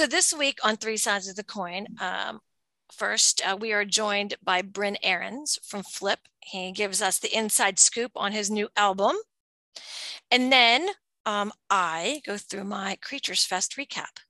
so 0.00 0.06
this 0.06 0.32
week 0.32 0.58
on 0.64 0.78
Three 0.78 0.96
Sides 0.96 1.28
of 1.28 1.36
the 1.36 1.44
Coin, 1.44 1.86
um, 2.00 2.40
first 2.90 3.42
uh, 3.46 3.54
we 3.54 3.74
are 3.74 3.84
joined 3.84 4.34
by 4.42 4.62
Bryn 4.62 4.96
Ahrens 5.02 5.58
from 5.62 5.82
Flip. 5.82 6.20
He 6.42 6.72
gives 6.72 7.02
us 7.02 7.18
the 7.18 7.36
inside 7.36 7.78
scoop 7.78 8.10
on 8.16 8.32
his 8.32 8.50
new 8.50 8.70
album. 8.78 9.14
And 10.30 10.50
then 10.50 10.88
um, 11.26 11.52
I 11.68 12.22
go 12.24 12.38
through 12.38 12.64
my 12.64 12.96
Creatures 13.02 13.44
Fest 13.44 13.76
recap. 13.76 14.20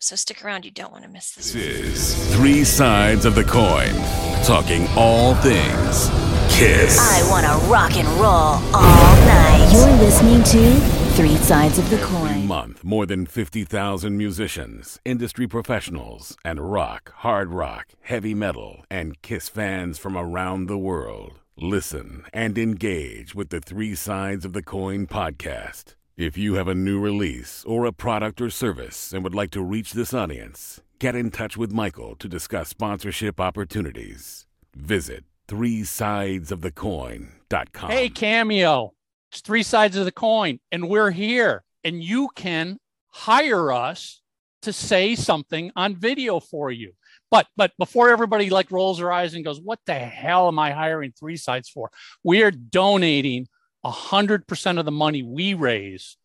So 0.00 0.16
stick 0.16 0.44
around, 0.44 0.64
you 0.64 0.72
don't 0.72 0.90
want 0.90 1.04
to 1.04 1.08
miss 1.08 1.30
this. 1.30 1.52
This 1.52 2.16
is 2.16 2.34
Three 2.34 2.64
Sides 2.64 3.24
of 3.24 3.36
the 3.36 3.44
Coin, 3.44 3.94
talking 4.42 4.88
all 4.96 5.36
things 5.36 6.08
Kiss. 6.50 6.98
I 6.98 7.30
want 7.30 7.46
to 7.46 7.66
rock 7.68 7.96
and 7.96 8.08
roll 8.20 8.58
all 8.74 9.16
night. 9.26 9.70
You're 9.72 9.96
listening 9.96 10.42
to 10.42 11.03
Three 11.14 11.36
Sides 11.36 11.78
of 11.78 11.88
the 11.90 11.96
Every 11.96 12.08
Coin. 12.18 12.46
month, 12.46 12.82
more 12.82 13.06
than 13.06 13.24
50,000 13.24 14.18
musicians, 14.18 14.98
industry 15.04 15.46
professionals, 15.46 16.36
and 16.44 16.72
rock, 16.72 17.12
hard 17.18 17.50
rock, 17.50 17.90
heavy 18.00 18.34
metal, 18.34 18.84
and 18.90 19.22
Kiss 19.22 19.48
fans 19.48 19.96
from 19.96 20.16
around 20.16 20.66
the 20.66 20.76
world 20.76 21.38
listen 21.56 22.24
and 22.32 22.58
engage 22.58 23.32
with 23.32 23.50
the 23.50 23.60
Three 23.60 23.94
Sides 23.94 24.44
of 24.44 24.54
the 24.54 24.62
Coin 24.62 25.06
podcast. 25.06 25.94
If 26.16 26.36
you 26.36 26.54
have 26.54 26.66
a 26.66 26.74
new 26.74 27.00
release 27.00 27.62
or 27.64 27.84
a 27.84 27.92
product 27.92 28.40
or 28.40 28.50
service 28.50 29.12
and 29.12 29.22
would 29.22 29.36
like 29.36 29.52
to 29.52 29.62
reach 29.62 29.92
this 29.92 30.12
audience, 30.12 30.80
get 30.98 31.14
in 31.14 31.30
touch 31.30 31.56
with 31.56 31.70
Michael 31.70 32.16
to 32.16 32.26
discuss 32.26 32.70
sponsorship 32.70 33.40
opportunities. 33.40 34.46
Visit 34.74 35.22
threesidesofthecoin.com. 35.46 37.90
Hey, 37.90 38.08
Cameo. 38.08 38.93
It's 39.34 39.40
three 39.40 39.64
sides 39.64 39.96
of 39.96 40.04
the 40.04 40.12
coin, 40.12 40.60
and 40.70 40.88
we're 40.88 41.10
here. 41.10 41.64
And 41.82 42.00
you 42.00 42.28
can 42.36 42.78
hire 43.08 43.72
us 43.72 44.22
to 44.62 44.72
say 44.72 45.16
something 45.16 45.72
on 45.74 45.96
video 45.96 46.38
for 46.38 46.70
you. 46.70 46.92
But 47.32 47.48
but 47.56 47.72
before 47.76 48.10
everybody 48.10 48.48
like 48.48 48.70
rolls 48.70 48.98
their 48.98 49.10
eyes 49.10 49.34
and 49.34 49.44
goes, 49.44 49.60
what 49.60 49.80
the 49.86 49.94
hell 49.94 50.46
am 50.46 50.60
I 50.60 50.70
hiring 50.70 51.12
three 51.18 51.36
sides 51.36 51.68
for? 51.68 51.90
We 52.22 52.44
are 52.44 52.52
donating 52.52 53.48
hundred 53.84 54.46
percent 54.46 54.78
of 54.78 54.84
the 54.84 54.92
money 54.92 55.24
we 55.24 55.54
raise 55.54 56.16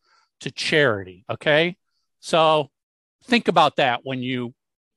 to 0.42 0.52
charity. 0.52 1.24
Okay. 1.28 1.76
So 2.20 2.68
think 3.24 3.48
about 3.48 3.74
that 3.76 4.02
when 4.04 4.22
you 4.22 4.54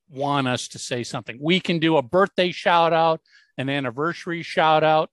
want 0.08 0.48
us 0.48 0.68
to 0.68 0.78
say 0.78 1.02
something. 1.02 1.40
We 1.42 1.60
can 1.60 1.80
do 1.80 1.98
a 1.98 2.04
birthday 2.04 2.52
shout 2.52 2.94
out, 2.94 3.22
an 3.58 3.70
anniversary 3.70 4.44
shout 4.44 4.84
out. 4.84 5.10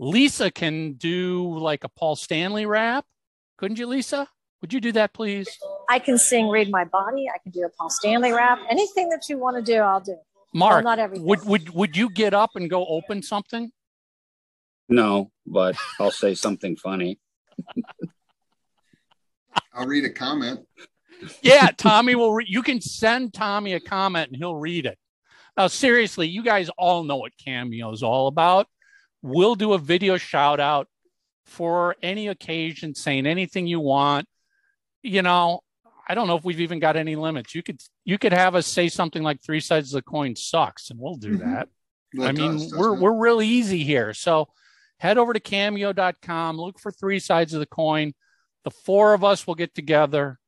Lisa 0.00 0.50
can 0.50 0.94
do 0.94 1.58
like 1.58 1.84
a 1.84 1.88
Paul 1.90 2.16
Stanley 2.16 2.64
rap. 2.64 3.04
Couldn't 3.58 3.78
you, 3.78 3.86
Lisa? 3.86 4.26
Would 4.62 4.72
you 4.72 4.80
do 4.80 4.92
that, 4.92 5.12
please? 5.12 5.46
I 5.90 5.98
can 5.98 6.16
sing 6.16 6.48
Read 6.48 6.70
My 6.70 6.84
Body. 6.84 7.26
I 7.32 7.36
can 7.38 7.52
do 7.52 7.64
a 7.64 7.68
Paul 7.68 7.90
Stanley 7.90 8.32
rap. 8.32 8.58
Anything 8.70 9.10
that 9.10 9.28
you 9.28 9.36
want 9.36 9.56
to 9.56 9.62
do, 9.62 9.78
I'll 9.78 10.00
do. 10.00 10.16
Mark, 10.54 10.84
not 10.84 10.98
everything. 10.98 11.26
would 11.26 11.44
would 11.44 11.70
would 11.70 11.96
you 11.96 12.10
get 12.10 12.34
up 12.34 12.50
and 12.56 12.68
go 12.68 12.84
open 12.86 13.22
something? 13.22 13.70
No, 14.88 15.30
but 15.46 15.76
I'll 16.00 16.10
say 16.10 16.34
something 16.34 16.76
funny. 16.76 17.20
I'll 19.74 19.86
read 19.86 20.04
a 20.04 20.10
comment. 20.10 20.60
Yeah, 21.42 21.68
Tommy 21.76 22.14
will. 22.14 22.32
Re- 22.32 22.46
you 22.48 22.62
can 22.62 22.80
send 22.80 23.34
Tommy 23.34 23.74
a 23.74 23.80
comment 23.80 24.28
and 24.28 24.36
he'll 24.36 24.56
read 24.56 24.86
it. 24.86 24.98
Now, 25.56 25.66
seriously, 25.68 26.26
you 26.26 26.42
guys 26.42 26.70
all 26.78 27.04
know 27.04 27.16
what 27.16 27.32
Cameo 27.36 27.92
is 27.92 28.02
all 28.02 28.26
about. 28.26 28.66
We'll 29.22 29.54
do 29.54 29.72
a 29.74 29.78
video 29.78 30.16
shout 30.16 30.60
out 30.60 30.88
for 31.44 31.96
any 32.02 32.28
occasion, 32.28 32.94
saying 32.94 33.26
anything 33.26 33.66
you 33.66 33.80
want. 33.80 34.26
You 35.02 35.22
know, 35.22 35.60
I 36.08 36.14
don't 36.14 36.26
know 36.26 36.36
if 36.36 36.44
we've 36.44 36.60
even 36.60 36.78
got 36.78 36.96
any 36.96 37.16
limits. 37.16 37.54
You 37.54 37.62
could 37.62 37.80
you 38.04 38.18
could 38.18 38.32
have 38.32 38.54
us 38.54 38.66
say 38.66 38.88
something 38.88 39.22
like 39.22 39.42
three 39.42 39.60
sides 39.60 39.92
of 39.92 39.98
the 39.98 40.10
coin 40.10 40.36
sucks, 40.36 40.90
and 40.90 40.98
we'll 40.98 41.16
do 41.16 41.36
Mhm. 41.36 41.38
that. 41.40 41.68
I 42.20 42.30
it 42.30 42.36
mean, 42.36 42.52
does, 42.58 42.74
we're 42.74 42.94
it? 42.94 43.00
we're 43.00 43.12
real 43.18 43.40
easy 43.42 43.84
here. 43.84 44.12
So 44.14 44.48
head 44.98 45.18
over 45.18 45.32
to 45.32 45.40
cameo.com, 45.40 46.56
look 46.56 46.78
for 46.80 46.90
three 46.90 47.18
sides 47.20 47.54
of 47.54 47.60
the 47.60 47.66
coin. 47.66 48.14
The 48.64 48.70
four 48.70 49.14
of 49.14 49.22
us 49.24 49.46
will 49.46 49.54
get 49.54 49.74
together 49.74 50.38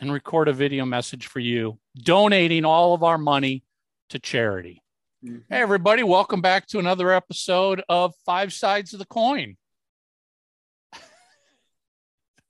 and 0.00 0.12
record 0.12 0.48
a 0.48 0.52
video 0.52 0.84
message 0.84 1.26
for 1.26 1.40
you, 1.40 1.78
donating 1.96 2.64
all 2.64 2.94
of 2.94 3.02
our 3.02 3.18
money 3.18 3.64
to 4.08 4.18
charity. 4.18 4.82
Hey 5.24 5.30
mm-hmm. 5.30 5.54
everybody, 5.54 6.02
welcome 6.02 6.42
back 6.42 6.66
to 6.66 6.78
another 6.78 7.10
episode 7.10 7.82
of 7.88 8.14
Five 8.26 8.52
Sides 8.52 8.92
of 8.92 8.98
the 8.98 9.06
Coin. 9.06 9.56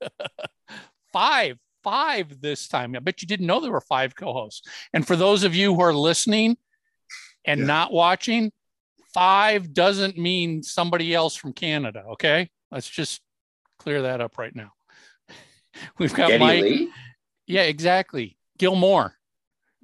five, 1.12 1.56
five 1.84 2.40
this 2.40 2.66
time. 2.66 2.96
I 2.96 2.98
bet 2.98 3.22
you 3.22 3.28
didn't 3.28 3.46
know 3.46 3.60
there 3.60 3.70
were 3.70 3.80
five 3.80 4.16
co-hosts. 4.16 4.68
And 4.92 5.06
for 5.06 5.14
those 5.14 5.44
of 5.44 5.54
you 5.54 5.72
who 5.72 5.82
are 5.82 5.94
listening 5.94 6.56
and 7.44 7.60
Yeah. 7.60 7.66
not 7.66 7.92
watching, 7.92 8.50
five 9.12 9.72
doesn't 9.72 10.18
mean 10.18 10.64
somebody 10.64 11.14
else 11.14 11.36
from 11.36 11.52
Canada. 11.52 12.02
Okay, 12.14 12.50
let's 12.72 12.90
just 12.90 13.20
clear 13.78 14.02
that 14.02 14.20
up 14.20 14.36
right 14.36 14.56
now. 14.56 14.72
We've 15.98 16.12
got 16.12 16.26
Geddy 16.26 16.44
Mike. 16.44 16.64
Lee? 16.64 16.90
Yeah, 17.46 17.62
exactly. 17.62 18.36
Gilmore. 18.58 19.14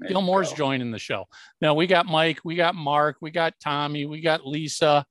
There 0.01 0.09
you 0.09 0.15
Gilmore's 0.15 0.51
go. 0.51 0.57
joining 0.57 0.91
the 0.91 0.99
show. 0.99 1.27
Now 1.61 1.75
we 1.75 1.87
got 1.87 2.07
Mike, 2.07 2.41
we 2.45 2.57
got 2.57 2.75
Mark, 2.75 3.17
we 3.21 3.31
got 3.31 3.55
Tommy, 3.63 4.07
we 4.07 4.21
got 4.21 4.47
Lisa, 4.47 5.05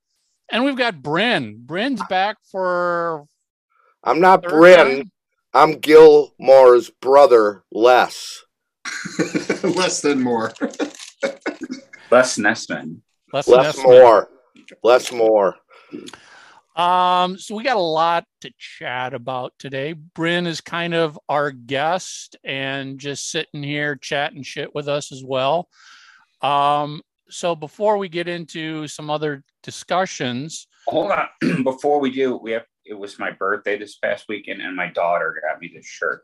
and 0.52 0.64
we've 0.66 0.76
got 0.78 1.02
Bryn. 1.02 1.58
Bryn's 1.66 2.02
back 2.10 2.38
for 2.52 3.26
I'm 4.04 4.20
not 4.20 4.44
third 4.44 4.52
Bryn. 4.52 4.78
time? 4.98 5.12
I'm 5.54 5.74
Gilmore's 5.80 6.90
brother, 6.90 7.64
Les. 7.72 8.44
Less 9.64 10.02
than 10.02 10.22
more. 10.22 10.54
less 12.12 12.38
Nessman. 12.38 13.02
Les 13.34 13.48
Less 13.48 13.76
Nessman. 13.78 13.84
more. 13.84 14.30
Less 14.84 15.12
more. 15.12 15.56
Um, 16.80 17.38
so 17.38 17.56
we 17.56 17.64
got 17.64 17.76
a 17.76 17.80
lot 17.80 18.24
to 18.42 18.52
chat 18.58 19.14
about 19.14 19.54
today. 19.60 19.92
Bryn 19.94 20.48
is 20.48 20.62
kind 20.62 20.94
of 20.94 21.20
our 21.28 21.52
guest 21.52 22.38
and 22.44 22.98
just 23.00 23.30
sitting 23.30 23.64
here 23.64 23.98
chatting 23.98 24.44
shit 24.44 24.74
with 24.74 24.88
us 24.88 25.12
as 25.12 25.22
well. 25.22 25.68
Um, 26.42 27.02
so 27.30 27.54
before 27.54 27.98
we 27.98 28.08
get 28.08 28.30
into 28.30 28.88
some 28.88 29.10
other 29.10 29.44
discussions, 29.62 30.68
Hold 30.88 31.12
on. 31.12 31.28
Before 31.64 32.00
we 32.00 32.12
do, 32.12 32.38
we 32.38 32.52
have 32.52 32.64
it 32.86 32.96
was 32.98 33.20
my 33.20 33.30
birthday 33.30 33.78
this 33.78 33.98
past 33.98 34.26
weekend, 34.28 34.62
and 34.62 34.76
my 34.76 34.88
daughter 34.88 35.40
got 35.48 35.62
me 35.62 35.72
this 35.76 35.86
shirt. 35.86 36.24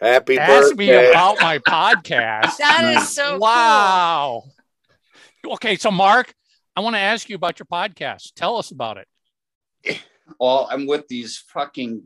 Happy 0.00 0.36
birthday! 0.36 0.52
ask 0.52 0.76
me 0.76 0.90
about 0.92 1.40
my 1.40 1.58
podcast. 1.58 2.52
That 2.58 2.96
is 2.96 3.08
so 3.08 3.38
wow. 3.38 4.44
Okay, 5.44 5.76
so 5.76 5.90
Mark, 5.90 6.32
I 6.76 6.80
want 6.80 6.96
to 6.96 7.00
ask 7.00 7.28
you 7.28 7.36
about 7.36 7.58
your 7.58 7.66
podcast. 7.66 8.32
Tell 8.34 8.56
us 8.56 8.70
about 8.70 8.98
it. 8.98 9.08
Well, 10.40 10.66
I'm 10.70 10.86
with 10.86 11.06
these 11.06 11.36
fucking 11.52 12.04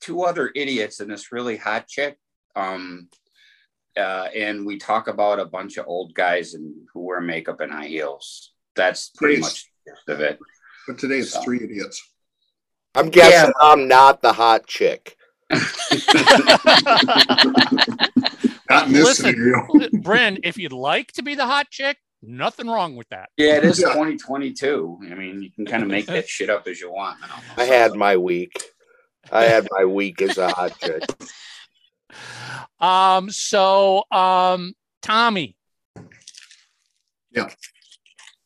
two 0.00 0.22
other 0.22 0.50
idiots 0.56 0.98
and 0.98 1.08
this 1.08 1.30
really 1.30 1.56
hot 1.56 1.86
chick. 1.86 2.18
Um, 2.56 3.08
uh, 3.96 4.26
and 4.34 4.66
we 4.66 4.76
talk 4.78 5.06
about 5.06 5.38
a 5.38 5.44
bunch 5.44 5.76
of 5.76 5.86
old 5.86 6.14
guys 6.14 6.54
and 6.54 6.74
who 6.92 7.02
wear 7.02 7.20
makeup 7.20 7.60
and 7.60 7.70
high 7.70 7.86
heels. 7.86 8.52
That's 8.74 9.10
pretty 9.10 9.36
Please. 9.36 9.42
much 9.42 9.70
the 9.86 9.92
gist 9.92 10.08
of 10.08 10.20
it. 10.20 10.40
But 10.88 10.98
today 10.98 11.18
it's 11.18 11.30
So. 11.30 11.42
three 11.44 11.62
idiots. 11.62 12.02
I'm 12.96 13.08
guessing 13.08 13.52
Yeah. 13.56 13.64
I'm 13.64 13.86
not 13.86 14.20
the 14.20 14.32
hot 14.32 14.66
chick. 14.66 15.16
Not 18.68 18.88
Listen, 18.90 19.32
scenario. 19.32 19.66
Bryn, 20.00 20.38
if 20.42 20.58
you'd 20.58 20.72
like 20.72 21.12
to 21.12 21.22
be 21.22 21.36
the 21.36 21.46
hot 21.46 21.70
chick, 21.70 21.98
nothing 22.22 22.66
wrong 22.68 22.96
with 22.96 23.08
that. 23.10 23.30
Yeah, 23.36 23.56
it 23.56 23.64
is 23.64 23.78
2022. 23.78 25.00
I 25.10 25.14
mean, 25.14 25.42
you 25.42 25.50
can 25.50 25.66
kind 25.66 25.82
of 25.82 25.88
make 25.96 26.06
that 26.06 26.28
shit 26.28 26.50
up 26.50 26.66
as 26.66 26.80
you 26.80 26.90
want 26.92 27.20
now. 27.20 27.40
I 27.56 27.64
had 27.64 27.94
my 27.94 28.16
week. 28.16 28.52
I 29.30 29.44
had 29.44 29.66
my 29.70 29.84
week 29.84 30.22
as 30.22 30.38
a 30.38 30.48
hot 30.48 30.78
chick. 30.78 31.02
Um, 32.80 33.30
so 33.30 34.04
um, 34.10 34.74
Tommy. 35.02 35.56
Yeah. 37.30 37.50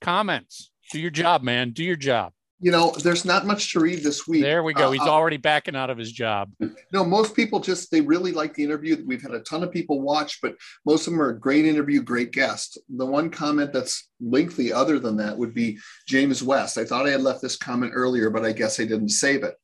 Comments. 0.00 0.71
Do 0.91 1.00
your 1.00 1.11
job, 1.11 1.43
man. 1.43 1.71
Do 1.71 1.85
your 1.85 1.97
job. 1.97 2.33
You 2.62 2.71
know, 2.71 2.91
there's 3.03 3.25
not 3.25 3.47
much 3.47 3.73
to 3.73 3.81
read 3.81 4.03
this 4.03 4.29
week. 4.29 4.43
There 4.43 4.62
we 4.62 4.75
go. 4.75 4.89
Uh, 4.89 4.91
He's 4.91 5.01
uh, 5.01 5.09
already 5.09 5.39
backing 5.39 5.75
out 5.75 5.89
of 5.89 5.97
his 5.97 6.12
job. 6.12 6.53
No, 6.93 7.05
most 7.05 7.35
people 7.35 7.59
just 7.59 7.91
they 7.91 8.03
really 8.03 8.33
like 8.33 8.53
the 8.53 8.65
interview. 8.65 9.03
We've 9.07 9.23
had 9.23 9.33
a 9.33 9.41
ton 9.41 9.62
of 9.62 9.73
people 9.73 10.03
watch, 10.03 10.41
but 10.43 10.57
most 10.85 11.07
of 11.07 11.12
them 11.12 11.23
are 11.23 11.31
a 11.31 11.39
great 11.39 11.65
interview, 11.65 12.03
great 12.03 12.33
guest. 12.33 12.79
The 12.91 13.07
one 13.07 13.31
comment 13.31 13.73
that's 13.73 14.09
lengthy, 14.21 14.73
other 14.73 14.99
than 14.99 15.17
that, 15.17 15.39
would 15.39 15.55
be 15.55 15.79
James 16.07 16.43
West. 16.43 16.77
I 16.77 16.85
thought 16.85 17.07
I 17.07 17.11
had 17.11 17.23
left 17.23 17.41
this 17.41 17.57
comment 17.57 17.93
earlier, 17.95 18.29
but 18.29 18.45
I 18.45 18.53
guess 18.53 18.79
I 18.79 18.85
didn't 18.85 19.09
save 19.09 19.43
it. 19.43 19.55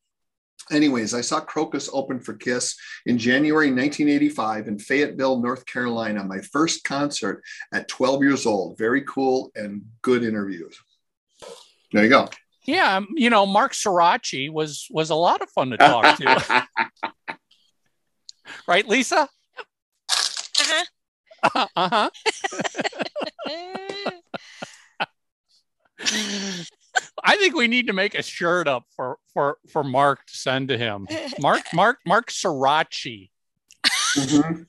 Anyways, 0.71 1.13
I 1.13 1.21
saw 1.21 1.39
Krokus 1.39 1.89
open 1.93 2.19
for 2.19 2.33
Kiss 2.33 2.75
in 3.05 3.17
January 3.17 3.67
1985 3.67 4.67
in 4.67 4.79
Fayetteville, 4.79 5.41
North 5.41 5.65
Carolina. 5.65 6.23
My 6.23 6.39
first 6.39 6.83
concert 6.83 7.43
at 7.71 7.87
12 7.87 8.23
years 8.23 8.45
old. 8.45 8.77
Very 8.77 9.03
cool 9.03 9.51
and 9.55 9.83
good 10.01 10.23
interviews. 10.23 10.77
There 11.93 12.03
you 12.03 12.09
go. 12.09 12.27
Yeah, 12.67 12.97
um, 12.97 13.07
you 13.15 13.29
know, 13.29 13.45
Mark 13.45 13.71
Sirachi 13.71 14.51
was 14.51 14.87
was 14.91 15.09
a 15.09 15.15
lot 15.15 15.41
of 15.41 15.49
fun 15.49 15.69
to 15.69 15.77
talk 15.77 16.17
to, 16.17 16.67
right, 18.67 18.85
Lisa? 18.87 19.29
uh-huh. 21.55 22.09
I 27.23 27.35
think 27.37 27.55
we 27.55 27.67
need 27.67 27.87
to 27.87 27.93
make 27.93 28.15
a 28.15 28.23
shirt 28.23 28.67
up 28.67 28.83
for 28.95 29.17
for 29.33 29.57
for 29.69 29.83
Mark 29.83 30.25
to 30.27 30.37
send 30.37 30.67
to 30.69 30.77
him. 30.77 31.07
Mark 31.39 31.63
Mark 31.73 31.99
Mark 32.05 32.29
Srirachi. 32.31 33.29
Mhm. 34.15 34.65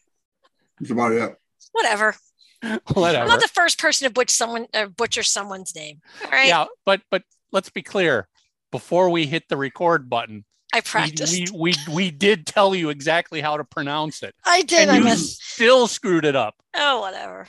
That's 0.80 0.90
about 0.90 1.12
it. 1.12 1.36
Whatever. 1.72 2.14
I'm 2.62 3.28
not 3.28 3.40
the 3.40 3.48
first 3.48 3.78
person 3.78 4.06
to 4.06 4.12
butcher 4.12 4.32
someone 4.32 4.66
uh, 4.74 4.86
butcher 4.86 5.22
someone's 5.22 5.74
name. 5.74 6.00
All 6.24 6.30
right. 6.30 6.48
Yeah, 6.48 6.66
but 6.84 7.02
but 7.10 7.22
let's 7.52 7.70
be 7.70 7.82
clear. 7.82 8.28
Before 8.70 9.08
we 9.08 9.26
hit 9.26 9.44
the 9.48 9.56
record 9.56 10.10
button, 10.10 10.44
I 10.74 10.82
practiced. 10.82 11.32
we, 11.52 11.74
we 11.88 11.94
we 11.94 12.10
did 12.10 12.46
tell 12.46 12.74
you 12.74 12.90
exactly 12.90 13.40
how 13.40 13.56
to 13.56 13.64
pronounce 13.64 14.22
it, 14.22 14.34
I 14.44 14.62
did. 14.62 14.82
and 14.82 14.90
I 14.90 14.98
you 14.98 15.04
missed. 15.04 15.42
still 15.42 15.86
screwed 15.86 16.26
it 16.26 16.36
up. 16.36 16.54
Oh, 16.74 17.00
whatever. 17.00 17.46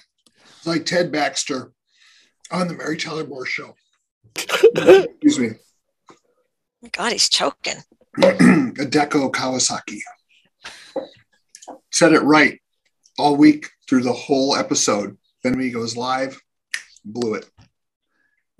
It's 0.57 0.65
like 0.67 0.85
Ted 0.85 1.11
Baxter 1.11 1.73
on 2.51 2.67
the 2.69 2.73
Mary 2.73 2.95
Tyler 2.95 3.27
Moore 3.27 3.45
Show. 3.45 3.75
Excuse 4.35 5.39
me. 5.39 5.49
God, 6.93 7.11
he's 7.11 7.27
choking. 7.27 7.77
Adeko 8.17 9.29
Kawasaki. 9.31 9.99
Said 11.91 12.13
it 12.13 12.21
right 12.21 12.59
all 13.17 13.35
week 13.35 13.69
through 13.89 14.03
the 14.03 14.13
whole 14.13 14.55
episode. 14.55 15.17
Then 15.43 15.53
when 15.53 15.61
he 15.63 15.71
goes 15.71 15.97
live, 15.97 16.41
blew 17.03 17.33
it. 17.33 17.49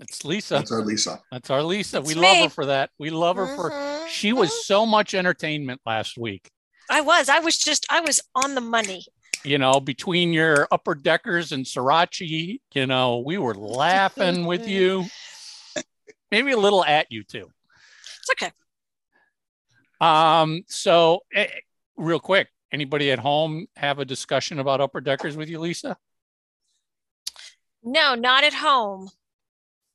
It's 0.00 0.24
Lisa. 0.24 0.54
That's 0.54 0.72
our 0.72 0.80
Lisa. 0.82 1.20
That's 1.30 1.50
our 1.50 1.62
Lisa. 1.62 2.00
we 2.00 2.12
It's 2.12 2.16
love 2.16 2.38
her 2.44 2.48
for 2.48 2.66
that. 2.66 2.90
We 2.98 3.10
love 3.10 3.36
her 3.36 3.54
for. 3.54 3.70
Mhm. 3.70 4.08
She 4.08 4.32
was 4.32 4.66
so 4.66 4.86
much 4.86 5.14
entertainment 5.14 5.80
last 5.84 6.16
week. 6.16 6.50
I 6.88 7.02
was. 7.02 7.28
I 7.28 7.38
was 7.40 7.58
just. 7.58 7.86
I 7.90 8.00
was 8.00 8.20
on 8.34 8.54
the 8.54 8.60
money. 8.62 9.04
You 9.44 9.58
know, 9.58 9.78
between 9.80 10.32
your 10.32 10.66
upper 10.70 10.94
deckers 10.94 11.52
and 11.52 11.64
Srirachi, 11.64 12.60
you 12.74 12.86
know, 12.86 13.18
we 13.18 13.38
were 13.38 13.54
laughing 13.54 14.46
with 14.52 14.66
you. 14.66 15.04
Maybe 16.30 16.52
a 16.52 16.56
little 16.58 16.84
at 16.84 17.06
you 17.10 17.22
too. 17.22 17.50
It's 18.20 18.30
okay. 18.30 18.52
Um, 20.00 20.62
so 20.66 21.20
eh, 21.34 21.46
real 21.96 22.20
quick, 22.20 22.48
anybody 22.72 23.10
at 23.10 23.18
home 23.18 23.66
have 23.76 23.98
a 23.98 24.04
discussion 24.04 24.58
about 24.58 24.80
upper 24.80 25.00
deckers 25.00 25.36
with 25.36 25.48
you, 25.50 25.58
Lisa? 25.58 25.96
No, 27.82 28.14
not 28.14 28.44
at 28.44 28.54
home. 28.54 29.08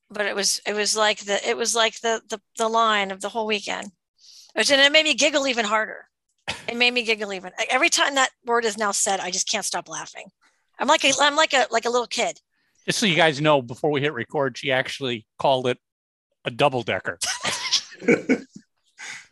But 0.10 0.26
it 0.28 0.36
was. 0.36 0.62
It 0.68 0.74
was 0.74 0.96
like 0.96 1.20
the. 1.26 1.48
It 1.48 1.58
was 1.58 1.76
like 1.76 2.00
the 2.02 2.22
the 2.30 2.40
the 2.58 2.68
line 2.70 3.12
of 3.12 3.22
the 3.22 3.30
whole 3.30 3.48
weekend. 3.48 3.92
Which 4.56 4.72
and 4.72 4.80
it 4.82 4.92
made 4.92 5.04
me 5.04 5.14
giggle 5.16 5.48
even 5.48 5.66
harder. 5.66 6.08
It 6.68 6.78
made 6.78 6.94
me 6.94 7.04
giggle 7.04 7.34
even. 7.34 7.52
Every 7.70 7.90
time 7.90 8.16
that 8.16 8.30
word 8.46 8.66
is 8.66 8.78
now 8.78 8.92
said, 8.92 9.20
I 9.20 9.32
just 9.32 9.50
can't 9.50 9.66
stop 9.66 9.90
laughing. 9.90 10.28
I'm 10.80 10.88
like 10.88 11.04
a. 11.04 11.12
I'm 11.20 11.36
like 11.36 11.54
a 11.54 11.68
like 11.72 11.86
a 11.86 11.90
little 11.90 12.08
kid. 12.08 12.40
Just 12.86 13.00
so 13.00 13.08
you 13.08 13.16
guys 13.16 13.42
know, 13.42 13.62
before 13.64 13.90
we 13.92 14.00
hit 14.02 14.14
record, 14.14 14.58
she 14.58 14.72
actually 14.72 15.26
called 15.40 15.66
it 15.68 15.80
a 16.46 16.52
double 16.52 16.84
decker. 16.84 17.18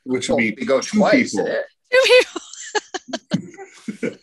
Which 0.05 0.27
would 0.27 0.35
We 0.37 0.51
be 0.51 0.65
go 0.65 0.81
two 0.81 0.97
twice. 0.97 1.31
people. 1.31 1.47
eh? 1.47 1.61
oh, 4.03 4.09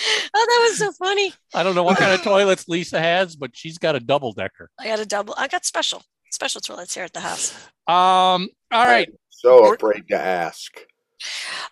that 0.32 0.66
was 0.68 0.78
so 0.78 0.92
funny. 0.92 1.32
I 1.54 1.62
don't 1.62 1.74
know 1.74 1.82
what 1.82 1.98
kind 1.98 2.12
of 2.12 2.22
toilets 2.24 2.68
Lisa 2.68 2.98
has, 3.00 3.36
but 3.36 3.50
she's 3.54 3.78
got 3.78 3.96
a 3.96 4.00
double 4.00 4.32
decker. 4.32 4.70
I 4.78 4.86
got 4.88 5.00
a 5.00 5.06
double. 5.06 5.34
I 5.36 5.48
got 5.48 5.64
special 5.64 6.02
special 6.30 6.60
toilets 6.60 6.94
here 6.94 7.04
at 7.04 7.12
the 7.12 7.20
house. 7.20 7.52
Um, 7.88 8.48
all 8.72 8.84
right. 8.86 9.08
So 9.30 9.62
We're- 9.62 9.74
afraid 9.76 10.08
to 10.08 10.20
ask. 10.20 10.72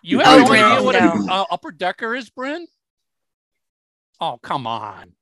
You 0.03 0.19
You 0.19 0.19
have 0.19 0.47
no 0.47 0.53
idea 0.53 0.83
what 0.83 0.95
an 0.95 1.29
uh, 1.29 1.45
upper 1.49 1.71
decker 1.71 2.15
is, 2.15 2.29
Bryn? 2.29 2.67
Oh, 4.21 4.37
come 4.43 4.67
on. 4.67 5.13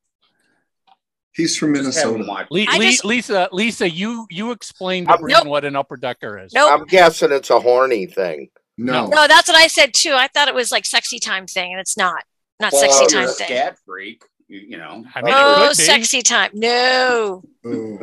He's 1.33 1.55
from 1.55 1.75
Just 1.75 1.97
have 1.99 2.07
'em 2.07 2.13
Minnesota. 2.21 2.47
Le- 2.49 2.59
Le- 2.59 2.65
just- 2.81 3.05
Lisa, 3.05 3.47
Lisa, 3.51 3.89
you 3.89 4.25
you 4.29 4.51
explained 4.51 5.07
to 5.07 5.17
Nope. 5.21 5.45
what 5.45 5.65
an 5.65 5.75
upper 5.75 5.95
decker 5.95 6.39
is. 6.39 6.51
Nope. 6.53 6.71
I'm 6.81 6.85
guessing 6.87 7.31
it's 7.31 7.51
a 7.51 7.59
horny 7.59 8.07
thing. 8.07 8.49
No. 8.77 9.05
No, 9.07 9.27
that's 9.27 9.47
what 9.47 9.55
I 9.57 9.67
said 9.67 9.93
too. 9.93 10.13
I 10.13 10.27
thought 10.27 10.47
it 10.47 10.55
was 10.55 10.71
like 10.71 10.85
sexy 10.85 11.19
time 11.19 11.45
thing, 11.47 11.71
and 11.71 11.79
it's 11.79 11.95
not. 11.95 12.23
Not 12.59 12.73
Well, 12.73 12.81
sexy 12.81 12.99
you're 13.01 13.09
time 13.09 13.29
a 13.29 13.33
thing. 13.33 13.47
scat 13.47 13.77
freak. 13.85 14.23
You, 14.47 14.59
you 14.59 14.77
know. 14.77 15.03
I 15.13 15.21
mean, 15.21 15.33
No 15.33 15.63
it 15.65 15.67
could 15.69 15.77
be. 15.77 15.83
sexy 15.83 16.21
time. 16.21 16.51
No, 16.53 17.43
Oh. 17.65 17.99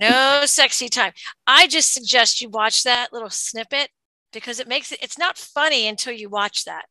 no 0.00 0.42
sexy 0.46 0.88
time. 0.88 1.12
I 1.46 1.66
just 1.66 1.92
suggest 1.92 2.40
you 2.40 2.48
watch 2.48 2.84
that 2.84 3.12
little 3.12 3.28
snippet 3.30 3.90
because 4.32 4.60
it 4.60 4.68
makes 4.68 4.92
it. 4.92 5.00
It's 5.02 5.18
not 5.18 5.36
funny 5.36 5.88
until 5.88 6.12
you 6.12 6.28
watch 6.28 6.64
that. 6.64 6.84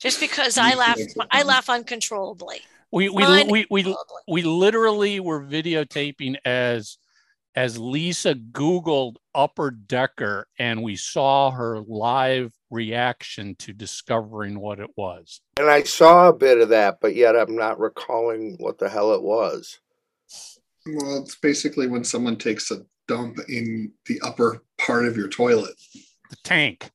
Just 0.00 0.18
because 0.20 0.58
I 0.58 0.74
laugh, 0.74 0.98
I 1.30 1.44
laugh 1.44 1.70
uncontrollably. 1.70 2.60
We 2.90 3.08
we, 3.08 3.22
Fun- 3.22 3.48
we 3.50 3.66
we 3.70 3.96
we 4.28 4.42
literally 4.42 5.20
were 5.20 5.42
videotaping 5.44 6.36
as 6.44 6.98
as 7.56 7.78
Lisa 7.78 8.34
Googled 8.34 9.14
upper 9.34 9.70
decker 9.70 10.48
and 10.58 10.82
we 10.82 10.96
saw 10.96 11.52
her 11.52 11.80
live 11.80 12.52
reaction 12.70 13.54
to 13.60 13.72
discovering 13.72 14.58
what 14.58 14.80
it 14.80 14.90
was. 14.96 15.40
And 15.58 15.70
I 15.70 15.82
saw 15.84 16.28
a 16.28 16.32
bit 16.32 16.58
of 16.58 16.68
that, 16.70 16.98
but 17.00 17.14
yet 17.14 17.36
I'm 17.36 17.54
not 17.54 17.78
recalling 17.78 18.56
what 18.58 18.78
the 18.78 18.88
hell 18.88 19.12
it 19.14 19.22
was. 19.22 19.78
Well, 20.86 21.22
it's 21.22 21.36
basically 21.36 21.86
when 21.86 22.04
someone 22.04 22.36
takes 22.36 22.70
a 22.70 22.84
dump 23.06 23.38
in 23.48 23.92
the 24.06 24.20
upper 24.22 24.64
part 24.78 25.06
of 25.06 25.16
your 25.16 25.28
toilet 25.28 25.74
The 26.30 26.36
tank. 26.42 26.90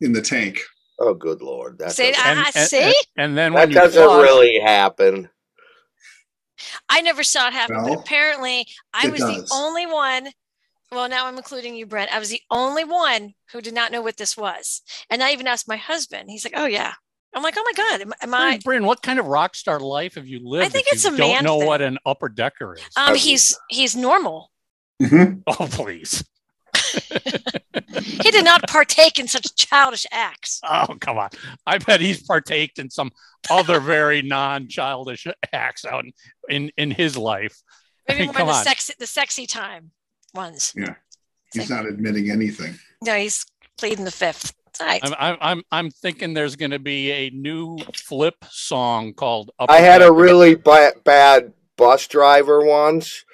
in 0.00 0.12
the 0.12 0.22
tank. 0.22 0.60
Oh, 0.98 1.14
good 1.14 1.40
lord! 1.40 1.78
That 1.78 1.92
Say 1.92 2.12
doesn't, 2.12 2.26
I, 2.26 2.30
And- 2.30 2.40
I 2.40 2.50
and- 2.54 2.68
see. 2.68 2.94
And 3.16 3.38
then 3.38 3.52
that 3.52 3.68
when 3.68 3.70
doesn't 3.70 4.02
flush- 4.02 4.22
really 4.22 4.58
happen. 4.60 5.30
I 6.90 7.00
never 7.00 7.22
saw 7.22 7.48
it 7.48 7.54
happen, 7.54 7.76
No? 7.76 7.84
but 7.88 7.98
apparently 8.00 8.66
I 8.92 9.08
was 9.08 9.20
does. 9.20 9.48
the 9.48 9.54
only 9.54 9.86
one. 9.86 10.28
Well, 10.92 11.08
now 11.08 11.26
I'm 11.26 11.36
including 11.38 11.74
you, 11.76 11.86
Brent. 11.86 12.12
I 12.12 12.18
was 12.18 12.28
the 12.30 12.42
only 12.50 12.84
one 12.84 13.34
who 13.52 13.62
did 13.62 13.72
not 13.74 13.92
know 13.92 14.02
what 14.02 14.16
this 14.18 14.36
was. 14.36 14.82
And 15.08 15.22
I 15.22 15.32
even 15.32 15.46
asked 15.46 15.68
my 15.68 15.76
husband. 15.76 16.30
He's 16.30 16.44
like, 16.44 16.52
oh, 16.56 16.66
yeah. 16.66 16.94
I'm 17.34 17.42
like, 17.42 17.54
oh 17.56 17.62
my 17.64 17.72
God, 17.76 18.00
am, 18.00 18.12
am 18.22 18.34
I? 18.34 18.50
Bryn, 18.50 18.60
Bryn, 18.64 18.84
what 18.86 19.02
kind 19.02 19.18
of 19.20 19.26
rock 19.26 19.54
star 19.54 19.78
life 19.78 20.14
have 20.16 20.26
you 20.26 20.40
lived? 20.42 20.64
I 20.66 20.68
think 20.68 20.86
if 20.88 20.94
it's 20.94 21.04
you 21.04 21.14
a 21.14 21.16
don't 21.16 21.28
man 21.32 21.44
know 21.44 21.58
thing. 21.58 21.66
what 21.68 21.80
an 21.82 21.98
upper 22.04 22.28
decker 22.28 22.74
is. 22.74 22.82
Um, 22.96 23.14
he's 23.14 23.56
he's 23.68 23.94
normal. 23.94 24.50
Mhm. 25.00 25.42
oh, 25.46 25.68
please. 25.70 26.24
He 28.02 28.30
did 28.30 28.44
not 28.44 28.66
partake 28.68 29.18
in 29.18 29.28
such 29.28 29.54
childish 29.56 30.06
acts. 30.10 30.60
Oh, 30.64 30.96
come 31.00 31.18
on. 31.18 31.30
I 31.66 31.78
bet 31.78 32.00
he's 32.00 32.22
partaked 32.22 32.78
in 32.78 32.90
some 32.90 33.10
other 33.50 33.80
very 33.80 34.22
non-childish 34.36 35.26
acts 35.52 35.84
out 35.84 36.04
in, 36.04 36.12
in, 36.48 36.70
in 36.76 36.90
his 36.90 37.16
life. 37.16 37.56
Maybe 38.08 38.26
Come 38.26 38.34
one 38.34 38.40
of 38.42 38.46
the 38.48 38.52
on. 38.54 38.64
sexy 38.64 38.94
the 38.98 39.06
sexy 39.06 39.46
time 39.46 39.90
ones. 40.34 40.72
Yeah, 40.76 40.94
he's 41.52 41.70
not 41.70 41.86
admitting 41.86 42.30
anything. 42.30 42.74
No, 43.02 43.14
he's 43.16 43.44
pleading 43.78 44.04
the 44.04 44.10
fifth. 44.10 44.52
It's. 44.78 44.80
I'm, 44.80 45.14
I'm, 45.18 45.36
I'm, 45.40 45.62
I'm 45.72 45.90
thinking 45.90 46.34
there's 46.34 46.56
going 46.56 46.70
to 46.70 46.78
be 46.78 47.10
a 47.10 47.30
new 47.30 47.78
flip 47.94 48.44
song 48.50 49.12
called 49.14 49.50
Upper 49.58 49.72
I 49.72 49.78
had 49.78 50.02
a 50.02 50.12
really 50.12 50.54
ba- 50.54 50.94
bad 51.04 51.52
bus 51.76 52.06
driver 52.06 52.64
once, 52.64 53.24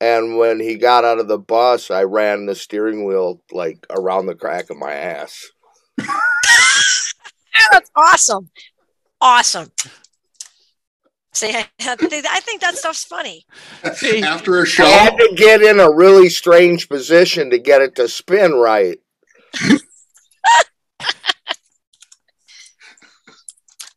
and 0.00 0.36
when 0.36 0.60
he 0.60 0.76
got 0.76 1.04
out 1.04 1.18
of 1.18 1.28
the 1.28 1.38
bus, 1.38 1.90
I 1.90 2.04
ran 2.04 2.46
the 2.46 2.54
steering 2.54 3.04
wheel 3.04 3.40
like 3.52 3.86
around 3.90 4.26
the 4.26 4.34
crack 4.34 4.70
of 4.70 4.76
my 4.76 4.92
ass. 4.92 5.50
That's 7.70 7.90
awesome. 7.94 8.50
Awesome. 9.20 9.70
See, 11.34 11.54
I, 11.54 11.66
I 11.80 12.40
think 12.40 12.60
that 12.60 12.76
stuff's 12.76 13.04
funny. 13.04 13.46
See, 13.94 14.22
After 14.22 14.62
a 14.62 14.66
show, 14.66 14.84
I 14.84 14.88
had 14.88 15.16
to 15.16 15.32
get 15.34 15.62
in 15.62 15.80
a 15.80 15.90
really 15.90 16.28
strange 16.28 16.88
position 16.88 17.50
to 17.50 17.58
get 17.58 17.80
it 17.80 17.94
to 17.96 18.08
spin 18.08 18.52
right. 18.52 18.98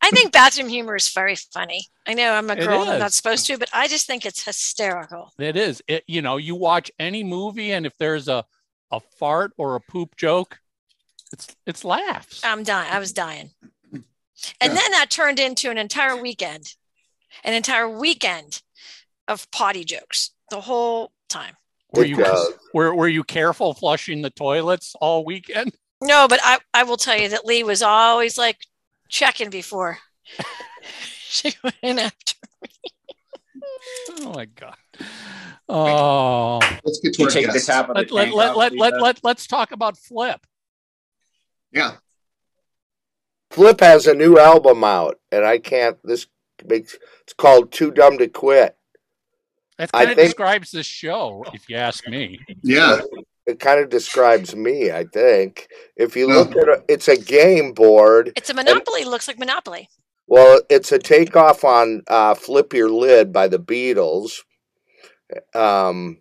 I 0.06 0.10
think 0.10 0.32
bathroom 0.32 0.68
humor 0.68 0.94
is 0.94 1.08
very 1.08 1.34
funny. 1.34 1.86
I 2.06 2.14
know 2.14 2.32
I'm 2.32 2.48
a 2.48 2.56
girl 2.56 2.82
and 2.82 2.90
I'm 2.90 2.98
not 3.00 3.12
supposed 3.12 3.46
to, 3.46 3.58
but 3.58 3.68
I 3.72 3.88
just 3.88 4.06
think 4.06 4.24
it's 4.24 4.44
hysterical. 4.44 5.32
It 5.38 5.56
is. 5.56 5.82
It, 5.88 6.04
you 6.06 6.22
know, 6.22 6.36
you 6.36 6.54
watch 6.54 6.90
any 7.00 7.24
movie, 7.24 7.72
and 7.72 7.84
if 7.84 7.92
there's 7.98 8.28
a, 8.28 8.44
a 8.92 9.00
fart 9.00 9.52
or 9.58 9.74
a 9.74 9.80
poop 9.80 10.16
joke, 10.16 10.58
it's 11.32 11.56
it's 11.66 11.84
laughs. 11.84 12.40
I'm 12.44 12.62
dying. 12.62 12.92
I 12.92 13.00
was 13.00 13.12
dying. 13.12 13.50
And 13.92 14.02
Yeah. 14.60 14.74
then 14.74 14.90
that 14.92 15.10
turned 15.10 15.40
into 15.40 15.70
an 15.70 15.78
entire 15.78 16.16
weekend, 16.16 16.74
an 17.42 17.52
entire 17.52 17.88
weekend 17.88 18.62
of 19.26 19.50
potty 19.50 19.82
jokes 19.82 20.30
the 20.50 20.60
whole 20.60 21.10
time. 21.28 21.56
were 21.92 22.04
you 22.04 22.24
were 22.72 22.94
were 22.94 23.08
you 23.08 23.24
careful 23.24 23.74
flushing 23.74 24.22
the 24.22 24.30
toilets 24.30 24.94
all 25.00 25.24
weekend? 25.24 25.74
No, 26.00 26.28
but 26.28 26.38
I, 26.44 26.58
I 26.74 26.84
will 26.84 26.98
tell 26.98 27.18
you 27.18 27.30
that 27.30 27.46
Lee 27.46 27.64
was 27.64 27.82
always 27.82 28.36
like 28.38 28.58
checking 29.08 29.50
before 29.50 29.98
she 31.18 31.52
went 31.62 31.76
in 31.82 31.98
after. 31.98 32.34
Me. 32.62 32.90
oh 34.20 34.32
my 34.34 34.44
god. 34.46 34.76
Oh, 35.68 36.60
let's 36.84 37.00
get 37.00 37.14
to 37.14 37.22
You 37.22 37.24
our 37.26 37.30
take 37.30 37.52
the 37.52 37.60
top 37.60 37.88
of 37.88 37.96
the 37.96 38.14
let, 38.14 38.32
let, 38.32 38.34
let, 38.34 38.56
let, 38.56 38.72
let, 38.76 38.94
uh, 38.94 39.00
let, 39.00 39.24
let's 39.24 39.46
talk 39.46 39.72
about 39.72 39.98
Flip. 39.98 40.40
Yeah. 41.72 41.96
Flip 43.50 43.80
has 43.80 44.06
a 44.06 44.14
new 44.14 44.38
album 44.38 44.84
out, 44.84 45.18
and 45.32 45.44
I 45.44 45.58
can't. 45.58 45.98
This 46.04 46.26
makes 46.66 46.96
it's 47.22 47.32
called 47.32 47.72
Too 47.72 47.90
Dumb 47.90 48.18
to 48.18 48.28
Quit. 48.28 48.76
That 49.78 49.90
I 49.92 49.98
kind 49.98 50.10
of 50.10 50.16
think- 50.16 50.28
describes 50.28 50.70
this 50.70 50.86
show, 50.86 51.44
if 51.52 51.68
you 51.68 51.76
ask 51.76 52.06
me. 52.08 52.40
Yeah. 52.62 53.00
It 53.46 53.60
kind 53.60 53.80
of 53.80 53.90
describes 53.90 54.56
me, 54.56 54.90
I 54.90 55.04
think. 55.04 55.68
If 55.96 56.16
you 56.16 56.26
look 56.26 56.50
at 56.56 56.68
it, 56.68 56.84
it's 56.88 57.08
a 57.08 57.16
game 57.16 57.72
board. 57.72 58.32
It's 58.36 58.50
a 58.50 58.54
Monopoly. 58.54 59.04
Looks 59.04 59.28
like 59.28 59.38
Monopoly. 59.38 59.88
Well, 60.26 60.60
it's 60.68 60.90
a 60.90 60.98
takeoff 60.98 61.62
on 61.62 62.02
uh, 62.08 62.34
"Flip 62.34 62.72
Your 62.72 62.90
Lid" 62.90 63.32
by 63.32 63.46
the 63.46 63.60
Beatles. 63.60 64.40
Um, 65.54 66.18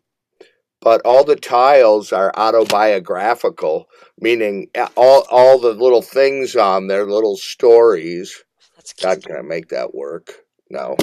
but 0.81 1.01
all 1.03 1.23
the 1.23 1.35
tiles 1.35 2.13
are 2.13 2.31
autobiographical, 2.37 3.87
meaning 4.19 4.69
all 4.95 5.25
all 5.31 5.59
the 5.59 5.73
little 5.73 6.03
things 6.03 6.55
on 6.55 6.85
there, 6.87 7.05
little 7.07 7.37
stories. 7.37 8.43
That's 8.75 8.93
God, 8.93 9.13
cute. 9.15 9.25
can 9.25 9.35
I 9.37 9.41
make 9.41 9.69
that 9.69 9.95
work? 9.95 10.31
No. 10.69 10.95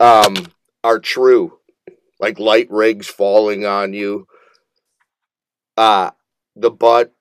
Um, 0.00 0.34
are 0.82 0.98
true. 0.98 1.58
Like 2.18 2.40
light 2.40 2.68
rigs 2.70 3.06
falling 3.06 3.64
on 3.64 3.92
you. 3.92 4.26
Uh 5.76 6.10
the 6.56 6.70
butt 6.70 7.12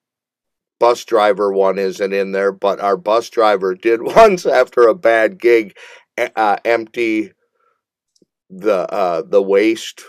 bus 0.79 1.05
driver 1.05 1.53
one 1.53 1.77
isn't 1.77 2.11
in 2.13 2.31
there, 2.31 2.51
but 2.51 2.79
our 2.79 2.97
bus 2.97 3.29
driver 3.29 3.75
did 3.75 4.01
once 4.17 4.45
after 4.45 4.87
a 4.87 4.95
bad 4.95 5.39
gig 5.39 5.75
uh, 6.17 6.57
empty 6.65 7.31
the 8.49 8.91
uh 8.91 9.21
the 9.21 9.41
waste 9.41 10.03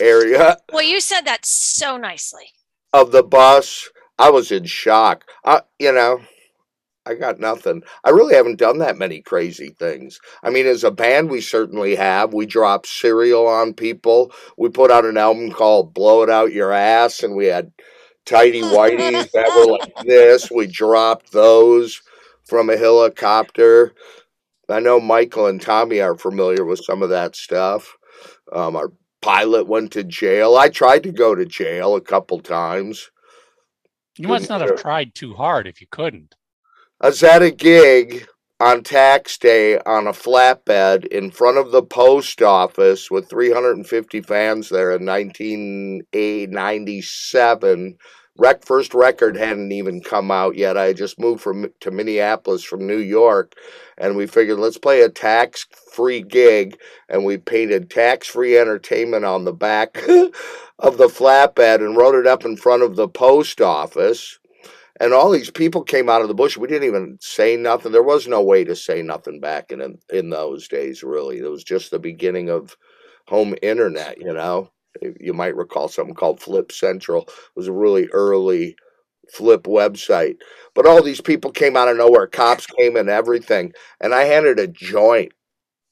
area 0.00 0.56
Well, 0.72 0.82
you 0.84 1.00
said 1.00 1.22
that 1.22 1.44
so 1.44 1.96
nicely. 1.96 2.52
of 2.92 3.10
the 3.12 3.22
bus. 3.22 3.88
I 4.20 4.30
was 4.30 4.50
in 4.50 4.64
shock. 4.64 5.24
I, 5.44 5.62
you 5.78 5.92
know, 5.92 6.20
I 7.08 7.14
got 7.14 7.40
nothing. 7.40 7.82
I 8.04 8.10
really 8.10 8.34
haven't 8.34 8.58
done 8.58 8.78
that 8.78 8.98
many 8.98 9.22
crazy 9.22 9.70
things. 9.70 10.20
I 10.42 10.50
mean, 10.50 10.66
as 10.66 10.84
a 10.84 10.90
band, 10.90 11.30
we 11.30 11.40
certainly 11.40 11.94
have. 11.94 12.34
We 12.34 12.44
dropped 12.44 12.86
cereal 12.86 13.46
on 13.46 13.72
people. 13.72 14.30
We 14.58 14.68
put 14.68 14.90
out 14.90 15.06
an 15.06 15.16
album 15.16 15.50
called 15.50 15.94
"Blow 15.94 16.22
It 16.22 16.28
Out 16.28 16.52
Your 16.52 16.72
Ass," 16.72 17.22
and 17.22 17.34
we 17.34 17.46
had 17.46 17.72
tidy 18.26 18.60
whities 18.60 19.30
that 19.32 19.48
were 19.56 19.78
like 19.78 20.06
this. 20.06 20.50
We 20.50 20.66
dropped 20.66 21.32
those 21.32 22.02
from 22.44 22.68
a 22.68 22.76
helicopter. 22.76 23.94
I 24.68 24.80
know 24.80 25.00
Michael 25.00 25.46
and 25.46 25.60
Tommy 25.60 26.00
are 26.00 26.18
familiar 26.18 26.64
with 26.64 26.84
some 26.84 27.02
of 27.02 27.08
that 27.08 27.34
stuff. 27.34 27.96
Um, 28.52 28.76
our 28.76 28.92
pilot 29.22 29.66
went 29.66 29.92
to 29.92 30.04
jail. 30.04 30.56
I 30.56 30.68
tried 30.68 31.04
to 31.04 31.12
go 31.12 31.34
to 31.34 31.46
jail 31.46 31.96
a 31.96 32.02
couple 32.02 32.40
times. 32.40 33.10
You 34.18 34.28
must 34.28 34.48
not 34.50 34.60
have 34.60 34.76
tried 34.76 35.14
too 35.14 35.34
hard 35.34 35.66
if 35.66 35.80
you 35.80 35.86
couldn't. 35.90 36.34
I 37.00 37.10
was 37.10 37.22
at 37.22 37.42
a 37.42 37.52
gig 37.52 38.26
on 38.58 38.82
tax 38.82 39.38
day 39.38 39.78
on 39.78 40.08
a 40.08 40.12
flatbed 40.12 41.06
in 41.06 41.30
front 41.30 41.56
of 41.56 41.70
the 41.70 41.84
post 41.84 42.42
office 42.42 43.08
with 43.08 43.30
350 43.30 44.20
fans 44.22 44.68
there 44.68 44.90
in 44.90 45.06
1997. 45.06 47.98
Rec 48.36 48.64
first 48.64 48.94
record 48.94 49.36
hadn't 49.36 49.70
even 49.70 50.00
come 50.00 50.32
out 50.32 50.56
yet. 50.56 50.76
I 50.76 50.92
just 50.92 51.20
moved 51.20 51.40
from 51.40 51.68
to 51.78 51.92
Minneapolis 51.92 52.64
from 52.64 52.84
New 52.84 52.98
York, 52.98 53.54
and 53.96 54.16
we 54.16 54.26
figured 54.26 54.58
let's 54.58 54.78
play 54.78 55.02
a 55.02 55.08
tax-free 55.08 56.22
gig, 56.22 56.76
and 57.08 57.24
we 57.24 57.38
painted 57.38 57.90
tax-free 57.90 58.58
entertainment 58.58 59.24
on 59.24 59.44
the 59.44 59.52
back 59.52 59.98
of 60.80 60.98
the 60.98 61.06
flatbed 61.06 61.76
and 61.76 61.96
wrote 61.96 62.16
it 62.16 62.26
up 62.26 62.44
in 62.44 62.56
front 62.56 62.82
of 62.82 62.96
the 62.96 63.06
post 63.06 63.60
office 63.60 64.40
and 65.00 65.12
all 65.12 65.30
these 65.30 65.50
people 65.50 65.82
came 65.82 66.08
out 66.08 66.22
of 66.22 66.28
the 66.28 66.34
bush. 66.34 66.56
We 66.56 66.68
didn't 66.68 66.88
even 66.88 67.18
say 67.20 67.56
nothing. 67.56 67.92
There 67.92 68.02
was 68.02 68.26
no 68.26 68.42
way 68.42 68.64
to 68.64 68.74
say 68.74 69.02
nothing 69.02 69.40
back 69.40 69.70
in 69.70 69.98
in 70.10 70.30
those 70.30 70.68
days. 70.68 71.02
Really, 71.02 71.38
it 71.38 71.50
was 71.50 71.64
just 71.64 71.90
the 71.90 71.98
beginning 71.98 72.50
of 72.50 72.76
home 73.26 73.54
internet. 73.62 74.18
You 74.18 74.32
know, 74.32 74.70
you 75.20 75.32
might 75.32 75.56
recall 75.56 75.88
something 75.88 76.14
called 76.14 76.40
Flip 76.40 76.72
Central. 76.72 77.22
It 77.22 77.56
was 77.56 77.68
a 77.68 77.72
really 77.72 78.08
early 78.08 78.76
Flip 79.32 79.62
website. 79.64 80.36
But 80.74 80.86
all 80.86 81.02
these 81.02 81.20
people 81.20 81.50
came 81.50 81.76
out 81.76 81.88
of 81.88 81.96
nowhere. 81.96 82.26
Cops 82.26 82.66
came 82.66 82.96
and 82.96 83.08
everything. 83.08 83.72
And 84.00 84.14
I 84.14 84.24
handed 84.24 84.58
a 84.58 84.66
joint, 84.66 85.32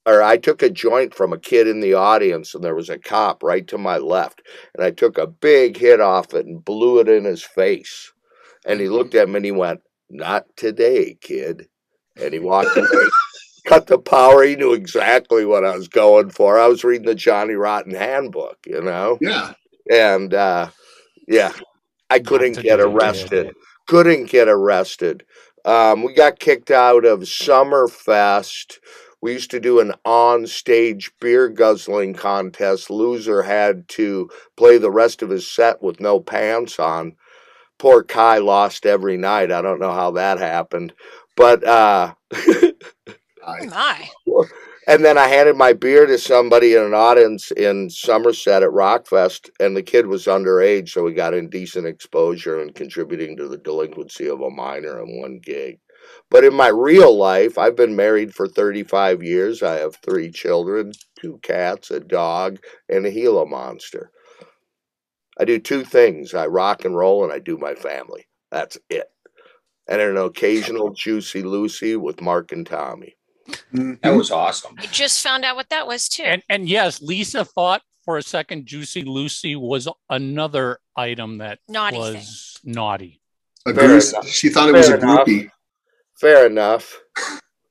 or 0.06 0.22
I 0.22 0.36
took 0.38 0.62
a 0.62 0.70
joint 0.70 1.14
from 1.14 1.32
a 1.32 1.38
kid 1.38 1.68
in 1.68 1.80
the 1.80 1.94
audience, 1.94 2.54
and 2.54 2.64
there 2.64 2.74
was 2.74 2.88
a 2.88 2.98
cop 2.98 3.42
right 3.42 3.66
to 3.68 3.78
my 3.78 3.98
left. 3.98 4.42
And 4.74 4.84
I 4.84 4.90
took 4.90 5.18
a 5.18 5.26
big 5.26 5.76
hit 5.76 6.00
off 6.00 6.34
it 6.34 6.46
and 6.46 6.64
blew 6.64 6.98
it 7.00 7.08
in 7.08 7.24
his 7.24 7.42
face. 7.42 8.12
And 8.66 8.80
he 8.80 8.88
looked 8.88 9.14
at 9.14 9.28
me 9.28 9.36
and 9.36 9.44
he 9.44 9.52
went, 9.52 9.80
Not 10.10 10.44
today, 10.56 11.16
kid. 11.20 11.68
And 12.20 12.34
he 12.34 12.40
walked 12.40 12.76
away. 12.76 12.88
Cut 13.64 13.86
the 13.86 13.98
power. 13.98 14.42
He 14.42 14.56
knew 14.56 14.74
exactly 14.74 15.44
what 15.44 15.64
I 15.64 15.76
was 15.76 15.88
going 15.88 16.30
for. 16.30 16.58
I 16.58 16.66
was 16.66 16.84
reading 16.84 17.06
the 17.06 17.14
Johnny 17.14 17.54
Rotten 17.54 17.94
handbook, 17.94 18.58
you 18.66 18.80
know? 18.80 19.18
Yeah. 19.20 19.54
And 19.90 20.34
uh, 20.34 20.68
yeah, 21.26 21.52
I 22.10 22.18
couldn't 22.18 22.54
get 22.54 22.76
do 22.76 22.88
it, 22.88 22.92
arrested. 22.92 23.54
Couldn't 23.88 24.30
get 24.30 24.48
arrested. 24.48 25.24
Um, 25.64 26.04
we 26.04 26.14
got 26.14 26.38
kicked 26.38 26.70
out 26.70 27.04
of 27.04 27.20
Summerfest. 27.20 28.78
We 29.20 29.32
used 29.32 29.50
to 29.50 29.60
do 29.60 29.80
an 29.80 29.94
on-stage 30.04 31.10
beer 31.20 31.48
guzzling 31.48 32.14
contest. 32.14 32.90
Loser 32.90 33.42
had 33.42 33.88
to 33.90 34.30
play 34.56 34.78
the 34.78 34.90
rest 34.90 35.22
of 35.22 35.30
his 35.30 35.50
set 35.50 35.82
with 35.82 35.98
no 35.98 36.20
pants 36.20 36.78
on. 36.78 37.16
Poor 37.78 38.02
Kai 38.02 38.38
lost 38.38 38.86
every 38.86 39.16
night. 39.16 39.52
I 39.52 39.62
don't 39.62 39.80
know 39.80 39.92
how 39.92 40.12
that 40.12 40.38
happened, 40.38 40.92
but 41.36 41.64
uh, 41.64 42.14
Oh 43.46 43.66
my. 43.66 44.08
and 44.88 45.04
then 45.04 45.18
I 45.18 45.28
handed 45.28 45.56
my 45.56 45.72
beer 45.72 46.06
to 46.06 46.18
somebody 46.18 46.74
in 46.74 46.82
an 46.82 46.94
audience 46.94 47.50
in 47.52 47.90
Somerset 47.90 48.62
at 48.62 48.70
Rockfest, 48.70 49.50
and 49.60 49.76
the 49.76 49.82
kid 49.82 50.06
was 50.06 50.26
underage, 50.26 50.90
so 50.90 51.06
he 51.06 51.14
got 51.14 51.34
indecent 51.34 51.86
exposure 51.86 52.60
and 52.60 52.74
contributing 52.74 53.36
to 53.36 53.48
the 53.48 53.58
delinquency 53.58 54.26
of 54.28 54.40
a 54.40 54.50
minor 54.50 55.00
in 55.00 55.20
one 55.20 55.38
gig. 55.42 55.78
But 56.30 56.44
in 56.44 56.54
my 56.54 56.68
real 56.68 57.16
life, 57.16 57.58
I've 57.58 57.76
been 57.76 57.94
married 57.96 58.34
for 58.34 58.48
35 58.48 59.22
years. 59.22 59.62
I 59.62 59.76
have 59.76 59.96
three 59.96 60.30
children, 60.30 60.92
two 61.20 61.38
cats, 61.42 61.90
a 61.90 62.00
dog, 62.00 62.58
and 62.88 63.06
a 63.06 63.10
Gila 63.10 63.46
monster. 63.46 64.10
I 65.38 65.44
do 65.44 65.58
two 65.58 65.84
things 65.84 66.34
I 66.34 66.46
rock 66.46 66.84
and 66.84 66.96
roll, 66.96 67.24
and 67.24 67.32
I 67.32 67.38
do 67.38 67.58
my 67.58 67.74
family. 67.74 68.26
That's 68.50 68.78
it. 68.88 69.08
And 69.88 70.00
an 70.00 70.16
occasional 70.16 70.90
Juicy 70.90 71.42
Lucy 71.42 71.96
with 71.96 72.20
Mark 72.20 72.52
and 72.52 72.66
Tommy. 72.66 73.16
That 73.72 74.16
was 74.16 74.30
awesome. 74.30 74.74
I 74.78 74.86
just 74.86 75.22
found 75.22 75.44
out 75.44 75.54
what 75.56 75.68
that 75.70 75.86
was 75.86 76.08
too. 76.08 76.24
And 76.24 76.42
and 76.48 76.68
yes, 76.68 77.00
Lisa 77.00 77.44
thought 77.44 77.82
for 78.04 78.16
a 78.16 78.22
second 78.22 78.66
Juicy 78.66 79.02
Lucy 79.02 79.54
was 79.54 79.88
another 80.10 80.78
item 80.96 81.38
that 81.38 81.60
Naughty 81.68 81.98
was 81.98 82.58
naughty. 82.64 83.20
A 83.66 83.72
goose. 83.72 84.14
She 84.26 84.48
thought 84.48 84.68
it 84.68 84.72
was 84.72 84.88
a 84.88 84.98
Fair 84.98 84.98
enough. 84.98 85.26
groupie. 85.26 85.50
Fair 86.20 86.46
enough. 86.46 86.98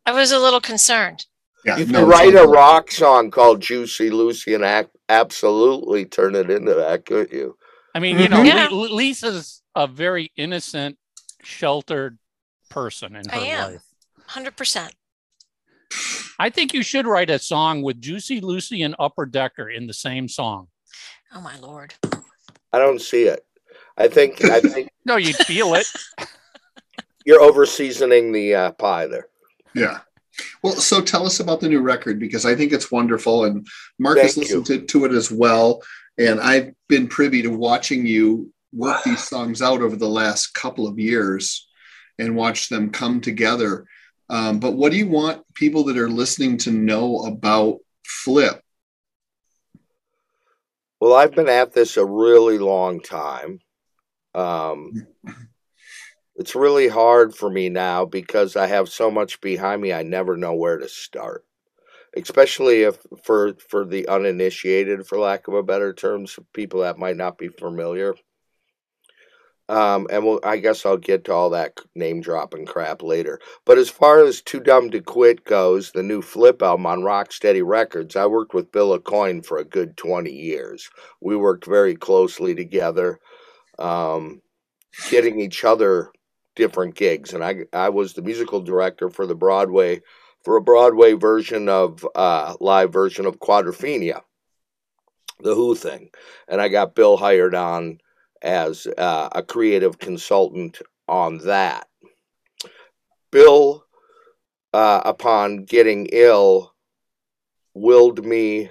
I 0.05 0.11
was 0.11 0.31
a 0.31 0.39
little 0.39 0.61
concerned. 0.61 1.25
Yeah. 1.65 1.77
You 1.77 1.85
no, 1.87 2.01
could 2.01 2.09
write 2.09 2.35
a 2.35 2.47
rock 2.47 2.91
song 2.91 3.31
called 3.31 3.61
Juicy 3.61 4.09
Lucy 4.11 4.53
and 4.53 4.63
act, 4.63 4.94
absolutely 5.09 6.05
turn 6.05 6.35
it 6.35 6.49
into 6.49 6.73
that, 6.73 7.05
couldn't 7.05 7.31
you? 7.37 7.57
I 7.93 7.99
mean, 7.99 8.19
you 8.19 8.27
know, 8.29 8.41
Yeah. 8.43 8.67
Lisa's 8.69 9.61
a 9.75 9.87
very 9.87 10.31
innocent, 10.35 10.97
sheltered 11.43 12.17
person 12.69 13.15
in 13.15 13.27
her 13.29 13.35
I 13.39 13.45
am. 13.45 13.71
life. 13.73 13.83
100%. 14.29 14.91
I 16.39 16.49
think 16.49 16.73
you 16.73 16.83
should 16.83 17.07
write 17.07 17.29
a 17.29 17.39
song 17.39 17.81
with 17.81 18.01
Juicy 18.01 18.41
Lucy 18.41 18.81
and 18.81 18.95
Upper 18.99 19.25
Decker 19.25 19.69
in 19.69 19.87
the 19.87 19.93
same 19.93 20.27
song. 20.27 20.67
Oh 21.33 21.39
my 21.41 21.57
lord. 21.59 21.93
I 22.73 22.79
don't 22.79 22.99
see 23.01 23.23
it. 23.23 23.45
I 23.97 24.07
think 24.09 24.43
I 24.43 24.59
think 24.61 24.89
No, 25.05 25.15
you'd 25.15 25.35
feel 25.37 25.75
it. 25.75 25.87
you're 27.25 27.41
over 27.41 27.65
seasoning 27.65 28.31
the 28.33 28.55
uh, 28.55 28.71
pie 28.71 29.07
there. 29.07 29.27
Yeah. 29.73 29.99
Well, 30.63 30.73
so 30.73 31.01
tell 31.01 31.25
us 31.25 31.39
about 31.39 31.59
the 31.59 31.69
new 31.69 31.81
record 31.81 32.19
because 32.19 32.45
I 32.45 32.55
think 32.55 32.73
it's 32.73 32.91
wonderful, 32.91 33.45
and 33.45 33.67
Mark 33.99 34.17
has 34.19 34.35
Thank 34.35 34.49
you. 34.49 34.59
listened 34.59 34.81
to, 34.89 34.99
to 34.99 35.05
it 35.05 35.11
as 35.11 35.31
well. 35.31 35.81
And 36.17 36.39
I've 36.39 36.73
been 36.87 37.07
privy 37.07 37.41
to 37.41 37.49
watching 37.49 38.05
you 38.05 38.51
work 38.73 39.03
these 39.03 39.23
songs 39.27 39.61
out 39.61 39.81
over 39.81 39.95
the 39.95 40.09
last 40.09 40.53
couple 40.53 40.87
of 40.87 40.99
years 40.99 41.67
and 42.17 42.35
watch 42.35 42.69
them 42.69 42.91
come 42.91 43.21
together. 43.21 43.85
Um, 44.29 44.59
but 44.59 44.71
what 44.71 44.91
do 44.91 44.97
you 44.97 45.07
want 45.07 45.43
people 45.53 45.83
that 45.85 45.97
are 45.97 46.09
listening 46.09 46.57
to 46.59 46.71
know 46.71 47.19
about 47.25 47.79
Flip? 48.05 48.61
Well, 50.99 51.13
I've 51.13 51.35
been 51.35 51.49
at 51.49 51.73
this 51.73 51.97
a 51.97 52.05
really 52.05 52.57
long 52.57 53.01
time. 53.01 53.59
Um, 54.33 55.07
it's 56.35 56.55
really 56.55 56.87
hard 56.87 57.33
for 57.33 57.49
me 57.49 57.69
now 57.69 58.05
because 58.05 58.55
I 58.55 58.67
have 58.67 58.89
so 58.89 59.09
much 59.09 59.39
behind 59.41 59.81
me. 59.81 59.93
I 59.93 60.03
never 60.03 60.35
know 60.35 60.53
where 60.53 60.77
to 60.77 60.89
start, 60.89 61.45
especially 62.15 62.83
if 62.83 62.97
for 63.23 63.53
for 63.69 63.85
the 63.85 64.07
uninitiated, 64.07 65.07
for 65.07 65.17
lack 65.17 65.47
of 65.47 65.53
a 65.53 65.63
better 65.63 65.93
terms, 65.93 66.37
people 66.53 66.81
that 66.81 66.97
might 66.97 67.17
not 67.17 67.37
be 67.37 67.47
familiar. 67.47 68.15
Um, 69.67 70.05
and 70.11 70.23
we'll, 70.23 70.39
I 70.43 70.57
guess 70.57 70.85
I'll 70.85 70.97
get 70.97 71.23
to 71.25 71.33
all 71.33 71.49
that 71.49 71.79
name 71.95 72.21
dropping 72.21 72.67
crap 72.67 73.01
later. 73.01 73.39
But 73.65 73.79
as 73.79 73.89
far 73.89 74.23
as 74.23 74.41
Too 74.41 74.59
Dumb 74.59 74.91
to 74.91 75.01
Quit 75.01 75.43
goes, 75.43 75.91
the 75.91 76.03
new 76.03 76.21
Flip 76.21 76.61
album 76.61 76.85
on 76.85 77.01
Rocksteady 77.01 77.65
Records, 77.65 78.15
I 78.15 78.27
worked 78.27 78.53
with 78.53 78.71
Bill 78.71 78.95
Aucoin 78.95 79.43
for 79.43 79.57
a 79.57 79.63
good 79.63 79.97
20 79.97 80.31
years. 80.31 80.87
We 81.19 81.35
worked 81.35 81.65
very 81.65 81.95
closely 81.95 82.53
together, 82.53 83.19
um, 83.79 84.43
getting 85.09 85.39
each 85.39 85.63
other 85.63 86.11
different 86.55 86.95
gigs. 86.95 87.33
And 87.33 87.43
I, 87.43 87.65
I 87.73 87.89
was 87.89 88.13
the 88.13 88.21
musical 88.21 88.61
director 88.61 89.09
for 89.09 89.25
the 89.25 89.35
Broadway, 89.35 90.01
for 90.43 90.57
a 90.57 90.61
Broadway 90.61 91.13
version 91.13 91.69
of, 91.69 92.05
uh, 92.15 92.55
live 92.59 92.91
version 92.91 93.25
of 93.25 93.39
Quadrophenia, 93.39 94.21
the 95.39 95.55
Who 95.55 95.75
thing. 95.75 96.09
And 96.47 96.61
I 96.61 96.69
got 96.69 96.95
Bill 96.95 97.17
hired 97.17 97.55
on 97.55 97.99
as 98.41 98.87
uh, 98.97 99.29
a 99.31 99.43
creative 99.43 99.99
consultant 99.99 100.81
on 101.07 101.39
that. 101.39 101.87
Bill, 103.31 103.85
uh, 104.73 105.01
upon 105.03 105.65
getting 105.65 106.07
ill, 106.11 106.73
willed 107.73 108.25
me 108.25 108.69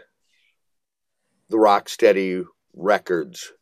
the 1.51 1.57
Rocksteady 1.57 2.45
Records, 2.73 3.53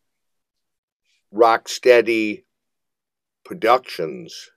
Rocksteady 1.34 2.44
Productions 3.52 4.50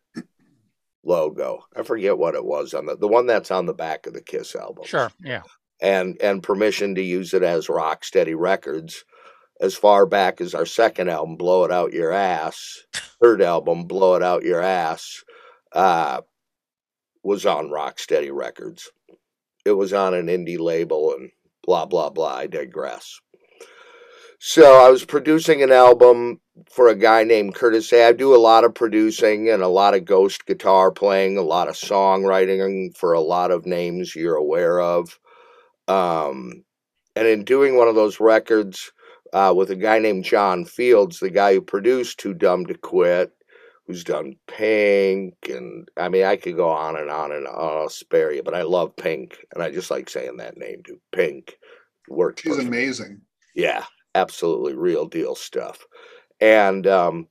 logo. 1.04 1.66
I 1.76 1.84
forget 1.84 2.18
what 2.18 2.36
it 2.36 2.46
was 2.46 2.74
on 2.74 2.86
the 2.86 2.96
the 2.96 3.08
one 3.08 3.28
that's 3.28 3.52
on 3.52 3.66
the 3.66 3.74
back 3.74 4.08
of 4.08 4.14
the 4.14 4.22
Kiss 4.22 4.56
album. 4.56 4.86
Sure. 4.86 5.12
Yeah. 5.24 5.44
And 5.82 6.18
and 6.22 6.42
permission 6.42 6.96
to 6.96 7.02
use 7.02 7.34
it 7.34 7.44
as 7.44 7.68
Rocksteady 7.68 8.36
Records 8.38 9.04
as 9.62 9.76
far 9.76 10.06
back 10.06 10.42
as 10.42 10.54
our 10.54 10.66
second 10.66 11.10
album, 11.10 11.38
Blow 11.38 11.64
It 11.64 11.72
Out 11.72 11.94
Your 11.94 12.12
Ass, 12.12 12.84
third 13.22 13.42
album, 13.42 13.86
Blow 13.86 14.16
It 14.16 14.24
Out 14.24 14.44
Your 14.44 14.62
Ass, 14.62 15.24
uh, 15.72 16.22
was 17.24 17.46
on 17.46 17.70
Rocksteady 17.70 18.32
Records. 18.34 18.92
It 19.66 19.72
was 19.72 19.94
on 19.94 20.14
an 20.14 20.28
indie 20.28 20.60
label 20.60 21.14
and 21.14 21.32
blah, 21.64 21.86
blah, 21.86 22.10
blah. 22.10 22.36
I 22.36 22.48
digress. 22.48 23.20
So 24.48 24.80
I 24.80 24.92
was 24.92 25.04
producing 25.04 25.64
an 25.64 25.72
album 25.72 26.40
for 26.70 26.88
a 26.88 26.96
guy 26.96 27.24
named 27.24 27.56
Curtis 27.56 27.92
A. 27.92 28.10
I 28.10 28.14
do 28.14 28.36
a 28.36 28.38
lot 28.38 28.64
of 28.64 28.76
producing 28.76 29.50
and 29.50 29.64
a 29.64 29.68
lot 29.68 29.96
of 29.96 30.06
ghost 30.06 30.46
guitar 30.46 30.92
playing, 30.92 31.36
a 31.36 31.42
lot 31.42 31.68
of 31.68 31.74
songwriting 31.74 32.96
for 32.96 33.14
a 33.14 33.22
lot 33.22 33.50
of 33.50 33.66
names 33.66 34.16
you're 34.16 34.36
aware 34.36 34.80
of. 34.80 35.20
Um, 35.88 36.64
and 37.16 37.28
in 37.28 37.44
doing 37.44 37.76
one 37.76 37.88
of 37.88 37.96
those 37.96 38.20
records, 38.20 38.92
uh, 39.34 39.52
with 39.58 39.72
a 39.72 39.76
guy 39.76 39.98
named 39.98 40.26
John 40.26 40.64
Fields, 40.64 41.20
the 41.20 41.32
guy 41.32 41.56
who 41.56 41.62
produced 41.62 42.20
Too 42.20 42.36
Dumb 42.36 42.68
to 42.68 42.76
Quit, 42.76 43.32
who's 43.88 44.04
done 44.04 44.36
Pink, 44.46 45.34
and 45.50 45.90
I 45.98 46.08
mean, 46.10 46.24
I 46.24 46.36
could 46.36 46.56
go 46.56 46.70
on 46.70 46.98
and 46.98 47.10
on 47.10 47.32
and 47.32 47.48
on. 47.48 47.78
I'll 47.82 47.90
spare 47.90 48.32
you, 48.32 48.44
but 48.44 48.54
I 48.54 48.62
love 48.62 48.96
Pink, 48.96 49.44
and 49.56 49.64
I 49.64 49.72
just 49.72 49.90
like 49.90 50.08
saying 50.08 50.38
that 50.38 50.56
name 50.56 50.84
too. 50.86 51.00
Pink 51.12 51.58
worked. 52.08 52.42
She's 52.42 52.60
amazing. 52.60 53.22
Yeah, 53.56 53.86
absolutely 54.16 54.74
real 54.74 55.06
deal 55.06 55.36
stuff. 55.36 55.86
And 56.42 56.88
um, 56.88 57.28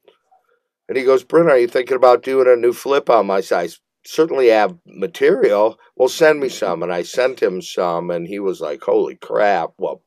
and 0.88 0.97
he 0.97 1.05
goes, 1.05 1.25
Brent, 1.25 1.50
are 1.50 1.59
you 1.59 1.67
thinking 1.67 1.97
about 1.97 2.23
doing 2.23 2.47
a 2.47 2.57
new 2.57 2.73
flip 2.73 3.11
on 3.11 3.26
my 3.26 3.41
size? 3.41 3.81
Certainly 4.07 4.49
have 4.49 4.76
material. 4.87 5.79
Well, 5.97 6.09
send 6.09 6.41
me 6.41 6.50
some. 6.50 6.83
And 6.83 6.93
I 6.93 7.03
sent 7.03 7.43
him 7.43 7.62
some, 7.62 8.11
and 8.11 8.26
he 8.26 8.38
was 8.38 8.61
like, 8.61 8.83
Holy 8.83 9.17
crap. 9.17 9.71
Well, 9.79 10.03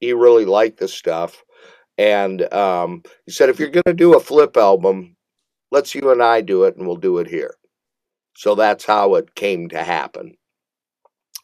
he 0.00 0.12
really 0.12 0.46
liked 0.46 0.80
the 0.80 0.88
stuff. 0.88 1.42
And 1.96 2.52
um, 2.52 3.02
he 3.26 3.32
said, 3.32 3.48
if 3.48 3.60
you're 3.60 3.68
going 3.68 3.84
to 3.86 3.94
do 3.94 4.16
a 4.16 4.20
flip 4.20 4.56
album, 4.56 5.16
let's 5.70 5.94
you 5.94 6.10
and 6.10 6.22
I 6.22 6.40
do 6.40 6.64
it, 6.64 6.76
and 6.76 6.86
we'll 6.86 6.96
do 6.96 7.18
it 7.18 7.28
here. 7.28 7.54
So 8.36 8.54
that's 8.54 8.84
how 8.84 9.14
it 9.14 9.34
came 9.36 9.68
to 9.68 9.82
happen. 9.82 10.36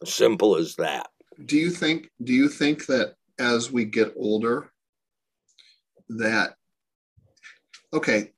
Simple 0.04 0.56
as 0.56 0.74
that. 0.76 1.08
Do 1.46 1.56
you 1.56 1.70
think? 1.70 2.10
Do 2.24 2.32
you 2.32 2.48
think 2.48 2.86
that 2.86 3.14
as 3.40 3.72
we 3.72 3.84
get 3.84 4.12
older, 4.16 4.70
that 6.10 6.54
okay? 7.92 8.32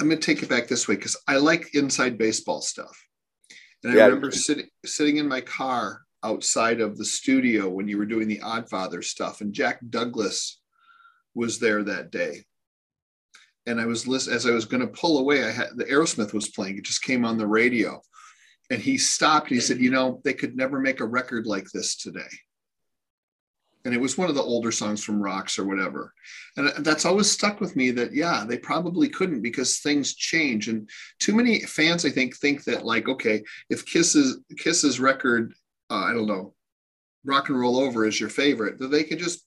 I'm 0.00 0.08
going 0.08 0.20
to 0.20 0.24
take 0.24 0.42
it 0.42 0.48
back 0.48 0.68
this 0.68 0.86
way 0.86 0.96
because 0.96 1.16
I 1.26 1.36
like 1.36 1.74
inside 1.74 2.16
baseball 2.18 2.60
stuff, 2.60 2.96
and 3.82 3.92
I 3.92 3.96
Yeah. 3.96 4.04
remember 4.04 4.30
sitting 4.30 4.68
sitting 4.84 5.16
in 5.16 5.28
my 5.28 5.40
car 5.40 6.06
outside 6.22 6.80
of 6.80 6.96
the 6.96 7.04
studio 7.04 7.68
when 7.68 7.88
you 7.88 7.98
were 7.98 8.06
doing 8.06 8.28
the 8.28 8.40
Oddfather 8.40 9.02
stuff, 9.02 9.40
and 9.40 9.52
Jack 9.52 9.80
Douglas 9.90 10.60
was 11.34 11.58
there 11.58 11.82
that 11.84 12.10
day. 12.10 12.46
And 13.66 13.80
I 13.80 13.86
was 13.86 14.06
listening 14.06 14.36
as 14.36 14.46
I 14.46 14.52
was 14.52 14.64
going 14.64 14.80
to 14.80 14.86
pull 15.00 15.18
away. 15.18 15.44
I 15.44 15.50
had 15.50 15.76
the 15.76 15.84
Aerosmith 15.84 16.32
was 16.32 16.48
playing. 16.48 16.78
It 16.78 16.84
just 16.84 17.02
came 17.02 17.24
on 17.24 17.36
the 17.36 17.46
radio, 17.46 18.00
and 18.70 18.80
he 18.80 18.96
stopped. 18.96 19.48
He 19.48 19.60
said, 19.60 19.80
"You 19.80 19.90
know, 19.90 20.20
they 20.24 20.34
could 20.34 20.56
never 20.56 20.78
make 20.78 21.00
a 21.00 21.04
record 21.04 21.46
like 21.46 21.68
this 21.72 21.96
today." 21.96 22.28
And 23.86 23.94
it 23.94 24.00
was 24.00 24.18
one 24.18 24.28
of 24.28 24.34
the 24.34 24.42
older 24.42 24.72
songs 24.72 25.04
from 25.04 25.22
Rocks 25.22 25.60
or 25.60 25.64
whatever. 25.64 26.12
And 26.56 26.84
that's 26.84 27.04
always 27.04 27.30
stuck 27.30 27.60
with 27.60 27.76
me 27.76 27.92
that, 27.92 28.12
yeah, 28.12 28.44
they 28.44 28.58
probably 28.58 29.08
couldn't 29.08 29.42
because 29.42 29.78
things 29.78 30.16
change. 30.16 30.66
And 30.66 30.90
too 31.20 31.34
many 31.34 31.60
fans, 31.60 32.04
I 32.04 32.10
think, 32.10 32.36
think 32.36 32.64
that, 32.64 32.84
like, 32.84 33.08
okay, 33.08 33.44
if 33.70 33.86
Kiss's, 33.86 34.40
Kiss's 34.58 34.98
record, 34.98 35.54
uh, 35.88 36.02
I 36.02 36.12
don't 36.12 36.26
know, 36.26 36.54
Rock 37.24 37.48
and 37.48 37.58
Roll 37.58 37.78
Over 37.78 38.04
is 38.06 38.18
your 38.18 38.28
favorite, 38.28 38.78
that 38.80 38.88
they 38.88 39.04
could 39.04 39.20
just 39.20 39.46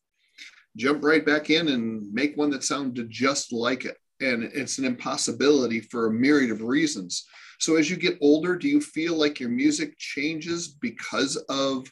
jump 0.78 1.04
right 1.04 1.26
back 1.26 1.50
in 1.50 1.68
and 1.68 2.10
make 2.14 2.38
one 2.38 2.50
that 2.52 2.64
sounded 2.64 3.10
just 3.10 3.52
like 3.52 3.84
it. 3.84 3.98
And 4.22 4.44
it's 4.44 4.78
an 4.78 4.86
impossibility 4.86 5.82
for 5.82 6.08
a 6.08 6.14
myriad 6.14 6.52
of 6.52 6.62
reasons. 6.62 7.26
So 7.60 7.76
as 7.76 7.90
you 7.90 7.98
get 7.98 8.18
older, 8.22 8.56
do 8.56 8.70
you 8.70 8.80
feel 8.80 9.16
like 9.16 9.42
your 9.42 9.50
music 9.50 9.98
changes 9.98 10.70
because 10.70 11.36
of 11.50 11.92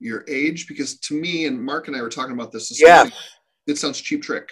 your 0.00 0.24
age? 0.28 0.66
Because 0.68 0.98
to 1.00 1.14
me, 1.14 1.46
and 1.46 1.62
Mark 1.62 1.88
and 1.88 1.96
I 1.96 2.02
were 2.02 2.08
talking 2.08 2.32
about 2.34 2.52
this 2.52 2.68
this 2.68 2.80
Yes. 2.80 3.04
morning, 3.04 3.12
it 3.66 3.78
sounds 3.78 4.00
cheap 4.00 4.22
trick. 4.22 4.50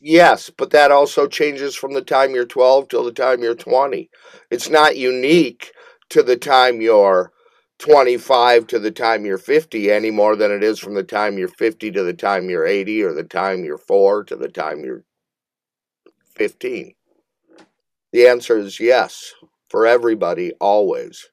Yes, 0.00 0.50
but 0.50 0.70
that 0.70 0.90
also 0.90 1.26
changes 1.26 1.74
from 1.74 1.94
the 1.94 2.02
time 2.02 2.34
you're 2.34 2.44
12 2.44 2.88
till 2.88 3.04
the 3.04 3.12
time 3.12 3.42
you're 3.42 3.54
20. 3.54 4.10
It's 4.50 4.68
not 4.68 4.96
unique 4.96 5.72
to 6.10 6.22
the 6.22 6.36
time 6.36 6.80
you're 6.80 7.32
25 7.78 8.66
to 8.68 8.78
the 8.78 8.90
time 8.90 9.24
you're 9.24 9.38
50 9.38 9.90
any 9.90 10.10
more 10.10 10.36
than 10.36 10.50
it 10.50 10.62
is 10.62 10.78
from 10.78 10.94
the 10.94 11.02
time 11.02 11.38
you're 11.38 11.48
50 11.48 11.90
to 11.92 12.02
the 12.02 12.14
time 12.14 12.48
you're 12.48 12.66
80 12.66 13.02
or 13.02 13.12
the 13.12 13.24
time 13.24 13.64
you're 13.64 13.78
4 13.78 14.24
to 14.24 14.36
the 14.36 14.48
time 14.48 14.84
you're 14.84 15.04
15. 16.34 16.94
The 18.12 18.26
answer 18.28 18.58
is 18.58 18.80
yes 18.80 19.34
for 19.68 19.86
everybody 19.86 20.52
always. 20.60 21.28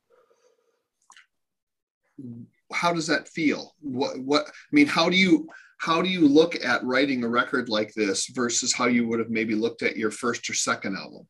How 2.73 2.93
does 2.93 3.07
that 3.07 3.27
feel? 3.29 3.75
What 3.79 4.19
what 4.19 4.45
I 4.47 4.51
mean, 4.71 4.87
how 4.87 5.09
do 5.09 5.15
you 5.15 5.47
how 5.77 6.01
do 6.01 6.09
you 6.09 6.27
look 6.27 6.55
at 6.63 6.83
writing 6.83 7.23
a 7.23 7.27
record 7.27 7.69
like 7.69 7.93
this 7.93 8.27
versus 8.27 8.73
how 8.73 8.85
you 8.85 9.07
would 9.07 9.19
have 9.19 9.29
maybe 9.29 9.55
looked 9.55 9.83
at 9.83 9.97
your 9.97 10.11
first 10.11 10.49
or 10.49 10.53
second 10.53 10.95
album? 10.95 11.27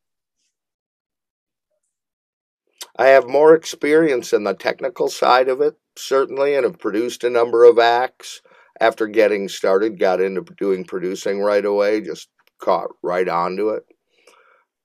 I 2.96 3.06
have 3.06 3.26
more 3.26 3.54
experience 3.54 4.32
in 4.32 4.44
the 4.44 4.54
technical 4.54 5.08
side 5.08 5.48
of 5.48 5.60
it, 5.60 5.74
certainly, 5.96 6.54
and 6.54 6.64
have 6.64 6.78
produced 6.78 7.24
a 7.24 7.30
number 7.30 7.64
of 7.64 7.80
acts 7.80 8.40
after 8.80 9.08
getting 9.08 9.48
started. 9.48 9.98
Got 9.98 10.20
into 10.20 10.44
doing 10.56 10.84
producing 10.84 11.40
right 11.40 11.64
away, 11.64 12.00
just 12.00 12.28
caught 12.60 12.90
right 13.02 13.28
onto 13.28 13.70
it. 13.70 13.84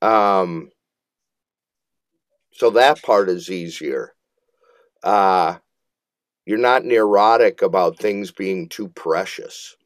Um, 0.02 0.70
so 2.52 2.70
that 2.70 3.02
part 3.02 3.28
is 3.28 3.50
easier. 3.50 4.14
Uh, 5.02 5.58
you're 6.46 6.58
not 6.58 6.84
neurotic 6.84 7.62
about 7.62 7.98
things 7.98 8.30
being 8.30 8.68
too 8.68 8.88
precious. 8.88 9.76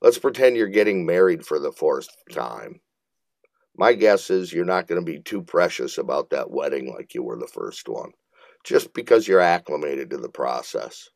Let's 0.00 0.18
pretend 0.18 0.56
you're 0.56 0.68
getting 0.68 1.04
married 1.04 1.44
for 1.44 1.58
the 1.58 1.72
fourth 1.72 2.08
time 2.32 2.80
my 3.78 3.92
guess 3.92 4.28
is 4.28 4.52
you're 4.52 4.64
not 4.64 4.88
going 4.88 5.00
to 5.00 5.12
be 5.12 5.20
too 5.20 5.40
precious 5.40 5.98
about 5.98 6.30
that 6.30 6.50
wedding 6.50 6.92
like 6.92 7.14
you 7.14 7.22
were 7.22 7.38
the 7.38 7.46
first 7.46 7.88
one, 7.88 8.10
just 8.64 8.92
because 8.92 9.26
you're 9.26 9.40
acclimated 9.40 10.10
to 10.10 10.18
the 10.18 10.28
process. 10.28 11.08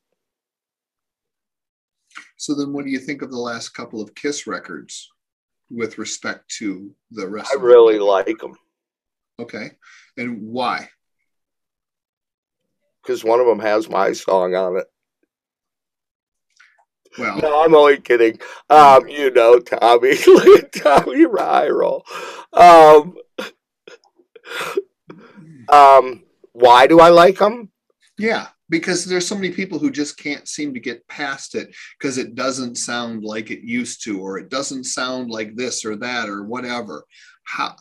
So 2.37 2.55
then 2.55 2.73
what 2.73 2.85
do 2.85 2.91
you 2.93 3.01
think 3.01 3.21
of 3.23 3.31
the 3.31 3.39
last 3.39 3.71
couple 3.71 4.01
of 4.01 4.15
Kiss 4.15 4.47
records 4.47 5.11
with 5.71 5.99
respect 5.99 6.49
to 6.59 6.95
the 7.11 7.29
rest 7.29 7.51
I 7.53 7.57
of 7.57 7.63
the- 7.63 7.67
really 7.67 7.99
like 7.99 8.39
them 8.39 8.55
Okay. 9.41 9.73
And 10.19 10.43
why? 10.43 10.89
Because 13.03 13.25
one 13.25 13.41
of 13.41 13.47
them 13.47 13.61
has 13.61 13.89
my 13.89 14.13
song 14.13 14.55
on 14.55 14.77
it. 14.79 14.87
Well, 17.19 17.39
No, 17.39 17.63
I'm 17.63 17.75
only 17.75 17.99
kidding. 17.99 18.39
Um, 18.71 19.07
you 19.09 19.31
know, 19.31 19.59
Tommy, 19.59 20.17
Tommy 20.75 21.27
Ryrel. 21.27 22.03
Um, 22.53 23.17
um, 25.69 26.23
why 26.53 26.87
do 26.87 27.01
I 27.01 27.09
like 27.09 27.39
them? 27.39 27.71
yeah, 28.19 28.49
because 28.69 29.05
there's 29.05 29.27
so 29.27 29.35
many 29.35 29.51
people 29.51 29.79
who 29.79 29.91
just 29.91 30.17
can't 30.19 30.47
seem 30.49 30.73
to 30.73 30.81
get 30.81 31.07
past 31.09 31.55
it 31.55 31.75
because 31.99 32.17
it 32.19 32.35
doesn't 32.35 32.77
sound 32.77 33.25
like 33.25 33.51
it 33.51 33.61
used 33.61 34.03
to, 34.05 34.21
or 34.21 34.39
it 34.39 34.49
doesn't 34.49 34.85
sound 34.85 35.31
like 35.31 35.57
this 35.57 35.85
or 35.85 35.97
that 35.97 36.29
or 36.29 36.45
whatever. 36.45 37.05
How 37.45 37.77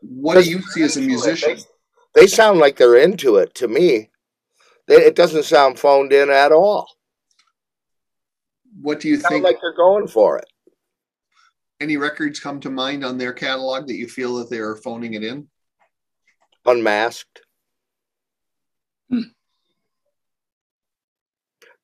What 0.00 0.42
do 0.42 0.50
you 0.50 0.62
see 0.62 0.82
as 0.82 0.96
a 0.96 1.00
musician? 1.00 1.58
They 2.14 2.26
sound 2.26 2.58
like 2.58 2.76
they're 2.76 2.96
into 2.96 3.36
it 3.36 3.54
to 3.56 3.68
me. 3.68 4.10
It 4.90 5.14
doesn't 5.14 5.44
sound 5.44 5.78
phoned 5.78 6.12
in 6.12 6.30
at 6.30 6.52
all. 6.52 6.88
What 8.80 9.00
do 9.00 9.08
you 9.08 9.16
Sound 9.18 9.32
think? 9.32 9.44
like 9.44 9.58
they're 9.60 9.74
going 9.74 10.08
for 10.08 10.38
it. 10.38 10.46
Any 11.80 11.96
records 11.96 12.40
come 12.40 12.60
to 12.60 12.70
mind 12.70 13.04
on 13.04 13.16
their 13.16 13.32
catalog 13.32 13.86
that 13.86 13.94
you 13.94 14.08
feel 14.08 14.36
that 14.36 14.50
they 14.50 14.58
are 14.58 14.76
phoning 14.76 15.14
it 15.14 15.24
in? 15.24 15.48
Unmasked. 16.66 17.40
Hmm. 19.10 19.20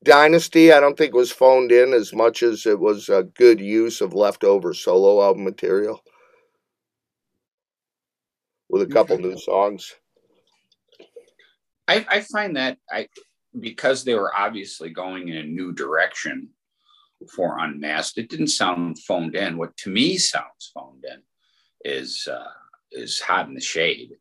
Dynasty, 0.05 0.73
I 0.73 0.81
don't 0.81 0.97
think 0.97 1.15
was 1.15 1.33
phoned 1.33 1.73
in 1.73 1.93
as 1.93 2.13
much 2.13 2.43
as 2.43 2.67
it 2.67 2.79
was 2.79 3.09
a 3.09 3.25
good 3.25 3.61
use 3.61 4.01
of 4.01 4.15
leftover 4.15 4.75
solo 4.75 5.23
album 5.23 5.45
material 5.45 6.03
with 8.69 8.83
a 8.83 8.87
couple 8.87 9.19
new 9.19 9.37
songs. 9.39 9.95
I, 11.89 12.07
I 12.09 12.21
find 12.21 12.57
that 12.57 12.79
I 12.91 13.09
because 13.59 14.05
they 14.05 14.15
were 14.15 14.37
obviously 14.37 14.91
going 14.91 15.29
in 15.29 15.37
a 15.37 15.43
new 15.43 15.73
direction 15.73 16.51
for 17.35 17.59
Unmasked, 17.59 18.19
it 18.19 18.29
didn't 18.29 18.49
sound 18.49 18.99
phoned 19.01 19.35
in. 19.35 19.57
What 19.57 19.77
to 19.79 19.91
me 19.91 20.19
sounds 20.19 20.71
phoned 20.75 21.05
in 21.05 21.23
is 21.85 22.29
uh, 22.31 22.51
is 22.93 23.21
hot 23.21 23.49
in 23.49 23.55
the 23.55 23.61
shade. 23.61 24.13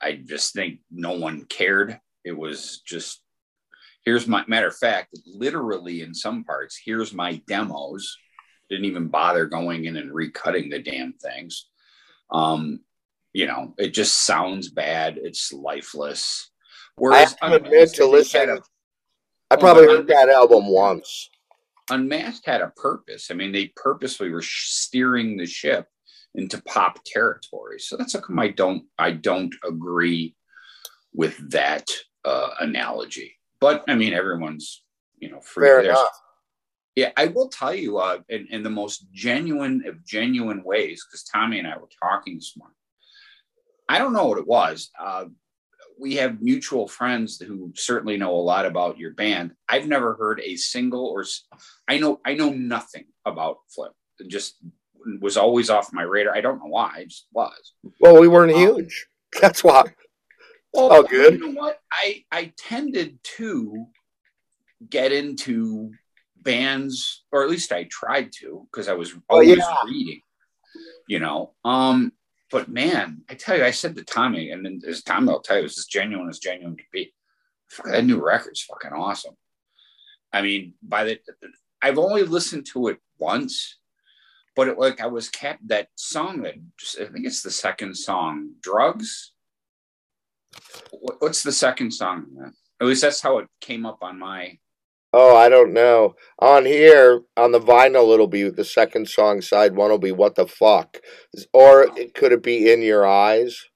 I 0.00 0.12
just 0.12 0.54
think 0.54 0.80
no 0.90 1.12
one 1.12 1.44
cared. 1.44 2.00
It 2.24 2.36
was 2.36 2.80
just 2.86 3.22
here's 4.04 4.26
my 4.26 4.44
matter 4.46 4.68
of 4.68 4.76
fact, 4.76 5.16
literally 5.26 6.02
in 6.02 6.14
some 6.14 6.44
parts, 6.44 6.80
here's 6.82 7.12
my 7.12 7.40
demos. 7.46 8.16
Didn't 8.68 8.86
even 8.86 9.08
bother 9.08 9.46
going 9.46 9.84
in 9.84 9.96
and 9.96 10.12
recutting 10.12 10.70
the 10.70 10.78
damn 10.78 11.14
things. 11.14 11.66
Um, 12.30 12.80
you 13.32 13.46
know, 13.46 13.74
it 13.78 13.92
just 13.94 14.24
sounds 14.24 14.70
bad. 14.70 15.18
It's 15.22 15.52
lifeless. 15.52 16.49
I 17.14 17.18
have 17.20 17.36
to 17.38 17.54
admit 17.54 17.94
to 17.94 18.06
listen. 18.06 18.50
a- 18.50 18.60
I 19.52 19.56
probably 19.56 19.86
heard 19.86 20.06
that 20.08 20.28
album 20.28 20.68
once. 20.68 21.30
Unmasked 21.90 22.46
had 22.46 22.60
a 22.60 22.68
purpose. 22.68 23.30
I 23.30 23.34
mean, 23.34 23.50
they 23.50 23.72
purposely 23.74 24.30
were 24.30 24.42
sh- 24.42 24.68
steering 24.70 25.36
the 25.36 25.46
ship 25.46 25.88
into 26.34 26.62
pop 26.62 27.00
territory. 27.04 27.80
So 27.80 27.96
that's 27.96 28.12
how 28.12 28.20
come 28.20 28.38
I 28.38 28.48
don't 28.48 28.84
I 28.98 29.10
don't 29.10 29.54
agree 29.64 30.36
with 31.12 31.36
that 31.50 31.90
uh, 32.24 32.50
analogy. 32.60 33.36
But 33.60 33.84
I 33.88 33.96
mean, 33.96 34.12
everyone's 34.12 34.84
you 35.18 35.30
know 35.30 35.40
free. 35.40 35.66
Fair 35.66 35.80
enough. 35.80 36.06
Yeah, 36.96 37.12
I 37.16 37.26
will 37.26 37.48
tell 37.48 37.74
you 37.74 37.98
uh, 37.98 38.18
in, 38.28 38.46
in 38.50 38.62
the 38.62 38.70
most 38.70 39.06
genuine 39.12 39.84
of 39.86 40.04
genuine 40.04 40.62
ways, 40.62 41.04
because 41.06 41.24
Tommy 41.24 41.58
and 41.58 41.66
I 41.66 41.76
were 41.76 41.88
talking 42.02 42.36
this 42.36 42.54
morning. 42.56 42.76
I 43.88 43.98
don't 43.98 44.12
know 44.12 44.26
what 44.26 44.38
it 44.38 44.46
was. 44.46 44.90
Uh, 44.98 45.24
we 46.00 46.14
have 46.16 46.40
mutual 46.40 46.88
friends 46.88 47.38
who 47.38 47.72
certainly 47.76 48.16
know 48.16 48.32
a 48.34 48.40
lot 48.52 48.64
about 48.66 48.98
your 48.98 49.12
band. 49.12 49.52
I've 49.68 49.86
never 49.86 50.14
heard 50.14 50.40
a 50.40 50.56
single 50.56 51.06
or 51.06 51.24
I 51.88 51.98
know 51.98 52.20
I 52.24 52.34
know 52.34 52.50
nothing 52.50 53.04
about 53.26 53.58
Flip. 53.68 53.92
It 54.18 54.28
just 54.28 54.56
was 55.20 55.36
always 55.36 55.70
off 55.70 55.92
my 55.92 56.02
radar. 56.02 56.34
I 56.34 56.40
don't 56.40 56.58
know 56.58 56.66
why. 56.70 57.00
It 57.00 57.08
just 57.08 57.26
was. 57.32 57.74
Well, 58.00 58.18
we 58.20 58.28
weren't 58.28 58.52
Um, 58.52 58.58
huge. 58.58 59.06
That's 59.40 59.62
why. 59.62 59.84
Well, 60.72 60.92
all 60.92 61.02
good. 61.02 61.34
You 61.34 61.52
know 61.52 61.60
what? 61.60 61.80
I 61.92 62.24
I 62.32 62.52
tended 62.56 63.18
to 63.36 63.86
get 64.88 65.12
into 65.12 65.90
bands, 66.36 67.24
or 67.32 67.42
at 67.44 67.50
least 67.50 67.72
I 67.72 67.84
tried 67.90 68.32
to, 68.40 68.66
because 68.70 68.88
I 68.88 68.94
was 68.94 69.12
Oh, 69.28 69.34
always 69.36 69.48
yeah. 69.58 69.76
reading. 69.84 70.20
You 71.08 71.18
know, 71.18 71.54
um, 71.64 72.12
but 72.50 72.68
man, 72.68 73.22
I 73.28 73.34
tell 73.34 73.56
you, 73.56 73.64
I 73.64 73.70
said 73.70 73.96
to 73.96 74.04
Tommy, 74.04 74.50
and 74.50 74.64
then 74.64 74.80
as 74.86 75.02
Tommy 75.02 75.28
will 75.28 75.40
tell 75.40 75.56
you, 75.56 75.60
it 75.60 75.64
was 75.64 75.78
as 75.78 75.86
genuine 75.86 76.28
as 76.28 76.38
genuine 76.38 76.76
could 76.76 76.90
be. 76.92 77.12
That 77.84 78.04
new 78.04 78.20
record's 78.24 78.62
fucking 78.62 78.92
awesome. 78.92 79.36
I 80.32 80.42
mean, 80.42 80.74
by 80.82 81.04
the 81.04 81.20
I've 81.82 81.98
only 81.98 82.24
listened 82.24 82.66
to 82.72 82.88
it 82.88 82.98
once, 83.18 83.78
but 84.56 84.68
it 84.68 84.78
like 84.78 85.00
I 85.00 85.06
was 85.06 85.28
kept 85.28 85.68
that 85.68 85.88
song 85.94 86.42
that 86.42 86.54
I 87.00 87.04
think 87.04 87.26
it's 87.26 87.42
the 87.42 87.50
second 87.50 87.96
song, 87.96 88.52
Drugs. 88.60 89.32
What's 90.90 91.42
the 91.42 91.52
second 91.52 91.92
song? 91.92 92.52
At 92.80 92.86
least 92.86 93.02
that's 93.02 93.20
how 93.20 93.38
it 93.38 93.48
came 93.60 93.86
up 93.86 93.98
on 94.02 94.18
my. 94.18 94.58
Oh, 95.12 95.36
I 95.36 95.48
don't 95.48 95.72
know. 95.72 96.14
On 96.38 96.64
here, 96.64 97.22
on 97.36 97.50
the 97.50 97.58
vinyl, 97.60 98.14
it'll 98.14 98.28
be 98.28 98.48
the 98.48 98.64
second 98.64 99.08
song. 99.08 99.40
Side 99.40 99.74
one 99.74 99.90
will 99.90 99.98
be 99.98 100.12
"What 100.12 100.36
the 100.36 100.46
fuck," 100.46 101.00
or 101.52 101.82
it 101.98 102.14
could 102.14 102.32
it 102.32 102.42
be 102.42 102.70
"In 102.72 102.80
Your 102.80 103.06
Eyes"? 103.06 103.66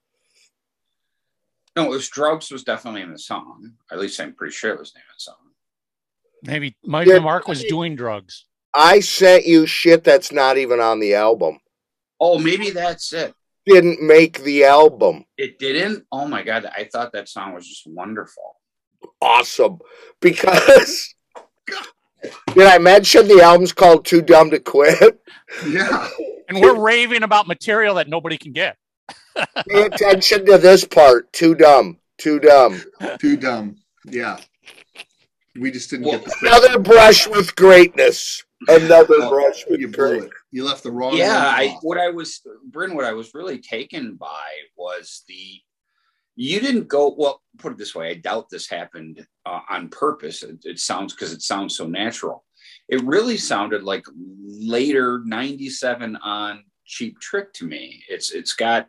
No, 1.77 1.87
it 1.87 1.89
was 1.91 2.09
Drugs 2.09 2.53
was 2.53 2.63
definitely 2.63 3.03
in 3.03 3.11
the 3.11 3.19
song. 3.19 3.73
At 3.91 3.99
least 3.99 4.21
I'm 4.21 4.33
pretty 4.35 4.55
sure 4.55 4.73
it 4.73 4.79
was 4.79 4.93
the 4.93 4.99
name 5.01 5.07
of 5.11 5.17
the 5.17 5.21
song. 5.21 5.35
Maybe 6.43 6.77
Mike 6.85 7.09
Yeah. 7.09 7.19
Mark 7.19 7.49
was 7.49 7.65
doing 7.65 7.97
drugs. 7.97 8.45
I 8.73 9.01
sent 9.01 9.45
you 9.45 9.67
shit 9.67 10.05
that's 10.05 10.31
not 10.31 10.57
even 10.57 10.79
on 10.79 11.01
the 11.01 11.15
album. 11.15 11.59
Oh, 12.21 12.39
maybe 12.39 12.71
that's 12.71 13.13
it. 13.13 13.35
Didn't 13.67 14.01
make 14.01 14.39
the 14.45 14.65
album. 14.65 15.25
It 15.37 15.59
didn't. 15.59 16.07
Oh 16.13 16.29
my 16.29 16.43
god! 16.43 16.67
I 16.67 16.85
thought 16.85 17.13
that 17.13 17.29
song 17.29 17.55
was 17.55 17.67
just 17.67 17.87
wonderful. 17.87 18.61
Awesome, 19.21 19.79
because 20.21 21.15
did 22.55 22.67
I 22.67 22.79
mention 22.79 23.29
the 23.29 23.43
album's 23.43 23.73
called 23.73 24.05
"Too 24.05 24.23
Dumb 24.23 24.51
to 24.51 24.59
Quit"? 24.61 25.21
Yeah. 25.67 26.09
And 26.47 26.61
we're 26.61 26.79
raving 26.79 27.23
about 27.23 27.47
material 27.47 27.95
that 27.95 28.07
nobody 28.07 28.37
can 28.37 28.53
get. 28.53 28.77
Pay 29.67 29.83
attention 29.85 30.45
to 30.45 30.59
this 30.59 30.85
part. 30.85 31.33
Too 31.33 31.55
dumb. 31.55 31.97
Too 32.19 32.39
dumb. 32.39 32.83
Too 33.19 33.39
dumb. 33.39 33.77
Yeah. 34.05 34.39
We 35.59 35.71
just 35.71 35.89
didn't 35.89 36.05
Well, 36.05 36.19
get 36.19 36.27
the 36.27 36.35
Another 36.43 36.79
brush 36.79 37.27
with 37.27 37.57
greatness. 37.57 38.45
Another 38.69 39.21
Well, 39.21 39.31
brush 39.31 39.65
with 39.71 39.81
you 39.81 39.89
blew 39.89 39.97
greatness. 39.97 40.27
it. 40.27 40.33
You 40.53 40.65
left 40.65 40.83
the 40.83 40.93
wrong 40.93 41.17
yeah 41.17 41.45
one 41.47 41.55
I, 41.55 41.79
what 41.81 41.99
i 41.99 42.11
was 42.11 42.43
bryn 42.71 42.95
what 42.95 43.07
i 43.07 43.13
was 43.13 43.33
really 43.35 43.59
taken 43.59 44.17
by 44.17 44.51
was 44.77 45.23
the 45.27 45.61
you 46.37 46.61
didn't 46.61 46.89
go 46.89 47.15
well 47.17 47.41
put 47.59 47.73
it 47.73 47.79
this 47.79 47.95
way 47.95 48.11
i 48.11 48.15
doubt 48.15 48.49
this 48.51 48.69
happened 48.69 49.27
uh, 49.47 49.61
on 49.69 49.89
purpose. 49.89 50.43
It, 50.43 50.59
it 50.65 50.79
sounds 50.81 51.15
because 51.15 51.33
it 51.33 51.43
sounds 51.43 51.77
so 51.77 51.87
natural. 51.87 52.45
It 52.89 53.03
really 53.03 53.37
sounded 53.37 53.83
like 53.83 54.05
later 54.17 55.23
97 55.25 56.17
on 56.17 56.65
cheap 56.85 57.19
trick 57.21 57.53
to 57.55 57.67
me. 57.67 58.03
It's 58.09 58.33
it's 58.33 58.53
got 58.53 58.89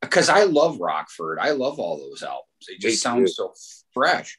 because 0.00 0.28
i 0.28 0.44
love 0.44 0.80
rockford. 0.80 1.38
I 1.40 1.50
love 1.50 1.78
all 1.78 1.98
those 1.98 2.22
albums. 2.22 2.46
They 2.68 2.76
just 2.76 3.02
sound 3.02 3.28
so 3.28 3.52
fresh. 3.92 4.38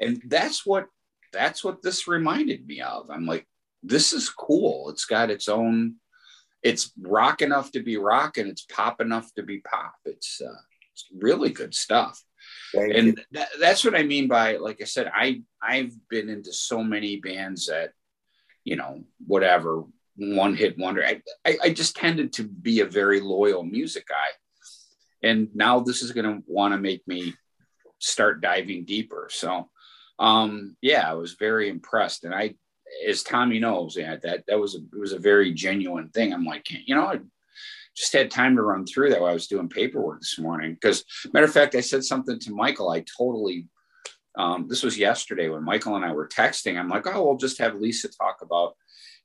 And 0.00 0.20
that's 0.26 0.64
what 0.64 0.86
that's 1.32 1.62
what 1.64 1.82
this 1.82 2.08
reminded 2.08 2.66
me 2.66 2.80
of. 2.80 3.10
I'm 3.10 3.26
like 3.26 3.46
this 3.82 4.12
is 4.12 4.28
cool. 4.28 4.90
It's 4.90 5.04
got 5.04 5.30
its 5.30 5.48
own. 5.48 5.96
It's 6.62 6.92
rock 7.00 7.42
enough 7.42 7.70
to 7.72 7.82
be 7.82 7.96
rock, 7.96 8.38
and 8.38 8.48
it's 8.48 8.62
pop 8.62 9.00
enough 9.00 9.32
to 9.34 9.42
be 9.42 9.60
pop. 9.60 9.94
It's, 10.04 10.40
uh, 10.40 10.50
it's 10.50 10.75
really 11.16 11.50
good 11.50 11.74
stuff, 11.74 12.22
Thank 12.72 12.94
and 12.94 13.24
that, 13.32 13.48
that's 13.60 13.84
what 13.84 13.94
I 13.94 14.02
mean 14.02 14.28
by, 14.28 14.56
like 14.56 14.80
I 14.80 14.84
said, 14.84 15.10
I 15.14 15.42
I've 15.62 15.94
been 16.08 16.28
into 16.28 16.52
so 16.52 16.82
many 16.82 17.16
bands 17.16 17.66
that, 17.66 17.92
you 18.64 18.76
know, 18.76 19.04
whatever 19.26 19.84
one 20.16 20.54
hit 20.54 20.78
wonder. 20.78 21.04
I, 21.04 21.22
I 21.44 21.58
I 21.64 21.70
just 21.70 21.96
tended 21.96 22.32
to 22.34 22.44
be 22.44 22.80
a 22.80 22.86
very 22.86 23.20
loyal 23.20 23.62
music 23.62 24.06
guy, 24.08 24.28
and 25.22 25.48
now 25.54 25.80
this 25.80 26.02
is 26.02 26.12
going 26.12 26.26
to 26.26 26.42
want 26.46 26.74
to 26.74 26.78
make 26.78 27.06
me 27.06 27.34
start 27.98 28.40
diving 28.40 28.84
deeper. 28.84 29.28
So, 29.30 29.70
um, 30.18 30.76
yeah, 30.80 31.10
I 31.10 31.14
was 31.14 31.34
very 31.34 31.68
impressed, 31.68 32.24
and 32.24 32.34
I 32.34 32.54
as 33.06 33.22
Tommy 33.22 33.58
knows, 33.58 33.96
yeah, 33.96 34.16
that 34.22 34.44
that 34.46 34.58
was 34.58 34.74
a 34.74 34.78
it 34.78 35.00
was 35.00 35.12
a 35.12 35.18
very 35.18 35.52
genuine 35.52 36.08
thing. 36.08 36.32
I'm 36.32 36.44
like, 36.44 36.66
you 36.70 36.94
know, 36.94 37.06
I 37.06 37.20
just 37.96 38.12
had 38.12 38.30
time 38.30 38.56
to 38.56 38.62
run 38.62 38.86
through 38.86 39.10
that 39.10 39.20
while 39.20 39.30
I 39.30 39.34
was 39.34 39.46
doing 39.46 39.68
paperwork 39.68 40.20
this 40.20 40.38
morning. 40.38 40.74
Because 40.74 41.04
matter 41.32 41.46
of 41.46 41.52
fact, 41.52 41.74
I 41.74 41.80
said 41.80 42.04
something 42.04 42.38
to 42.40 42.52
Michael. 42.52 42.90
I 42.90 43.04
totally 43.18 43.68
um, 44.36 44.66
this 44.68 44.82
was 44.82 44.98
yesterday 44.98 45.48
when 45.48 45.64
Michael 45.64 45.96
and 45.96 46.04
I 46.04 46.12
were 46.12 46.28
texting. 46.28 46.78
I'm 46.78 46.88
like, 46.88 47.06
oh, 47.06 47.24
we'll 47.24 47.38
just 47.38 47.58
have 47.58 47.76
Lisa 47.76 48.08
talk 48.08 48.38
about, 48.42 48.74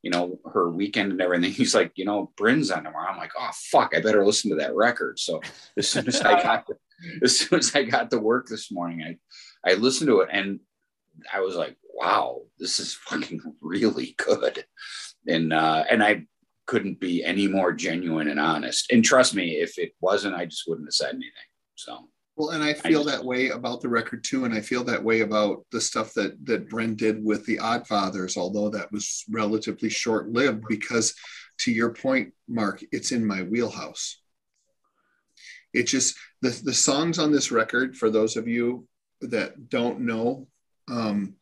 you 0.01 0.10
know, 0.10 0.39
her 0.53 0.69
weekend 0.69 1.12
and 1.12 1.21
everything. 1.21 1.51
He's 1.51 1.75
like, 1.75 1.91
you 1.95 2.05
know, 2.05 2.31
Bryn's 2.38 2.71
on 2.71 2.86
tomorrow. 2.86 3.12
I'm 3.12 3.17
like, 3.17 3.34
oh 3.38 3.49
fuck, 3.71 3.93
I 3.95 3.99
better 3.99 4.25
listen 4.25 4.49
to 4.51 4.57
that 4.57 4.75
record. 4.75 5.19
So 5.19 5.41
as 5.77 5.89
soon 5.89 6.07
as 6.07 6.21
I 6.21 6.41
got 6.43 6.65
as 7.23 7.39
soon 7.39 7.60
as 7.60 7.75
I 7.75 7.84
got 7.84 8.10
to 8.12 8.19
work 8.19 8.47
this 8.47 8.71
morning, 8.71 9.03
I 9.03 9.69
I 9.69 9.73
listened 9.75 10.07
to 10.07 10.21
it 10.21 10.29
and 10.31 10.62
I 11.31 11.41
was 11.41 11.55
like, 11.55 11.75
wow, 11.93 12.41
this 12.57 12.79
is 12.79 12.93
fucking 12.93 13.41
really 13.62 14.15
good. 14.17 14.63
And 15.27 15.51
uh 15.51 15.84
and 15.89 16.01
I 16.01 16.25
couldn't 16.71 17.01
be 17.01 17.21
any 17.21 17.49
more 17.49 17.73
genuine 17.73 18.29
and 18.29 18.39
honest. 18.39 18.89
And 18.93 19.03
trust 19.03 19.36
me, 19.36 19.57
if 19.57 19.77
it 19.77 19.91
wasn't, 19.99 20.36
I 20.36 20.45
just 20.45 20.63
wouldn't 20.69 20.88
have 20.88 20.93
said 20.93 21.10
anything. 21.10 21.49
So 21.75 22.07
Well, 22.38 22.51
and 22.51 22.63
I 22.63 22.73
feel 22.73 23.03
just- 23.03 23.17
that 23.17 23.25
way 23.25 23.49
about 23.49 23.81
the 23.81 23.89
record 23.89 24.23
too, 24.23 24.45
and 24.45 24.53
I 24.53 24.62
feel 24.62 24.86
that 24.86 25.03
way 25.03 25.19
about 25.19 25.65
the 25.71 25.81
stuff 25.81 26.13
that 26.13 26.34
that 26.45 26.69
Bryn 26.69 26.95
did 26.95 27.21
with 27.21 27.45
the 27.45 27.60
Odd 27.60 27.86
Fathers, 27.88 28.38
although 28.38 28.69
that 28.69 28.89
was 28.89 29.25
relatively 29.29 29.89
short 29.89 30.29
lived. 30.29 30.63
Because, 30.69 31.13
to 31.63 31.71
your 31.73 31.91
point, 31.93 32.34
Mark, 32.47 32.77
it's 32.93 33.12
in 33.12 33.25
my 33.25 33.43
wheelhouse. 33.43 34.21
It 35.73 35.88
just 35.88 36.15
the 36.41 36.51
the 36.63 36.73
songs 36.73 37.19
on 37.19 37.34
this 37.34 37.51
record, 37.51 37.97
for 37.97 38.10
those 38.10 38.38
of 38.38 38.47
you 38.47 38.88
that 39.19 39.69
don't 39.69 39.99
know, 40.12 40.47
um, 40.88 41.36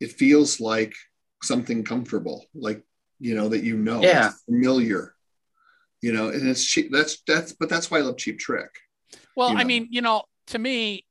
it 0.00 0.12
feels 0.12 0.58
like 0.58 0.94
something 1.42 1.84
comfortable, 1.84 2.46
like 2.54 2.82
you 3.20 3.34
know 3.34 3.48
that 3.50 3.62
you 3.62 3.76
know, 3.76 4.02
Yeah. 4.02 4.28
it's 4.28 4.42
familiar. 4.44 5.14
You 6.02 6.12
know, 6.14 6.28
and 6.28 6.48
it's 6.48 6.64
cheap. 6.64 6.90
That's 6.90 7.20
that's 7.26 7.52
but 7.52 7.68
that's 7.68 7.90
why 7.90 7.98
I 7.98 8.00
love 8.00 8.16
Cheap 8.16 8.38
Trick. 8.38 8.70
Well, 9.36 9.50
you 9.50 9.58
I 9.58 9.64
mean, 9.64 9.86
you 9.90 10.00
know, 10.00 10.22
to 10.48 10.58
me, 10.58 11.04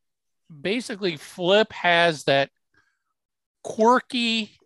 basically, 0.50 1.16
Flip 1.16 1.72
has 1.72 2.24
that 2.24 2.50
quirky, 3.64 4.58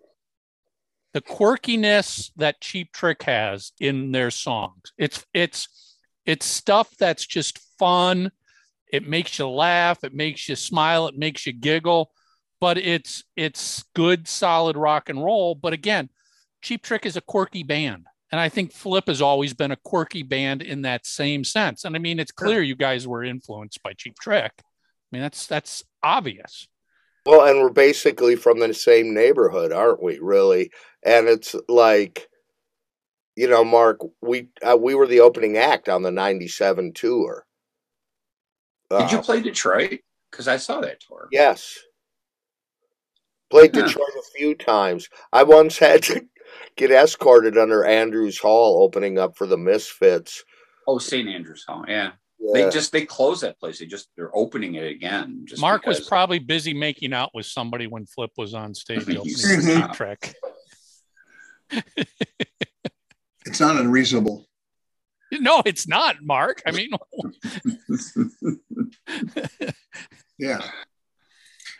the 1.13 1.21
quirkiness 1.21 2.32
that 2.38 2.62
Cheap 2.62 2.93
Trick 2.93 3.23
has 3.23 3.73
in 3.82 4.13
their 4.13 4.32
songs. 4.32 4.93
It's 4.97 5.25
it's 5.34 5.67
it's 6.25 6.45
stuff 6.45 6.89
that's 6.97 7.25
just 7.25 7.60
fun. 7.77 8.32
It 8.91 9.08
makes 9.08 9.38
you 9.39 9.49
laugh. 9.49 10.03
It 10.06 10.13
makes 10.13 10.47
you 10.47 10.56
smile. 10.56 11.08
It 11.08 11.17
makes 11.17 11.45
you 11.45 11.51
giggle. 11.53 12.12
But 12.62 12.77
it's 12.77 13.25
it's 13.36 13.84
good, 13.93 14.27
solid 14.27 14.77
rock 14.77 15.10
and 15.10 15.21
roll. 15.21 15.53
But 15.53 15.73
again, 15.73 16.10
Cheap 16.63 16.82
Trick 16.82 17.06
is 17.06 17.15
a 17.17 17.21
quirky 17.21 17.62
band. 17.63 18.08
And 18.32 18.39
I 18.39 18.49
think 18.49 18.71
Flip 18.71 19.06
has 19.08 19.21
always 19.21 19.54
been 19.54 19.71
a 19.71 19.78
quirky 19.84 20.23
band 20.23 20.63
in 20.63 20.82
that 20.82 21.06
same 21.06 21.43
sense. 21.43 21.86
And 21.86 21.95
I 21.95 21.99
mean, 21.99 22.19
it's 22.19 22.32
clear 22.32 22.63
you 22.63 22.76
guys 22.76 23.08
were 23.08 23.23
influenced 23.23 23.84
by 23.84 23.93
Cheap 23.93 24.15
Trick. 24.19 24.52
I 24.58 24.63
mean, 25.12 25.21
that's 25.21 25.45
that's 25.45 25.84
obvious. 26.02 26.67
Well, 27.28 27.45
and 27.47 27.60
we're 27.62 27.69
basically 27.69 28.36
from 28.36 28.60
the 28.60 28.73
same 28.73 29.13
neighborhood, 29.13 29.71
aren't 29.71 30.02
we? 30.02 30.17
Really, 30.19 30.71
and 31.06 31.28
it's 31.28 31.56
like, 31.69 32.28
you 33.36 33.47
know, 33.47 33.63
Mark, 33.63 33.99
we 34.21 34.47
uh, 34.67 34.78
we 34.78 34.95
were 34.95 35.06
the 35.08 35.19
opening 35.19 35.58
act 35.58 35.88
on 35.88 36.02
the 36.02 36.12
'97 36.12 36.93
tour. 36.93 37.45
Did 38.89 39.12
you 39.12 39.19
Uh, 39.19 39.21
play 39.21 39.41
Detroit? 39.41 39.99
Because 40.32 40.47
I 40.47 40.58
saw 40.58 40.82
that 40.82 41.02
tour. 41.02 41.28
Yes. 41.32 41.78
Played 43.52 43.76
Huh. 43.76 43.86
Detroit 43.86 44.10
a 44.17 44.38
few 44.38 44.56
times. 44.56 45.08
I 45.32 45.43
once 45.43 45.78
had 45.78 46.02
to 46.04 46.26
get 46.75 46.91
escorted 46.91 47.57
under 47.57 47.83
Andrews 47.83 48.39
Hall 48.39 48.81
opening 48.83 49.17
up 49.17 49.38
for 49.38 49.45
the 49.47 49.57
Misfits. 49.57 50.43
Oh, 50.88 50.97
St. 50.97 51.27
Andrews 51.27 51.63
Hall. 51.67 51.86
Yeah. 51.88 52.12
Yeah. 52.39 52.51
They 52.65 52.69
just 52.69 52.91
they 52.91 53.05
closed 53.05 53.43
that 53.43 53.57
place. 53.59 53.79
They 53.79 53.86
just 53.86 54.09
they're 54.17 54.36
opening 54.36 54.75
it 54.75 54.83
again. 54.91 55.45
Just 55.47 55.62
Mark 55.62 55.86
was 55.86 56.01
probably 56.01 56.39
busy 56.39 56.73
making 56.73 57.13
out 57.13 57.31
with 57.33 57.45
somebody 57.45 57.88
when 57.88 58.05
Flip 58.05 58.31
was 58.38 58.53
on 58.53 58.73
stage 58.73 59.01
opening 59.09 59.23
for 59.33 59.47
Mhm. 59.47 59.93
Trick. 59.93 60.36
It's 63.45 63.59
not 63.62 63.77
unreasonable. 63.77 64.45
No, 65.31 65.62
it's 65.65 65.88
not, 65.88 66.17
Mark. 66.21 66.62
I 66.65 66.71
mean, 66.71 66.91
Yeah. 70.38 70.62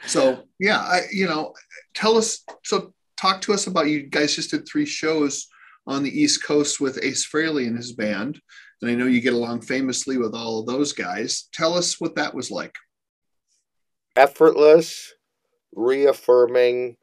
So 0.06 0.44
yeah, 0.60 0.80
I 0.80 1.02
you 1.12 1.28
know, 1.28 1.54
tell 1.94 2.18
us. 2.18 2.44
So 2.64 2.94
talk 3.24 3.40
to 3.40 3.54
us 3.54 3.68
about 3.68 3.88
you 3.88 4.04
guys 4.04 4.36
just 4.36 4.52
did 4.52 4.68
three 4.68 4.86
shows 4.86 5.48
on 5.88 6.04
the 6.04 6.10
East 6.10 6.44
Coast 6.44 6.82
with 6.82 7.02
Ace 7.02 7.26
Frehley 7.26 7.68
and 7.68 7.78
his 7.78 7.94
band, 7.94 8.40
and 8.82 8.92
I 8.92 8.96
know 8.96 9.06
you 9.06 9.22
get 9.22 9.34
along 9.34 9.62
famously 9.62 10.18
with 10.18 10.36
all 10.36 10.60
of 10.60 10.66
those 10.66 10.92
guys. 10.92 11.48
Tell 11.54 11.74
us 11.74 12.02
what 12.02 12.16
that 12.16 12.34
was 12.34 12.52
like. 12.52 12.76
effortless, 14.18 15.14
reaffirming, 15.74 16.98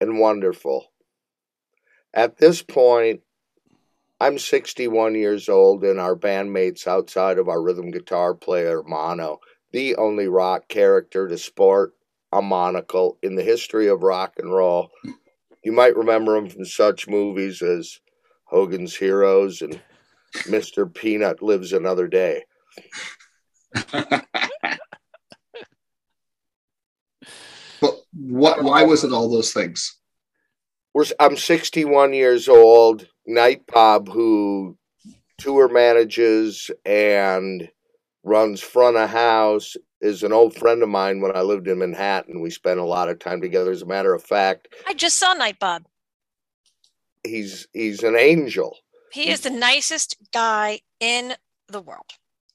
and 0.00 0.18
wonderful. 0.18 0.92
At 2.12 2.36
this 2.36 2.62
point, 2.62 3.22
I'm 4.20 4.38
61 4.38 5.14
years 5.14 5.48
old, 5.48 5.82
and 5.82 5.98
our 5.98 6.14
bandmates 6.14 6.86
outside 6.86 7.38
of 7.38 7.48
our 7.48 7.62
rhythm 7.62 7.90
guitar 7.90 8.34
player, 8.34 8.82
Mono, 8.82 9.40
the 9.72 9.96
only 9.96 10.28
rock 10.28 10.68
character 10.68 11.26
to 11.26 11.38
sport 11.38 11.94
a 12.32 12.42
monocle 12.42 13.18
in 13.22 13.34
the 13.34 13.42
history 13.42 13.88
of 13.88 14.02
rock 14.02 14.34
and 14.38 14.52
roll. 14.52 14.90
You 15.64 15.72
might 15.72 15.96
remember 15.96 16.36
him 16.36 16.48
from 16.48 16.64
such 16.64 17.08
movies 17.08 17.62
as 17.62 18.00
Hogan's 18.44 18.96
Heroes 18.96 19.62
and 19.62 19.80
Mr. 20.44 20.92
Peanut 20.92 21.42
Lives 21.42 21.72
Another 21.72 22.08
Day. 22.08 22.44
But 27.80 27.94
what? 28.12 28.62
Why 28.62 28.82
was 28.82 29.04
it 29.04 29.12
all 29.12 29.30
those 29.30 29.54
things? 29.54 30.00
we're 30.94 31.04
I'm 31.18 31.36
61 31.36 32.12
years 32.12 32.48
old. 32.48 33.06
Nite 33.26 33.66
Bob, 33.66 34.08
who 34.08 34.76
tour 35.38 35.68
manages 35.68 36.70
and 36.84 37.68
runs 38.24 38.60
front 38.60 38.96
of 38.96 39.08
house, 39.08 39.76
is 40.00 40.22
an 40.22 40.32
old 40.32 40.54
friend 40.54 40.82
of 40.82 40.88
mine. 40.88 41.20
When 41.20 41.36
I 41.36 41.42
lived 41.42 41.68
in 41.68 41.78
Manhattan, 41.78 42.40
we 42.40 42.50
spent 42.50 42.80
a 42.80 42.84
lot 42.84 43.08
of 43.08 43.18
time 43.18 43.40
together. 43.40 43.70
As 43.70 43.82
a 43.82 43.86
matter 43.86 44.14
of 44.14 44.22
fact, 44.22 44.68
I 44.86 44.94
just 44.94 45.18
saw 45.18 45.34
Nite 45.34 45.58
Bob. 45.58 45.84
he's 47.24 47.66
he's 47.72 48.02
an 48.02 48.16
angel. 48.16 48.76
He 49.12 49.30
is 49.30 49.40
the 49.40 49.50
nicest 49.50 50.16
guy 50.32 50.80
in 51.00 51.34
the 51.68 51.80
world. 51.80 52.10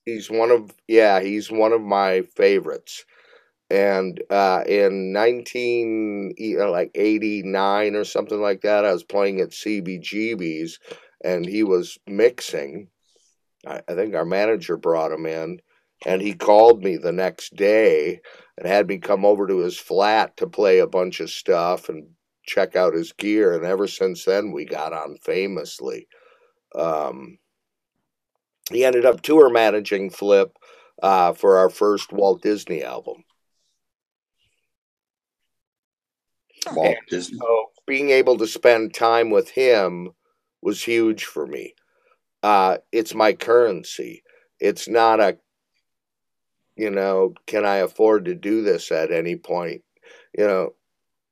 He's 0.05 0.29
one 0.29 0.51
of 0.51 0.71
yeah, 0.88 1.19
he's 1.21 1.51
one 1.51 1.73
of 1.73 1.81
my 1.81 2.21
favorites. 2.36 3.05
And 3.71 4.21
uh, 4.29 4.63
in 4.67 5.12
19 5.12 6.36
you 6.38 6.58
know, 6.60 6.71
like 6.71 6.91
89 6.93 7.95
or 7.95 8.03
something 8.03 8.39
like 8.39 8.62
that, 8.62 8.86
I 8.86 8.93
was 8.93 9.03
playing 9.03 9.41
at 9.41 9.49
CBGB's 9.49 10.79
and 11.23 11.45
he 11.45 11.63
was 11.63 11.97
mixing. 12.08 12.89
I, 13.65 13.81
I 13.88 13.95
think 13.95 14.13
our 14.13 14.25
manager 14.25 14.77
brought 14.77 15.12
him 15.12 15.25
in 15.25 15.60
and 16.05 16.21
he 16.21 16.34
called 16.34 16.84
me 16.84 16.97
the 16.97 17.12
next 17.12 17.55
day 17.55 18.21
and 18.58 18.67
had 18.67 18.88
me 18.88 18.97
come 18.97 19.25
over 19.25 19.47
to 19.47 19.60
his 19.60 19.77
flat 19.77 20.38
to 20.38 20.47
play 20.47 20.79
a 20.79 20.88
bunch 20.88 21.19
of 21.19 21.29
stuff 21.29 21.89
and 21.89 22.08
check 22.43 22.75
out 22.75 22.93
his 22.93 23.12
gear. 23.13 23.53
And 23.53 23.65
ever 23.65 23.88
since 23.88 24.25
then, 24.25 24.51
we 24.51 24.65
got 24.65 24.93
on 24.93 25.17
famously. 25.23 26.08
Um, 26.73 27.38
he 28.71 28.84
ended 28.84 29.05
up 29.05 29.21
tour 29.21 29.49
managing 29.49 30.10
Flip 30.10 30.55
uh, 31.01 31.34
for 31.34 31.58
our 31.58 31.69
first 31.69 32.12
Walt 32.12 32.41
Disney 32.41 32.84
album. 32.84 33.23
Walt 36.71 36.97
Disney. 37.10 37.38
So 37.38 37.65
being 37.86 38.10
able 38.10 38.38
to 38.38 38.47
spend 38.47 38.93
time 38.93 39.29
with 39.29 39.49
him 39.49 40.12
was 40.62 40.84
huge 40.84 41.25
for 41.25 41.45
me. 41.45 41.75
Uh, 42.41 42.77
it's 42.91 43.13
my 43.13 43.34
currency. 43.34 44.23
It's 44.60 44.88
not 44.88 45.19
a, 45.19 45.38
you 46.75 46.89
know, 46.89 47.33
can 47.47 47.65
I 47.65 47.77
afford 47.77 48.25
to 48.25 48.35
do 48.35 48.61
this 48.61 48.91
at 48.91 49.11
any 49.11 49.35
point? 49.35 49.81
You 50.38 50.47
know, 50.47 50.73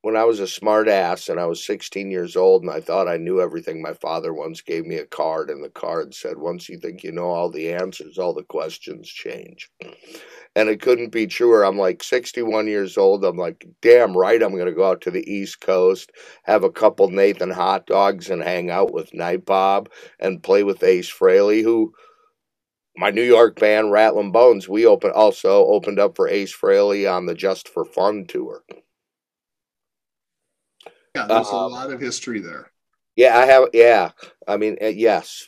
when 0.04 0.18
I 0.18 0.26
was 0.26 0.42
a 0.42 0.48
smart 0.48 0.90
ass 0.90 1.30
and 1.30 1.40
I 1.40 1.46
was 1.46 1.66
16 1.66 2.12
years 2.12 2.36
old 2.36 2.64
and 2.64 2.72
I 2.72 2.82
thought 2.82 3.08
I 3.08 3.16
knew 3.16 3.40
everything, 3.40 3.82
my 3.82 3.94
father 3.94 4.34
once 4.34 4.60
gave 4.60 4.86
me 4.86 4.98
a 4.98 5.06
card 5.06 5.50
and 5.50 5.64
the 5.64 5.70
card 5.70 6.14
said, 6.14 6.38
once 6.38 6.68
you 6.68 6.78
think 6.78 7.04
you 7.04 7.14
know 7.14 7.28
all 7.28 7.50
the 7.50 7.72
answers, 7.72 8.18
all 8.18 8.34
the 8.34 8.44
questions 8.44 9.08
change. 9.08 9.72
And 10.58 10.68
it 10.68 10.82
couldn't 10.82 11.14
be 11.14 11.26
truer. 11.26 11.64
I'm 11.64 11.78
like 11.78 12.04
61 12.04 12.68
years 12.68 12.98
old. 12.98 13.24
I'm 13.24 13.38
like, 13.38 13.66
damn 13.82 14.16
right, 14.16 14.44
I'm 14.44 14.52
going 14.52 14.66
to 14.66 14.74
go 14.74 14.90
out 14.90 15.00
to 15.02 15.12
the 15.12 15.28
East 15.30 15.62
Coast, 15.62 16.12
have 16.44 16.64
a 16.66 16.70
couple 16.70 17.10
Nathan 17.10 17.50
hot 17.50 17.88
dogs, 17.88 18.30
and 18.30 18.44
hang 18.44 18.70
out 18.70 18.94
with 18.94 19.14
Nite 19.14 19.46
Bob 19.46 19.90
and 20.20 20.44
play 20.44 20.64
with 20.64 20.84
Ace 20.84 21.10
Frehley, 21.10 21.64
who 21.64 21.94
my 22.96 23.10
New 23.12 23.24
York 23.24 23.60
band 23.60 23.92
Rattlin' 23.92 24.32
Bones, 24.32 24.68
we 24.70 24.86
open 24.86 25.12
also 25.12 25.66
opened 25.66 26.00
up 26.00 26.16
for 26.16 26.28
Ace 26.28 26.56
Frehley 26.56 27.12
on 27.12 27.26
the 27.26 27.36
Just 27.36 27.68
for 27.70 27.86
Fun 27.86 28.26
tour. 28.26 28.64
Yeah, 31.16 31.28
there's 31.28 31.52
a 31.52 31.56
Um, 31.56 31.72
lot 31.72 31.92
of 31.92 32.00
history 32.00 32.40
there. 32.40 32.72
Yeah, 33.16 33.38
I 33.38 33.46
have. 33.46 33.70
Yeah, 33.74 34.12
I 34.48 34.58
mean, 34.58 34.78
uh, 34.82 34.88
yes, 34.88 35.46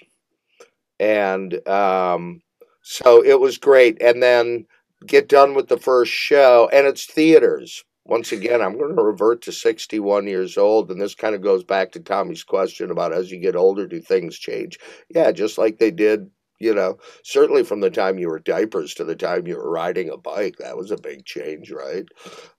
and 0.99 1.67
um, 1.67 2.41
so 2.81 3.23
it 3.23 3.39
was 3.39 3.57
great. 3.57 4.01
And 4.01 4.21
then 4.21 4.65
get 5.05 5.27
done 5.29 5.53
with 5.53 5.67
the 5.67 5.77
first 5.77 6.11
show, 6.11 6.69
and 6.71 6.87
it's 6.87 7.05
theaters. 7.05 7.83
Once 8.05 8.31
again, 8.31 8.61
I'm 8.61 8.77
going 8.77 8.95
to 8.95 9.01
revert 9.03 9.41
to 9.43 9.51
61 9.51 10.27
years 10.27 10.57
old, 10.57 10.91
and 10.91 11.01
this 11.01 11.15
kind 11.15 11.35
of 11.35 11.41
goes 11.41 11.63
back 11.63 11.91
to 11.93 11.99
Tommy's 11.99 12.43
question 12.43 12.91
about 12.91 13.13
as 13.13 13.31
you 13.31 13.39
get 13.39 13.55
older, 13.55 13.87
do 13.87 13.99
things 13.99 14.37
change? 14.37 14.79
Yeah, 15.09 15.31
just 15.31 15.57
like 15.57 15.79
they 15.79 15.91
did. 15.91 16.29
You 16.59 16.73
know, 16.73 16.97
certainly 17.23 17.63
from 17.63 17.81
the 17.81 17.89
time 17.89 18.17
you 18.17 18.29
were 18.29 18.39
diapers 18.39 18.93
to 18.95 19.03
the 19.03 19.15
time 19.15 19.47
you 19.47 19.57
were 19.57 19.69
riding 19.69 20.09
a 20.09 20.17
bike, 20.17 20.55
that 20.59 20.77
was 20.77 20.91
a 20.91 20.97
big 20.97 21.25
change, 21.25 21.71
right? 21.71 22.05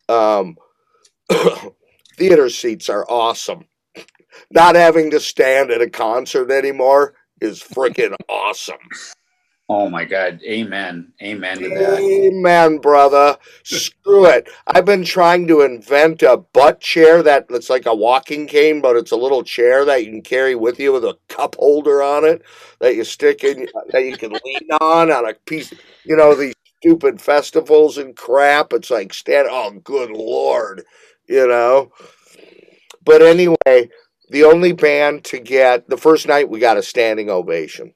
Um, 0.09 0.57
theater 2.17 2.51
seats 2.51 2.89
are 2.89 3.07
awesome 3.09 3.65
not 4.51 4.75
having 4.75 5.11
to 5.11 5.21
stand 5.21 5.71
at 5.71 5.83
a 5.83 5.91
concert 5.91 6.51
anymore 6.51 7.15
is 7.41 7.63
freaking 7.63 8.15
awesome. 8.29 8.77
Oh 9.69 9.91
my 9.91 10.05
God. 10.05 10.41
Amen. 10.45 11.13
Amen 11.21 11.59
to 11.59 11.69
that. 11.71 11.99
Amen, 11.99 12.79
brother. 12.79 13.37
Screw 13.65 14.27
it. 14.27 14.49
I've 14.69 14.85
been 14.85 15.05
trying 15.05 15.49
to 15.49 15.63
invent 15.63 16.23
a 16.23 16.37
butt 16.37 16.81
chair 16.81 17.21
that 17.25 17.51
looks 17.51 17.69
like 17.69 17.87
a 17.87 17.95
walking 17.95 18.47
cane, 18.47 18.81
but 18.81 18.95
it's 18.95 19.11
a 19.11 19.17
little 19.17 19.43
chair 19.43 19.85
that 19.85 20.05
you 20.05 20.13
can 20.13 20.23
carry 20.23 20.55
with 20.55 20.79
you 20.79 20.93
with 20.93 21.05
a 21.05 21.19
cup 21.29 21.57
holder 21.57 22.01
on 22.01 22.25
it 22.25 22.43
that 22.79 22.95
you 22.95 23.03
stick 23.03 23.43
in, 23.43 23.67
that 23.91 24.05
you 24.05 24.17
can 24.17 24.31
lean 24.45 24.69
on 24.81 25.11
on 25.11 25.29
a 25.29 25.35
piece. 25.35 25.73
You 26.05 26.17
know 26.17 26.37
these 26.37 26.55
stupid 26.79 27.21
festivals 27.21 27.99
and 27.99 28.15
crap. 28.17 28.73
It's 28.73 28.91
like 28.91 29.13
stand. 29.13 29.49
Oh, 29.51 29.73
good 29.83 30.11
lord. 30.11 30.85
You 31.29 31.49
know. 31.49 31.91
But 33.05 33.21
anyway, 33.21 33.91
the 34.31 34.45
only 34.45 34.73
band 34.73 35.25
to 35.25 35.41
get 35.41 35.89
the 35.89 35.97
first 35.97 36.29
night 36.29 36.49
we 36.49 36.61
got 36.61 36.77
a 36.77 36.83
standing 36.85 37.31
ovation 37.31 37.95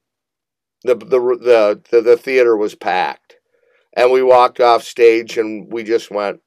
the 0.85 0.95
the 0.95 1.19
the 1.19 1.81
the, 1.91 2.01
the 2.01 2.17
theater 2.17 2.57
was 2.57 2.75
packed, 2.75 3.37
and 3.95 4.11
we 4.11 4.23
walked 4.23 4.61
off 4.61 4.83
stage 4.83 5.39
and 5.39 5.73
we 5.73 5.83
just 5.83 6.11
went, 6.11 6.41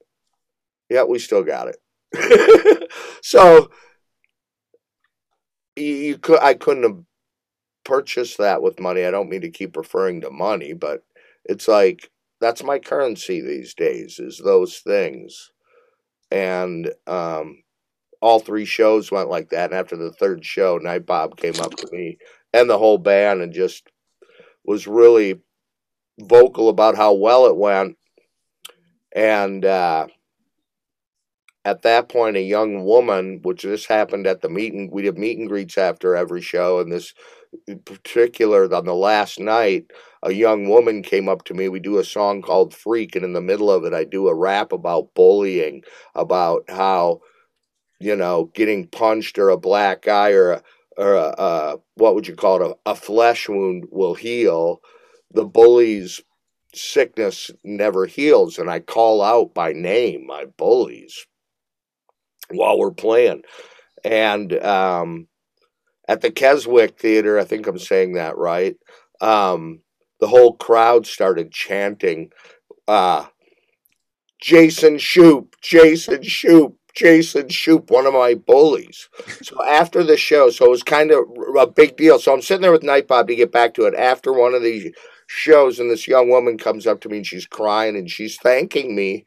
yeah, 0.89 1.04
we 1.04 1.19
still 1.19 1.43
got 1.43 1.69
it. 1.69 2.91
so 3.22 3.69
you, 5.76 5.86
you 5.86 6.17
could 6.17 6.39
I 6.41 6.54
couldn't 6.54 6.84
have 6.84 7.00
purchased 7.84 8.38
that 8.38 8.62
with 8.62 8.80
money. 8.80 9.06
I 9.06 9.12
don't 9.12 9.30
mean 9.30 9.41
to 9.41 9.50
keep 9.50 9.76
referring 9.76 10.22
to 10.22 10.32
money, 10.32 10.74
but 10.74 11.04
it's 11.46 11.67
like 11.67 12.10
that's 12.39 12.63
my 12.63 12.80
currency 12.80 13.41
these 13.41 13.74
days 13.74 14.19
is 14.19 14.38
those 14.38 14.80
things. 14.80 15.52
And 16.32 16.91
um, 17.08 17.63
all 18.22 18.39
three 18.39 18.65
shows 18.65 19.12
went 19.12 19.30
like 19.30 19.50
that. 19.50 19.72
And 19.72 19.80
after 19.80 19.96
the 19.96 20.12
third 20.12 20.43
show, 20.43 20.78
Nite 20.78 21.06
Bob 21.06 21.38
came 21.38 21.60
up 21.60 21.76
to 21.76 21.88
me 21.91 22.17
and 22.54 22.69
the 22.69 22.78
whole 22.78 22.98
band 22.98 23.41
and 23.41 23.54
just 23.54 23.88
was 24.65 24.88
really 24.88 25.41
vocal 26.19 26.69
about 26.69 26.95
how 26.95 27.13
well 27.13 27.45
it 27.47 27.58
went. 27.58 27.97
And 29.15 29.63
uh, 29.65 30.08
at 31.65 31.84
that 31.84 32.10
point, 32.10 32.36
a 32.36 32.41
young 32.41 32.84
woman, 32.84 33.39
which 33.43 33.63
this 33.63 33.86
happened 33.86 34.28
at 34.28 34.41
the 34.41 34.49
meeting, 34.49 34.89
we 34.91 35.04
did 35.04 35.17
meet 35.17 35.38
and 35.38 35.47
greets 35.47 35.78
after 35.78 36.15
every 36.15 36.41
show. 36.41 36.80
And 36.80 36.91
this 36.91 37.13
particular, 37.86 38.73
on 38.73 38.86
the 38.86 38.95
last 38.95 39.39
night, 39.39 39.86
a 40.23 40.32
young 40.32 40.67
woman 40.67 41.04
came 41.04 41.30
up 41.30 41.43
to 41.45 41.54
me. 41.54 41.69
We 41.69 41.80
do 41.80 41.99
a 41.99 42.04
song 42.04 42.41
called 42.41 42.73
Freak. 42.73 43.15
And 43.15 43.23
in 43.23 43.34
the 43.34 43.41
middle 43.41 43.71
of 43.71 43.86
it, 43.86 43.93
I 43.93 44.04
do 44.04 44.28
a 44.28 44.36
rap 44.36 44.71
about 44.71 45.13
bullying, 45.13 45.84
about 46.15 46.63
how, 46.69 47.21
you 47.99 48.15
know, 48.15 48.45
getting 48.56 48.88
punched 48.88 49.38
or 49.38 49.49
a 49.49 49.58
black 49.58 50.02
guy 50.02 50.32
or 50.32 50.54
a, 50.54 50.63
or 50.97 51.15
a, 51.15 51.36
a, 51.38 51.77
what 51.95 52.15
would 52.15 52.27
you 52.27 52.36
call 52.36 52.62
it? 52.62 52.77
A, 52.86 52.91
a 52.91 52.95
flesh 52.95 53.49
wound 53.49 53.86
will 53.89 54.15
heal. 54.15 54.82
The 55.32 55.45
bully's 55.45 56.21
sickness 56.75 57.51
never 57.63 58.06
heals 58.08 58.58
and 58.58 58.69
i 58.69 58.79
call 58.79 59.21
out 59.21 59.53
by 59.53 59.71
name 59.73 60.25
my 60.25 60.45
bullies 60.58 61.27
while 62.49 62.77
we're 62.77 62.91
playing. 62.91 63.43
And 64.03 64.53
um, 64.63 65.27
at 66.08 66.21
the 66.21 66.32
keswick 66.32 66.99
theater 66.99 67.39
i 67.39 67.43
think 67.43 67.67
i'm 67.67 67.79
saying 67.79 68.13
that 68.13 68.38
right 68.38 68.75
um, 69.21 69.79
the 70.19 70.27
whole 70.27 70.53
crowd 70.53 71.08
started 71.08 71.51
chanting 71.51 72.29
uh, 72.88 73.25
jason 74.41 74.97
shoop 74.97 75.56
jason 75.62 76.21
shoop 76.21 76.77
Jason 76.93 77.49
Shoop, 77.49 77.89
one 77.89 78.06
of 78.06 78.13
my 78.13 78.36
bullies. 78.36 79.10
So 79.41 79.63
after 79.65 80.03
the 80.03 80.17
show, 80.17 80.49
so 80.49 80.65
it 80.65 80.69
was 80.69 80.84
kind 80.84 81.12
of 81.12 81.19
a 81.58 81.67
big 81.67 81.97
deal. 81.97 82.19
So 82.19 82.34
I'm 82.34 82.41
sitting 82.41 82.62
there 82.62 82.71
with 82.71 82.84
Nite 82.84 83.08
Bob 83.08 83.27
to 83.27 83.36
get 83.36 83.51
back 83.51 83.73
to 83.75 83.86
it. 83.86 83.95
After 83.95 84.32
one 84.32 84.53
of 84.53 84.62
these 84.62 84.93
shows, 85.27 85.79
and 85.79 85.89
this 85.89 86.08
young 86.08 86.29
woman 86.29 86.58
comes 86.58 86.86
up 86.86 87.01
to 87.01 87.10
me 87.10 87.17
and 87.17 87.25
she's 87.25 87.47
crying 87.47 87.95
and 87.95 88.10
she's 88.10 88.38
thanking 88.38 88.95
me 88.95 89.25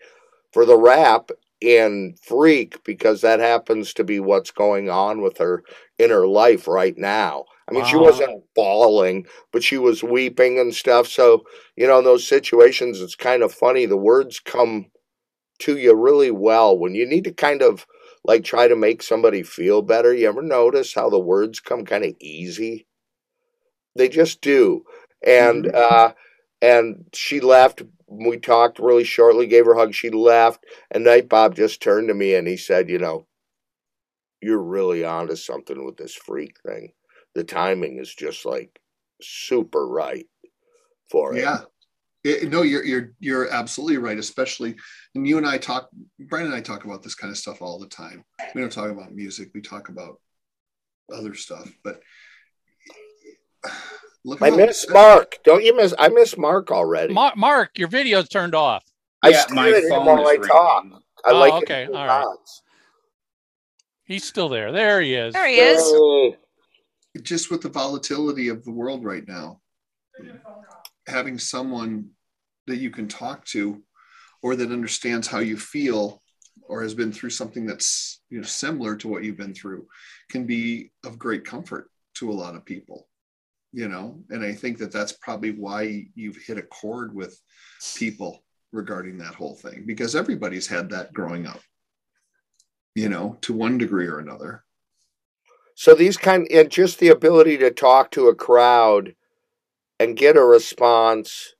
for 0.53 0.65
the 0.65 0.79
rap 0.79 1.31
and 1.63 2.19
freak 2.21 2.83
because 2.85 3.21
that 3.23 3.41
happens 3.41 3.93
to 3.95 4.05
be 4.05 4.21
what's 4.21 4.51
going 4.51 4.91
on 4.91 5.21
with 5.21 5.39
her 5.39 5.65
in 5.99 6.11
her 6.11 6.27
life 6.27 6.69
right 6.69 6.97
now. 6.97 7.45
I 7.69 7.73
mean, 7.73 7.83
wow. 7.83 7.89
she 7.89 7.97
wasn't 7.97 8.45
bawling, 8.55 9.27
but 9.51 9.65
she 9.65 9.77
was 9.77 10.03
weeping 10.03 10.59
and 10.59 10.73
stuff. 10.73 11.09
So, 11.09 11.45
you 11.75 11.87
know, 11.87 11.99
in 11.99 12.05
those 12.05 12.27
situations, 12.27 13.01
it's 13.01 13.17
kind 13.17 13.43
of 13.43 13.53
funny. 13.53 13.87
The 13.87 13.97
words 13.97 14.39
come 14.39 14.87
to 15.61 15.77
you 15.77 15.95
really 15.95 16.31
well 16.31 16.77
when 16.77 16.95
you 16.95 17.07
need 17.07 17.25
to 17.25 17.33
kind 17.33 17.63
of 17.63 17.87
like 18.25 18.45
try 18.45 18.67
to 18.69 18.77
make 18.77 19.03
somebody 19.03 19.43
feel 19.43 19.83
better. 19.83 20.13
You 20.13 20.29
ever 20.29 20.43
notice 20.43 20.95
how 20.95 21.09
the 21.09 21.19
words 21.19 21.61
come 21.61 21.85
kind 21.85 22.05
of 22.05 22.15
easy? 22.21 22.87
They 23.95 24.09
just 24.09 24.41
do. 24.41 24.85
And 25.25 25.65
mm-hmm. 25.65 25.77
uh 25.77 26.13
and 26.63 27.05
she 27.13 27.41
left. 27.41 27.83
We 28.09 28.39
talked 28.39 28.79
really 28.79 29.05
shortly, 29.05 29.47
gave 29.47 29.67
her 29.67 29.73
a 29.73 29.79
hug. 29.79 29.95
She 29.95 30.11
left, 30.11 30.65
and 30.91 31.05
Nite 31.05 31.29
Bob 31.29 31.55
just 31.57 31.83
turned 31.83 32.09
to 32.09 32.15
me 32.15 32.35
and 32.35 32.47
he 32.47 32.57
said, 32.57 32.89
"You 32.89 32.99
know, 32.99 33.27
you're 34.41 34.63
really 34.63 35.05
onto 35.05 35.37
something 35.37 35.85
with 35.85 35.97
this 35.97 36.15
freak 36.15 36.57
thing. 36.65 36.93
The 37.35 37.45
timing 37.45 37.99
is 37.99 38.15
just 38.15 38.47
like 38.47 38.81
super 39.21 39.87
right 39.87 40.27
for 41.11 41.35
it." 41.35 41.41
Yeah, 41.41 41.63
it, 42.27 42.51
no, 42.51 42.63
you're 42.63 42.85
you're 42.85 43.13
you're 43.21 43.51
absolutely 43.53 43.99
right. 43.99 44.19
Especially, 44.19 44.75
and 45.15 45.27
you 45.27 45.39
and 45.39 45.47
I 45.47 45.59
talk, 45.59 45.89
Brian 46.19 46.47
and 46.47 46.55
I 46.55 46.61
talk 46.61 46.85
about 46.85 47.03
this 47.03 47.15
kind 47.15 47.31
of 47.31 47.39
stuff 47.39 47.63
all 47.63 47.79
the 47.79 47.87
time. 47.87 48.25
We 48.55 48.61
don't 48.61 48.73
talk 48.73 48.91
about 48.91 49.15
music. 49.15 49.51
We 49.55 49.61
talk 49.61 49.89
about 49.89 50.21
other 51.15 51.35
stuff. 51.35 51.71
But 51.85 52.01
look, 54.25 54.43
I 54.43 54.51
miss 54.51 54.89
Mark. 54.91 55.37
Don't 55.45 55.65
you 55.65 55.77
miss? 55.77 55.95
I 55.99 56.09
miss 56.09 56.37
Mark 56.37 56.73
already. 56.73 57.15
Mark, 57.15 57.37
Mark 57.37 57.79
your 57.79 57.89
video's 57.89 58.29
turned 58.29 58.55
off. 58.55 58.85
I 59.23 59.31
yeah, 59.31 59.45
my 59.51 59.81
phone 59.89 60.07
while 60.07 60.27
I 60.27 60.37
talk. 60.37 60.85
I 61.25 61.31
oh, 61.31 61.39
like 61.39 61.63
okay, 61.63 61.87
all 61.87 62.07
right. 62.07 62.37
He's 64.05 64.25
still 64.25 64.49
there. 64.49 64.73
There 64.73 65.01
he 65.01 65.15
is. 65.15 65.33
There 65.33 65.49
he 65.49 65.57
is. 65.57 66.37
Just 67.23 67.51
with 67.51 67.63
the 67.63 67.69
volatility 67.69 68.49
of 68.49 68.65
the 68.65 68.71
world 68.71 69.05
right 69.05 69.27
now, 69.27 69.61
having 71.09 71.39
someone 71.39 72.11
that 72.67 72.79
you 72.79 72.91
can 72.91 73.09
talk 73.09 73.45
to 73.47 73.83
or 74.43 74.57
that 74.57 74.73
understands 74.73 75.27
how 75.27 75.39
you 75.39 75.57
feel 75.57 76.23
or 76.63 76.83
has 76.83 76.95
been 76.95 77.13
through 77.13 77.31
something 77.31 77.67
that's 77.67 78.23
you 78.31 78.39
know 78.39 78.45
similar 78.45 78.97
to 78.97 79.09
what 79.09 79.25
you've 79.25 79.37
been 79.37 79.55
through 79.55 79.87
can 80.31 80.47
be 80.47 80.91
of 81.05 81.19
great 81.19 81.45
comfort 81.45 81.91
to 82.15 82.31
a 82.31 82.33
lot 82.33 82.55
of 82.55 82.65
people 82.65 83.09
you 83.73 83.89
know? 83.89 84.23
And 84.31 84.45
i 84.45 84.53
think 84.53 84.79
that 84.79 84.93
that's 84.93 85.13
probably 85.13 85.51
why 85.51 86.07
you've 86.15 86.37
hit 86.37 86.59
a 86.59 86.63
chord 86.63 87.15
with 87.15 87.39
people 87.97 88.43
regarding 88.73 89.19
that 89.19 89.35
whole 89.35 89.55
thing 89.55 89.85
because 89.87 90.17
everybody's 90.17 90.67
had 90.67 90.91
that 90.91 91.13
growing 91.13 91.47
up 91.47 91.61
you 92.97 93.09
know 93.09 93.37
to 93.43 93.53
one 93.53 93.79
degree 93.79 94.09
or 94.09 94.19
another. 94.19 94.65
So 95.77 95.95
these 95.95 96.17
kind 96.17 96.49
and 96.51 96.71
just 96.71 96.99
the 96.99 97.09
ability 97.09 97.59
to 97.59 97.71
talk 97.71 98.11
to 98.13 98.29
a 98.29 98.35
crowd 98.35 99.15
and 100.01 100.17
get 100.17 100.37
a 100.37 100.45
response 100.45 101.55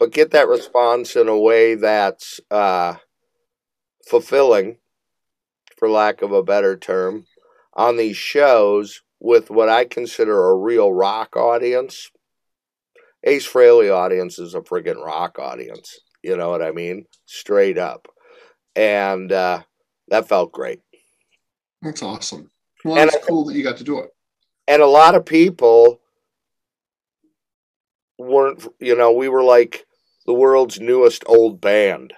but 0.00 0.12
get 0.12 0.30
that 0.30 0.48
response 0.48 1.14
in 1.14 1.28
a 1.28 1.38
way 1.38 1.74
that's 1.74 2.40
uh, 2.50 2.94
fulfilling, 4.08 4.78
for 5.76 5.90
lack 5.90 6.22
of 6.22 6.32
a 6.32 6.42
better 6.42 6.74
term, 6.74 7.26
on 7.74 7.98
these 7.98 8.16
shows 8.16 9.02
with 9.20 9.50
what 9.50 9.68
I 9.68 9.84
consider 9.84 10.48
a 10.48 10.56
real 10.56 10.90
rock 10.90 11.36
audience. 11.36 12.10
Ace 13.24 13.46
Frehley 13.46 13.94
audience 13.94 14.38
is 14.38 14.54
a 14.54 14.62
friggin' 14.62 15.04
rock 15.04 15.38
audience. 15.38 16.00
You 16.22 16.38
know 16.38 16.48
what 16.48 16.62
I 16.62 16.70
mean? 16.70 17.04
Straight 17.26 17.76
up. 17.76 18.08
And 18.74 19.30
uh, 19.30 19.60
that 20.08 20.28
felt 20.28 20.50
great. 20.50 20.80
That's 21.82 22.02
awesome. 22.02 22.50
Well, 22.86 22.96
and 22.96 23.10
it's 23.12 23.26
cool 23.26 23.44
that 23.44 23.54
you 23.54 23.62
got 23.62 23.76
to 23.76 23.84
do 23.84 23.98
it. 23.98 24.08
And 24.66 24.80
a 24.80 24.86
lot 24.86 25.14
of 25.14 25.26
people 25.26 26.00
weren't, 28.16 28.66
you 28.78 28.96
know, 28.96 29.12
we 29.12 29.28
were 29.28 29.44
like, 29.44 29.84
the 30.30 30.34
world's 30.34 30.78
newest 30.78 31.24
old 31.26 31.60
band. 31.60 32.14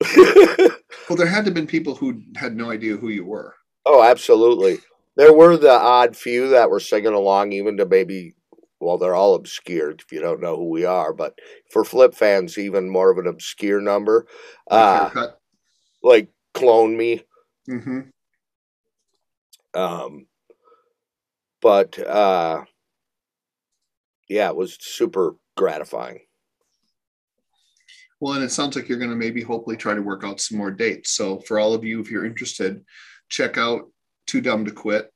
well, 0.16 1.16
there 1.16 1.26
had 1.26 1.40
to 1.40 1.46
have 1.46 1.54
been 1.54 1.66
people 1.66 1.96
who 1.96 2.22
had 2.36 2.54
no 2.56 2.70
idea 2.70 2.96
who 2.96 3.08
you 3.08 3.24
were. 3.24 3.56
Oh, 3.84 4.04
absolutely. 4.04 4.78
There 5.16 5.32
were 5.32 5.56
the 5.56 5.72
odd 5.72 6.16
few 6.16 6.48
that 6.50 6.70
were 6.70 6.78
singing 6.78 7.12
along, 7.12 7.50
even 7.50 7.76
to 7.78 7.86
maybe, 7.86 8.36
well, 8.78 8.98
they're 8.98 9.16
all 9.16 9.34
obscure 9.34 9.90
if 9.90 10.12
you 10.12 10.20
don't 10.20 10.40
know 10.40 10.54
who 10.54 10.70
we 10.70 10.84
are, 10.84 11.12
but 11.12 11.36
for 11.72 11.84
Flip 11.84 12.14
fans, 12.14 12.56
even 12.56 12.88
more 12.88 13.10
of 13.10 13.18
an 13.18 13.26
obscure 13.26 13.80
number. 13.80 14.28
Like, 14.70 15.16
uh, 15.16 15.26
like 16.04 16.28
Clone 16.54 16.96
Me. 16.96 17.24
Mm-hmm. 17.68 18.00
Um, 19.74 20.26
but 21.60 21.98
uh, 21.98 22.62
yeah, 24.28 24.50
it 24.50 24.56
was 24.56 24.78
super 24.78 25.34
gratifying. 25.56 26.20
Well, 28.20 28.34
and 28.34 28.44
it 28.44 28.50
sounds 28.50 28.76
like 28.76 28.88
you're 28.88 28.98
going 28.98 29.10
to 29.10 29.16
maybe 29.16 29.42
hopefully 29.42 29.76
try 29.76 29.94
to 29.94 30.02
work 30.02 30.24
out 30.24 30.40
some 30.40 30.56
more 30.56 30.70
dates. 30.70 31.10
So 31.10 31.38
for 31.40 31.58
all 31.58 31.74
of 31.74 31.84
you, 31.84 32.00
if 32.00 32.10
you're 32.10 32.24
interested, 32.24 32.82
check 33.28 33.58
out 33.58 33.90
Too 34.26 34.40
Dumb 34.40 34.64
to 34.64 34.70
Quit, 34.70 35.12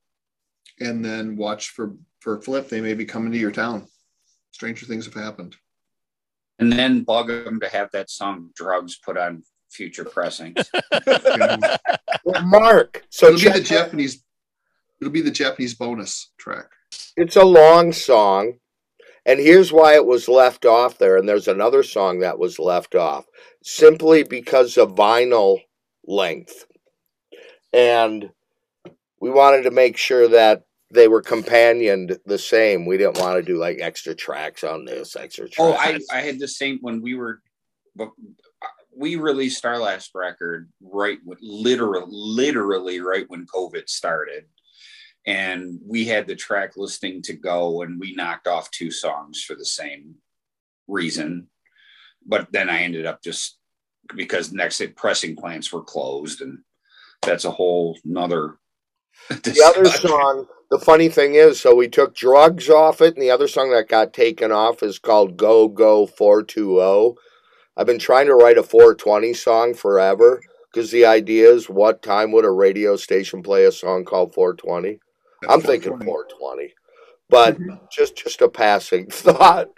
and 0.80 1.04
then 1.04 1.36
watch 1.36 1.70
for 1.70 1.94
for 2.20 2.40
Flip. 2.40 2.68
They 2.68 2.80
may 2.80 2.94
be 2.94 3.06
coming 3.06 3.32
to 3.32 3.38
your 3.38 3.52
town. 3.52 3.86
Stranger 4.50 4.84
things 4.86 5.06
have 5.06 5.14
happened. 5.14 5.56
And 6.58 6.70
then 6.70 7.04
bug 7.04 7.28
them 7.28 7.58
to 7.60 7.68
have 7.68 7.90
that 7.92 8.10
song 8.10 8.50
"Drugs" 8.54 8.98
put 8.98 9.16
on 9.16 9.42
future 9.70 10.04
pressings. 10.04 10.70
Well, 12.22 12.42
Mark, 12.42 13.04
so 13.08 13.28
it'll 13.28 13.40
be 13.40 13.58
the 13.58 13.64
Japanese. 13.64 14.22
It'll 15.00 15.12
be 15.12 15.22
the 15.22 15.30
Japanese 15.30 15.74
bonus 15.74 16.32
track. 16.38 16.66
it's 17.16 17.36
a 17.36 17.44
long 17.44 17.92
song 17.92 18.59
and 19.26 19.38
here's 19.38 19.72
why 19.72 19.94
it 19.94 20.06
was 20.06 20.28
left 20.28 20.64
off 20.64 20.98
there 20.98 21.16
and 21.16 21.28
there's 21.28 21.48
another 21.48 21.82
song 21.82 22.20
that 22.20 22.38
was 22.38 22.58
left 22.58 22.94
off 22.94 23.26
simply 23.62 24.22
because 24.22 24.76
of 24.76 24.94
vinyl 24.94 25.60
length. 26.06 26.66
And 27.72 28.30
we 29.20 29.30
wanted 29.30 29.62
to 29.62 29.70
make 29.70 29.96
sure 29.96 30.28
that 30.28 30.64
they 30.92 31.06
were 31.06 31.22
companioned 31.22 32.18
the 32.26 32.38
same. 32.38 32.86
We 32.86 32.96
didn't 32.96 33.18
want 33.18 33.36
to 33.36 33.42
do 33.42 33.58
like 33.58 33.78
extra 33.80 34.14
tracks 34.14 34.64
on 34.64 34.84
this 34.84 35.14
extra 35.14 35.48
tracks 35.48 35.58
Oh, 35.60 35.72
I, 35.74 35.98
I 36.12 36.20
had 36.22 36.38
the 36.38 36.48
same 36.48 36.78
when 36.80 37.00
we 37.00 37.14
were, 37.14 37.40
but 37.94 38.10
we 38.96 39.16
released 39.16 39.64
our 39.64 39.78
last 39.78 40.10
record 40.14 40.68
right, 40.80 41.18
when- 41.24 41.38
literally, 41.40 42.06
literally 42.08 43.00
right 43.00 43.24
when 43.28 43.46
COVID 43.46 43.88
started, 43.88 44.46
and 45.26 45.78
we 45.86 46.06
had 46.06 46.26
the 46.26 46.36
track 46.36 46.76
listing 46.76 47.22
to 47.22 47.34
go, 47.34 47.82
and 47.82 48.00
we 48.00 48.14
knocked 48.14 48.46
off 48.46 48.70
two 48.70 48.90
songs 48.90 49.42
for 49.42 49.54
the 49.54 49.64
same 49.64 50.14
reason. 50.88 51.48
But 52.26 52.52
then 52.52 52.68
I 52.68 52.82
ended 52.82 53.06
up 53.06 53.22
just 53.22 53.58
because 54.14 54.52
next 54.52 54.82
pressing 54.96 55.36
plants 55.36 55.72
were 55.72 55.82
closed, 55.82 56.40
and 56.40 56.58
that's 57.22 57.44
a 57.44 57.50
whole 57.50 57.98
nother. 58.04 58.58
the 59.28 59.62
other 59.64 59.84
song 59.86 60.46
the 60.70 60.78
funny 60.78 61.08
thing 61.08 61.34
is 61.34 61.60
so 61.60 61.74
we 61.74 61.88
took 61.88 62.14
drugs 62.14 62.70
off 62.70 63.00
it 63.00 63.14
and 63.14 63.22
the 63.22 63.30
other 63.30 63.48
song 63.48 63.70
that 63.70 63.88
got 63.88 64.12
taken 64.12 64.52
off 64.52 64.82
is 64.82 64.98
called 64.98 65.36
go 65.36 65.68
go 65.68 66.06
420 66.06 67.16
i've 67.76 67.86
been 67.86 67.98
trying 67.98 68.26
to 68.26 68.34
write 68.34 68.56
a 68.56 68.62
420 68.62 69.34
song 69.34 69.74
forever 69.74 70.40
because 70.72 70.90
the 70.90 71.04
idea 71.04 71.50
is 71.50 71.68
what 71.68 72.02
time 72.02 72.32
would 72.32 72.44
a 72.44 72.50
radio 72.50 72.96
station 72.96 73.42
play 73.42 73.64
a 73.64 73.72
song 73.72 74.04
called 74.04 74.32
420 74.32 75.00
I'm 75.48 75.60
thinking 75.60 75.92
20. 75.92 76.04
420, 76.04 76.74
but 77.28 77.58
mm-hmm. 77.58 77.76
just 77.90 78.16
just 78.16 78.40
a 78.40 78.48
passing 78.48 79.06
thought. 79.10 79.68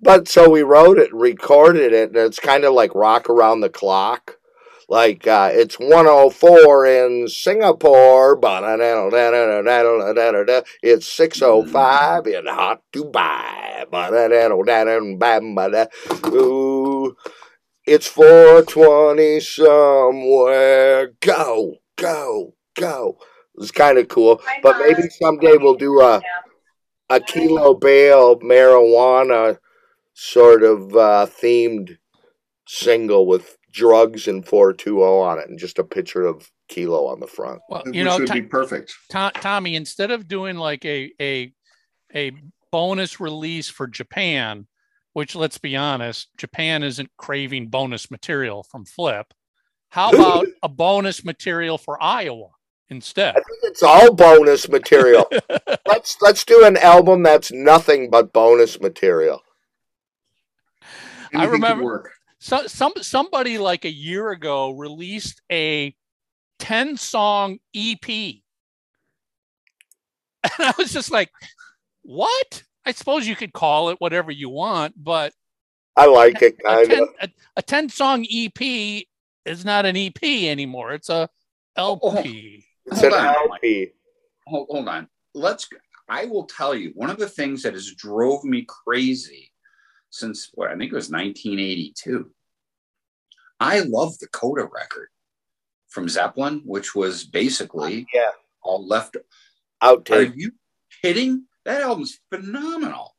But 0.00 0.28
so 0.28 0.48
we 0.48 0.62
wrote 0.62 0.98
it, 0.98 1.12
recorded 1.12 1.92
it, 1.92 2.10
and 2.10 2.16
it's 2.16 2.38
kind 2.38 2.64
of 2.64 2.74
like 2.74 2.94
rock 2.94 3.28
around 3.28 3.60
the 3.60 3.70
clock. 3.70 4.36
Like 4.90 5.26
uh, 5.26 5.50
it's 5.52 5.78
104 5.78 6.86
in 6.86 7.28
Singapore, 7.28 8.38
it's 10.82 11.06
605 11.06 12.26
in 12.26 12.46
hot 12.46 12.82
Dubai. 12.90 13.84
Ooh, 16.26 17.16
it's 17.84 18.06
420 18.06 19.40
somewhere. 19.40 21.12
Go, 21.20 21.76
go, 21.96 22.54
go. 22.74 23.18
It's 23.60 23.70
kind 23.70 23.98
of 23.98 24.08
cool, 24.08 24.40
but 24.62 24.78
maybe 24.78 25.08
someday 25.10 25.56
we'll 25.56 25.74
do 25.74 26.00
a 26.00 26.22
a 27.10 27.20
kilo 27.20 27.74
bale 27.74 28.38
marijuana 28.40 29.58
sort 30.12 30.62
of 30.62 30.94
uh, 30.94 31.26
themed 31.26 31.96
single 32.66 33.26
with 33.26 33.56
drugs 33.72 34.28
and 34.28 34.46
420 34.46 35.00
on 35.00 35.38
it 35.38 35.48
and 35.48 35.58
just 35.58 35.78
a 35.78 35.84
picture 35.84 36.26
of 36.26 36.50
kilo 36.68 37.06
on 37.06 37.20
the 37.20 37.26
front 37.26 37.60
Well, 37.68 37.82
Which 37.86 37.94
you 37.94 38.04
know, 38.04 38.18
would 38.18 38.28
Ti- 38.28 38.40
be 38.40 38.42
perfect. 38.42 38.94
To- 39.10 39.32
Tommy, 39.34 39.74
instead 39.74 40.10
of 40.10 40.28
doing 40.28 40.56
like 40.56 40.84
a 40.84 41.12
a 41.20 41.52
a 42.14 42.32
bonus 42.70 43.20
release 43.20 43.68
for 43.68 43.86
Japan, 43.86 44.66
which 45.14 45.34
let's 45.34 45.58
be 45.58 45.76
honest, 45.76 46.28
Japan 46.36 46.82
isn't 46.82 47.10
craving 47.16 47.68
bonus 47.68 48.10
material 48.10 48.64
from 48.64 48.84
Flip. 48.84 49.26
How 49.90 50.10
about 50.14 50.46
a 50.62 50.68
bonus 50.68 51.24
material 51.24 51.78
for 51.78 52.02
Iowa 52.02 52.48
instead? 52.90 53.30
I 53.30 53.40
think 53.40 53.58
it's 53.62 53.82
all 53.82 54.14
bonus 54.14 54.68
material 54.68 55.28
let's 55.86 56.16
let's 56.20 56.44
do 56.44 56.64
an 56.64 56.76
album 56.76 57.22
that's 57.22 57.52
nothing 57.52 58.10
but 58.10 58.32
bonus 58.32 58.80
material 58.80 59.42
I 60.82 60.86
Anything 61.32 61.40
could 61.46 61.52
remember- 61.52 61.84
work. 61.84 62.10
So, 62.40 62.66
some 62.68 62.92
somebody 63.02 63.58
like 63.58 63.84
a 63.84 63.90
year 63.92 64.30
ago 64.30 64.70
released 64.70 65.42
a 65.50 65.94
10 66.60 66.96
song 66.96 67.58
EP. 67.74 68.06
And 70.44 70.68
I 70.68 70.72
was 70.78 70.92
just 70.92 71.10
like, 71.10 71.30
what? 72.02 72.62
I 72.86 72.92
suppose 72.92 73.26
you 73.26 73.34
could 73.36 73.52
call 73.52 73.90
it 73.90 74.00
whatever 74.00 74.30
you 74.30 74.48
want, 74.48 74.94
but 74.96 75.32
i 75.96 76.06
like 76.06 76.40
it 76.40 76.54
a 76.60 76.62
kind 76.62 76.88
10, 76.88 77.02
of 77.02 77.08
a, 77.20 77.28
a 77.56 77.62
10 77.62 77.88
song 77.88 78.24
EP 78.32 79.02
is 79.44 79.64
not 79.64 79.84
an 79.84 79.96
EP 79.96 80.22
anymore. 80.22 80.92
It's 80.94 81.08
a 81.10 81.28
LP. 81.76 82.64
Oh. 82.64 82.67
It's 82.90 83.00
Hold 83.00 83.12
an 83.12 83.26
on, 83.26 83.34
lp 83.52 83.92
hold, 84.48 84.66
hold 84.70 84.88
on. 84.88 85.08
Let's. 85.34 85.68
I 86.08 86.24
will 86.24 86.46
tell 86.46 86.74
you 86.74 86.92
one 86.94 87.10
of 87.10 87.18
the 87.18 87.28
things 87.28 87.62
that 87.62 87.74
has 87.74 87.92
drove 87.92 88.42
me 88.44 88.66
crazy 88.66 89.52
since 90.10 90.50
what 90.54 90.68
I 90.68 90.76
think 90.76 90.92
it 90.92 90.96
was 90.96 91.10
1982. 91.10 92.30
I 93.60 93.80
love 93.80 94.18
the 94.18 94.28
Coda 94.28 94.64
record 94.64 95.08
from 95.88 96.08
Zeppelin, 96.08 96.62
which 96.64 96.94
was 96.94 97.24
basically 97.24 98.06
oh, 98.08 98.18
yeah 98.18 98.30
all 98.62 98.86
left. 98.86 99.16
Out. 99.80 100.10
Are 100.10 100.22
you 100.22 100.52
kidding? 101.02 101.44
That 101.64 101.82
album's 101.82 102.18
phenomenal. 102.30 103.14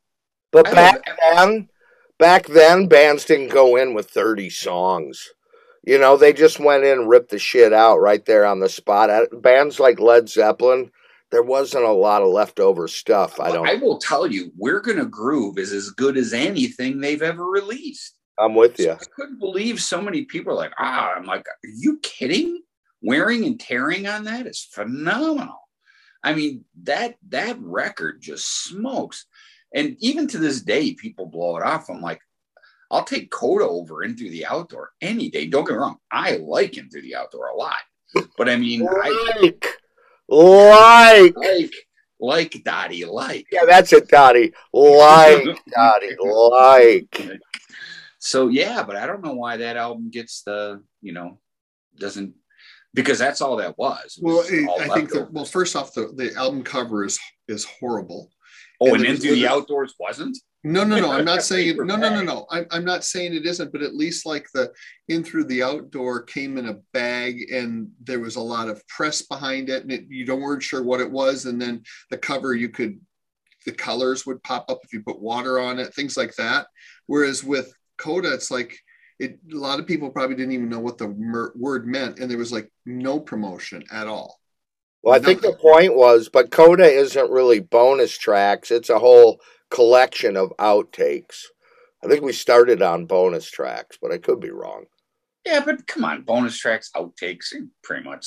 but 0.52 0.68
I 0.68 0.74
back 0.74 1.02
then 1.32 1.70
back 2.18 2.48
then 2.48 2.88
bands 2.88 3.24
didn't 3.26 3.52
go 3.52 3.76
in 3.76 3.94
with 3.94 4.10
30 4.10 4.50
songs 4.50 5.30
you 5.86 5.98
know 5.98 6.18
they 6.18 6.34
just 6.34 6.60
went 6.60 6.84
in 6.84 7.00
and 7.00 7.10
ripped 7.10 7.32
the 7.32 7.40
shit 7.40 7.74
out 7.74 7.98
right 7.98 8.26
there 8.26 8.46
on 8.46 8.60
the 8.60 8.70
spot 8.70 9.10
bands 9.42 9.80
like 9.80 10.00
led 10.00 10.30
zeppelin 10.30 10.92
there 11.32 11.44
wasn't 11.44 11.84
a 11.84 11.92
lot 11.92 12.22
of 12.22 12.30
leftover 12.30 12.88
stuff 12.88 13.40
i 13.40 13.52
don't 13.52 13.68
I 13.68 13.76
will 13.76 14.00
tell 14.00 14.26
you, 14.28 14.52
We're 14.58 14.80
Gonna 14.80 15.06
Groove 15.06 15.58
is 15.58 15.72
as 15.72 15.92
good 15.92 16.18
as 16.18 16.34
anything 16.34 17.00
they've 17.00 17.22
ever 17.22 17.46
released. 17.46 18.18
i'm 18.40 18.56
with 18.56 18.78
So 18.78 18.84
you 18.84 18.92
I 18.92 19.04
couldn't 19.16 19.40
believe 19.40 19.80
so 19.82 20.02
many 20.02 20.26
people 20.26 20.54
are 20.54 20.56
like, 20.56 20.74
ah, 20.80 21.14
I'm 21.16 21.26
like, 21.26 21.46
are 21.48 21.70
you 21.76 22.00
kidding? 22.02 22.62
Wearing 23.02 23.46
and 23.46 23.60
tearing 23.60 24.08
on 24.08 24.26
that 24.26 24.46
is 24.48 24.68
phenomenal. 24.72 25.62
I 26.24 26.34
mean, 26.34 26.66
that 26.84 27.16
that 27.30 27.58
record 27.62 28.22
just 28.22 28.64
smokes. 28.66 29.26
And 29.74 29.96
even 30.00 30.28
to 30.30 30.38
this 30.38 30.62
day, 30.62 30.94
people 30.94 31.28
blow 31.28 31.56
it 31.58 31.64
off. 31.64 31.90
I'm 31.90 32.02
like, 32.02 32.20
I'll 32.92 33.04
take 33.04 33.32
Coda 33.32 33.66
over 33.66 34.04
in 34.04 34.18
through 34.18 34.32
the 34.32 34.46
outdoor 34.46 34.92
any 35.02 35.30
day. 35.30 35.48
Don't 35.48 35.66
get 35.66 35.74
me 35.74 35.80
wrong. 35.80 35.98
I 36.12 36.38
like 36.38 36.78
in 36.78 36.90
through 36.90 37.04
the 37.04 37.16
outdoor 37.16 37.48
a 37.48 37.56
lot. 37.56 37.78
But 38.38 38.50
I 38.50 38.56
mean, 38.56 38.88
I 38.88 39.40
like 39.40 39.66
like 40.28 41.36
like 41.38 41.74
like 42.20 42.64
Dottie 42.64 43.06
like. 43.06 43.48
yeah 43.52 43.66
that's 43.66 43.94
it 43.94 44.08
dottie 44.10 44.52
like 44.74 45.46
dottie 45.76 46.16
like 46.22 47.40
So 48.20 48.50
yeah, 48.50 48.84
but 48.84 48.98
I 48.98 49.06
don't 49.06 49.24
know 49.24 49.34
why 49.34 49.58
that 49.58 49.78
album 49.78 50.10
gets 50.12 50.44
the, 50.44 50.84
you 51.02 51.14
know, 51.14 51.40
doesn't 51.98 52.34
because 52.94 53.18
that's 53.18 53.42
all 53.42 53.56
that 53.58 53.78
was. 53.78 54.18
It 54.18 54.24
Well, 54.24 54.38
was 54.38 54.52
it, 54.52 54.68
all 54.68 54.82
I 54.82 54.88
think 54.90 55.10
that 55.12 55.32
well, 55.32 55.46
first 55.46 55.76
off, 55.76 55.94
the, 55.94 56.12
the 56.16 56.36
album 56.36 56.64
cover 56.64 57.06
is 57.06 57.18
is 57.48 57.66
horrible. 57.80 58.30
Oh, 58.82 58.88
and 58.88 58.98
and 58.98 59.06
it 59.06 59.10
was 59.10 59.24
into 59.24 59.36
the 59.36 59.48
outdoors 59.48 59.94
wasn't? 60.00 60.38
No, 60.64 60.84
no, 60.84 61.00
no. 61.00 61.12
I'm 61.12 61.26
not 61.26 61.44
saying 61.50 61.72
Paper 61.72 61.86
no, 61.86 61.96
no, 61.96 62.10
no, 62.10 62.22
no. 62.22 62.46
I'm, 62.52 62.66
I'm 62.72 62.86
not 62.86 63.04
saying 63.06 63.34
it 63.34 63.46
isn't, 63.46 63.72
but 63.72 63.82
at 63.82 63.96
least 63.96 64.26
like 64.26 64.48
the 64.54 64.72
in 65.08 65.24
through 65.24 65.46
the 65.46 65.64
outdoor 65.64 66.24
came 66.24 66.58
in 66.58 66.68
a 66.68 66.80
bag 66.94 67.52
and 67.52 67.90
there 68.04 68.20
was 68.20 68.36
a 68.36 68.42
lot 68.42 68.68
of 68.70 68.86
press 68.88 69.22
behind 69.22 69.70
it, 69.70 69.84
and 69.84 69.92
it, 69.92 70.06
you 70.10 70.26
don't 70.26 70.42
weren't 70.42 70.64
sure 70.64 70.84
what 70.84 71.02
it 71.02 71.10
was. 71.12 71.46
And 71.46 71.62
then 71.62 71.84
the 72.10 72.18
cover, 72.18 72.54
you 72.56 72.70
could 72.70 73.00
the 73.66 73.72
colors 73.72 74.26
would 74.26 74.42
pop 74.44 74.66
up 74.70 74.80
if 74.84 74.94
you 74.94 75.02
put 75.02 75.22
water 75.22 75.60
on 75.60 75.80
it, 75.80 75.94
things 75.94 76.18
like 76.18 76.34
that. 76.36 76.68
Whereas 77.08 77.44
with 77.44 77.74
Coda, 77.98 78.34
it's 78.34 78.52
like 78.52 78.78
it. 79.20 79.40
A 79.52 79.56
lot 79.56 79.80
of 79.80 79.88
people 79.88 80.10
probably 80.10 80.36
didn't 80.36 80.54
even 80.54 80.70
know 80.70 80.80
what 80.80 80.98
the 80.98 81.10
mer- 81.10 81.54
word 81.56 81.88
meant, 81.88 82.20
and 82.20 82.30
there 82.30 82.38
was 82.38 82.52
like 82.52 82.72
no 82.86 83.20
promotion 83.20 83.84
at 83.92 84.08
all. 84.08 84.40
well 85.04 85.16
i 85.16 85.20
think 85.20 85.42
the 85.42 85.54
point 85.54 85.96
was 85.96 86.30
but 86.30 86.52
coda 86.52 86.86
isn't 86.86 87.32
really 87.32 87.60
bonus 87.60 88.18
tracks 88.18 88.72
it's 88.72 88.90
a 88.90 89.00
whole 89.00 89.40
collection 89.70 90.36
of 90.38 90.52
outtakes 90.58 91.46
i 92.04 92.08
think 92.08 92.24
we 92.24 92.34
started 92.34 92.82
on 92.82 93.06
bonus 93.06 93.50
tracks 93.50 93.98
but 94.02 94.12
i 94.12 94.18
could 94.18 94.40
be 94.40 94.50
wrong 94.52 94.86
Yeah, 95.46 95.64
but 95.66 95.88
come 95.88 96.04
on, 96.06 96.24
bonus 96.24 96.58
tracks, 96.58 96.92
outtakes, 96.96 97.54
pretty 97.82 98.04
much. 98.04 98.26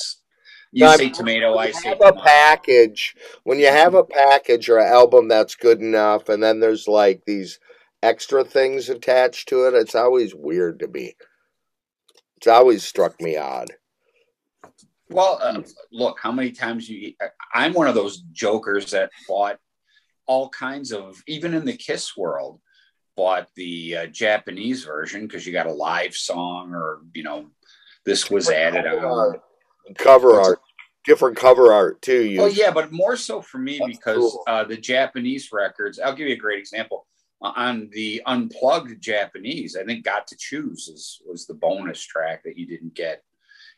You 0.71 0.85
No, 0.85 0.91
I 0.91 0.97
say 0.97 1.05
mean, 1.05 1.13
tomato, 1.13 1.57
I 1.57 1.71
say 1.71 1.89
have 1.89 2.01
a 2.01 2.13
package 2.13 3.15
when 3.43 3.59
you 3.59 3.67
have 3.67 3.93
a 3.93 4.03
package 4.03 4.67
or 4.69 4.79
an 4.79 4.91
album 4.91 5.27
that's 5.27 5.55
good 5.55 5.79
enough 5.79 6.29
and 6.29 6.41
then 6.41 6.59
there's 6.59 6.87
like 6.87 7.21
these 7.25 7.59
extra 8.01 8.43
things 8.43 8.89
attached 8.89 9.47
to 9.49 9.65
it 9.67 9.73
it's 9.73 9.95
always 9.95 10.33
weird 10.35 10.79
to 10.79 10.87
me 10.87 11.15
it's 12.37 12.47
always 12.47 12.83
struck 12.83 13.21
me 13.21 13.37
odd 13.37 13.69
Well, 15.09 15.39
uh, 15.41 15.61
look, 15.91 16.17
how 16.19 16.31
many 16.31 16.51
times 16.51 16.89
you? 16.89 17.13
I'm 17.53 17.73
one 17.73 17.87
of 17.87 17.95
those 17.95 18.23
jokers 18.31 18.91
that 18.91 19.11
bought 19.27 19.59
all 20.25 20.49
kinds 20.49 20.91
of 20.91 21.21
even 21.27 21.53
in 21.53 21.65
the 21.65 21.77
Kiss 21.77 22.15
world 22.15 22.59
bought 23.15 23.47
the 23.55 23.95
uh, 23.95 24.05
Japanese 24.07 24.83
version 24.83 25.27
because 25.27 25.45
you 25.45 25.53
got 25.53 25.67
a 25.67 25.73
live 25.73 26.15
song 26.15 26.73
or 26.73 27.01
you 27.13 27.23
know 27.23 27.47
this 28.05 28.29
was 28.29 28.49
added 28.49 28.85
on 28.85 29.35
cover 29.97 30.39
art, 30.39 30.59
different 31.05 31.37
cover 31.37 31.73
art 31.73 32.01
too. 32.01 32.23
You 32.23 32.41
Oh 32.41 32.47
yeah, 32.47 32.71
but 32.71 32.91
more 32.91 33.17
so 33.17 33.41
for 33.41 33.57
me 33.57 33.79
That's 33.79 33.97
because 33.97 34.17
cool. 34.17 34.43
uh, 34.47 34.63
the 34.63 34.77
Japanese 34.77 35.51
records. 35.51 35.99
I'll 35.99 36.15
give 36.15 36.27
you 36.27 36.33
a 36.33 36.37
great 36.37 36.59
example 36.59 37.05
on 37.41 37.89
the 37.91 38.21
unplugged 38.25 39.01
Japanese. 39.01 39.75
I 39.75 39.83
think 39.83 40.03
"Got 40.03 40.27
to 40.27 40.37
Choose" 40.37 40.87
is, 40.87 41.21
was 41.25 41.45
the 41.45 41.53
bonus 41.53 42.01
track 42.01 42.43
that 42.43 42.57
you 42.57 42.65
didn't 42.65 42.93
get, 42.93 43.23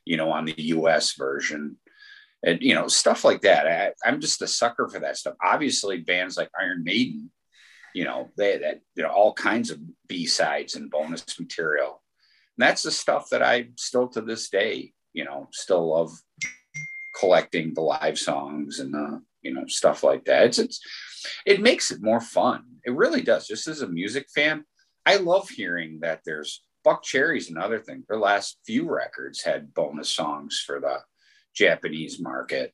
you 0.05 0.17
know, 0.17 0.31
on 0.31 0.45
the 0.45 0.55
U.S. 0.57 1.13
version, 1.13 1.77
and 2.45 2.61
you 2.61 2.75
know 2.75 2.87
stuff 2.87 3.25
like 3.25 3.41
that. 3.41 3.67
I, 3.67 4.07
I'm 4.07 4.21
just 4.21 4.41
a 4.41 4.47
sucker 4.47 4.87
for 4.87 4.99
that 4.99 5.17
stuff. 5.17 5.33
Obviously, 5.43 5.97
bands 5.97 6.37
like 6.37 6.49
Iron 6.57 6.83
Maiden, 6.83 7.31
you 7.93 8.05
know, 8.05 8.29
they 8.37 8.59
that 8.59 8.81
you 8.95 9.03
know 9.03 9.09
all 9.09 9.33
kinds 9.33 9.71
of 9.71 9.79
B 10.07 10.25
sides 10.25 10.75
and 10.75 10.91
bonus 10.91 11.37
material. 11.39 12.01
And 12.57 12.65
that's 12.65 12.83
the 12.83 12.91
stuff 12.91 13.29
that 13.31 13.41
I 13.41 13.69
still 13.77 14.07
to 14.09 14.21
this 14.21 14.49
day, 14.49 14.93
you 15.11 15.25
know, 15.25 15.49
still 15.51 15.89
love 15.89 16.11
collecting 17.19 17.73
the 17.73 17.81
live 17.81 18.17
songs 18.17 18.79
and 18.79 18.95
uh, 18.95 19.19
you 19.41 19.53
know 19.53 19.65
stuff 19.67 20.03
like 20.03 20.23
that. 20.25 20.45
It's 20.45 20.59
it's 20.59 20.79
it 21.45 21.61
makes 21.61 21.89
it 21.89 22.03
more 22.03 22.21
fun. 22.21 22.63
It 22.85 22.93
really 22.93 23.21
does. 23.21 23.47
Just 23.47 23.67
as 23.67 23.81
a 23.81 23.87
music 23.87 24.27
fan, 24.33 24.63
I 25.05 25.17
love 25.17 25.49
hearing 25.49 25.99
that 26.01 26.21
there's 26.25 26.61
Buckcherry's 26.85 27.49
another 27.49 27.79
thing. 27.79 28.03
Their 28.07 28.19
last 28.19 28.59
few 28.67 28.87
records 28.87 29.41
had 29.41 29.73
bonus 29.73 30.11
songs 30.11 30.63
for 30.63 30.79
the 30.79 30.99
Japanese 31.55 32.19
market. 32.19 32.73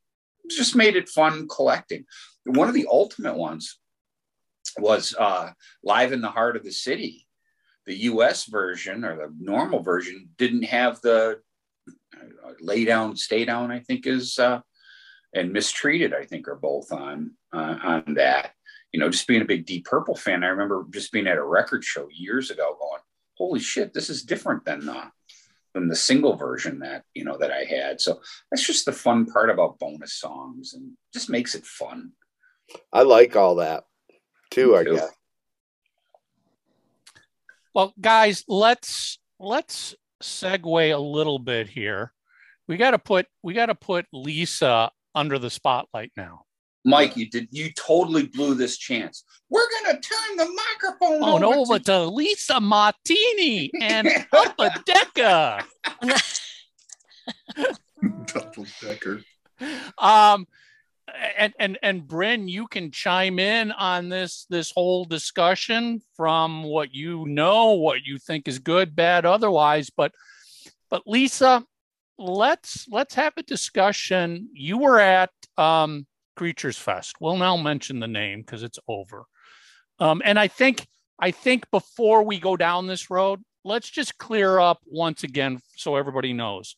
Just 0.50 0.76
made 0.76 0.96
it 0.96 1.10
fun 1.10 1.48
collecting. 1.48 2.06
One 2.46 2.68
of 2.68 2.74
the 2.74 2.88
ultimate 2.92 3.38
ones 3.38 3.80
was 4.78 5.16
uh, 5.18 5.52
Live 5.84 6.12
in 6.12 6.22
the 6.22 6.30
Heart 6.30 6.56
of 6.56 6.64
the 6.64 6.72
City. 6.72 7.28
The 7.86 7.96
US 7.96 8.46
version 8.46 9.06
or 9.06 9.16
the 9.16 9.34
normal 9.40 9.82
version 9.82 10.30
didn't 10.38 10.64
have 10.64 11.02
the 11.02 11.40
uh, 12.16 12.52
lay 12.60 12.86
down, 12.86 13.16
stay 13.16 13.46
down, 13.46 13.72
I 13.72 13.80
think 13.80 14.06
is, 14.06 14.38
uh, 14.38 14.62
and 15.34 15.54
mistreated, 15.54 16.14
I 16.14 16.26
think 16.26 16.48
are 16.48 16.56
both 16.56 16.92
on, 16.92 17.32
uh, 17.54 17.78
on 17.82 18.14
that. 18.16 18.52
You 18.92 19.00
know, 19.00 19.10
just 19.10 19.28
being 19.28 19.42
a 19.42 19.46
big 19.46 19.66
Deep 19.66 19.86
Purple 19.86 20.16
fan, 20.16 20.44
I 20.44 20.48
remember 20.48 20.86
just 20.92 21.12
being 21.12 21.28
at 21.28 21.38
a 21.38 21.44
record 21.44 21.84
show 21.84 22.08
years 22.12 22.52
ago 22.52 22.78
going, 22.80 23.02
holy 23.38 23.60
shit, 23.60 23.94
this 23.94 24.10
is 24.10 24.24
different 24.24 24.66
than 24.66 24.86
the, 24.86 25.12
than 25.74 25.88
the 25.88 25.96
single 25.96 26.36
version 26.36 26.80
that, 26.80 27.04
you 27.14 27.24
know, 27.24 27.38
that 27.38 27.52
I 27.52 27.64
had. 27.64 28.02
So 28.02 28.22
that's 28.50 28.66
just 28.66 28.86
the 28.86 28.92
fun 28.92 29.26
part 29.26 29.50
about 29.50 29.80
bonus 29.80 30.14
songs 30.14 30.74
and 30.74 30.92
just 31.14 31.30
makes 31.30 31.56
it 31.56 31.66
fun. 31.66 32.12
I 32.92 33.04
like 33.04 33.36
all 33.36 33.56
that 33.56 33.84
too. 34.50 34.76
I 34.76 34.84
too. 34.84 34.96
guess. 34.96 35.10
Well, 37.74 37.94
guys, 38.00 38.44
let's 38.48 39.20
let's 39.40 39.96
segue 40.22 40.94
a 40.94 41.00
little 41.00 41.40
bit 41.40 41.70
here. 41.70 42.14
We 42.68 42.78
got 42.78 42.92
to 42.92 43.00
put 43.00 43.28
we 43.44 43.54
got 43.54 43.68
to 43.68 43.76
put 43.76 44.06
Lisa 44.12 44.92
under 45.16 45.40
the 45.40 45.50
spotlight 45.50 46.12
now. 46.16 46.44
Mike, 46.84 47.16
you 47.16 47.30
did, 47.30 47.48
you 47.52 47.72
totally 47.74 48.26
blew 48.28 48.56
this 48.56 48.78
chance. 48.78 49.24
We're 49.50 49.68
going 49.84 49.96
to 49.96 50.02
turn 50.02 50.38
the 50.38 50.48
microphone 50.48 51.24
Oh 51.24 51.36
over 51.36 51.40
no, 51.40 51.78
to 51.78 51.80
to 51.80 52.06
Lisa 52.06 52.60
Martini 52.60 53.70
and 53.80 54.08
Upper 54.34 54.72
Decker. 54.86 55.60
Double 58.26 58.66
decker. 58.82 59.22
Um, 59.98 60.48
and 61.38 61.54
and 61.60 61.78
and 61.84 62.08
Bryn, 62.08 62.48
you 62.48 62.68
can 62.68 62.92
chime 62.92 63.38
in 63.40 63.72
on 63.72 64.10
this 64.10 64.46
this 64.50 64.72
whole 64.72 65.06
discussion 65.06 66.02
from 66.16 66.64
what 66.64 66.94
you 66.94 67.26
know, 67.28 67.74
what 67.74 68.04
you 68.04 68.18
think 68.18 68.48
is 68.48 68.60
good, 68.60 68.96
bad, 68.96 69.26
otherwise. 69.26 69.90
But 69.90 70.14
but 70.90 71.04
Lisa, 71.06 71.64
let's 72.18 72.88
let's 72.90 73.16
have 73.16 73.34
a 73.38 73.44
discussion. 73.44 74.50
You 74.54 74.78
were 74.78 75.00
at 75.00 75.32
um, 75.58 76.08
Creatures 76.42 76.78
Fest. 76.78 77.18
We'll 77.20 77.38
now 77.38 77.56
mention 77.56 78.00
the 78.00 78.08
name 78.08 78.42
because 78.42 78.64
it's 78.64 78.80
over. 78.88 79.26
Um, 80.00 80.24
and 80.26 80.40
I 80.40 80.48
think 80.48 80.88
I 81.20 81.30
think 81.30 81.70
before 81.70 82.24
we 82.24 82.40
go 82.40 82.58
down 82.58 82.88
this 82.88 83.12
road, 83.12 83.42
let's 83.64 83.88
just 83.88 84.18
clear 84.18 84.58
up 84.58 84.80
once 84.88 85.24
again 85.24 85.60
so 85.76 85.98
everybody 85.98 86.34
knows 86.34 86.76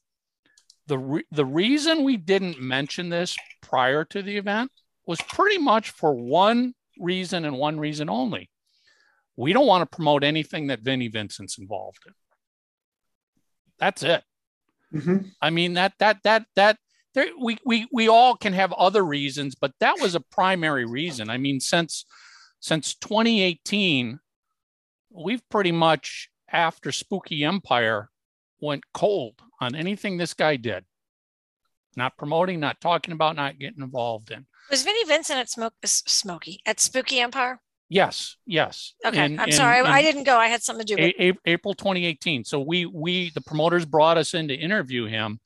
the 0.88 0.98
re- 0.98 1.26
the 1.32 1.46
reason 1.46 2.04
we 2.04 2.18
didn't 2.18 2.60
mention 2.60 3.08
this 3.08 3.38
prior 3.62 4.04
to 4.04 4.22
the 4.22 4.36
event 4.36 4.70
was 5.08 5.22
pretty 5.22 5.58
much 5.58 5.92
for 5.92 6.14
one 6.14 6.74
reason 7.00 7.46
and 7.46 7.58
one 7.58 7.80
reason 7.80 8.10
only. 8.10 8.50
We 9.38 9.54
don't 9.54 9.66
want 9.66 9.90
to 9.90 9.96
promote 9.96 10.26
anything 10.26 10.68
that 10.68 10.82
Vinnie 10.82 11.08
Vincent's 11.08 11.58
involved 11.58 12.00
in. 12.06 12.14
That's 13.80 14.04
it. 14.04 14.26
Mhm. 14.94 15.32
I 15.42 15.52
mean 15.52 15.76
that 15.76 15.94
that 16.00 16.22
that 16.24 16.48
that 16.58 16.78
there 17.14 17.28
we 17.40 17.58
we 17.66 17.88
we 17.92 18.08
all 18.08 18.36
can 18.36 18.54
have 18.54 18.74
other 18.74 19.04
reasons, 19.04 19.56
but 19.56 19.74
that 19.80 20.00
was 20.00 20.16
a 20.16 20.20
primary 20.20 20.86
reason. 20.86 21.30
I 21.30 21.38
mean 21.38 21.60
since 21.60 22.06
since 22.60 22.96
2018 22.96 24.20
we've 25.12 25.48
pretty 25.50 25.72
much 25.72 26.30
after 26.52 26.92
Spooky 26.92 27.44
Empire 27.44 28.10
went 28.60 28.84
cold 28.94 29.36
on 29.60 29.76
anything 29.76 30.18
this 30.18 30.34
guy 30.34 30.56
did. 30.56 30.86
Not 31.96 32.18
promoting, 32.18 32.60
not 32.60 32.82
talking 32.82 33.14
about, 33.14 33.36
not 33.36 33.60
getting 33.60 33.84
involved 33.84 34.32
in. 34.32 34.48
Was 34.72 34.84
Vinnie 34.84 35.04
Vincent 35.06 35.40
at 35.40 35.50
Smoke 35.50 35.74
Smoky 35.86 36.62
at 36.66 36.80
Spooky 36.80 37.20
Empire? 37.20 37.62
Yes, 37.90 38.38
yes. 38.48 38.96
Okay, 39.06 39.38
I'm 39.38 39.52
sorry, 39.52 39.82
I, 39.82 40.00
I 40.00 40.02
didn't 40.02 40.24
go. 40.24 40.38
I 40.38 40.48
had 40.48 40.64
something 40.64 40.86
to 40.86 40.96
do 40.96 41.02
with. 41.02 41.38
April 41.46 41.76
2018. 41.76 42.44
So 42.44 42.60
we 42.60 42.88
we 42.88 43.30
the 43.32 43.42
promoters 43.42 43.86
brought 43.86 44.18
us 44.18 44.34
in 44.34 44.48
to 44.48 44.56
interview 44.56 45.06
him, 45.06 45.40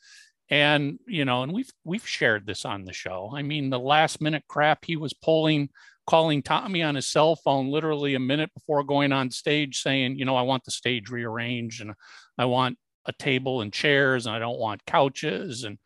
and 0.50 1.00
you 1.08 1.26
know, 1.26 1.44
and 1.44 1.54
we've 1.54 1.72
we've 1.84 2.08
shared 2.08 2.46
this 2.46 2.66
on 2.66 2.86
the 2.86 2.94
show. 2.94 3.32
I 3.36 3.42
mean, 3.42 3.70
the 3.70 3.80
last 3.80 4.22
minute 4.22 4.44
crap 4.48 4.86
he 4.86 4.96
was 4.96 5.14
pulling, 5.14 5.70
calling 6.06 6.42
Tommy 6.42 6.82
on 6.84 6.96
his 6.96 7.08
cell 7.08 7.36
phone 7.36 7.70
literally 7.70 8.16
a 8.16 8.20
minute 8.20 8.52
before 8.54 8.84
going 8.84 9.12
on 9.12 9.32
stage, 9.32 9.82
saying, 9.82 10.18
you 10.18 10.26
know, 10.26 10.36
I 10.36 10.44
want 10.44 10.64
the 10.64 10.72
stage 10.72 11.10
rearranged 11.10 11.82
and 11.82 11.94
I 12.38 12.46
want 12.46 12.78
a 13.06 13.14
table 13.14 13.62
and 13.62 13.74
chairs 13.74 14.26
and 14.26 14.36
I 14.36 14.40
don't 14.40 14.60
want 14.60 14.86
couches 14.86 15.64
and 15.64 15.78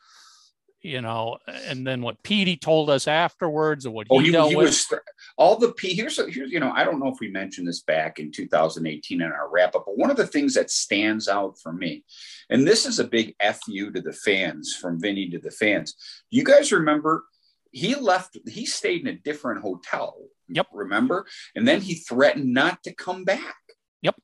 you 0.82 1.02
know, 1.02 1.38
and 1.48 1.86
then 1.86 2.02
what 2.02 2.22
Petey 2.24 2.58
told 2.58 2.90
us 2.90 3.08
afterwards 3.08 3.86
and 3.86 3.94
what 3.94 4.08
he, 4.10 4.16
Oh, 4.16 4.20
he, 4.20 4.50
he 4.50 4.56
with. 4.56 4.68
was 4.68 4.94
all 5.38 5.58
the 5.58 5.72
P. 5.74 5.94
Here's, 5.94 6.18
here's, 6.18 6.52
you 6.52 6.60
know, 6.60 6.72
I 6.72 6.84
don't 6.84 7.00
know 7.00 7.10
if 7.10 7.20
we 7.20 7.30
mentioned 7.30 7.68
this 7.68 7.82
back 7.82 8.20
in 8.20 8.32
2018 8.32 9.22
in 9.22 9.28
our 9.28 9.50
wrap 9.50 9.76
up, 9.76 9.84
but 9.86 9.98
one 9.98 10.10
of 10.10 10.18
the 10.18 10.28
things 10.28 10.56
that 10.56 10.72
stands 10.72 11.28
out 11.28 11.60
for 11.62 11.72
me, 11.72 12.04
and 12.50 12.68
this 12.68 12.86
is 12.86 13.00
a 13.00 13.04
big 13.08 13.36
fu 13.42 13.92
to 13.92 14.02
the 14.02 14.14
fans 14.14 14.76
from 14.76 15.00
Vinnie 15.00 15.30
to 15.30 15.40
the 15.40 15.52
fans. 15.52 15.96
You 16.30 16.44
guys 16.44 16.72
remember 16.72 17.24
he 17.72 17.96
left, 17.96 18.38
he 18.48 18.66
stayed 18.66 19.02
in 19.02 19.08
a 19.08 19.18
different 19.18 19.62
hotel. 19.62 20.18
Yep. 20.50 20.68
Remember? 20.74 21.26
And 21.56 21.68
then 21.68 21.82
he 21.82 21.96
threatened 21.96 22.54
not 22.54 22.84
to 22.84 22.94
come 22.94 23.24
back. 23.24 23.56
Yep. 24.02 24.16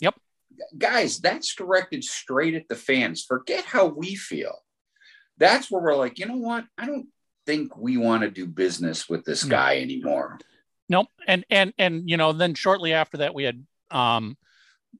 Yep. 0.00 0.14
Guys, 0.78 1.18
that's 1.18 1.54
directed 1.54 2.04
straight 2.04 2.54
at 2.54 2.68
the 2.68 2.76
fans. 2.76 3.24
Forget 3.24 3.64
how 3.64 3.86
we 3.86 4.14
feel. 4.14 4.61
That's 5.38 5.70
where 5.70 5.82
we're 5.82 5.96
like, 5.96 6.18
you 6.18 6.26
know 6.26 6.36
what? 6.36 6.64
I 6.78 6.86
don't 6.86 7.08
think 7.46 7.76
we 7.76 7.96
want 7.96 8.22
to 8.22 8.30
do 8.30 8.46
business 8.46 9.08
with 9.08 9.24
this 9.24 9.44
guy 9.44 9.78
anymore. 9.78 10.38
Nope. 10.88 11.08
And 11.26 11.44
and 11.50 11.72
and 11.78 12.08
you 12.08 12.16
know, 12.16 12.32
then 12.32 12.54
shortly 12.54 12.92
after 12.92 13.18
that, 13.18 13.34
we 13.34 13.44
had 13.44 13.64
um, 13.90 14.36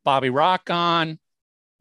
Bobby 0.05 0.31
Rock 0.31 0.71
on, 0.71 1.19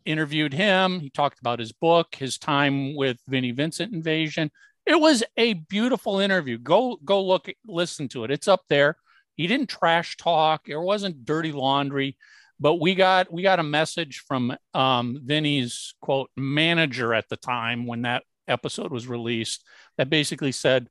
interviewed 0.06 0.54
him. 0.54 1.00
He 1.00 1.10
talked 1.10 1.40
about 1.40 1.60
his 1.60 1.72
book, 1.72 2.16
his 2.16 2.38
time 2.38 2.96
with 2.96 3.18
Vinnie 3.28 3.52
Vincent 3.52 3.94
Invasion. 3.94 4.52
It 4.86 5.00
was 5.00 5.24
a 5.38 5.54
beautiful 5.54 6.20
interview. 6.20 6.58
Go 6.58 6.98
go 7.06 7.24
look, 7.24 7.48
listen 7.66 8.08
to 8.10 8.24
it. 8.24 8.32
It's 8.32 8.48
up 8.48 8.62
there. 8.70 8.98
He 9.36 9.48
didn't 9.48 9.70
trash 9.70 10.18
talk. 10.18 10.68
It 10.68 10.78
wasn't 10.78 11.26
dirty 11.26 11.52
laundry. 11.52 12.18
But 12.60 12.76
we 12.76 12.94
got 12.94 13.32
we 13.32 13.42
got 13.42 13.60
a 13.60 13.64
message 13.64 14.24
from 14.28 14.56
um, 14.74 15.20
Vinnie's 15.24 15.96
quote 16.02 16.30
manager 16.36 17.14
at 17.14 17.28
the 17.30 17.38
time 17.38 17.88
when 17.88 18.04
that 18.04 18.24
episode 18.52 18.92
was 18.92 19.08
released 19.08 19.66
that 19.98 20.10
basically 20.10 20.52
said, 20.52 20.90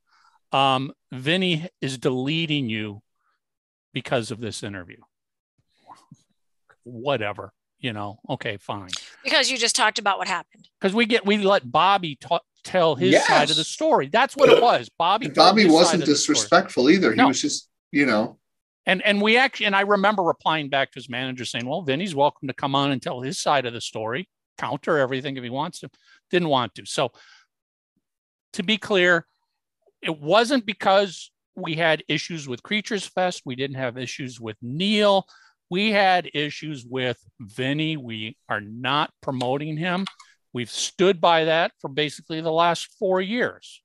um, 0.52 0.92
Vinnie 1.12 1.68
is 1.80 1.98
deleting 1.98 2.68
you 2.68 3.02
because 3.92 4.30
of 4.32 4.40
this 4.40 4.62
interview. 4.64 4.96
Whatever, 6.84 7.52
you 7.78 7.92
know. 7.92 8.18
Okay, 8.28 8.56
fine. 8.56 8.88
Because 9.22 9.50
you 9.50 9.58
just 9.58 9.76
talked 9.76 9.98
about 9.98 10.18
what 10.18 10.28
happened. 10.28 10.68
Because 10.80 10.94
we 10.94 11.04
get 11.06 11.26
we 11.26 11.36
let 11.38 11.70
Bobby 11.70 12.16
ta- 12.16 12.40
tell 12.64 12.94
his 12.96 13.24
side 13.26 13.50
of 13.50 13.56
the 13.56 13.64
story. 13.64 14.08
That's 14.08 14.34
what 14.36 14.48
it 14.48 14.62
was. 14.62 14.88
Bobby. 14.98 15.26
And 15.26 15.34
Bobby 15.34 15.66
wasn't 15.68 16.02
of 16.02 16.08
the 16.08 16.16
story. 16.16 16.34
disrespectful 16.34 16.88
either. 16.90 17.10
He 17.10 17.16
No. 17.16 17.28
was 17.28 17.40
just, 17.40 17.68
you 17.92 18.06
know, 18.06 18.38
And 18.86 19.02
and 19.04 19.20
we 19.20 19.36
actually 19.36 19.66
and 19.66 19.76
I 19.76 19.82
remember 19.82 20.22
replying 20.22 20.68
back 20.70 20.90
to 20.92 20.98
his 20.98 21.08
manager 21.10 21.44
saying, 21.44 21.66
"Well, 21.66 21.82
Vinnie's 21.82 22.14
welcome 22.14 22.48
to 22.48 22.54
come 22.54 22.74
on 22.74 22.90
and 22.90 23.00
tell 23.02 23.20
his 23.20 23.38
side 23.38 23.66
of 23.66 23.74
the 23.74 23.80
story, 23.80 24.28
counter 24.58 24.98
everything 24.98 25.36
if 25.36 25.44
he 25.44 25.50
wants 25.50 25.80
to." 25.80 25.90
Didn't 26.30 26.48
want 26.48 26.74
to. 26.76 26.86
So 26.86 27.12
to 28.54 28.62
be 28.62 28.76
clear, 28.78 29.26
it 30.02 30.20
wasn't 30.20 30.66
because 30.66 31.30
we 31.56 31.74
had 31.74 32.04
issues 32.08 32.48
with 32.48 32.62
Creatures 32.62 33.06
Fest. 33.06 33.42
We 33.44 33.56
didn't 33.56 33.76
have 33.76 33.98
issues 33.98 34.40
with 34.40 34.56
Neil. 34.62 35.26
We 35.68 35.92
had 35.92 36.30
issues 36.34 36.84
with 36.84 37.18
Vinnie. 37.38 37.96
We 37.96 38.36
are 38.48 38.60
not 38.60 39.12
promoting 39.20 39.76
him. 39.76 40.06
We've 40.52 40.70
stood 40.70 41.20
by 41.20 41.44
that 41.44 41.72
for 41.80 41.88
basically 41.88 42.40
the 42.40 42.52
last 42.52 42.88
four 42.98 43.20
years. 43.20 43.82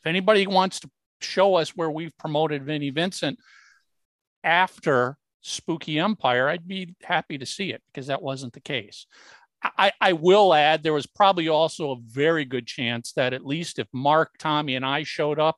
If 0.00 0.06
anybody 0.06 0.46
wants 0.46 0.80
to 0.80 0.90
show 1.20 1.56
us 1.56 1.70
where 1.70 1.90
we've 1.90 2.16
promoted 2.18 2.64
Vinnie 2.64 2.90
Vincent 2.90 3.38
after 4.44 5.16
Spooky 5.40 5.98
Empire, 5.98 6.48
I'd 6.48 6.68
be 6.68 6.94
happy 7.02 7.38
to 7.38 7.46
see 7.46 7.72
it 7.72 7.82
because 7.86 8.06
that 8.06 8.22
wasn't 8.22 8.52
the 8.52 8.60
case. 8.60 9.06
I, 9.62 9.92
I, 10.00 10.12
will 10.12 10.54
add 10.54 10.82
there 10.82 10.92
was 10.92 11.06
probably 11.06 11.48
also 11.48 11.92
a 11.92 12.00
very 12.00 12.44
good 12.44 12.66
chance 12.66 13.12
that 13.12 13.32
at 13.32 13.44
least 13.44 13.78
if 13.78 13.88
Mark, 13.92 14.34
Tommy, 14.38 14.76
and 14.76 14.84
I 14.84 15.02
showed 15.02 15.38
up 15.38 15.56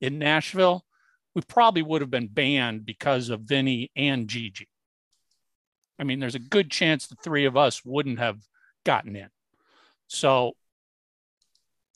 in 0.00 0.18
Nashville, 0.18 0.84
we 1.34 1.42
probably 1.42 1.82
would 1.82 2.00
have 2.00 2.10
been 2.10 2.28
banned 2.28 2.84
because 2.84 3.30
of 3.30 3.40
Vinnie 3.42 3.90
and 3.96 4.28
Gigi. 4.28 4.68
I 5.98 6.04
mean, 6.04 6.20
there's 6.20 6.34
a 6.34 6.40
good 6.40 6.70
chance 6.70 7.06
the 7.06 7.16
three 7.16 7.44
of 7.44 7.56
us 7.56 7.84
wouldn't 7.84 8.18
have 8.18 8.38
gotten 8.84 9.16
in. 9.16 9.28
So, 10.06 10.52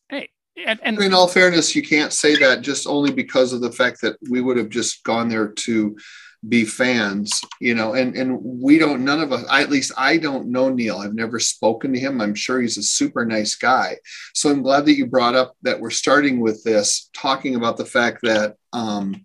hey, 0.09 0.30
and, 0.66 0.80
and 0.82 0.98
in 0.98 1.14
all 1.14 1.28
fairness, 1.28 1.76
you 1.76 1.82
can't 1.82 2.12
say 2.12 2.36
that 2.36 2.62
just 2.62 2.86
only 2.86 3.12
because 3.12 3.53
of 3.53 3.61
the 3.61 3.72
fact 3.72 4.00
that 4.03 4.16
we 4.28 4.40
would 4.40 4.57
have 4.57 4.68
just 4.68 5.05
gone 5.05 5.28
there 5.28 5.48
to 5.48 5.96
be 6.49 6.64
fans, 6.64 7.40
you 7.61 7.74
know, 7.74 7.95
and 7.95 8.16
and 8.16 8.38
we 8.43 8.78
don't 8.78 9.05
none 9.05 9.20
of 9.20 9.32
us 9.32 9.45
I, 9.49 9.62
at 9.62 9.70
least 9.70 9.93
I 9.97 10.16
don't 10.16 10.49
know 10.49 10.68
Neil. 10.68 10.99
I've 10.99 11.14
never 11.14 11.38
spoken 11.38 11.93
to 11.93 12.01
him. 12.01 12.20
I'm 12.20 12.34
sure 12.34 12.61
he's 12.61 12.78
a 12.78 12.82
super 12.82 13.24
nice 13.24 13.55
guy. 13.55 13.99
So 14.34 14.51
I'm 14.51 14.62
glad 14.62 14.86
that 14.86 14.97
you 14.97 15.07
brought 15.07 15.34
up 15.34 15.55
that 15.62 15.78
we're 15.78 15.90
starting 15.90 16.40
with 16.40 16.64
this 16.64 17.11
talking 17.14 17.55
about 17.55 17.76
the 17.76 17.84
fact 17.84 18.20
that 18.22 18.57
um 18.72 19.24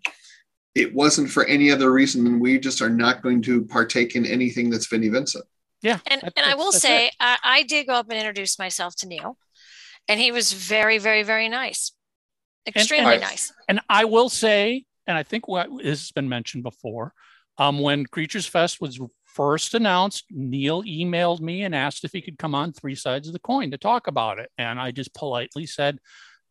it 0.74 0.94
wasn't 0.94 1.30
for 1.30 1.44
any 1.46 1.72
other 1.72 1.90
reason 1.90 2.22
than 2.22 2.38
we 2.38 2.58
just 2.58 2.80
are 2.80 2.90
not 2.90 3.22
going 3.22 3.42
to 3.42 3.64
partake 3.64 4.14
in 4.14 4.24
anything 4.24 4.70
that's 4.70 4.86
Vinnie 4.86 5.08
Vincent. 5.08 5.44
Yeah. 5.82 5.98
And 6.06 6.22
and 6.22 6.46
I 6.46 6.54
will 6.54 6.72
say 6.72 7.10
I, 7.18 7.38
I 7.42 7.62
did 7.64 7.88
go 7.88 7.94
up 7.94 8.08
and 8.10 8.18
introduce 8.18 8.60
myself 8.60 8.94
to 8.96 9.08
Neil 9.08 9.36
and 10.08 10.18
he 10.18 10.32
was 10.32 10.52
very, 10.52 10.98
very, 10.98 11.22
very 11.22 11.48
nice. 11.48 11.92
Extremely 12.66 13.14
and, 13.14 13.22
and, 13.22 13.30
nice. 13.30 13.52
And 13.68 13.80
I 13.88 14.04
will 14.06 14.28
say 14.28 14.84
and 15.08 15.16
I 15.16 15.22
think 15.22 15.48
what 15.48 15.68
has 15.82 16.12
been 16.12 16.28
mentioned 16.28 16.62
before, 16.62 17.14
um, 17.56 17.80
when 17.80 18.04
Creatures 18.06 18.46
Fest 18.46 18.78
was 18.80 19.00
first 19.24 19.74
announced, 19.74 20.26
Neil 20.30 20.84
emailed 20.84 21.40
me 21.40 21.62
and 21.62 21.74
asked 21.74 22.04
if 22.04 22.12
he 22.12 22.20
could 22.20 22.38
come 22.38 22.54
on 22.54 22.72
Three 22.72 22.94
Sides 22.94 23.26
of 23.26 23.32
the 23.32 23.40
Coin 23.40 23.70
to 23.70 23.78
talk 23.78 24.06
about 24.06 24.38
it. 24.38 24.50
And 24.58 24.78
I 24.78 24.90
just 24.90 25.14
politely 25.14 25.64
said, 25.64 25.98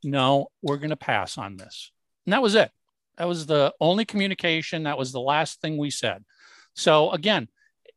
no, 0.04 0.48
we're 0.64 0.78
going 0.78 0.90
to 0.90 0.98
pass 0.98 1.38
on 1.38 1.56
this. 1.56 1.92
And 2.26 2.34
that 2.34 2.42
was 2.42 2.56
it. 2.56 2.72
That 3.18 3.28
was 3.28 3.46
the 3.46 3.74
only 3.80 4.06
communication. 4.06 4.84
That 4.84 4.98
was 4.98 5.12
the 5.12 5.22
last 5.22 5.62
thing 5.62 5.78
we 5.78 5.92
said. 5.92 6.26
So 6.76 7.12
again, 7.12 7.48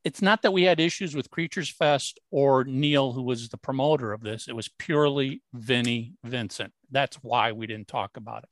it's 0.04 0.22
not 0.22 0.42
that 0.42 0.52
we 0.52 0.62
had 0.62 0.80
issues 0.80 1.14
with 1.14 1.30
Creatures 1.30 1.70
Fest 1.70 2.20
or 2.30 2.64
Neil, 2.64 3.12
who 3.12 3.22
was 3.22 3.48
the 3.48 3.58
promoter 3.58 4.12
of 4.12 4.22
this. 4.22 4.48
It 4.48 4.56
was 4.56 4.68
purely 4.78 5.42
Vinnie 5.52 6.12
Vincent. 6.24 6.72
That's 6.90 7.16
why 7.16 7.52
we 7.52 7.66
didn't 7.66 7.88
talk 7.88 8.16
about 8.16 8.44
it 8.44 8.48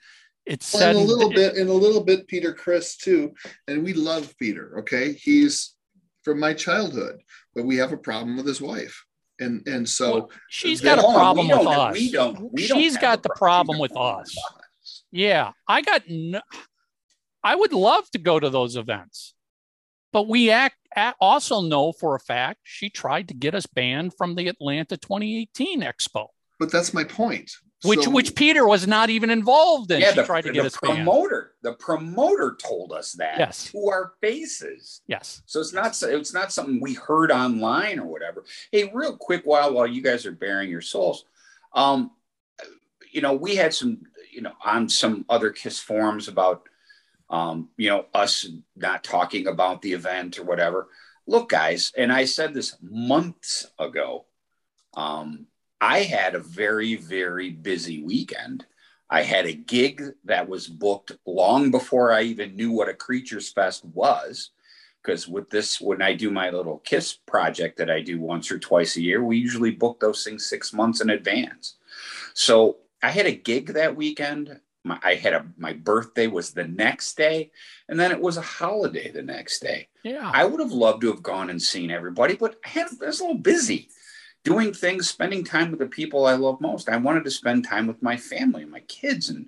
it's 0.49 0.73
well, 0.73 0.97
a 0.97 0.99
little 0.99 1.31
bit 1.31 1.57
in 1.57 1.69
a 1.69 1.73
little 1.73 2.03
bit 2.03 2.27
peter 2.27 2.53
criss 2.53 2.97
too 2.97 3.33
and 3.69 3.85
we 3.85 3.93
love 3.93 4.35
peter 4.39 4.79
okay? 4.81 5.13
He's 5.13 5.75
from 6.23 6.41
my 6.41 6.55
childhood 6.55 7.21
but 7.55 7.65
we 7.65 7.77
have 7.77 7.93
a 7.93 7.97
problem 7.97 8.37
with 8.37 8.47
his 8.47 8.61
wife 8.61 9.05
and 9.39 9.67
and 9.69 9.89
so 9.89 10.13
well, 10.13 10.31
she's 10.49 10.81
got 10.81 10.99
a 10.99 11.03
problem 11.03 11.49
with 11.49 11.67
us. 11.67 11.95
we 11.95 12.11
don't 12.11 12.53
we 12.53 12.63
she's 12.63 12.95
don't 12.95 13.03
got 13.03 13.23
the 13.23 13.31
problem. 13.37 13.79
with 13.79 13.97
us. 13.97 14.35
Yeah 15.13 15.53
i 15.69 15.81
got 15.83 16.03
no, 16.09 16.41
i 17.45 17.55
would 17.55 17.73
love 17.73 18.11
to 18.11 18.19
go 18.19 18.41
to 18.41 18.51
those 18.51 18.77
events 18.77 19.35
but 20.11 20.27
we 20.27 20.51
act, 20.51 20.77
also 21.21 21.61
know 21.61 21.93
for 21.93 22.15
a 22.15 22.21
fact 22.21 22.61
she 22.65 22.89
tried 22.89 23.29
to 23.29 23.35
get 23.35 23.55
us 23.55 23.67
banned 23.67 24.13
from 24.17 24.35
the 24.35 24.49
atlanta 24.49 24.97
2018 24.97 25.83
expo. 25.83 26.29
But 26.59 26.73
that's 26.73 26.93
my 26.95 27.05
point 27.05 27.53
which 27.85 28.05
so, 28.05 28.11
which 28.11 28.35
Peter 28.35 28.67
was 28.67 28.87
not 28.87 29.09
even 29.09 29.31
involved 29.31 29.93
in. 29.93 30.01
Yeah, 30.01 30.11
she 30.11 30.17
the, 30.17 30.25
tried 30.25 30.43
to 30.43 30.53
get 30.53 30.63
the 30.63 30.67
us 30.67 30.77
promoter. 30.77 31.53
The 31.63 31.75
promoter 31.75 32.57
told 32.61 32.93
us 32.93 33.13
that 33.13 33.39
yes. 33.39 33.71
to 33.71 33.89
our 33.89 34.15
faces. 34.21 35.03
Yes. 35.07 35.43
So 35.47 35.61
it's 35.61 35.73
not 35.73 36.01
it's 36.03 36.35
not 36.35 36.53
something 36.53 36.81
we 36.81 36.95
heard 36.95 37.31
online 37.31 38.01
or 38.01 38.07
whatever. 38.07 38.45
Hey, 38.73 38.91
real 38.93 39.17
quick, 39.17 39.43
while 39.45 39.73
while 39.73 39.87
you 39.87 40.03
guys 40.03 40.27
are 40.27 40.33
bearing 40.33 40.71
your 40.71 40.81
souls, 40.81 41.25
um, 41.73 42.11
you 43.13 43.21
know, 43.21 43.35
we 43.35 43.55
had 43.55 43.73
some, 43.73 44.03
you 44.33 44.43
know, 44.43 44.53
on 44.65 44.89
some 44.89 45.25
other 45.29 45.51
Kiss 45.51 45.79
forums 45.79 46.27
about, 46.27 46.69
um, 47.31 47.69
you 47.77 47.91
know, 47.91 48.07
us 48.13 48.49
not 48.75 49.05
talking 49.05 49.47
about 49.47 49.83
the 49.83 49.93
event 49.93 50.39
or 50.39 50.45
whatever. 50.45 50.89
Look, 51.29 51.51
guys, 51.51 51.93
and 51.97 52.13
I 52.13 52.25
said 52.25 52.55
this 52.55 52.77
months 52.83 53.67
ago. 53.79 54.25
Um, 54.95 55.47
I 55.81 56.01
had 56.01 56.35
a 56.35 56.41
very, 56.41 56.97
very 56.97 57.51
busy 57.51 58.03
weekend. 58.03 58.67
I 59.11 59.23
had 59.23 59.47
a 59.47 59.53
gig 59.53 60.03
that 60.25 60.49
was 60.49 60.69
booked 60.69 61.13
long 61.25 61.71
before 61.71 62.13
I 62.13 62.23
even 62.23 62.57
knew 62.57 62.73
what 62.73 62.89
a 62.89 62.95
Creatures 62.95 63.51
Fest 63.51 63.85
was. 63.85 64.51
Because 65.03 65.29
with 65.29 65.49
this, 65.49 65.81
when 65.81 66.03
I 66.03 66.13
do 66.13 66.31
my 66.31 66.51
little 66.51 66.79
KISS 66.81 67.15
project 67.15 67.79
that 67.79 67.91
I 67.91 68.03
do 68.03 68.21
once 68.21 68.51
or 68.51 68.59
twice 68.59 68.97
a 68.97 69.01
year, 69.01 69.25
we 69.25 69.39
usually 69.39 69.71
book 69.71 70.01
those 70.01 70.25
things 70.25 70.45
six 70.45 70.73
months 70.73 71.01
in 71.01 71.09
advance. 71.09 71.77
So 72.35 72.79
I 73.03 73.11
had 73.11 73.27
a 73.27 73.33
gig 73.33 73.69
that 73.69 73.97
weekend. 73.97 74.61
My, 74.85 74.99
I 75.03 75.15
had 75.15 75.33
a 75.33 75.47
my 75.57 75.73
birthday 75.73 76.27
was 76.27 76.51
the 76.51 76.67
next 76.67 77.17
day, 77.17 77.51
and 77.89 77.99
then 77.99 78.11
it 78.11 78.21
was 78.21 78.37
a 78.37 78.43
holiday 78.43 79.11
the 79.11 79.23
next 79.23 79.61
day. 79.61 79.89
Yeah, 80.03 80.31
I 80.35 80.45
would 80.45 80.61
have 80.61 80.73
loved 80.73 81.03
to 81.03 81.13
have 81.13 81.23
gone 81.23 81.49
and 81.49 81.63
seen 81.63 81.91
everybody, 81.91 82.37
but 82.37 82.57
I, 82.65 82.69
had, 82.69 82.89
I 83.03 83.07
was 83.07 83.21
a 83.21 83.25
little 83.25 83.39
busy 83.39 83.89
doing 84.49 84.73
things, 84.73 85.09
spending 85.09 85.45
time 85.45 85.71
with 85.71 85.81
the 85.81 85.87
people 85.87 86.27
I 86.27 86.35
love 86.35 86.61
most. 86.61 86.89
I 86.89 86.97
wanted 86.97 87.25
to 87.25 87.31
spend 87.31 87.65
time 87.65 87.87
with 87.87 88.03
my 88.03 88.17
family, 88.17 88.63
and 88.63 88.71
my 88.71 88.81
kids, 88.81 89.29
and 89.29 89.47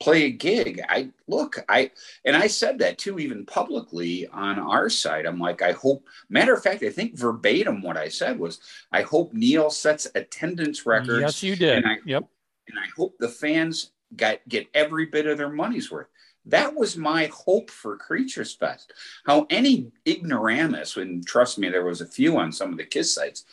play 0.00 0.24
a 0.24 0.30
gig. 0.30 0.80
I 0.88 1.10
look, 1.26 1.64
I 1.68 1.90
and 2.24 2.36
I 2.36 2.48
said 2.48 2.78
that 2.80 2.98
too, 2.98 3.18
even 3.18 3.46
publicly 3.46 4.26
on 4.28 4.58
our 4.58 4.90
site. 4.90 5.26
I'm 5.26 5.38
like, 5.38 5.62
I 5.62 5.72
hope. 5.72 6.06
Matter 6.28 6.54
of 6.54 6.62
fact, 6.62 6.82
I 6.82 6.90
think 6.90 7.16
verbatim 7.16 7.82
what 7.82 7.96
I 7.96 8.08
said 8.08 8.38
was, 8.38 8.60
I 8.90 9.02
hope 9.02 9.32
Neil 9.32 9.70
sets 9.70 10.06
attendance 10.14 10.84
records. 10.84 11.20
Yes, 11.20 11.42
you 11.42 11.56
did. 11.56 11.78
And 11.78 11.86
I, 11.86 11.98
yep. 12.04 12.24
And 12.68 12.78
I 12.78 12.86
hope 12.96 13.16
the 13.18 13.28
fans 13.28 13.92
got 14.16 14.38
get 14.48 14.68
every 14.74 15.06
bit 15.06 15.26
of 15.26 15.38
their 15.38 15.50
money's 15.50 15.90
worth. 15.90 16.08
That 16.46 16.74
was 16.74 16.96
my 16.96 17.26
hope 17.26 17.70
for 17.70 17.96
Creatures 17.96 18.52
Fest. 18.54 18.92
How 19.24 19.46
any 19.48 19.92
ignoramus, 20.06 20.96
and 20.96 21.24
trust 21.24 21.58
me, 21.58 21.68
there 21.68 21.84
was 21.84 22.00
a 22.00 22.06
few 22.06 22.36
on 22.36 22.50
some 22.50 22.72
of 22.72 22.78
the 22.78 22.84
Kiss 22.84 23.14
sites, 23.14 23.44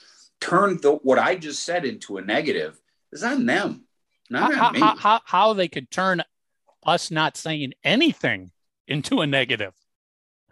turned 0.42 0.82
the, 0.82 0.94
what 0.94 1.20
I 1.20 1.36
just 1.36 1.64
said 1.64 1.86
into 1.86 2.18
a 2.18 2.22
negative 2.22 2.80
is 3.12 3.24
on 3.24 3.46
them, 3.46 3.86
not 4.30 4.54
how, 4.54 4.68
on 4.68 4.74
me. 4.74 4.80
How, 4.80 4.96
how, 4.96 5.22
how 5.26 5.54
they 5.54 5.68
could 5.68 5.90
turn 5.92 6.24
us 6.86 7.12
not 7.12 7.38
saying 7.38 7.74
anything 7.84 8.52
into 8.88 9.22
a 9.22 9.28
negative. 9.28 9.74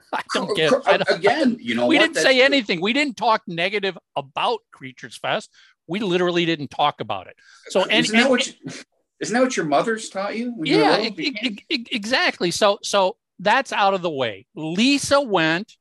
I 0.13 0.21
don't 0.33 0.55
get 0.55 0.73
I 0.85 0.97
don't, 0.97 1.19
again. 1.19 1.57
You 1.59 1.75
know, 1.75 1.87
we 1.87 1.97
what? 1.97 2.13
didn't 2.13 2.23
say 2.23 2.41
anything. 2.41 2.79
We 2.81 2.93
didn't 2.93 3.17
talk 3.17 3.41
negative 3.47 3.97
about 4.15 4.59
Creatures 4.71 5.17
Fest. 5.17 5.51
We 5.87 5.99
literally 5.99 6.45
didn't 6.45 6.69
talk 6.69 7.01
about 7.01 7.27
it. 7.27 7.35
So, 7.69 7.83
and, 7.83 8.05
isn't, 8.05 8.17
that 8.17 8.29
what 8.29 8.47
you, 8.47 8.53
isn't 9.19 9.33
that 9.33 9.41
what 9.41 9.57
your 9.57 9.65
mother's 9.65 10.09
taught 10.09 10.37
you? 10.37 10.55
yeah, 10.63 10.97
it, 10.97 11.13
it, 11.17 11.61
it, 11.69 11.87
exactly. 11.91 12.51
So, 12.51 12.79
so 12.83 13.17
that's 13.39 13.73
out 13.73 13.93
of 13.93 14.01
the 14.01 14.09
way. 14.09 14.47
Lisa 14.55 15.19
went. 15.21 15.75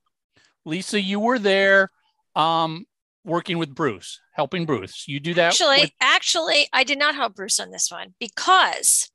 Lisa, 0.64 1.00
you 1.00 1.20
were 1.20 1.38
there. 1.38 1.90
Um, 2.34 2.86
working 3.26 3.58
with 3.58 3.74
Bruce, 3.74 4.20
helping 4.32 4.64
Bruce. 4.64 5.06
You 5.06 5.20
do 5.20 5.34
that. 5.34 5.48
Actually, 5.48 5.80
with- 5.80 5.90
actually, 6.00 6.68
I 6.72 6.84
did 6.84 6.98
not 6.98 7.14
help 7.14 7.34
Bruce 7.34 7.60
on 7.60 7.70
this 7.70 7.90
one 7.90 8.14
because 8.18 9.10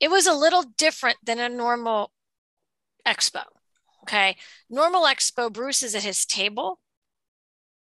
it 0.00 0.10
was 0.10 0.26
a 0.26 0.34
little 0.34 0.62
different 0.62 1.18
than 1.22 1.38
a 1.38 1.48
normal 1.48 2.12
expo. 3.06 3.42
Okay. 4.02 4.36
Normal 4.70 5.02
expo, 5.02 5.52
Bruce 5.52 5.82
is 5.82 5.94
at 5.94 6.02
his 6.02 6.24
table 6.24 6.80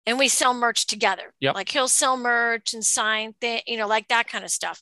and 0.06 0.18
we 0.18 0.28
sell 0.28 0.54
merch 0.54 0.88
together. 0.88 1.34
Yep. 1.40 1.56
Like 1.56 1.70
he'll 1.70 1.88
sell 1.88 2.18
merch 2.18 2.74
and 2.74 2.84
sign 2.84 3.34
thing, 3.40 3.62
you 3.68 3.78
know, 3.78 3.88
like 3.88 4.08
that 4.08 4.28
kind 4.28 4.44
of 4.44 4.52
stuff. 4.52 4.82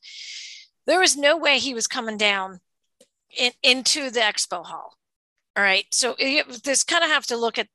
There 0.88 1.00
was 1.00 1.18
no 1.18 1.38
way 1.38 1.60
he 1.60 1.74
was 1.74 1.88
coming 1.88 2.18
down 2.18 2.60
in, 3.38 3.52
into 3.64 4.10
the 4.10 4.20
expo 4.20 4.66
hall. 4.66 4.98
All 5.56 5.64
right. 5.64 5.86
So 5.92 6.16
it, 6.18 6.64
this 6.64 6.84
kind 6.84 7.04
of 7.04 7.10
have 7.10 7.26
to 7.28 7.38
look 7.38 7.58
at 7.58 7.68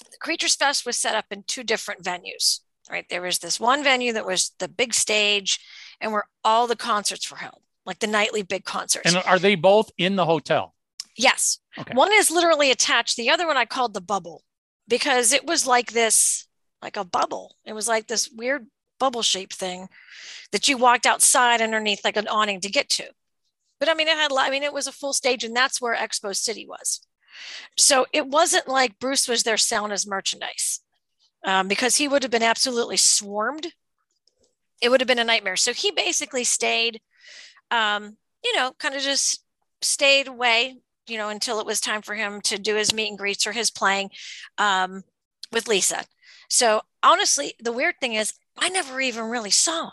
the 0.00 0.18
Creatures 0.18 0.54
Fest 0.54 0.86
was 0.86 0.96
set 0.98 1.14
up 1.14 1.26
in 1.30 1.42
two 1.44 1.62
different 1.62 2.02
venues, 2.02 2.60
right? 2.90 3.06
There 3.08 3.22
was 3.22 3.38
this 3.38 3.60
one 3.60 3.84
venue 3.84 4.12
that 4.12 4.26
was 4.26 4.52
the 4.58 4.68
big 4.68 4.94
stage 4.94 5.58
and 6.00 6.12
where 6.12 6.24
all 6.44 6.66
the 6.66 6.76
concerts 6.76 7.30
were 7.30 7.36
held, 7.36 7.62
like 7.84 7.98
the 7.98 8.06
nightly 8.06 8.42
big 8.42 8.64
concerts. 8.64 9.12
And 9.12 9.22
are 9.26 9.38
they 9.38 9.54
both 9.54 9.90
in 9.98 10.16
the 10.16 10.24
hotel? 10.24 10.74
Yes. 11.16 11.58
Okay. 11.78 11.94
One 11.94 12.12
is 12.12 12.30
literally 12.30 12.70
attached. 12.70 13.16
The 13.16 13.30
other 13.30 13.46
one 13.46 13.56
I 13.56 13.64
called 13.64 13.94
the 13.94 14.00
bubble 14.00 14.42
because 14.88 15.32
it 15.32 15.44
was 15.46 15.66
like 15.66 15.92
this, 15.92 16.46
like 16.82 16.96
a 16.96 17.04
bubble. 17.04 17.56
It 17.64 17.74
was 17.74 17.88
like 17.88 18.06
this 18.06 18.30
weird 18.30 18.66
bubble 18.98 19.22
shaped 19.22 19.54
thing 19.54 19.88
that 20.52 20.68
you 20.68 20.76
walked 20.76 21.06
outside 21.06 21.60
underneath 21.60 22.04
like 22.04 22.16
an 22.16 22.28
awning 22.28 22.60
to 22.60 22.70
get 22.70 22.88
to. 22.90 23.04
but 23.78 23.88
I 23.88 23.94
mean, 23.94 24.08
it 24.08 24.16
had, 24.16 24.30
I 24.32 24.50
mean, 24.50 24.62
it 24.62 24.72
was 24.72 24.86
a 24.86 24.92
full 24.92 25.12
stage, 25.12 25.42
and 25.42 25.56
that's 25.56 25.80
where 25.80 25.96
Expo 25.96 26.36
City 26.36 26.66
was. 26.66 27.00
So 27.76 28.06
it 28.12 28.26
wasn't 28.26 28.68
like 28.68 28.98
Bruce 28.98 29.28
was 29.28 29.42
there 29.42 29.56
selling 29.56 29.90
his 29.90 30.06
merchandise 30.06 30.80
um, 31.44 31.68
because 31.68 31.96
he 31.96 32.08
would 32.08 32.22
have 32.22 32.30
been 32.30 32.42
absolutely 32.42 32.96
swarmed. 32.96 33.68
It 34.80 34.88
would 34.88 35.00
have 35.00 35.08
been 35.08 35.18
a 35.18 35.24
nightmare. 35.24 35.56
So 35.56 35.72
he 35.72 35.90
basically 35.90 36.44
stayed, 36.44 37.00
um, 37.70 38.16
you 38.44 38.56
know, 38.56 38.72
kind 38.78 38.94
of 38.94 39.02
just 39.02 39.44
stayed 39.82 40.28
away, 40.28 40.76
you 41.06 41.18
know, 41.18 41.28
until 41.28 41.60
it 41.60 41.66
was 41.66 41.80
time 41.80 42.02
for 42.02 42.14
him 42.14 42.40
to 42.42 42.58
do 42.58 42.76
his 42.76 42.94
meet 42.94 43.08
and 43.08 43.18
greets 43.18 43.46
or 43.46 43.52
his 43.52 43.70
playing 43.70 44.10
um, 44.58 45.02
with 45.52 45.68
Lisa. 45.68 46.04
So 46.48 46.82
honestly, 47.02 47.54
the 47.60 47.72
weird 47.72 47.94
thing 48.00 48.14
is, 48.14 48.34
I 48.58 48.68
never 48.68 49.00
even 49.00 49.24
really 49.24 49.50
saw 49.50 49.92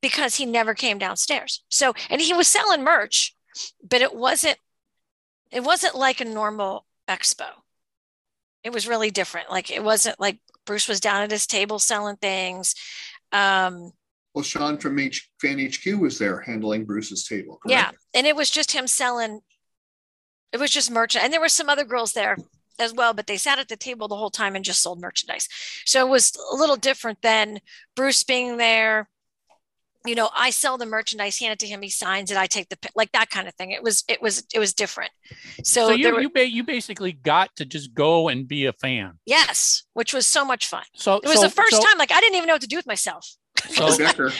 because 0.00 0.36
he 0.36 0.46
never 0.46 0.74
came 0.74 0.98
downstairs. 0.98 1.62
So, 1.68 1.94
and 2.10 2.20
he 2.20 2.34
was 2.34 2.46
selling 2.46 2.84
merch, 2.84 3.34
but 3.82 4.02
it 4.02 4.14
wasn't 4.14 4.58
it 5.54 5.62
wasn't 5.62 5.94
like 5.94 6.20
a 6.20 6.24
normal 6.24 6.84
expo. 7.08 7.46
It 8.64 8.72
was 8.72 8.88
really 8.88 9.10
different. 9.10 9.50
Like 9.50 9.70
it 9.70 9.82
wasn't 9.82 10.18
like 10.18 10.40
Bruce 10.66 10.88
was 10.88 11.00
down 11.00 11.22
at 11.22 11.30
his 11.30 11.46
table 11.46 11.78
selling 11.78 12.16
things. 12.16 12.74
Um, 13.30 13.92
well, 14.34 14.42
Sean 14.42 14.78
from 14.78 14.98
H- 14.98 15.30
Fan 15.40 15.60
HQ 15.60 16.00
was 16.00 16.18
there 16.18 16.40
handling 16.40 16.84
Bruce's 16.84 17.26
table. 17.26 17.58
Correct? 17.62 17.70
Yeah, 17.70 17.90
and 18.14 18.26
it 18.26 18.34
was 18.34 18.50
just 18.50 18.72
him 18.72 18.88
selling. 18.88 19.40
It 20.52 20.58
was 20.58 20.70
just 20.70 20.90
merchant, 20.90 21.24
and 21.24 21.32
there 21.32 21.40
were 21.40 21.48
some 21.48 21.68
other 21.68 21.84
girls 21.84 22.12
there 22.12 22.36
as 22.80 22.92
well, 22.92 23.14
but 23.14 23.28
they 23.28 23.36
sat 23.36 23.60
at 23.60 23.68
the 23.68 23.76
table 23.76 24.08
the 24.08 24.16
whole 24.16 24.30
time 24.30 24.56
and 24.56 24.64
just 24.64 24.82
sold 24.82 25.00
merchandise. 25.00 25.48
So 25.84 26.04
it 26.04 26.10
was 26.10 26.32
a 26.52 26.56
little 26.56 26.76
different 26.76 27.22
than 27.22 27.60
Bruce 27.94 28.24
being 28.24 28.56
there 28.56 29.08
you 30.04 30.14
know 30.14 30.28
i 30.36 30.50
sell 30.50 30.76
the 30.76 30.86
merchandise 30.86 31.38
hand 31.38 31.52
it 31.52 31.58
to 31.58 31.66
him 31.66 31.80
he 31.82 31.88
signs 31.88 32.30
it 32.30 32.36
i 32.36 32.46
take 32.46 32.68
the 32.68 32.76
like 32.94 33.10
that 33.12 33.30
kind 33.30 33.48
of 33.48 33.54
thing. 33.54 33.70
It 33.70 33.82
was 33.82 34.04
it 34.08 34.20
was 34.20 34.44
it 34.52 34.58
was 34.58 34.72
different. 34.74 35.10
So, 35.62 35.88
so 35.88 35.90
you, 35.90 36.12
were, 36.12 36.20
you, 36.20 36.30
ba- 36.30 36.48
you 36.48 36.64
basically 36.64 37.12
got 37.12 37.54
to 37.56 37.64
just 37.64 37.94
go 37.94 38.28
and 38.28 38.46
be 38.46 38.66
a 38.66 38.72
fan. 38.72 39.18
Yes 39.26 39.84
which 39.94 40.12
was 40.12 40.26
so 40.26 40.44
much 40.44 40.66
fun. 40.66 40.82
So 40.94 41.16
it 41.16 41.24
was 41.24 41.36
so, 41.36 41.42
the 41.42 41.50
first 41.50 41.76
so, 41.76 41.80
time 41.82 41.98
like 41.98 42.12
i 42.12 42.20
didn't 42.20 42.36
even 42.36 42.46
know 42.46 42.54
what 42.54 42.62
to 42.62 42.68
do 42.68 42.76
with 42.76 42.86
myself. 42.86 43.34
So, 43.68 43.96
Decker. 43.96 44.32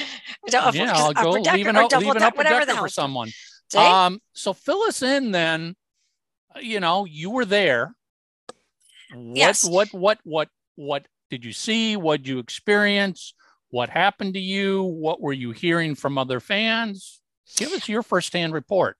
yeah 0.50 0.92
i'll 0.94 1.12
go 1.12 1.30
leave 1.30 1.66
an, 1.66 1.76
up, 1.76 1.92
leave 1.92 2.10
an 2.10 2.22
upper 2.22 2.36
whatever 2.36 2.66
decker 2.66 2.78
for 2.78 2.88
someone. 2.88 3.30
See? 3.70 3.78
um 3.78 4.20
so 4.32 4.52
fill 4.52 4.82
us 4.82 5.02
in 5.02 5.32
then. 5.32 5.74
You 6.60 6.80
know 6.80 7.04
you 7.04 7.30
were 7.30 7.44
there. 7.44 7.94
What 9.12 9.36
Yes. 9.36 9.64
what 9.64 9.92
what 9.92 10.18
what 10.24 10.48
what 10.76 11.06
did 11.30 11.44
you 11.44 11.52
see? 11.52 11.96
What 11.96 12.18
did 12.18 12.28
you 12.28 12.38
experience 12.38 13.34
what 13.74 13.90
happened 13.90 14.34
to 14.34 14.40
you? 14.40 14.84
What 14.84 15.20
were 15.20 15.32
you 15.32 15.50
hearing 15.50 15.96
from 15.96 16.16
other 16.16 16.38
fans? 16.38 17.20
Give 17.56 17.72
us 17.72 17.88
your 17.88 18.04
firsthand 18.04 18.52
report. 18.52 18.96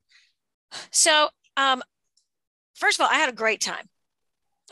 So 0.91 1.29
um 1.57 1.81
first 2.75 2.99
of 2.99 3.05
all 3.05 3.11
i 3.13 3.19
had 3.19 3.29
a 3.29 3.33
great 3.33 3.61
time. 3.61 3.89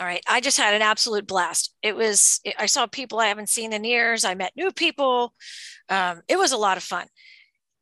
All 0.01 0.07
right. 0.07 0.23
I 0.29 0.41
just 0.41 0.59
had 0.59 0.75
an 0.75 0.83
absolute 0.83 1.25
blast. 1.25 1.77
It 1.83 1.95
was 1.95 2.41
i 2.59 2.67
saw 2.67 2.89
people 2.89 3.21
i 3.21 3.29
haven't 3.29 3.49
seen 3.49 3.73
in 3.73 3.85
years. 3.85 4.25
I 4.25 4.35
met 4.35 4.57
new 4.57 4.73
people. 4.73 5.35
Um, 5.89 6.23
it 6.27 6.37
was 6.37 6.51
a 6.51 6.57
lot 6.57 6.77
of 6.77 6.83
fun. 6.83 7.07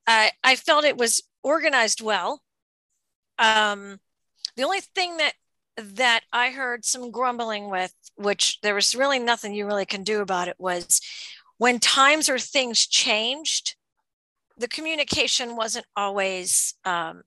I 0.06 0.32
i 0.44 0.56
felt 0.56 0.84
it 0.84 0.98
was 0.98 1.22
organized 1.42 2.02
well. 2.02 2.42
Um 3.38 3.98
the 4.56 4.64
only 4.64 4.80
thing 4.80 5.16
that 5.16 5.32
that 5.76 6.20
i 6.34 6.50
heard 6.50 6.84
some 6.84 7.10
grumbling 7.10 7.70
with 7.70 7.94
which 8.16 8.60
there 8.60 8.74
was 8.74 8.94
really 8.94 9.18
nothing 9.18 9.54
you 9.54 9.64
really 9.64 9.86
can 9.86 10.02
do 10.02 10.20
about 10.20 10.48
it 10.48 10.56
was 10.58 11.00
when 11.60 11.78
times 11.78 12.30
or 12.30 12.38
things 12.38 12.86
changed 12.86 13.76
the 14.56 14.66
communication 14.66 15.56
wasn't 15.56 15.84
always 15.94 16.74
um, 16.86 17.22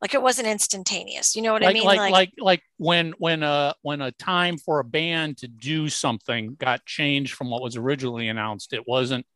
like 0.00 0.14
it 0.14 0.22
wasn't 0.22 0.48
instantaneous. 0.48 1.36
You 1.36 1.42
know 1.42 1.52
what 1.52 1.62
like, 1.62 1.70
i 1.70 1.72
mean? 1.74 1.84
like 1.84 2.10
like 2.10 2.32
like 2.38 2.62
when 2.78 3.12
when 3.18 3.42
a 3.42 3.74
when 3.82 4.00
a 4.00 4.12
time 4.12 4.56
for 4.56 4.80
a 4.80 4.84
band 4.84 5.36
to 5.38 5.48
do 5.48 5.90
something 5.90 6.56
got 6.58 6.86
changed 6.86 7.34
from 7.34 7.50
what 7.50 7.62
was 7.62 7.76
originally 7.76 8.28
announced 8.28 8.72
it 8.72 8.86
wasn't 8.86 9.26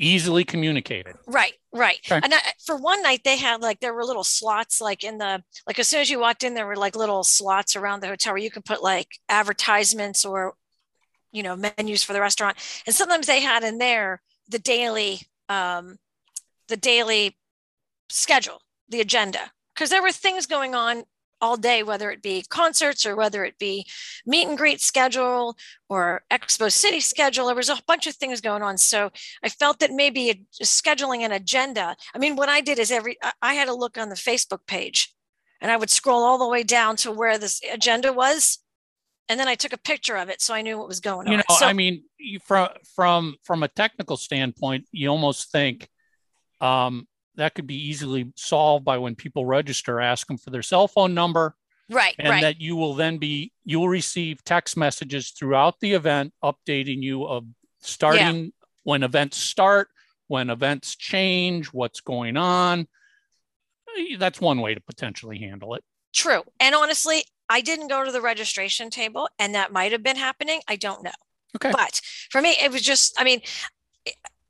easily 0.00 0.44
communicated. 0.44 1.16
Right 1.26 1.54
right. 1.72 1.98
Okay. 2.06 2.20
and 2.22 2.32
I, 2.32 2.40
for 2.64 2.76
one 2.76 3.02
night 3.02 3.22
they 3.24 3.36
had 3.36 3.62
like 3.62 3.80
there 3.80 3.94
were 3.94 4.04
little 4.04 4.24
slots 4.24 4.80
like 4.80 5.02
in 5.02 5.18
the 5.18 5.42
like 5.66 5.78
as 5.78 5.88
soon 5.88 6.00
as 6.00 6.10
you 6.10 6.20
walked 6.20 6.44
in 6.44 6.54
there 6.54 6.66
were 6.66 6.76
like 6.76 6.94
little 6.94 7.24
slots 7.24 7.74
around 7.74 8.00
the 8.00 8.08
hotel 8.08 8.34
where 8.34 8.42
you 8.42 8.50
could 8.50 8.64
put 8.64 8.82
like 8.82 9.08
advertisements 9.28 10.24
or 10.24 10.54
you 11.32 11.42
know 11.42 11.56
menus 11.56 12.02
for 12.02 12.12
the 12.12 12.20
restaurant. 12.20 12.56
And 12.86 12.94
sometimes 12.94 13.26
they 13.26 13.40
had 13.40 13.64
in 13.64 13.78
there 13.78 14.22
the 14.48 14.58
daily 14.58 15.22
um 15.48 15.98
the 16.68 16.76
daily 16.76 17.36
schedule 18.08 18.62
the 18.88 19.00
agenda. 19.00 19.52
Because 19.74 19.90
there 19.90 20.02
were 20.02 20.12
things 20.12 20.46
going 20.46 20.74
on 20.74 21.04
all 21.40 21.56
day 21.56 21.82
whether 21.82 22.10
it 22.10 22.22
be 22.22 22.44
concerts 22.48 23.04
or 23.04 23.16
whether 23.16 23.44
it 23.44 23.58
be 23.58 23.84
meet 24.24 24.46
and 24.46 24.56
greet 24.56 24.80
schedule 24.80 25.56
or 25.88 26.22
expo 26.30 26.70
city 26.70 27.00
schedule. 27.00 27.46
There 27.46 27.56
was 27.56 27.68
a 27.68 27.82
bunch 27.86 28.06
of 28.06 28.14
things 28.14 28.40
going 28.40 28.62
on. 28.62 28.78
So 28.78 29.10
i 29.42 29.48
felt 29.48 29.80
that 29.80 29.90
maybe 29.90 30.30
a, 30.30 30.34
scheduling 30.62 31.22
an 31.22 31.32
agenda. 31.32 31.96
I 32.14 32.18
mean 32.18 32.36
what 32.36 32.48
i 32.48 32.60
did 32.60 32.78
is 32.78 32.90
every 32.90 33.18
i 33.40 33.54
had 33.54 33.68
a 33.68 33.74
look 33.74 33.98
on 33.98 34.08
the 34.08 34.14
facebook 34.14 34.66
page 34.66 35.12
and 35.60 35.70
i 35.70 35.76
would 35.76 35.90
scroll 35.90 36.22
all 36.22 36.38
the 36.38 36.48
way 36.48 36.62
down 36.62 36.96
to 36.96 37.10
where 37.10 37.38
this 37.38 37.60
agenda 37.72 38.12
was 38.12 38.58
and 39.28 39.38
then 39.38 39.48
i 39.48 39.54
took 39.54 39.72
a 39.72 39.78
picture 39.78 40.16
of 40.16 40.28
it 40.28 40.40
so 40.40 40.54
i 40.54 40.62
knew 40.62 40.78
what 40.78 40.88
was 40.88 41.00
going 41.00 41.26
you 41.26 41.32
on. 41.32 41.32
You 41.32 41.36
know 41.38 41.56
so, 41.56 41.66
i 41.66 41.72
mean 41.72 42.04
you, 42.18 42.38
from 42.40 42.68
from 42.94 43.36
from 43.42 43.62
a 43.62 43.68
technical 43.68 44.16
standpoint 44.16 44.86
you 44.92 45.08
almost 45.08 45.50
think 45.50 45.88
um 46.60 47.06
that 47.36 47.54
could 47.54 47.66
be 47.66 47.88
easily 47.88 48.32
solved 48.36 48.84
by 48.84 48.98
when 48.98 49.14
people 49.14 49.46
register 49.46 50.00
ask 50.00 50.26
them 50.26 50.38
for 50.38 50.50
their 50.50 50.62
cell 50.62 50.88
phone 50.88 51.14
number 51.14 51.54
right 51.90 52.14
and 52.18 52.30
right. 52.30 52.42
that 52.42 52.60
you 52.60 52.76
will 52.76 52.94
then 52.94 53.18
be 53.18 53.52
you 53.64 53.80
will 53.80 53.88
receive 53.88 54.42
text 54.44 54.76
messages 54.76 55.30
throughout 55.30 55.80
the 55.80 55.92
event 55.92 56.32
updating 56.42 57.02
you 57.02 57.24
of 57.24 57.44
starting 57.80 58.52
when 58.84 59.02
events 59.02 59.36
start 59.36 59.88
when 60.32 60.48
events 60.48 60.96
change 60.96 61.66
what's 61.66 62.00
going 62.00 62.38
on. 62.38 62.88
That's 64.18 64.40
one 64.40 64.62
way 64.62 64.74
to 64.74 64.80
potentially 64.80 65.38
handle 65.38 65.74
it. 65.74 65.84
True. 66.14 66.42
And 66.58 66.74
honestly, 66.74 67.24
I 67.52 67.60
didn't 67.60 67.88
go 67.88 68.02
to 68.02 68.10
the 68.10 68.22
registration 68.22 68.88
table 68.88 69.28
and 69.38 69.54
that 69.54 69.72
might 69.72 69.92
have 69.92 70.02
been 70.02 70.16
happening. 70.16 70.62
I 70.66 70.76
don't 70.76 71.04
know. 71.04 71.10
Okay. 71.56 71.70
But 71.70 72.00
for 72.30 72.40
me, 72.40 72.56
it 72.58 72.72
was 72.72 72.80
just, 72.80 73.14
I 73.20 73.24
mean, 73.24 73.42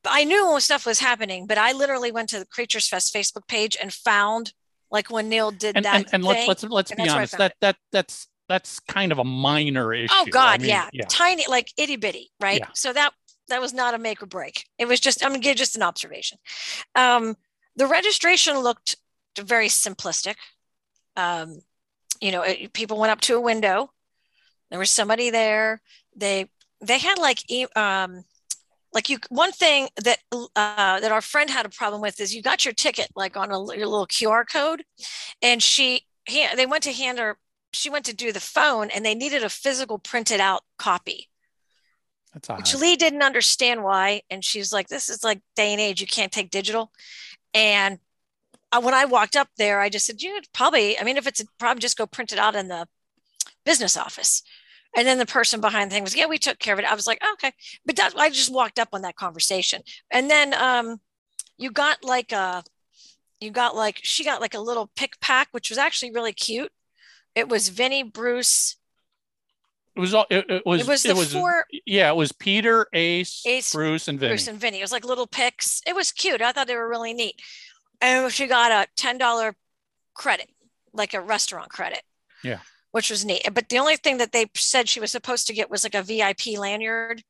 I 0.07 0.23
knew 0.23 0.61
stuff 0.61 0.87
was 0.87 1.01
happening, 1.01 1.49
but 1.49 1.59
I 1.59 1.73
literally 1.73 2.13
went 2.13 2.29
to 2.29 2.39
the 2.39 2.47
Creatures 2.47 2.89
Fest 2.89 3.13
Facebook 3.13 3.49
page 3.49 3.77
and 3.81 3.93
found 3.93 4.53
like 4.93 5.11
when 5.11 5.29
Neil 5.29 5.51
did 5.51 5.75
and 5.77 5.85
that. 5.85 5.95
and, 5.97 6.09
and 6.13 6.25
let's 6.25 6.47
let's 6.47 6.63
let's 6.65 6.91
and 6.93 6.99
be 7.03 7.09
I 7.09 7.15
honest 7.15 7.39
that 7.39 7.55
that 7.61 7.77
that's 7.91 8.29
that's 8.49 8.79
kind 8.79 9.11
of 9.11 9.19
a 9.19 9.25
minor 9.25 9.93
issue 9.93 10.13
Oh 10.13 10.25
I 10.27 10.31
God, 10.31 10.61
mean, 10.61 10.71
yeah. 10.71 11.05
tiny, 11.09 11.47
like 11.49 11.73
itty 11.77 11.97
bitty, 11.97 12.31
right? 12.41 12.61
Yeah. 12.61 12.69
So 12.75 12.93
that 12.93 13.15
that 13.49 13.61
was 13.61 13.73
not 13.73 13.95
a 13.95 13.99
make 13.99 14.23
or 14.23 14.27
break. 14.27 14.65
It 14.79 14.87
was 14.87 15.01
just 15.01 15.25
I'm 15.25 15.33
gonna 15.33 15.41
give 15.41 15.57
just 15.57 15.77
an 15.77 15.83
observation. 15.83 16.39
Um, 16.95 17.37
the 17.75 17.87
registration 17.87 18.59
looked 18.59 18.97
very 19.37 19.69
simplistic. 19.69 20.35
Um, 21.17 21.59
you 22.23 22.33
know, 22.33 22.43
it, 22.43 22.73
people 22.73 22.99
went 22.99 23.13
up 23.13 23.21
to 23.23 23.37
a 23.37 23.41
window. 23.41 23.91
There 24.71 24.79
was 24.79 24.91
somebody 24.91 25.29
there. 25.31 25.83
They 26.17 26.49
they 26.81 26.99
had 26.99 27.19
like 27.19 27.41
um, 27.77 28.25
like 28.95 29.11
you 29.11 29.19
one 29.29 29.53
thing 29.53 29.89
that 30.03 30.19
uh, 30.33 31.01
that 31.01 31.13
our 31.13 31.21
friend 31.21 31.51
had 31.51 31.67
a 31.67 31.71
problem 31.71 32.01
with 32.01 32.21
is 32.21 32.35
you 32.35 32.41
got 32.41 32.65
your 32.65 32.73
ticket 32.73 33.09
like 33.15 33.37
on 33.37 33.51
a, 33.51 33.59
your 33.77 33.87
little 33.87 34.07
QR 34.07 34.45
code, 34.51 34.85
and 35.43 35.63
she 35.63 36.07
he, 36.27 36.47
they 36.57 36.67
went 36.67 36.85
to 36.85 36.93
hand 36.93 37.19
her 37.19 37.37
she 37.73 37.91
went 37.91 38.05
to 38.05 38.15
do 38.15 38.33
the 38.33 38.41
phone 38.41 38.91
and 38.91 39.05
they 39.05 39.15
needed 39.15 39.43
a 39.43 39.49
physical 39.49 39.99
printed 39.99 40.41
out 40.41 40.63
copy 40.79 41.29
that's 42.33 42.49
odd. 42.51 42.59
which 42.59 42.75
lee 42.75 42.97
didn't 42.97 43.23
understand 43.23 43.83
why 43.83 44.23
and 44.31 44.45
she's 44.45 44.73
like 44.73 44.89
this 44.89 45.09
is 45.09 45.25
like 45.25 45.41
day 45.57 45.73
and 45.73 45.81
age 45.81 46.01
you 46.01 46.07
can't 46.07 46.33
take 46.33 46.51
digital 46.51 46.93
and 47.55 47.99
when 48.81 48.95
i 48.95 49.05
walked 49.05 49.37
up 49.37 49.49
there 49.59 49.81
i 49.81 49.89
just 49.89 50.07
said 50.07 50.23
you 50.23 50.41
probably 50.53 50.99
i 50.99 51.05
mean 51.05 51.17
if 51.17 51.27
it's 51.27 51.45
probably 51.59 51.81
just 51.81 51.99
go 51.99 52.07
print 52.07 52.33
it 52.33 52.39
out 52.39 52.55
in 52.55 52.69
the 52.69 52.87
business 53.65 53.97
office 53.97 54.43
and 54.97 55.07
then 55.07 55.19
the 55.19 55.27
person 55.27 55.61
behind 55.61 55.91
the 55.91 55.95
thing 55.95 56.03
was 56.03 56.17
yeah 56.17 56.27
we 56.27 56.39
took 56.39 56.59
care 56.59 56.75
of 56.75 56.79
it 56.79 56.91
i 56.91 56.95
was 56.95 57.07
like 57.07 57.19
oh, 57.23 57.33
okay 57.35 57.53
but 57.85 57.97
that, 57.97 58.15
i 58.17 58.29
just 58.29 58.53
walked 58.53 58.79
up 58.79 58.89
on 58.93 59.03
that 59.03 59.17
conversation 59.17 59.83
and 60.11 60.31
then 60.31 60.55
um, 60.55 61.01
you 61.59 61.71
got 61.71 62.03
like 62.03 62.33
a 62.33 62.63
you 63.41 63.51
got 63.51 63.75
like 63.75 63.99
she 64.03 64.25
got 64.25 64.41
like 64.41 64.55
a 64.55 64.61
little 64.61 64.91
pick 64.97 65.21
pack 65.21 65.49
which 65.53 65.71
was 65.71 65.79
actually 65.79 66.11
really 66.11 66.33
cute 66.33 66.71
it 67.35 67.49
was 67.49 67.69
vinny 67.69 68.03
bruce 68.03 68.77
it 69.95 70.01
was 70.01 70.15
all 70.15 70.27
it, 70.31 70.47
it 70.49 70.63
was 70.65 70.81
it 70.81 70.89
was 70.89 71.03
the 71.03 71.15
four 71.15 71.67
yeah 71.85 72.11
it 72.11 72.17
was 72.17 72.33
peter 72.33 72.87
ace, 72.95 73.43
Ace, 73.47 73.73
bruce 73.73 74.09
and 74.09 74.19
vinny 74.19 74.31
Bruce 74.31 74.49
and 74.49 74.59
Vinnie. 74.59 74.79
It 74.79 74.83
was 74.83 74.93
like 74.93 75.05
little 75.05 75.27
picks. 75.27 75.83
It 75.87 75.95
was 75.95 76.13
cute. 76.13 76.41
I 76.41 76.53
thought 76.53 76.67
they 76.67 76.77
were 76.77 76.89
really 76.89 77.13
neat. 77.13 77.41
And 78.03 78.31
she 78.33 78.47
got 78.47 78.73
a 78.73 78.89
ten 78.97 79.17
dollar 79.17 79.55
credit, 80.15 80.51
like 80.93 81.15
a 81.15 81.21
restaurant 81.21 81.71
credit. 81.71 82.03
Yeah. 82.45 82.59
Which 82.91 83.09
was 83.09 83.25
neat. 83.25 83.49
But 83.55 83.71
the 83.71 83.79
only 83.79 83.97
thing 83.97 84.19
that 84.19 84.33
they 84.33 84.47
said 84.55 84.89
she 84.89 85.01
was 85.01 85.11
supposed 85.11 85.47
to 85.47 85.55
get 85.55 85.71
was 85.71 85.85
like 85.85 85.95
a 85.95 86.03
VIP 86.03 86.59
lanyard, 86.59 87.23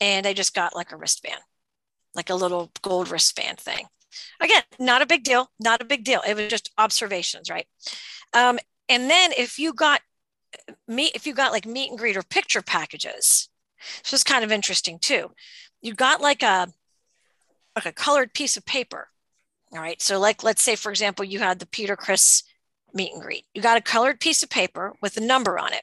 and 0.00 0.26
I 0.26 0.34
just 0.34 0.54
got 0.54 0.76
like 0.76 0.92
a 0.92 0.96
wristband, 0.96 1.40
like 2.14 2.30
a 2.30 2.36
little 2.36 2.70
gold 2.82 3.10
wristband 3.10 3.58
thing. 3.58 3.86
again, 4.40 4.62
not 4.78 5.02
a 5.02 5.06
big 5.06 5.24
deal, 5.24 5.50
not 5.58 5.80
a 5.80 5.84
big 5.84 6.04
deal. 6.04 6.20
It 6.26 6.36
was 6.36 6.48
just 6.48 6.70
observations, 6.78 7.50
right? 7.50 7.66
Um, 8.34 8.58
and 8.88 9.10
then 9.10 9.32
if 9.36 9.58
you 9.58 9.72
got 9.72 10.00
meet, 10.86 11.12
if 11.14 11.26
you 11.26 11.34
got 11.34 11.52
like 11.52 11.66
meet 11.66 11.90
and 11.90 11.98
greet 11.98 12.16
or 12.16 12.22
picture 12.22 12.62
packages, 12.62 13.48
this 14.02 14.12
was 14.12 14.24
kind 14.24 14.44
of 14.44 14.52
interesting 14.52 14.98
too. 14.98 15.32
You 15.80 15.94
got 15.94 16.20
like 16.20 16.42
a 16.42 16.68
like 17.74 17.86
a 17.86 17.92
colored 17.92 18.34
piece 18.34 18.56
of 18.56 18.64
paper. 18.64 19.08
All 19.72 19.80
right. 19.80 20.00
So 20.00 20.18
like 20.18 20.42
let's 20.42 20.62
say 20.62 20.76
for 20.76 20.90
example, 20.90 21.24
you 21.24 21.38
had 21.38 21.58
the 21.58 21.66
Peter 21.66 21.96
Criss 21.96 22.42
meet 22.94 23.12
and 23.12 23.22
greet. 23.22 23.44
You 23.54 23.62
got 23.62 23.76
a 23.76 23.82
colored 23.82 24.20
piece 24.20 24.42
of 24.42 24.50
paper 24.50 24.94
with 25.02 25.16
a 25.16 25.20
number 25.20 25.58
on 25.58 25.72
it. 25.72 25.82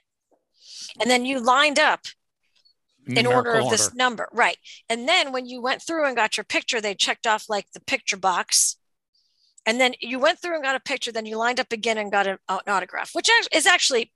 And 0.99 1.09
then 1.09 1.25
you 1.25 1.39
lined 1.39 1.79
up 1.79 2.01
in 3.07 3.27
order 3.27 3.53
of 3.53 3.69
this 3.69 3.88
order. 3.88 3.97
number. 3.97 4.29
Right. 4.33 4.57
And 4.89 5.07
then 5.07 5.31
when 5.31 5.45
you 5.45 5.61
went 5.61 5.81
through 5.81 6.07
and 6.07 6.15
got 6.15 6.38
your 6.38 6.43
picture, 6.43 6.81
they 6.81 6.95
checked 6.95 7.27
off 7.27 7.45
like 7.49 7.71
the 7.73 7.79
picture 7.79 8.17
box. 8.17 8.77
And 9.65 9.79
then 9.79 9.93
you 9.99 10.19
went 10.19 10.39
through 10.39 10.55
and 10.55 10.63
got 10.63 10.75
a 10.75 10.79
picture, 10.79 11.11
then 11.11 11.25
you 11.25 11.38
lined 11.38 11.59
up 11.59 11.71
again 11.71 11.97
and 11.97 12.11
got 12.11 12.27
an, 12.27 12.38
an 12.49 12.59
autograph, 12.67 13.11
which 13.13 13.29
is 13.51 13.65
actually 13.65 14.11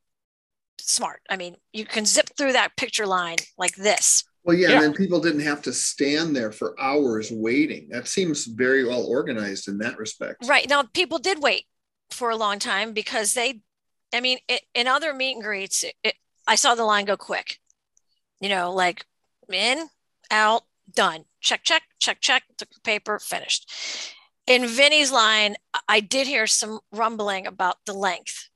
smart. 0.79 1.21
I 1.29 1.37
mean, 1.37 1.55
you 1.73 1.85
can 1.85 2.05
zip 2.05 2.29
through 2.37 2.53
that 2.53 2.77
picture 2.77 3.07
line 3.07 3.37
like 3.57 3.75
this. 3.75 4.23
Well, 4.43 4.55
yeah, 4.55 4.69
Yeah. 4.69 4.75
and 4.75 4.83
then 4.83 4.93
people 4.93 5.19
didn't 5.19 5.41
have 5.41 5.61
to 5.63 5.73
stand 5.73 6.35
there 6.35 6.51
for 6.51 6.79
hours 6.79 7.31
waiting. 7.31 7.89
That 7.89 8.07
seems 8.07 8.45
very 8.45 8.85
well 8.85 9.03
organized 9.05 9.67
in 9.67 9.77
that 9.79 9.97
respect. 9.97 10.47
Right. 10.47 10.67
Now, 10.69 10.83
people 10.83 11.19
did 11.19 11.41
wait 11.41 11.65
for 12.11 12.29
a 12.29 12.35
long 12.37 12.57
time 12.59 12.93
because 12.93 13.33
they, 13.33 13.61
I 14.13 14.21
mean, 14.21 14.39
it, 14.47 14.61
in 14.73 14.87
other 14.87 15.13
meet 15.13 15.33
and 15.33 15.43
greets, 15.43 15.83
it, 16.03 16.15
I 16.47 16.55
saw 16.55 16.73
the 16.73 16.85
line 16.85 17.05
go 17.05 17.17
quick. 17.17 17.59
You 18.39 18.49
know, 18.49 18.71
like 18.73 19.05
in, 19.51 19.89
out, 20.31 20.63
done. 20.93 21.25
Check, 21.41 21.63
check, 21.63 21.83
check, 21.99 22.21
check. 22.21 22.43
Took 22.57 22.69
the 22.69 22.81
paper, 22.81 23.19
finished. 23.19 23.69
In 24.47 24.65
Vinnie's 24.65 25.11
line, 25.11 25.57
I 25.87 25.99
did 25.99 26.25
hear 26.25 26.47
some 26.47 26.79
rumbling 26.91 27.45
about 27.45 27.75
the 27.85 27.93
length, 27.93 28.49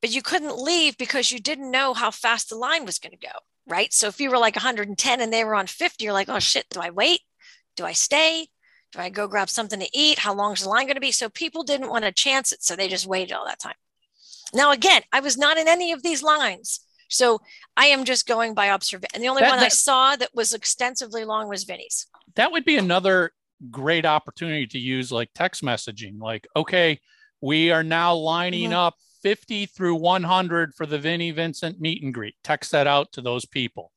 but 0.00 0.10
you 0.10 0.22
couldn't 0.22 0.58
leave 0.58 0.98
because 0.98 1.30
you 1.30 1.38
didn't 1.38 1.70
know 1.70 1.94
how 1.94 2.10
fast 2.10 2.48
the 2.48 2.56
line 2.56 2.84
was 2.84 2.98
going 2.98 3.12
to 3.12 3.18
go. 3.18 3.38
Right. 3.66 3.92
So 3.92 4.08
if 4.08 4.20
you 4.20 4.30
were 4.30 4.38
like 4.38 4.56
110 4.56 5.20
and 5.20 5.32
they 5.32 5.44
were 5.44 5.54
on 5.54 5.66
50, 5.66 6.04
you're 6.04 6.12
like, 6.12 6.28
oh 6.28 6.38
shit, 6.38 6.66
do 6.70 6.80
I 6.80 6.90
wait? 6.90 7.20
Do 7.76 7.84
I 7.84 7.92
stay? 7.92 8.48
Do 8.92 8.98
I 9.00 9.08
go 9.08 9.26
grab 9.26 9.48
something 9.48 9.80
to 9.80 9.88
eat? 9.92 10.18
How 10.18 10.34
long 10.34 10.52
is 10.52 10.62
the 10.62 10.68
line 10.68 10.86
going 10.86 10.94
to 10.96 11.00
be? 11.00 11.12
So 11.12 11.28
people 11.28 11.62
didn't 11.64 11.88
want 11.90 12.04
to 12.04 12.12
chance 12.12 12.52
it. 12.52 12.62
So 12.62 12.76
they 12.76 12.88
just 12.88 13.06
waited 13.06 13.32
all 13.34 13.46
that 13.46 13.58
time. 13.58 13.74
Now, 14.52 14.70
again, 14.70 15.02
I 15.12 15.20
was 15.20 15.36
not 15.36 15.56
in 15.56 15.66
any 15.66 15.92
of 15.92 16.02
these 16.02 16.22
lines. 16.22 16.80
So 17.08 17.40
I 17.76 17.86
am 17.86 18.04
just 18.04 18.26
going 18.26 18.54
by 18.54 18.70
observation. 18.70 19.10
And 19.14 19.22
the 19.22 19.28
only 19.28 19.40
That- 19.40 19.50
one 19.50 19.58
I 19.58 19.68
saw 19.68 20.14
that 20.16 20.30
was 20.34 20.52
extensively 20.52 21.24
long 21.24 21.48
was 21.48 21.64
Vinny's. 21.64 22.06
that 22.36 22.52
would 22.52 22.64
be 22.64 22.76
another 22.76 23.32
great 23.70 24.04
opportunity 24.04 24.66
to 24.66 24.78
use 24.78 25.10
like 25.12 25.30
text 25.34 25.62
messaging 25.62 26.20
like 26.20 26.46
okay 26.56 27.00
we 27.40 27.70
are 27.70 27.84
now 27.84 28.12
lining 28.14 28.70
Mhm. 28.70 28.74
up 28.74 28.94
50 29.24 29.66
through 29.66 29.96
100 29.96 30.74
for 30.74 30.86
the 30.86 30.98
vinnie 30.98 31.32
vincent 31.32 31.80
meet 31.80 32.02
and 32.02 32.14
greet 32.14 32.36
text 32.44 32.70
that 32.70 32.86
out 32.86 33.10
to 33.12 33.20
those 33.20 33.44
people 33.44 33.90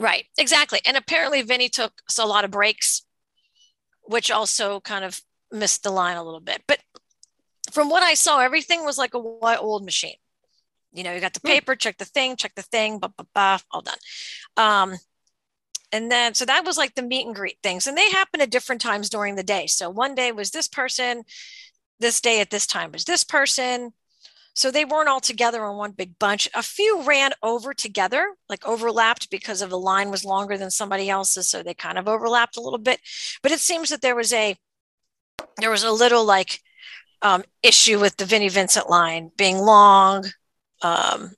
Right, 0.00 0.24
exactly. 0.38 0.80
And 0.86 0.96
apparently 0.96 1.42
Vinnie 1.42 1.68
took 1.68 1.92
a 2.18 2.26
lot 2.26 2.46
of 2.46 2.50
breaks, 2.50 3.02
which 4.04 4.30
also 4.30 4.80
kind 4.80 5.04
of 5.04 5.20
missed 5.52 5.82
the 5.82 5.90
line 5.90 6.16
a 6.16 6.24
little 6.24 6.40
bit. 6.40 6.62
But 6.66 6.78
from 7.70 7.90
what 7.90 8.02
I 8.02 8.14
saw, 8.14 8.38
everything 8.38 8.86
was 8.86 8.96
like 8.96 9.12
a 9.12 9.18
old 9.18 9.84
machine. 9.84 10.16
You 10.94 11.04
know, 11.04 11.12
you 11.12 11.20
got 11.20 11.34
the 11.34 11.40
paper, 11.40 11.76
check 11.76 11.98
the 11.98 12.06
thing, 12.06 12.36
check 12.36 12.54
the 12.54 12.62
thing, 12.62 12.98
bah, 12.98 13.10
bah, 13.14 13.24
bah, 13.34 13.58
all 13.70 13.82
done. 13.82 13.98
Um, 14.56 14.98
and 15.92 16.10
then, 16.10 16.32
so 16.32 16.46
that 16.46 16.64
was 16.64 16.78
like 16.78 16.94
the 16.94 17.02
meet 17.02 17.26
and 17.26 17.34
greet 17.34 17.58
things. 17.62 17.86
And 17.86 17.94
they 17.94 18.10
happen 18.10 18.40
at 18.40 18.50
different 18.50 18.80
times 18.80 19.10
during 19.10 19.34
the 19.34 19.42
day. 19.42 19.66
So 19.66 19.90
one 19.90 20.14
day 20.14 20.32
was 20.32 20.50
this 20.50 20.66
person, 20.66 21.24
this 21.98 22.22
day 22.22 22.40
at 22.40 22.48
this 22.48 22.66
time 22.66 22.90
was 22.90 23.04
this 23.04 23.22
person. 23.22 23.92
So 24.60 24.70
they 24.70 24.84
weren't 24.84 25.08
all 25.08 25.20
together 25.20 25.64
in 25.64 25.76
one 25.76 25.92
big 25.92 26.18
bunch. 26.18 26.46
A 26.52 26.62
few 26.62 27.00
ran 27.00 27.32
over 27.42 27.72
together, 27.72 28.34
like 28.46 28.62
overlapped 28.66 29.30
because 29.30 29.62
of 29.62 29.70
the 29.70 29.78
line 29.78 30.10
was 30.10 30.22
longer 30.22 30.58
than 30.58 30.70
somebody 30.70 31.08
else's. 31.08 31.48
So 31.48 31.62
they 31.62 31.72
kind 31.72 31.96
of 31.96 32.06
overlapped 32.06 32.58
a 32.58 32.60
little 32.60 32.78
bit. 32.78 33.00
But 33.42 33.52
it 33.52 33.60
seems 33.60 33.88
that 33.88 34.02
there 34.02 34.14
was 34.14 34.34
a 34.34 34.58
there 35.56 35.70
was 35.70 35.82
a 35.82 35.90
little 35.90 36.26
like 36.26 36.60
um, 37.22 37.42
issue 37.62 37.98
with 37.98 38.18
the 38.18 38.26
Vinnie 38.26 38.50
Vincent 38.50 38.90
line 38.90 39.30
being 39.34 39.56
long. 39.56 40.26
Um, 40.82 41.30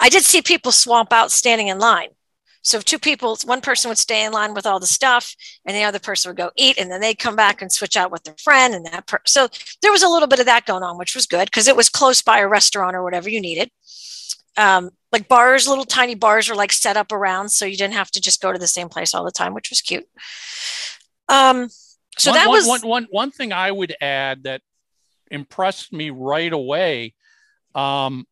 I 0.00 0.08
did 0.08 0.24
see 0.24 0.42
people 0.42 0.72
swamp 0.72 1.12
out 1.12 1.30
standing 1.30 1.68
in 1.68 1.78
line. 1.78 2.08
So 2.62 2.76
if 2.76 2.84
two 2.84 2.98
people, 2.98 3.36
one 3.44 3.60
person 3.60 3.88
would 3.88 3.98
stay 3.98 4.24
in 4.24 4.32
line 4.32 4.54
with 4.54 4.66
all 4.66 4.78
the 4.80 4.86
stuff, 4.86 5.34
and 5.64 5.74
the 5.74 5.84
other 5.84 5.98
person 5.98 6.28
would 6.28 6.36
go 6.36 6.50
eat, 6.56 6.78
and 6.78 6.90
then 6.90 7.00
they'd 7.00 7.18
come 7.18 7.36
back 7.36 7.62
and 7.62 7.72
switch 7.72 7.96
out 7.96 8.10
with 8.10 8.24
their 8.24 8.36
friend, 8.42 8.74
and 8.74 8.84
that. 8.86 9.06
Per- 9.06 9.22
so 9.26 9.48
there 9.82 9.92
was 9.92 10.02
a 10.02 10.08
little 10.08 10.28
bit 10.28 10.40
of 10.40 10.46
that 10.46 10.66
going 10.66 10.82
on, 10.82 10.98
which 10.98 11.14
was 11.14 11.26
good 11.26 11.46
because 11.46 11.68
it 11.68 11.76
was 11.76 11.88
close 11.88 12.22
by 12.22 12.38
a 12.38 12.48
restaurant 12.48 12.94
or 12.94 13.02
whatever 13.02 13.28
you 13.30 13.40
needed. 13.40 13.70
Um, 14.56 14.90
like 15.12 15.28
bars, 15.28 15.66
little 15.66 15.84
tiny 15.84 16.14
bars 16.14 16.48
were 16.48 16.54
like 16.56 16.72
set 16.72 16.96
up 16.96 17.12
around, 17.12 17.48
so 17.48 17.64
you 17.64 17.76
didn't 17.76 17.94
have 17.94 18.10
to 18.12 18.20
just 18.20 18.42
go 18.42 18.52
to 18.52 18.58
the 18.58 18.66
same 18.66 18.88
place 18.88 19.14
all 19.14 19.24
the 19.24 19.30
time, 19.30 19.54
which 19.54 19.70
was 19.70 19.80
cute. 19.80 20.06
Um, 21.28 21.68
so 22.18 22.30
one, 22.30 22.38
that 22.38 22.48
one- 22.48 22.56
was 22.56 22.66
one- 22.66 22.80
one- 22.82 23.08
one 23.10 23.30
thing 23.30 23.52
i 23.52 23.70
would 23.70 23.94
add 24.00 24.42
that 24.42 24.62
impressed 25.30 25.92
me 25.92 26.10
right 26.10 26.52
away 26.52 27.14
um, 27.74 28.26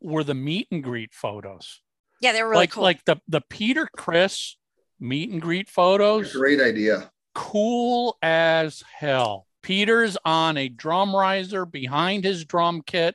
were 0.00 0.24
the 0.24 0.34
meet 0.34 0.68
and 0.70 0.82
greet 0.82 1.12
photos 1.12 1.80
yeah, 2.24 2.32
they 2.32 2.42
were 2.42 2.48
really 2.50 2.62
like 2.62 2.72
cool. 2.72 2.82
like 2.82 3.04
the 3.04 3.16
the 3.28 3.40
peter 3.50 3.86
criss 3.96 4.56
meet 4.98 5.30
and 5.30 5.40
greet 5.42 5.68
photos 5.68 6.32
Great 6.32 6.60
idea. 6.60 7.10
cool 7.34 8.16
as 8.22 8.82
hell. 8.98 9.46
Peter's 9.62 10.16
on 10.24 10.56
a 10.56 10.68
drum 10.68 11.14
riser 11.16 11.64
behind 11.64 12.22
his 12.24 12.44
drum 12.44 12.82
kit 12.86 13.14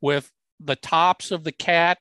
with 0.00 0.30
the 0.60 0.76
tops 0.76 1.30
of 1.30 1.42
the 1.44 1.52
cats 1.52 2.00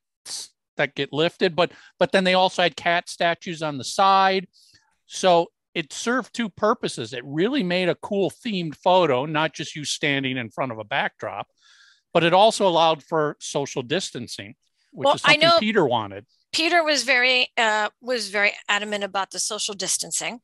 that 0.77 0.95
get 0.95 1.13
lifted, 1.13 1.55
but 1.55 1.71
but 1.99 2.11
then 2.11 2.23
they 2.25 2.33
also 2.33 2.61
had 2.63 2.75
cat 2.75 3.07
statues 3.09 3.61
on 3.61 3.77
the 3.77 3.83
side. 3.85 4.47
So 5.05 5.47
it 5.73 5.91
served 5.93 6.33
two 6.33 6.49
purposes. 6.49 7.13
It 7.13 7.23
really 7.25 7.63
made 7.63 7.89
a 7.89 7.95
cool 7.95 8.29
themed 8.31 8.75
photo, 8.75 9.25
not 9.25 9.53
just 9.53 9.75
you 9.75 9.85
standing 9.85 10.37
in 10.37 10.49
front 10.49 10.71
of 10.71 10.79
a 10.79 10.83
backdrop, 10.83 11.47
but 12.13 12.23
it 12.23 12.33
also 12.33 12.67
allowed 12.67 13.01
for 13.03 13.35
social 13.39 13.81
distancing, 13.81 14.55
which 14.91 15.05
Well, 15.05 15.15
is 15.15 15.21
I 15.25 15.33
something 15.33 15.49
know- 15.49 15.59
Peter 15.59 15.85
wanted. 15.85 16.25
Peter 16.55 16.85
was 16.85 17.03
very 17.03 17.49
uh, 17.57 17.89
was 17.99 18.29
very 18.29 18.53
adamant 18.69 19.03
about 19.03 19.31
the 19.31 19.39
social 19.39 19.73
distancing. 19.73 20.39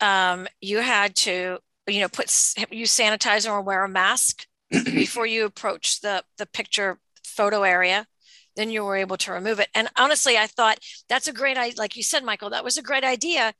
Um, 0.00 0.48
you 0.60 0.78
had 0.78 1.14
to, 1.16 1.58
you 1.86 2.00
know, 2.00 2.08
put 2.08 2.26
you 2.56 2.80
use 2.80 2.90
sanitizer 2.90 3.48
or 3.48 3.62
wear 3.62 3.84
a 3.84 3.88
mask 3.88 4.46
before 4.70 5.26
you 5.26 5.44
approach 5.44 6.00
the 6.00 6.24
the 6.38 6.46
picture 6.46 6.98
photo 7.24 7.62
area. 7.62 8.08
Then 8.56 8.68
you 8.68 8.84
were 8.84 8.96
able 8.96 9.16
to 9.18 9.32
remove 9.32 9.60
it. 9.60 9.68
And 9.76 9.88
honestly, 9.96 10.36
I 10.36 10.48
thought 10.48 10.80
that's 11.08 11.28
a 11.28 11.32
great 11.32 11.56
idea. 11.56 11.78
Like 11.78 11.94
you 11.94 12.02
said, 12.02 12.24
Michael, 12.24 12.50
that 12.50 12.64
was 12.64 12.76
a 12.76 12.82
great 12.82 13.04
idea 13.04 13.54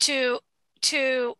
to 0.00 0.40
to 0.82 1.34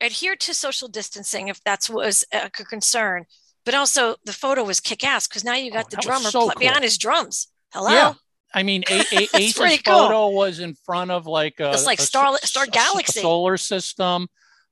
adhere 0.00 0.36
to 0.36 0.54
social 0.54 0.86
distancing 0.86 1.48
if 1.48 1.60
that 1.64 1.90
was 1.90 2.24
a 2.32 2.48
concern. 2.48 3.26
But 3.64 3.74
also, 3.74 4.14
the 4.24 4.32
photo 4.32 4.62
was 4.62 4.78
kick 4.78 5.02
ass 5.02 5.26
because 5.26 5.42
now 5.42 5.54
you 5.54 5.72
got 5.72 5.86
Oh, 5.86 5.88
the 5.90 5.96
drummer 5.96 6.30
so 6.30 6.50
pl- 6.50 6.60
behind 6.60 6.84
his 6.84 6.96
drums. 6.96 7.48
Hello. 7.72 7.92
Yeah. 7.92 8.14
I 8.54 8.62
mean, 8.62 8.84
a- 8.90 9.00
a- 9.12 9.28
Ace's 9.34 9.52
pretty 9.54 9.78
cool. 9.78 9.94
photo 9.94 10.28
was 10.30 10.58
in 10.60 10.74
front 10.74 11.10
of 11.10 11.26
like 11.26 11.60
a, 11.60 11.70
It's 11.72 11.86
like 11.86 11.98
a 11.98 12.02
Star- 12.02 12.38
Star 12.38 12.66
Galaxy. 12.66 13.20
solar 13.20 13.56
system. 13.56 14.28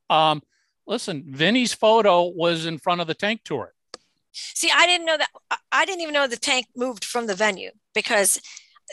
Um, 0.09 0.43
listen, 0.87 1.25
Vinnie's 1.29 1.75
photo 1.75 2.25
was 2.25 2.67
in 2.67 2.79
front 2.79 3.01
of 3.01 3.07
the 3.07 3.15
tank 3.15 3.43
turret. 3.45 3.73
See, 4.33 4.71
I 4.75 4.87
didn't 4.87 5.07
know 5.07 5.17
that. 5.17 5.29
I- 5.51 5.57
I 5.73 5.85
didn't 5.85 6.01
even 6.01 6.15
know 6.15 6.27
the 6.27 6.37
tank 6.37 6.67
moved 6.75 7.05
from 7.05 7.27
the 7.27 7.35
venue 7.35 7.71
because 7.95 8.41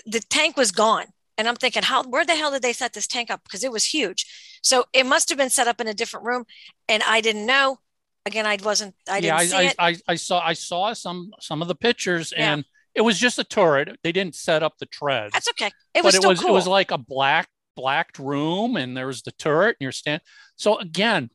the 0.06 0.20
tank 0.20 0.58
was 0.58 0.72
gone. 0.72 1.06
And 1.38 1.48
I'm 1.48 1.56
thinking, 1.56 1.82
how, 1.84 2.04
where 2.04 2.26
the 2.26 2.36
hell 2.36 2.52
did 2.52 2.62
they 2.62 2.74
set 2.74 2.94
this 2.94 3.08
tank 3.08 3.32
up? 3.32 3.44
Because 3.44 3.64
it 3.64 3.72
was 3.72 3.86
huge. 3.86 4.26
So 4.62 4.86
it 4.94 5.06
must 5.06 5.30
have 5.30 5.38
been 5.38 5.50
set 5.50 5.68
up 5.68 5.82
in 5.82 5.88
a 5.88 5.94
different 5.94 6.26
room. 6.26 6.46
And 6.88 7.02
I 7.04 7.22
didn't 7.22 7.46
know. 7.46 7.80
Again, 8.26 8.46
I 8.46 8.58
wasn't, 8.64 8.96
I 9.10 9.20
didn't 9.20 9.26
yeah, 9.26 9.36
I, 9.38 9.46
see 9.46 9.56
I, 9.56 9.62
it. 9.64 9.76
I, 9.80 9.96
I 10.10 10.16
saw 10.16 10.40
I 10.40 10.54
saw 10.54 10.94
some 10.94 11.32
some 11.42 11.62
of 11.62 11.68
the 11.68 11.76
pictures, 11.76 12.32
Yeah. 12.36 12.54
and 12.54 12.66
it 12.96 13.02
was 13.02 13.18
just 13.20 13.40
a 13.40 13.44
turret. 13.44 13.98
They 14.04 14.12
didn't 14.12 14.36
set 14.36 14.64
up 14.64 14.78
the 14.78 14.86
treads. 14.86 15.34
That's 15.34 15.50
okay. 15.50 15.68
It 15.68 15.74
but 15.96 16.06
was 16.06 16.16
it 16.16 16.18
still 16.20 16.30
was 16.32 16.40
cool. 16.42 16.50
it 16.50 16.54
was 16.54 16.68
like 16.68 16.92
a 16.92 16.98
black 16.98 17.48
blacked 17.76 18.20
room, 18.20 18.76
and 18.78 18.96
there 18.96 19.08
was 19.08 19.22
the 19.24 19.32
turret, 19.32 19.78
and 19.80 19.86
you're 19.86 19.92
stand. 19.92 20.22
So 20.56 20.78
again, 20.78 21.30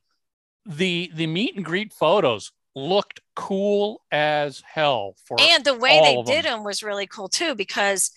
the 0.66 1.10
the 1.14 1.26
meet 1.26 1.56
and 1.56 1.64
greet 1.64 1.92
photos 1.92 2.52
looked 2.76 3.20
cool 3.34 4.02
as 4.12 4.62
hell 4.64 5.16
for 5.26 5.36
and 5.40 5.64
the 5.64 5.74
way 5.74 6.00
they 6.00 6.16
of 6.16 6.26
did 6.26 6.44
them. 6.44 6.58
them 6.58 6.64
was 6.64 6.82
really 6.82 7.06
cool 7.06 7.28
too 7.28 7.54
because 7.54 8.10
it- 8.10 8.12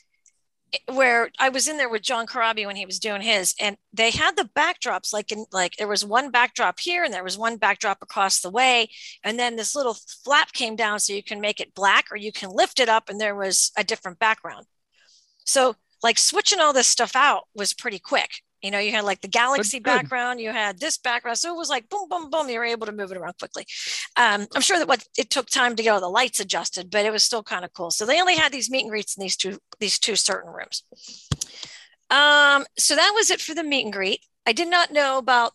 where 0.91 1.30
I 1.39 1.49
was 1.49 1.67
in 1.67 1.78
there 1.78 1.89
with 1.89 2.01
John 2.01 2.26
Corabi 2.26 2.65
when 2.65 2.76
he 2.76 2.86
was 2.86 2.99
doing 2.99 3.22
his, 3.22 3.55
and 3.59 3.78
they 3.93 4.11
had 4.11 4.36
the 4.36 4.49
backdrops 4.55 5.13
like 5.13 5.32
in 5.32 5.45
like 5.51 5.76
there 5.78 5.88
was 5.88 6.05
one 6.05 6.32
backdrop 6.32 6.80
here 6.80 7.03
and 7.03 7.13
there 7.13 7.24
was 7.24 7.38
one 7.38 7.57
backdrop 7.57 8.01
across 8.01 8.41
the 8.41 8.49
way, 8.49 8.89
and 9.24 9.38
then 9.38 9.55
this 9.55 9.76
little 9.76 9.97
flap 10.24 10.53
came 10.53 10.76
down 10.76 10.99
so 10.99 11.13
you 11.13 11.24
can 11.24 11.41
make 11.41 11.59
it 11.59 11.76
black 11.76 12.05
or 12.11 12.17
you 12.17 12.32
can 12.32 12.49
lift 12.49 12.80
it 12.80 12.89
up 12.89 13.09
and 13.09 13.19
there 13.19 13.36
was 13.36 13.72
a 13.78 13.84
different 13.84 14.19
background. 14.19 14.65
So 15.45 15.76
like 16.03 16.17
switching 16.17 16.59
all 16.59 16.74
this 16.74 16.88
stuff 16.88 17.15
out 17.15 17.43
was 17.53 17.74
pretty 17.74 17.99
quick. 17.99 18.41
You 18.62 18.72
know, 18.72 18.80
you 18.80 18.91
had 18.91 19.03
like 19.05 19.22
the 19.22 19.28
galaxy 19.28 19.80
background, 19.80 20.39
you 20.39 20.51
had 20.51 20.80
this 20.80 20.97
background. 20.97 21.38
So 21.39 21.53
it 21.53 21.57
was 21.57 21.70
like 21.70 21.89
boom, 21.89 22.07
boom, 22.09 22.30
boom. 22.30 22.47
You 22.49 22.59
were 22.59 22.66
able 22.66 22.86
to 22.86 22.91
move 22.91 23.12
it 23.12 23.18
around 23.18 23.38
quickly. 23.39 23.66
Um, 24.16 24.47
I'm 24.55 24.62
sure 24.62 24.78
that 24.78 24.88
what 24.88 25.03
it 25.18 25.30
took 25.30 25.49
time 25.49 25.76
to 25.76 25.84
get 25.84 25.89
all 25.91 25.99
the 25.99 26.07
lights 26.09 26.39
adjusted, 26.39 26.91
but 26.91 27.05
it 27.05 27.12
was 27.12 27.24
still 27.24 27.43
kind 27.43 27.66
of 27.66 27.74
cool. 27.74 27.91
So 27.91 28.05
they 28.05 28.22
only 28.22 28.36
had 28.36 28.51
these 28.51 28.70
meet 28.70 28.82
and 28.82 28.91
greets 28.91 29.18
in 29.18 29.22
these 29.22 29.36
two 29.36 29.57
these 29.80 29.97
two 29.97 30.16
certain 30.16 30.51
rooms. 30.51 30.84
Um, 32.09 32.66
so 32.78 32.95
that 32.95 33.14
was 33.16 33.32
it 33.32 33.41
for 33.41 33.53
the 33.55 33.64
meet 33.64 33.84
and 33.86 33.93
greet. 33.93 34.22
I 34.45 34.53
did 34.53 34.68
not 34.70 34.91
know 34.91 35.18
about. 35.18 35.53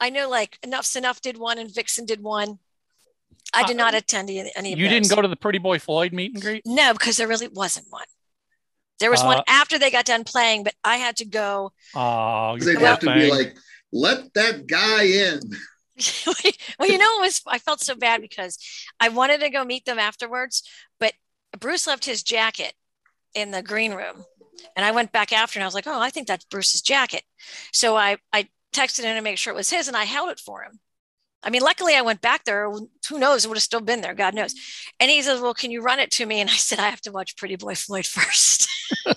I 0.00 0.10
know 0.10 0.28
like 0.28 0.58
Enuff 0.64 0.86
Z'Nuff 0.86 1.20
did 1.20 1.38
one 1.38 1.58
and 1.58 1.72
Vixen 1.72 2.04
did 2.04 2.22
one. 2.22 2.58
I 3.54 3.62
did 3.62 3.76
Uh, 3.76 3.84
not 3.84 3.94
attend 3.94 4.28
any, 4.30 4.50
any 4.56 4.72
of 4.72 4.78
You 4.78 4.88
didn't 4.88 5.08
go 5.10 5.22
to 5.22 5.28
the 5.28 5.36
Pretty 5.36 5.58
Boy 5.58 5.78
Floyd 5.78 6.12
meet 6.12 6.32
and 6.34 6.42
greet? 6.42 6.62
No, 6.66 6.92
because 6.92 7.16
there 7.16 7.28
really 7.28 7.46
wasn't 7.48 7.86
one. 7.90 8.06
There 9.04 9.10
was 9.10 9.22
one 9.22 9.36
Uh, 9.36 9.44
after 9.48 9.78
they 9.78 9.90
got 9.90 10.06
done 10.06 10.24
playing, 10.24 10.64
but 10.64 10.72
I 10.82 10.96
had 10.96 11.18
to 11.18 11.26
go. 11.26 11.72
Oh, 11.94 12.56
They'd 12.56 12.78
have 12.78 13.00
to 13.00 13.12
be 13.12 13.30
like, 13.30 13.54
let 13.92 14.32
that 14.32 14.66
guy 14.66 15.02
in. 15.02 15.40
well, 16.78 16.88
you 16.88 16.96
know, 16.96 17.18
it 17.18 17.20
was 17.20 17.42
I 17.46 17.58
felt 17.58 17.82
so 17.82 17.94
bad 17.96 18.22
because 18.22 18.58
I 18.98 19.10
wanted 19.10 19.40
to 19.42 19.50
go 19.50 19.62
meet 19.62 19.84
them 19.84 19.98
afterwards, 19.98 20.62
but 20.98 21.12
Bruce 21.60 21.86
left 21.86 22.06
his 22.06 22.22
jacket 22.22 22.72
in 23.34 23.50
the 23.50 23.60
green 23.62 23.92
room, 23.92 24.24
and 24.74 24.86
I 24.86 24.92
went 24.92 25.12
back 25.12 25.34
after, 25.34 25.58
and 25.58 25.64
I 25.64 25.66
was 25.66 25.74
like, 25.74 25.86
"Oh, 25.86 26.00
I 26.00 26.08
think 26.08 26.26
that's 26.26 26.46
Bruce's 26.46 26.80
jacket." 26.80 27.24
So 27.74 27.96
I 27.96 28.16
I 28.32 28.48
texted 28.72 29.04
him 29.04 29.16
to 29.16 29.20
make 29.20 29.36
sure 29.36 29.52
it 29.52 29.56
was 29.56 29.68
his, 29.68 29.86
and 29.86 29.98
I 29.98 30.04
held 30.04 30.30
it 30.30 30.40
for 30.40 30.62
him. 30.62 30.80
I 31.44 31.50
mean, 31.50 31.62
luckily 31.62 31.94
I 31.94 32.00
went 32.02 32.20
back 32.20 32.44
there. 32.44 32.70
Who 32.70 33.18
knows? 33.18 33.44
It 33.44 33.48
would 33.48 33.56
have 33.58 33.62
still 33.62 33.80
been 33.80 34.00
there. 34.00 34.14
God 34.14 34.34
knows. 34.34 34.54
And 34.98 35.10
he 35.10 35.20
says, 35.22 35.40
"Well, 35.40 35.54
can 35.54 35.70
you 35.70 35.82
run 35.82 36.00
it 36.00 36.10
to 36.12 36.26
me?" 36.26 36.40
And 36.40 36.48
I 36.48 36.54
said, 36.54 36.78
"I 36.78 36.88
have 36.88 37.00
to 37.02 37.12
watch 37.12 37.36
Pretty 37.36 37.56
Boy 37.56 37.74
Floyd 37.74 38.06
first. 38.06 38.68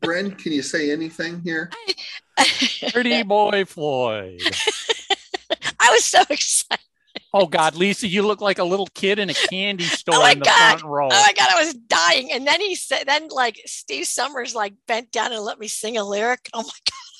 Bryn, 0.00 0.32
can 0.32 0.52
you 0.52 0.62
say 0.62 0.90
anything 0.90 1.40
here? 1.42 1.70
Pretty 2.90 3.22
Boy 3.24 3.64
Floyd. 3.64 4.40
I 5.80 5.90
was 5.90 6.04
so 6.04 6.22
excited. 6.28 6.80
Oh 7.32 7.46
God, 7.46 7.74
Lisa, 7.74 8.06
you 8.06 8.22
look 8.22 8.40
like 8.40 8.58
a 8.58 8.64
little 8.64 8.86
kid 8.94 9.18
in 9.18 9.28
a 9.28 9.34
candy 9.34 9.84
oh, 9.90 9.94
store 9.94 10.14
Oh 10.16 10.20
my 10.20 10.32
in 10.32 10.38
the 10.38 10.44
God. 10.44 10.80
front 10.80 10.84
row. 10.84 11.06
Oh 11.10 11.22
my 11.26 11.32
god, 11.36 11.48
I 11.50 11.64
was 11.64 11.74
dying. 11.74 12.30
And 12.32 12.46
then 12.46 12.60
he 12.60 12.74
said, 12.76 13.04
then 13.06 13.28
like 13.28 13.60
Steve 13.66 14.06
Summers 14.06 14.54
like 14.54 14.74
bent 14.86 15.10
down 15.10 15.32
and 15.32 15.42
let 15.42 15.58
me 15.58 15.66
sing 15.66 15.96
a 15.96 16.04
lyric. 16.04 16.48
Oh 16.52 16.62
my 16.62 16.62
god. 16.62 17.13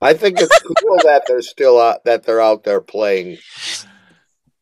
I 0.00 0.14
think 0.14 0.40
it's 0.40 0.58
cool 0.62 0.96
that 1.04 1.24
they're 1.26 1.42
still 1.42 1.80
out 1.80 2.04
that 2.04 2.22
they're 2.24 2.40
out 2.40 2.64
there 2.64 2.80
playing. 2.80 3.38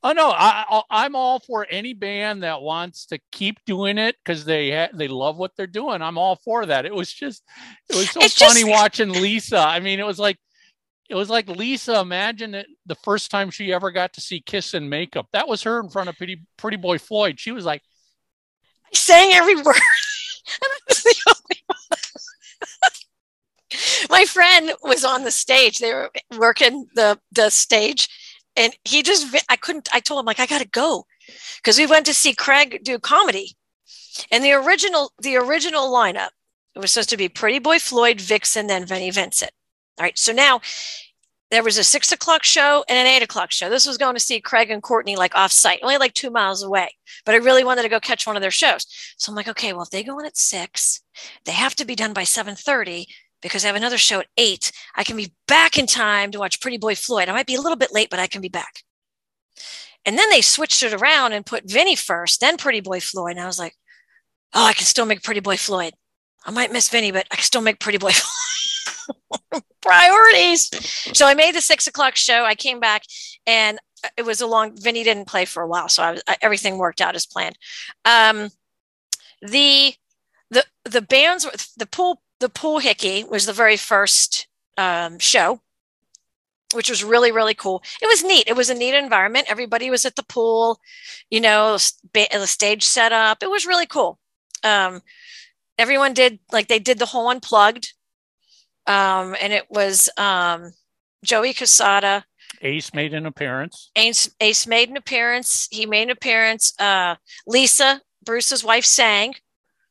Oh 0.02 0.12
no, 0.12 0.30
I, 0.30 0.64
I 0.70 0.82
I'm 0.90 1.16
all 1.16 1.40
for 1.40 1.66
any 1.68 1.92
band 1.92 2.42
that 2.42 2.62
wants 2.62 3.06
to 3.06 3.18
keep 3.32 3.58
doing 3.66 3.98
it 3.98 4.16
because 4.24 4.44
they 4.44 4.70
ha- 4.70 4.88
they 4.94 5.08
love 5.08 5.36
what 5.36 5.52
they're 5.56 5.66
doing. 5.66 6.00
I'm 6.00 6.16
all 6.16 6.36
for 6.36 6.64
that. 6.66 6.86
It 6.86 6.94
was 6.94 7.12
just 7.12 7.42
it 7.90 7.96
was 7.96 8.10
so 8.10 8.20
It's 8.22 8.38
funny 8.38 8.60
just- 8.60 8.70
watching 8.70 9.10
Lisa. 9.10 9.58
I 9.58 9.80
mean, 9.80 9.98
it 10.00 10.06
was 10.06 10.18
like 10.18 10.38
it 11.10 11.14
was 11.14 11.28
like 11.28 11.48
Lisa. 11.48 12.00
Imagine 12.00 12.54
it 12.54 12.66
the 12.86 12.94
first 12.96 13.30
time 13.30 13.50
she 13.50 13.72
ever 13.72 13.90
got 13.90 14.12
to 14.14 14.20
see 14.20 14.40
Kiss 14.40 14.74
in 14.74 14.88
makeup. 14.88 15.26
That 15.32 15.48
was 15.48 15.62
her 15.64 15.80
in 15.80 15.90
front 15.90 16.08
of 16.08 16.16
Pretty 16.16 16.42
Pretty 16.56 16.76
Boy 16.78 16.98
Floyd. 16.98 17.38
She 17.38 17.52
was 17.52 17.64
like, 17.64 17.82
I 18.86 18.96
sang 18.96 19.32
every 19.32 19.56
word. 19.56 19.76
And 20.48 20.70
I 20.70 20.78
was 20.88 21.02
the 21.02 21.16
only 21.28 21.62
one. 21.66 21.98
My 24.16 24.24
friend 24.24 24.72
was 24.82 25.04
on 25.04 25.24
the 25.24 25.30
stage. 25.30 25.78
They 25.78 25.92
were 25.92 26.10
working 26.38 26.88
the 26.94 27.20
the 27.30 27.50
stage, 27.50 28.08
and 28.56 28.74
he 28.82 29.02
just 29.02 29.36
I 29.50 29.56
couldn't. 29.56 29.90
I 29.92 30.00
told 30.00 30.20
him 30.20 30.24
like 30.24 30.40
I 30.40 30.46
gotta 30.46 30.66
go 30.66 31.04
because 31.56 31.76
we 31.76 31.84
went 31.84 32.06
to 32.06 32.14
see 32.14 32.32
Craig 32.32 32.80
do 32.82 32.98
comedy, 32.98 33.56
and 34.30 34.42
the 34.42 34.54
original 34.54 35.12
the 35.20 35.36
original 35.36 35.92
lineup 35.92 36.30
it 36.74 36.78
was 36.78 36.92
supposed 36.92 37.10
to 37.10 37.18
be 37.18 37.28
Pretty 37.28 37.58
Boy 37.58 37.78
Floyd, 37.78 38.18
Vixen, 38.18 38.68
then 38.68 38.86
Vinnie 38.86 39.10
Vincent. 39.10 39.50
All 39.98 40.04
right, 40.04 40.18
so 40.18 40.32
now 40.32 40.62
there 41.50 41.62
was 41.62 41.76
a 41.76 41.84
six 41.84 42.10
o'clock 42.10 42.42
show 42.42 42.86
and 42.88 42.98
an 42.98 43.06
eight 43.06 43.22
o'clock 43.22 43.52
show. 43.52 43.68
This 43.68 43.86
was 43.86 43.98
going 43.98 44.14
to 44.14 44.20
see 44.20 44.40
Craig 44.40 44.70
and 44.70 44.82
Courtney 44.82 45.16
like 45.16 45.34
off 45.34 45.52
site, 45.52 45.80
only 45.82 45.98
like 45.98 46.14
two 46.14 46.30
miles 46.30 46.62
away. 46.62 46.88
But 47.26 47.34
I 47.34 47.38
really 47.38 47.64
wanted 47.64 47.82
to 47.82 47.90
go 47.90 48.00
catch 48.00 48.26
one 48.26 48.36
of 48.36 48.42
their 48.42 48.50
shows. 48.50 48.86
So 49.18 49.30
I'm 49.30 49.36
like, 49.36 49.48
okay, 49.48 49.74
well, 49.74 49.82
if 49.82 49.90
they 49.90 50.02
go 50.02 50.18
in 50.18 50.26
at 50.26 50.38
six, 50.38 51.02
they 51.44 51.52
have 51.52 51.74
to 51.76 51.84
be 51.84 51.94
done 51.94 52.14
by 52.14 52.24
7:30 52.24 53.06
because 53.42 53.64
I 53.64 53.68
have 53.68 53.76
another 53.76 53.98
show 53.98 54.20
at 54.20 54.26
eight. 54.36 54.72
I 54.94 55.04
can 55.04 55.16
be 55.16 55.34
back 55.46 55.78
in 55.78 55.86
time 55.86 56.30
to 56.32 56.38
watch 56.38 56.60
Pretty 56.60 56.78
Boy 56.78 56.94
Floyd. 56.94 57.28
I 57.28 57.32
might 57.32 57.46
be 57.46 57.54
a 57.54 57.60
little 57.60 57.76
bit 57.76 57.92
late, 57.92 58.10
but 58.10 58.18
I 58.18 58.26
can 58.26 58.40
be 58.40 58.48
back. 58.48 58.82
And 60.04 60.16
then 60.16 60.30
they 60.30 60.40
switched 60.40 60.82
it 60.82 60.92
around 60.92 61.32
and 61.32 61.44
put 61.44 61.70
Vinny 61.70 61.96
first, 61.96 62.40
then 62.40 62.56
Pretty 62.56 62.80
Boy 62.80 63.00
Floyd. 63.00 63.32
And 63.32 63.40
I 63.40 63.46
was 63.46 63.58
like, 63.58 63.74
oh, 64.54 64.64
I 64.64 64.72
can 64.72 64.84
still 64.84 65.06
make 65.06 65.22
Pretty 65.22 65.40
Boy 65.40 65.56
Floyd. 65.56 65.94
I 66.44 66.50
might 66.52 66.72
miss 66.72 66.88
Vinny, 66.88 67.10
but 67.10 67.26
I 67.30 67.36
can 67.36 67.44
still 67.44 67.60
make 67.60 67.80
Pretty 67.80 67.98
Boy 67.98 68.12
Floyd. 68.12 69.62
Priorities. 69.82 70.70
So 71.16 71.26
I 71.26 71.34
made 71.34 71.54
the 71.54 71.60
six 71.60 71.86
o'clock 71.86 72.16
show. 72.16 72.44
I 72.44 72.54
came 72.54 72.80
back 72.80 73.02
and 73.46 73.78
it 74.16 74.24
was 74.24 74.40
a 74.40 74.46
long, 74.46 74.76
Vinny 74.76 75.04
didn't 75.04 75.26
play 75.26 75.44
for 75.44 75.62
a 75.62 75.68
while. 75.68 75.88
So 75.88 76.02
I 76.02 76.12
was, 76.12 76.22
I, 76.26 76.36
everything 76.40 76.78
worked 76.78 77.00
out 77.00 77.14
as 77.14 77.26
planned. 77.26 77.56
Um, 78.04 78.50
the, 79.42 79.94
the, 80.50 80.64
the 80.84 81.02
bands, 81.02 81.46
the 81.76 81.86
pool, 81.86 82.20
the 82.40 82.48
pool 82.48 82.78
hickey 82.78 83.24
was 83.24 83.46
the 83.46 83.52
very 83.52 83.76
first 83.76 84.46
um, 84.76 85.18
show 85.18 85.60
which 86.74 86.90
was 86.90 87.04
really 87.04 87.32
really 87.32 87.54
cool. 87.54 87.82
It 88.02 88.06
was 88.06 88.24
neat. 88.24 88.44
It 88.46 88.56
was 88.56 88.70
a 88.70 88.74
neat 88.74 88.94
environment. 88.94 89.46
Everybody 89.48 89.90
was 89.90 90.04
at 90.04 90.16
the 90.16 90.24
pool 90.24 90.78
you 91.30 91.40
know 91.40 91.78
the 92.12 92.46
stage 92.46 92.82
set 92.84 93.12
up. 93.12 93.42
It 93.42 93.50
was 93.50 93.66
really 93.66 93.86
cool. 93.86 94.18
Um, 94.64 95.00
everyone 95.78 96.12
did 96.12 96.38
like 96.52 96.68
they 96.68 96.78
did 96.78 96.98
the 96.98 97.06
whole 97.06 97.28
unplugged. 97.28 97.92
Um, 98.86 99.34
and 99.40 99.52
it 99.52 99.64
was 99.68 100.08
um, 100.16 100.72
Joey 101.24 101.54
Cassata 101.54 102.24
Ace 102.62 102.94
made 102.94 103.14
an 103.14 103.26
appearance. 103.26 103.90
ace, 103.96 104.30
ace 104.40 104.66
made 104.66 104.88
an 104.88 104.96
appearance. 104.96 105.68
He 105.70 105.86
made 105.86 106.04
an 106.04 106.10
appearance. 106.10 106.78
Uh, 106.78 107.16
lisa 107.46 108.02
bruce's 108.24 108.64
wife 108.64 108.84
sang. 108.84 109.34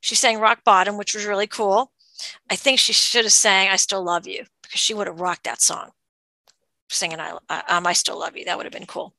She 0.02 0.16
sang 0.16 0.40
rock 0.40 0.64
bottom 0.64 0.98
which 0.98 1.16
was 1.16 1.26
really 1.26 1.48
cool 1.48 1.92
i 2.50 2.56
think 2.56 2.80
she 2.80 2.94
should 2.94 3.26
have 3.26 3.34
sang 3.34 3.70
i 3.70 3.76
still 3.76 4.04
love 4.04 4.28
you 4.28 4.44
because 4.62 4.80
she 4.80 4.94
would 4.94 5.08
have 5.08 5.20
rocked 5.20 5.44
that 5.44 5.62
song 5.62 5.92
singing 6.90 7.20
I, 7.20 7.38
um, 7.70 7.88
I 7.88 7.94
still 7.94 8.20
love 8.20 8.36
you. 8.36 8.46
That 8.46 8.58
would 8.58 8.66
have 8.66 8.74
been 8.74 8.86
cool. 8.86 9.14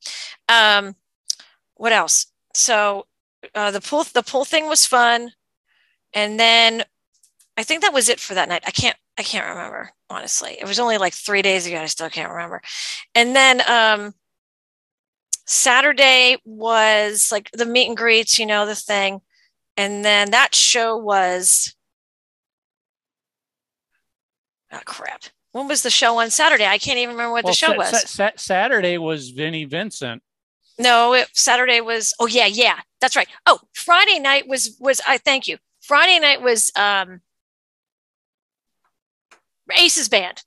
Um, 0.49 0.95
what 1.75 1.93
else? 1.93 2.27
So 2.53 3.05
uh, 3.53 3.71
the 3.71 3.81
pool 3.81 4.03
the 4.03 4.23
pool 4.23 4.45
thing 4.45 4.67
was 4.67 4.85
fun, 4.85 5.31
and 6.13 6.39
then 6.39 6.83
I 7.55 7.63
think 7.63 7.81
that 7.81 7.93
was 7.93 8.09
it 8.09 8.19
for 8.19 8.33
that 8.33 8.49
night. 8.49 8.63
I 8.65 8.71
can't 8.71 8.97
I 9.17 9.23
can't 9.23 9.47
remember 9.47 9.91
honestly. 10.09 10.57
It 10.59 10.67
was 10.67 10.79
only 10.79 10.97
like 10.97 11.13
three 11.13 11.41
days 11.41 11.67
ago. 11.67 11.77
I 11.77 11.85
still 11.85 12.09
can't 12.09 12.31
remember. 12.31 12.61
And 13.13 13.35
then 13.35 13.61
um, 13.69 14.13
Saturday 15.45 16.37
was 16.45 17.31
like 17.31 17.51
the 17.51 17.65
meet 17.65 17.87
and 17.87 17.97
greets, 17.97 18.39
you 18.39 18.45
know, 18.45 18.65
the 18.65 18.75
thing, 18.75 19.21
and 19.75 20.03
then 20.03 20.31
that 20.31 20.55
show 20.55 20.97
was. 20.97 21.73
Oh 24.71 24.79
crap 24.85 25.23
when 25.53 25.67
was 25.67 25.81
the 25.83 25.89
show 25.89 26.19
on 26.19 26.29
Saturday? 26.29 26.65
I 26.65 26.77
can't 26.77 26.99
even 26.99 27.15
remember 27.15 27.31
what 27.33 27.43
Well, 27.45 27.51
the 27.53 27.57
show 27.57 27.67
Sa- 27.71 27.77
was. 27.77 27.89
Sa- 27.89 27.97
Sa- 28.05 28.31
Saturday 28.37 28.97
was 28.97 29.29
Vinnie 29.29 29.65
Vincent. 29.65 30.21
no, 30.77 31.13
it, 31.13 31.27
Saturday 31.33 31.81
was. 31.81 32.13
Oh 32.19 32.27
yeah, 32.27 32.45
yeah, 32.45 32.79
that's 33.01 33.15
right. 33.15 33.27
Oh, 33.45 33.59
Friday 33.73 34.19
night 34.19 34.47
was 34.47 34.75
was. 34.79 35.01
I 35.07 35.17
thank 35.17 35.47
you. 35.47 35.57
Friday 35.81 36.19
night 36.19 36.41
was 36.41 36.71
um 36.75 37.21
Ace's 39.75 40.09
band. 40.09 40.43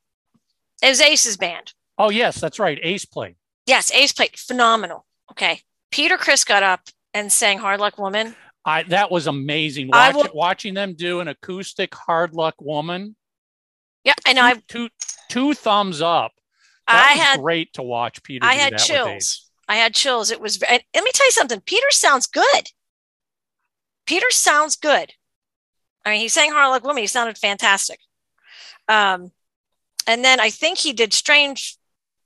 It 0.82 0.88
was 0.88 1.00
Ace's 1.00 1.36
band. 1.36 1.72
Oh 1.98 2.10
yes, 2.10 2.40
that's 2.40 2.58
right. 2.58 2.78
Ace 2.82 3.04
played. 3.04 3.36
Yes, 3.66 3.92
Ace 3.92 4.12
played 4.12 4.38
phenomenal. 4.38 5.06
Okay, 5.32 5.60
Peter 5.90 6.16
Criss 6.16 6.44
got 6.44 6.62
up 6.62 6.82
and 7.12 7.30
sang 7.32 7.58
"Hard 7.58 7.80
Luck 7.80 7.98
Woman." 7.98 8.34
I 8.64 8.82
that 8.84 9.10
was 9.10 9.26
amazing. 9.26 9.90
I 9.92 10.12
Watch, 10.12 10.28
will- 10.28 10.34
watching 10.38 10.74
them 10.74 10.94
do 10.94 11.20
an 11.20 11.28
acoustic 11.28 11.94
"Hard 11.94 12.34
Luck 12.34 12.54
Woman." 12.60 13.16
Yeah, 14.04 14.14
and 14.26 14.38
I 14.38 14.54
two 14.68 14.88
two 15.28 15.54
thumbs 15.54 16.00
up. 16.00 16.32
That 16.86 17.06
I 17.10 17.14
was 17.14 17.22
had 17.22 17.40
great 17.40 17.72
to 17.74 17.82
watch 17.82 18.22
Peter. 18.22 18.44
I 18.44 18.54
do 18.54 18.60
had 18.60 18.78
chills. 18.78 19.50
I 19.68 19.76
had 19.76 19.94
chills. 19.94 20.30
It 20.30 20.40
was. 20.40 20.60
And 20.62 20.82
let 20.94 21.04
me 21.04 21.10
tell 21.12 21.26
you 21.26 21.32
something. 21.32 21.60
Peter 21.60 21.90
sounds 21.90 22.26
good. 22.26 22.70
Peter 24.06 24.30
sounds 24.30 24.76
good. 24.76 25.12
I 26.04 26.10
mean, 26.10 26.20
he 26.20 26.28
sang 26.28 26.50
"Hard 26.50 26.70
Luck 26.70 26.84
Woman." 26.84 27.02
He 27.02 27.06
sounded 27.06 27.38
fantastic. 27.38 28.00
Um, 28.88 29.30
and 30.06 30.24
then 30.24 30.40
I 30.40 30.50
think 30.50 30.78
he 30.78 30.92
did 30.92 31.12
"Strange 31.12 31.76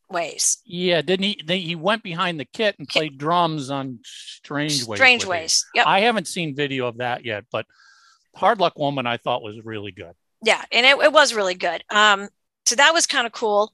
Ways." 0.08 0.58
Yeah, 0.64 1.02
didn't 1.02 1.24
he? 1.24 1.42
They, 1.44 1.58
he 1.58 1.74
went 1.74 2.02
behind 2.02 2.40
the 2.40 2.46
kit 2.46 2.76
and 2.78 2.88
played 2.88 3.18
drums 3.18 3.70
on 3.70 3.98
Strange 4.04 4.84
Ways. 4.84 4.98
Strange 4.98 5.26
Ways. 5.26 5.66
Yep. 5.74 5.86
I 5.86 6.00
haven't 6.00 6.28
seen 6.28 6.54
video 6.54 6.86
of 6.86 6.98
that 6.98 7.24
yet, 7.24 7.44
but 7.50 7.66
Hard 8.34 8.60
Luck 8.60 8.78
Woman 8.78 9.06
I 9.06 9.18
thought 9.18 9.42
was 9.42 9.62
really 9.64 9.92
good. 9.92 10.14
Yeah 10.44 10.62
and 10.72 10.86
it, 10.86 10.96
it 10.98 11.12
was 11.12 11.34
really 11.34 11.54
good 11.54 11.82
um 11.90 12.28
so 12.66 12.74
that 12.74 12.94
was 12.94 13.06
kind 13.06 13.26
of 13.26 13.32
cool 13.32 13.72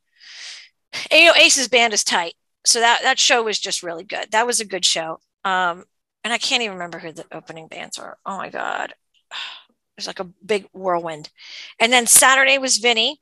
and, 1.11 1.21
you 1.21 1.27
know 1.27 1.35
ace's 1.35 1.69
band 1.69 1.93
is 1.93 2.05
tight 2.05 2.35
so 2.65 2.81
that 2.81 3.01
that 3.03 3.19
show 3.19 3.43
was 3.43 3.59
just 3.59 3.83
really 3.83 4.05
good 4.05 4.31
that 4.31 4.47
was 4.47 4.61
a 4.61 4.65
good 4.65 4.85
show 4.85 5.19
um 5.45 5.85
and 6.25 6.33
i 6.33 6.39
can't 6.39 6.63
even 6.63 6.75
remember 6.75 6.99
who 6.99 7.13
the 7.13 7.25
opening 7.33 7.69
bands 7.69 7.99
were 7.99 8.17
oh 8.27 8.37
my 8.37 8.51
god 8.51 8.95
it 9.33 9.97
was 9.97 10.07
like 10.07 10.21
a 10.21 10.25
big 10.45 10.67
whirlwind. 10.73 11.31
And 11.79 11.93
then 11.93 12.07
Saturday 12.07 12.59
was 12.59 12.79
Vinny. 12.79 13.21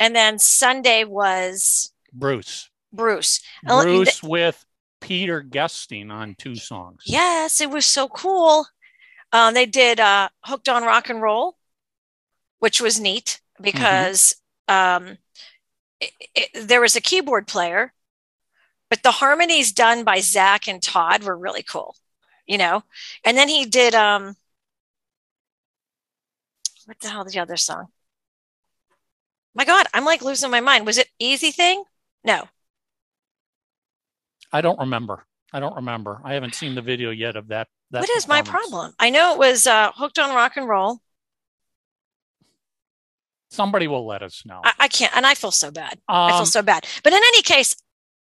And 0.00 0.14
then 0.14 0.38
Sunday 0.38 1.04
was 1.04 1.92
Bruce. 2.12 2.70
Bruce. 2.92 3.40
Bruce 3.64 4.22
with 4.22 4.64
Peter 5.00 5.40
guesting 5.40 6.10
on 6.10 6.34
two 6.38 6.56
songs. 6.56 7.02
Yes, 7.04 7.60
it 7.60 7.70
was 7.70 7.84
so 7.84 8.08
cool. 8.08 8.66
Um, 9.32 9.54
they 9.54 9.66
did 9.66 10.00
uh, 10.00 10.28
Hooked 10.44 10.68
on 10.68 10.84
Rock 10.84 11.10
and 11.10 11.20
Roll, 11.20 11.56
which 12.58 12.80
was 12.80 13.00
neat 13.00 13.40
because 13.60 14.34
um, 14.66 15.18
it, 16.00 16.10
it, 16.34 16.68
there 16.68 16.80
was 16.80 16.96
a 16.96 17.00
keyboard 17.00 17.46
player, 17.46 17.92
but 18.90 19.02
the 19.02 19.10
harmonies 19.10 19.72
done 19.72 20.04
by 20.04 20.20
Zach 20.20 20.68
and 20.68 20.82
Todd 20.82 21.22
were 21.22 21.36
really 21.36 21.62
cool, 21.62 21.96
you 22.46 22.58
know. 22.58 22.82
And 23.24 23.36
then 23.36 23.48
he 23.48 23.64
did 23.64 23.94
um, 23.94 24.36
what 26.88 26.98
the 27.00 27.08
hell 27.08 27.24
is 27.24 27.34
the 27.34 27.40
other 27.40 27.58
song? 27.58 27.88
My 29.54 29.64
God, 29.64 29.86
I'm 29.92 30.04
like 30.04 30.22
losing 30.22 30.50
my 30.50 30.60
mind. 30.60 30.86
Was 30.86 30.98
it 30.98 31.08
Easy 31.18 31.50
Thing? 31.50 31.84
No. 32.24 32.48
I 34.52 34.62
don't 34.62 34.78
remember. 34.78 35.26
I 35.52 35.60
don't 35.60 35.76
remember. 35.76 36.20
I 36.24 36.34
haven't 36.34 36.54
seen 36.54 36.74
the 36.74 36.82
video 36.82 37.10
yet 37.10 37.36
of 37.36 37.48
that. 37.48 37.68
that 37.90 38.00
what 38.00 38.10
is 38.10 38.26
my 38.26 38.40
problem? 38.40 38.94
I 38.98 39.10
know 39.10 39.32
it 39.32 39.38
was 39.38 39.66
uh, 39.66 39.92
Hooked 39.94 40.18
on 40.18 40.34
Rock 40.34 40.56
and 40.56 40.68
Roll. 40.68 41.00
Somebody 43.50 43.88
will 43.88 44.06
let 44.06 44.22
us 44.22 44.42
know. 44.44 44.60
I, 44.62 44.72
I 44.80 44.88
can't, 44.88 45.14
and 45.16 45.26
I 45.26 45.34
feel 45.34 45.50
so 45.50 45.70
bad. 45.70 45.98
I 46.08 46.30
feel 46.30 46.38
Um, 46.40 46.46
so 46.46 46.62
bad. 46.62 46.86
But 47.02 47.12
in 47.12 47.18
any 47.18 47.42
case, 47.42 47.74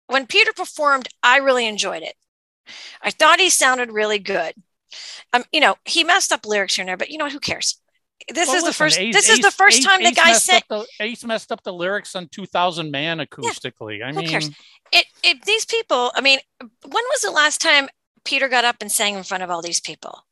when 0.08 0.28
Peter 0.28 0.54
performed, 0.54 1.08
I 1.24 1.38
really 1.38 1.66
enjoyed 1.68 2.04
it. 2.04 2.14
I 3.02 3.12
thought 3.12 3.40
he 3.40 3.50
sounded 3.50 3.92
really 3.92 4.20
good. 4.20 4.54
Um, 5.34 5.44
you 5.52 5.60
know, 5.60 5.76
he 5.86 6.04
messed 6.04 6.32
up 6.32 6.46
lyrics 6.46 6.76
here 6.76 6.84
and 6.84 6.90
there, 6.90 6.98
but 6.98 7.10
you 7.10 7.18
know 7.18 7.26
what? 7.26 7.32
Who 7.34 7.40
cares? 7.40 7.80
This 8.34 8.48
Well, 8.48 8.58
is 8.58 8.64
the 8.64 8.74
first. 8.74 8.98
Ace- 8.98 9.14
this 9.14 9.30
is 9.30 9.40
the 9.40 9.52
first 9.52 9.80
Ace- 9.80 9.86
time 9.86 10.02
the 10.04 10.12
guy 10.12 10.34
said 10.34 10.64
the, 10.70 10.86
Ace 11.00 11.24
messed 11.26 11.52
up 11.52 11.62
the 11.64 11.74
lyrics 11.74 12.16
on 12.16 12.28
2000 12.30 12.90
Man 12.90 13.18
acoustically. 13.20 14.04
I 14.04 14.12
who 14.14 14.20
mean, 14.20 14.30
cares? 14.30 14.50
it. 14.94 15.06
It 15.24 15.44
these 15.44 15.66
people. 15.66 16.12
I 16.16 16.22
mean, 16.22 16.40
when 16.60 16.72
was 17.12 17.22
the 17.22 17.32
last 17.32 17.60
time 17.62 17.90
Peter 18.24 18.48
got 18.48 18.64
up 18.64 18.78
and 18.80 18.92
sang 18.92 19.16
in 19.16 19.24
front 19.24 19.44
of 19.44 19.50
all 19.52 19.62
these 19.62 19.82
people? 19.82 20.26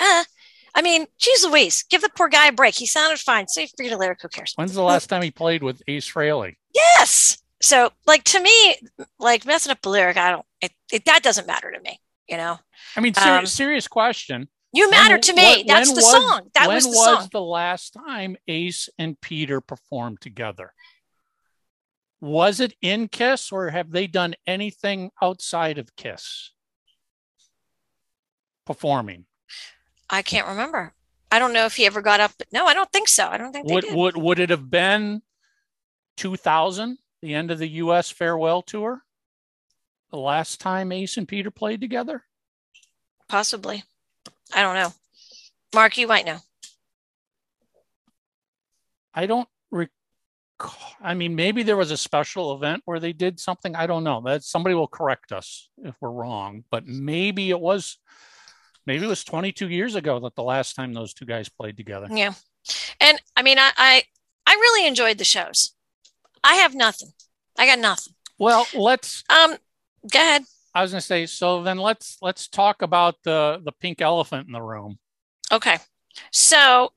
Uh, 0.00 0.24
I 0.78 0.82
mean, 0.82 1.06
geez 1.18 1.44
Louise, 1.44 1.82
give 1.90 2.02
the 2.02 2.10
poor 2.16 2.28
guy 2.28 2.46
a 2.46 2.52
break. 2.52 2.76
He 2.76 2.86
sounded 2.86 3.18
fine. 3.18 3.48
So 3.48 3.62
you 3.62 3.66
forget 3.76 3.92
a 3.92 3.96
lyric. 3.96 4.22
Who 4.22 4.28
cares? 4.28 4.52
when's 4.54 4.74
the 4.74 4.82
last 4.82 5.08
time 5.08 5.22
he 5.22 5.32
played 5.32 5.60
with 5.64 5.82
Ace 5.88 6.08
Frehley? 6.08 6.54
Yes. 6.72 7.38
So, 7.60 7.90
like 8.06 8.22
to 8.24 8.40
me, 8.40 8.76
like 9.18 9.44
messing 9.44 9.72
up 9.72 9.84
a 9.84 9.88
lyric, 9.88 10.16
I 10.16 10.30
don't. 10.30 10.46
It, 10.60 10.70
it 10.92 11.04
that 11.06 11.24
doesn't 11.24 11.48
matter 11.48 11.72
to 11.72 11.80
me. 11.80 11.98
You 12.28 12.36
know, 12.36 12.58
I 12.94 13.00
mean, 13.00 13.12
ser- 13.14 13.38
Um, 13.38 13.46
serious 13.46 13.88
question. 13.88 14.48
you 14.72 14.84
When- 14.84 14.90
matter 14.92 15.18
to 15.18 15.32
me. 15.32 15.42
when- 15.42 15.66
That's 15.66 15.88
the 15.90 15.96
was- 15.96 16.12
song. 16.12 16.50
That 16.54 16.68
was 16.68 16.84
the 16.84 16.90
was 16.90 17.04
song. 17.04 17.28
the 17.32 17.40
last 17.42 17.94
time 17.94 18.36
Ace 18.46 18.88
and 18.98 19.20
Peter 19.20 19.60
performed 19.60 20.20
together? 20.20 20.74
Was 22.20 22.60
it 22.60 22.74
in 22.80 23.08
Kiss 23.08 23.50
or 23.50 23.70
have 23.70 23.90
they 23.90 24.06
done 24.06 24.36
anything 24.46 25.10
outside 25.20 25.78
of 25.78 25.96
Kiss? 25.96 26.52
Performing. 28.66 29.24
I 30.10 30.22
can't 30.22 30.48
remember. 30.48 30.94
I 31.30 31.38
don't 31.38 31.52
know 31.52 31.66
if 31.66 31.76
he 31.76 31.86
ever 31.86 32.00
got 32.00 32.20
up. 32.20 32.32
No, 32.52 32.66
I 32.66 32.74
don't 32.74 32.90
think 32.90 33.08
so. 33.08 33.28
I 33.28 33.36
don't 33.36 33.52
think 33.52 33.68
they 33.68 33.74
Would 33.74 33.92
would 33.92 34.16
would 34.16 34.38
it 34.38 34.50
have 34.50 34.70
been 34.70 35.22
2000, 36.16 36.98
the 37.20 37.34
end 37.34 37.50
of 37.50 37.58
the 37.58 37.68
US 37.68 38.10
farewell 38.10 38.62
tour? 38.62 39.02
The 40.10 40.18
last 40.18 40.60
time 40.60 40.90
Ace 40.90 41.18
and 41.18 41.28
Peter 41.28 41.50
played 41.50 41.80
together? 41.80 42.24
Possibly. 43.28 43.84
I 44.54 44.62
don't 44.62 44.74
know. 44.74 44.94
Mark, 45.74 45.98
you 45.98 46.06
might 46.06 46.24
know. 46.24 46.38
I 49.12 49.26
don't 49.26 49.48
recall. 49.70 49.90
I 51.02 51.12
mean, 51.14 51.34
maybe 51.34 51.62
there 51.62 51.76
was 51.76 51.90
a 51.90 51.96
special 51.96 52.54
event 52.54 52.82
where 52.86 53.00
they 53.00 53.12
did 53.12 53.38
something. 53.38 53.76
I 53.76 53.86
don't 53.86 54.04
know. 54.04 54.22
That 54.24 54.44
somebody 54.44 54.74
will 54.74 54.88
correct 54.88 55.30
us 55.30 55.68
if 55.84 55.94
we're 56.00 56.10
wrong, 56.10 56.64
but 56.70 56.86
maybe 56.86 57.50
it 57.50 57.60
was, 57.60 57.98
maybe 58.88 59.04
it 59.04 59.08
was 59.08 59.22
22 59.22 59.68
years 59.68 59.94
ago 59.94 60.18
that 60.20 60.34
the 60.34 60.42
last 60.42 60.74
time 60.74 60.94
those 60.94 61.12
two 61.12 61.26
guys 61.26 61.48
played 61.48 61.76
together. 61.76 62.08
Yeah. 62.10 62.32
And 63.00 63.20
I 63.36 63.42
mean, 63.42 63.58
I, 63.58 63.70
I 63.76 64.02
I 64.46 64.54
really 64.54 64.88
enjoyed 64.88 65.18
the 65.18 65.24
shows. 65.24 65.74
I 66.42 66.54
have 66.54 66.74
nothing. 66.74 67.10
I 67.58 67.66
got 67.66 67.78
nothing. 67.78 68.14
Well, 68.38 68.66
let's. 68.74 69.22
Um, 69.28 69.56
go 70.10 70.18
ahead. 70.18 70.44
I 70.74 70.82
was 70.82 70.92
going 70.92 71.00
to 71.00 71.06
say. 71.06 71.26
So 71.26 71.62
then 71.62 71.78
let's 71.78 72.16
let's 72.22 72.48
talk 72.48 72.82
about 72.82 73.16
the 73.24 73.60
the 73.62 73.72
pink 73.72 74.00
elephant 74.00 74.46
in 74.46 74.52
the 74.52 74.62
room. 74.62 74.98
Okay. 75.52 75.76
So, 76.32 76.92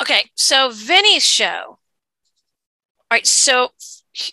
okay. 0.00 0.30
So 0.34 0.70
Vinny's 0.70 1.24
show. 1.24 1.62
All 1.66 1.78
right. 3.12 3.26
So 3.26 3.70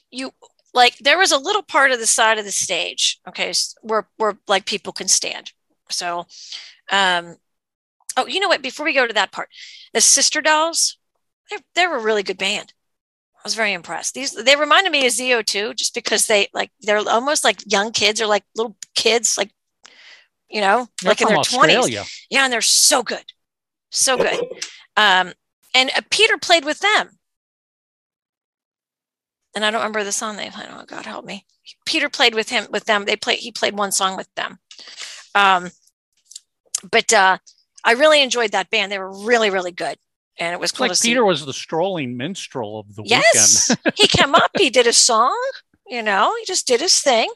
you 0.09 0.32
like 0.74 0.97
there 0.97 1.18
was 1.18 1.32
a 1.32 1.38
little 1.38 1.63
part 1.63 1.91
of 1.91 1.99
the 1.99 2.07
side 2.07 2.38
of 2.39 2.45
the 2.45 2.51
stage, 2.51 3.20
okay, 3.28 3.53
where 3.82 4.07
where 4.18 4.38
like 4.47 4.65
people 4.65 4.93
can 4.93 5.07
stand. 5.07 5.51
So, 5.91 6.25
um, 6.91 7.38
oh, 8.15 8.25
you 8.27 8.39
know 8.39 8.47
what? 8.47 8.61
Before 8.61 8.85
we 8.85 8.93
go 8.93 9.07
to 9.07 9.13
that 9.13 9.31
part, 9.31 9.49
the 9.93 10.01
Sister 10.01 10.41
Dolls, 10.41 10.97
they 11.49 11.57
they 11.75 11.88
were 11.88 11.97
a 11.97 12.03
really 12.03 12.23
good 12.23 12.38
band. 12.38 12.73
I 13.38 13.41
was 13.43 13.55
very 13.55 13.73
impressed. 13.73 14.13
These 14.13 14.31
they 14.31 14.55
reminded 14.55 14.91
me 14.91 15.05
of 15.05 15.13
ZO2, 15.13 15.75
just 15.75 15.93
because 15.93 16.27
they 16.27 16.47
like 16.53 16.71
they're 16.81 16.97
almost 16.97 17.43
like 17.43 17.61
young 17.71 17.91
kids 17.91 18.21
or 18.21 18.27
like 18.27 18.43
little 18.55 18.75
kids, 18.95 19.38
like 19.38 19.51
you 20.49 20.61
know, 20.61 20.88
They're 21.01 21.11
like 21.11 21.21
in 21.21 21.27
their 21.27 21.38
twenties. 21.43 21.75
Yeah, 22.29 22.43
and 22.43 22.51
they're 22.53 22.61
so 22.61 23.03
good, 23.03 23.23
so 23.91 24.17
good. 24.17 24.39
Um, 24.95 25.33
and 25.75 25.91
uh, 25.95 26.01
Peter 26.09 26.38
played 26.38 26.65
with 26.65 26.79
them, 26.79 27.09
and 29.55 29.63
I 29.63 29.71
don't 29.71 29.81
remember 29.81 30.03
the 30.03 30.11
song 30.11 30.35
they 30.35 30.49
played. 30.49 30.67
Oh 30.71 30.85
God, 30.85 31.05
help 31.05 31.25
me! 31.25 31.45
Peter 31.85 32.09
played 32.09 32.33
with 32.33 32.49
him 32.49 32.67
with 32.71 32.85
them. 32.85 33.05
They 33.05 33.15
played. 33.15 33.39
He 33.39 33.51
played 33.51 33.77
one 33.77 33.91
song 33.91 34.17
with 34.17 34.33
them. 34.35 34.59
Um, 35.35 35.69
but 36.91 37.11
uh, 37.13 37.38
I 37.84 37.91
really 37.93 38.21
enjoyed 38.21 38.51
that 38.51 38.69
band. 38.69 38.91
They 38.91 38.99
were 38.99 39.11
really, 39.25 39.49
really 39.49 39.71
good, 39.71 39.97
and 40.39 40.53
it 40.53 40.59
was 40.59 40.71
cool 40.71 40.86
like 40.86 40.91
to 40.91 40.95
see. 40.95 41.09
Peter 41.09 41.25
was 41.25 41.45
the 41.45 41.53
strolling 41.53 42.17
minstrel 42.17 42.80
of 42.80 42.95
the 42.95 43.03
Yes, 43.05 43.69
weekend. 43.69 43.95
he 43.97 44.07
came 44.07 44.36
up. 44.36 44.51
He 44.57 44.69
did 44.69 44.88
a 44.88 44.93
song. 44.93 45.38
You 45.88 46.03
know, 46.03 46.36
he 46.39 46.45
just 46.45 46.67
did 46.67 46.82
his 46.82 46.99
thing. 46.99 47.30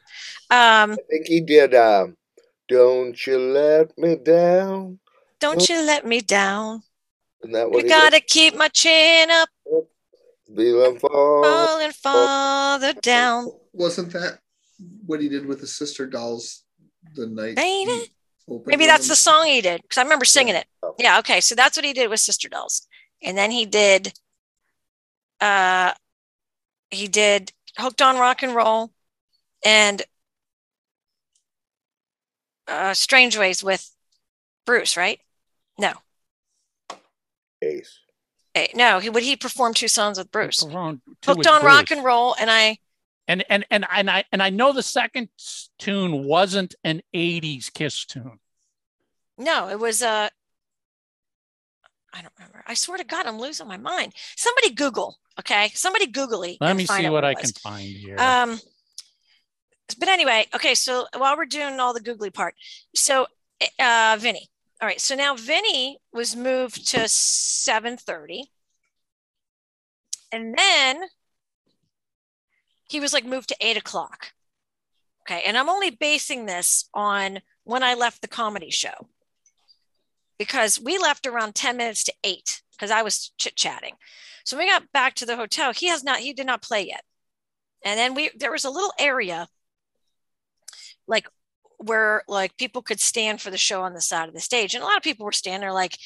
Um, 0.49 0.91
I 0.93 0.97
think 1.09 1.27
he 1.27 1.39
did. 1.41 1.73
Uh, 1.73 2.07
Don't 2.67 3.25
you 3.27 3.37
let 3.37 3.97
me 3.97 4.15
down? 4.15 4.99
don't 5.39 5.67
you 5.69 5.81
let 5.81 6.05
me 6.05 6.21
down. 6.21 6.83
Isn't 7.43 7.53
that 7.53 7.63
I 7.63 7.69
what 7.69 7.83
he 7.83 7.89
gotta 7.89 8.19
keep 8.19 8.55
my 8.55 8.67
chin 8.67 9.29
up, 9.31 9.49
did? 9.65 10.55
Feeling 10.55 10.99
for 10.99 11.09
falling 11.09 11.91
farther 11.91 12.93
down. 12.93 13.49
Wasn't 13.73 14.11
that 14.13 14.39
what 15.05 15.21
he 15.21 15.29
did 15.29 15.45
with 15.45 15.61
the 15.61 15.67
sister 15.67 16.05
dolls 16.05 16.63
the 17.15 17.27
night? 17.27 17.57
Ain't 17.57 17.89
he 17.89 17.95
it? 17.95 18.09
opened 18.09 18.11
Maybe 18.65 18.85
that's 18.85 19.07
the 19.07 19.15
song 19.15 19.45
he 19.45 19.61
did 19.61 19.81
because 19.81 19.97
I 19.97 20.03
remember 20.03 20.25
singing 20.25 20.55
it. 20.55 20.65
Yeah, 20.97 21.19
okay. 21.19 21.39
So 21.41 21.55
that's 21.55 21.77
what 21.77 21.85
he 21.85 21.93
did 21.93 22.09
with 22.09 22.19
Sister 22.19 22.49
Dolls. 22.49 22.87
And 23.23 23.37
then 23.37 23.51
he 23.51 23.65
did 23.65 24.13
uh 25.39 25.93
he 26.89 27.07
did 27.07 27.51
Hooked 27.77 28.01
on 28.01 28.17
Rock 28.17 28.43
and 28.43 28.53
Roll 28.53 28.91
and 29.63 30.01
uh 32.67 32.93
Strange 32.93 33.37
Ways 33.37 33.63
with 33.63 33.89
Bruce, 34.65 34.97
right? 34.97 35.19
No. 35.77 35.93
Ace. 37.61 37.99
Eh, 38.55 38.67
No, 38.75 38.99
he 38.99 39.09
would 39.09 39.23
he 39.23 39.35
perform 39.35 39.73
two 39.73 39.87
songs 39.87 40.17
with 40.17 40.31
Bruce. 40.31 40.63
Around 40.63 41.01
Hooked 41.23 41.39
with 41.39 41.47
on 41.47 41.63
Rock 41.63 41.91
and 41.91 42.03
Roll 42.03 42.35
and 42.39 42.51
I 42.51 42.77
And 43.27 43.45
and 43.49 43.65
and 43.71 43.85
and 43.89 44.09
I 44.09 44.25
and 44.31 44.43
I 44.43 44.49
know 44.49 44.73
the 44.73 44.83
second 44.83 45.29
tune 45.79 46.25
wasn't 46.25 46.75
an 46.83 47.01
'80s 47.15 47.71
Kiss 47.73 48.05
tune. 48.05 48.39
No, 49.43 49.69
it 49.69 49.79
was 49.79 50.01
uh 50.01 50.29
I 52.13 52.21
don't 52.21 52.33
remember. 52.37 52.63
I 52.67 52.73
swear 52.73 52.97
to 52.97 53.03
God, 53.03 53.25
I'm 53.25 53.39
losing 53.39 53.67
my 53.67 53.77
mind. 53.77 54.13
Somebody 54.35 54.71
Google, 54.71 55.17
okay? 55.39 55.71
Somebody 55.73 56.07
Googly. 56.07 56.57
Let 56.59 56.75
me 56.75 56.85
see 56.85 57.09
what 57.09 57.23
I 57.23 57.33
can 57.33 57.51
find 57.51 57.87
here. 57.87 58.17
Um, 58.19 58.59
but 59.97 60.09
anyway, 60.09 60.45
okay. 60.53 60.75
So 60.75 61.05
while 61.17 61.37
we're 61.37 61.45
doing 61.45 61.79
all 61.79 61.93
the 61.93 62.01
googly 62.01 62.29
part, 62.29 62.55
so 62.95 63.27
uh, 63.79 64.17
Vinny. 64.19 64.49
All 64.81 64.87
right. 64.87 64.99
So 64.99 65.15
now 65.15 65.35
Vinny 65.35 65.99
was 66.11 66.35
moved 66.35 66.87
to 66.89 67.07
seven 67.07 67.97
thirty, 67.97 68.51
and 70.31 70.57
then 70.57 71.03
he 72.89 72.99
was 72.99 73.13
like 73.13 73.25
moved 73.25 73.49
to 73.49 73.57
eight 73.61 73.77
o'clock. 73.77 74.33
Okay, 75.21 75.43
and 75.45 75.57
I'm 75.57 75.69
only 75.69 75.91
basing 75.91 76.45
this 76.45 76.89
on 76.93 77.41
when 77.63 77.83
I 77.83 77.93
left 77.93 78.21
the 78.21 78.27
comedy 78.27 78.71
show 78.71 79.07
because 80.43 80.79
we 80.79 80.97
left 80.97 81.27
around 81.27 81.55
ten 81.55 81.77
minutes 81.77 82.03
to 82.05 82.13
eight 82.23 82.61
because 82.71 82.91
I 82.91 83.01
was 83.03 83.31
chit 83.37 83.55
chatting. 83.55 83.95
So 84.43 84.57
we 84.57 84.65
got 84.65 84.91
back 84.91 85.13
to 85.15 85.25
the 85.25 85.35
hotel. 85.35 85.71
He 85.73 85.87
has 85.87 86.03
not. 86.03 86.19
He 86.19 86.33
did 86.33 86.47
not 86.47 86.61
play 86.61 86.87
yet 86.87 87.03
and 87.83 87.97
then 87.99 88.13
we 88.13 88.29
there 88.37 88.51
was 88.51 88.65
a 88.65 88.69
little 88.69 88.93
area 88.99 89.47
like 91.07 91.27
where 91.77 92.23
like 92.27 92.57
people 92.57 92.81
could 92.81 92.99
stand 92.99 93.41
for 93.41 93.49
the 93.49 93.57
show 93.57 93.81
on 93.81 93.93
the 93.93 94.01
side 94.01 94.27
of 94.27 94.35
the 94.35 94.39
stage, 94.39 94.75
and 94.75 94.83
a 94.83 94.85
lot 94.85 94.97
of 94.97 95.03
people 95.03 95.25
were 95.25 95.31
standing 95.31 95.61
there, 95.61 95.73
like 95.73 95.97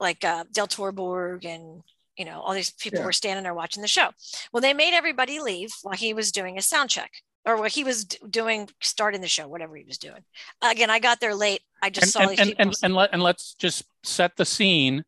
like 0.00 0.24
uh, 0.24 0.44
Del 0.52 0.66
Torborg 0.66 1.44
and 1.44 1.82
you 2.16 2.24
know 2.24 2.40
all 2.40 2.52
these 2.52 2.72
people 2.72 2.98
Yeah. 3.00 3.04
were 3.06 3.12
standing 3.12 3.44
there 3.44 3.54
watching 3.54 3.82
the 3.82 3.88
show. 3.88 4.08
Well, 4.52 4.60
they 4.60 4.74
made 4.74 4.92
everybody 4.94 5.38
leave 5.40 5.70
while 5.82 5.94
he 5.96 6.12
was 6.14 6.32
doing 6.32 6.58
a 6.58 6.62
sound 6.62 6.90
check. 6.90 7.12
Or 7.46 7.56
what 7.56 7.72
he 7.72 7.84
was 7.84 8.04
d- 8.04 8.18
doing, 8.28 8.68
starting 8.80 9.22
the 9.22 9.28
show, 9.28 9.48
whatever 9.48 9.74
he 9.74 9.84
was 9.84 9.96
doing. 9.96 10.22
Again, 10.62 10.90
I 10.90 10.98
got 10.98 11.20
there 11.20 11.34
late. 11.34 11.62
I 11.82 11.88
just 11.88 12.04
and 12.04 12.12
saw 12.12 12.20
and 12.20 12.30
these 12.30 12.38
and, 12.40 12.48
people. 12.48 12.62
and, 12.66 12.76
and, 12.82 12.94
let, 12.94 13.10
and 13.14 13.22
let's 13.22 13.54
just 13.54 13.84
set 14.02 14.36
the 14.36 14.44
scene 14.44 15.04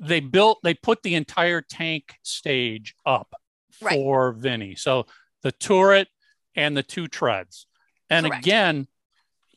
they 0.00 0.20
built 0.20 0.58
they 0.62 0.74
put 0.74 1.02
the 1.02 1.14
entire 1.14 1.62
tank 1.62 2.14
stage 2.22 2.94
up 3.06 3.34
Right. 3.80 3.94
for 3.94 4.32
vinny 4.32 4.74
so 4.74 5.06
the 5.42 5.52
turret 5.52 6.08
and 6.54 6.76
the 6.76 6.82
two 6.82 7.08
treads 7.08 7.66
and 8.10 8.26
Correct. 8.26 8.44
again 8.44 8.88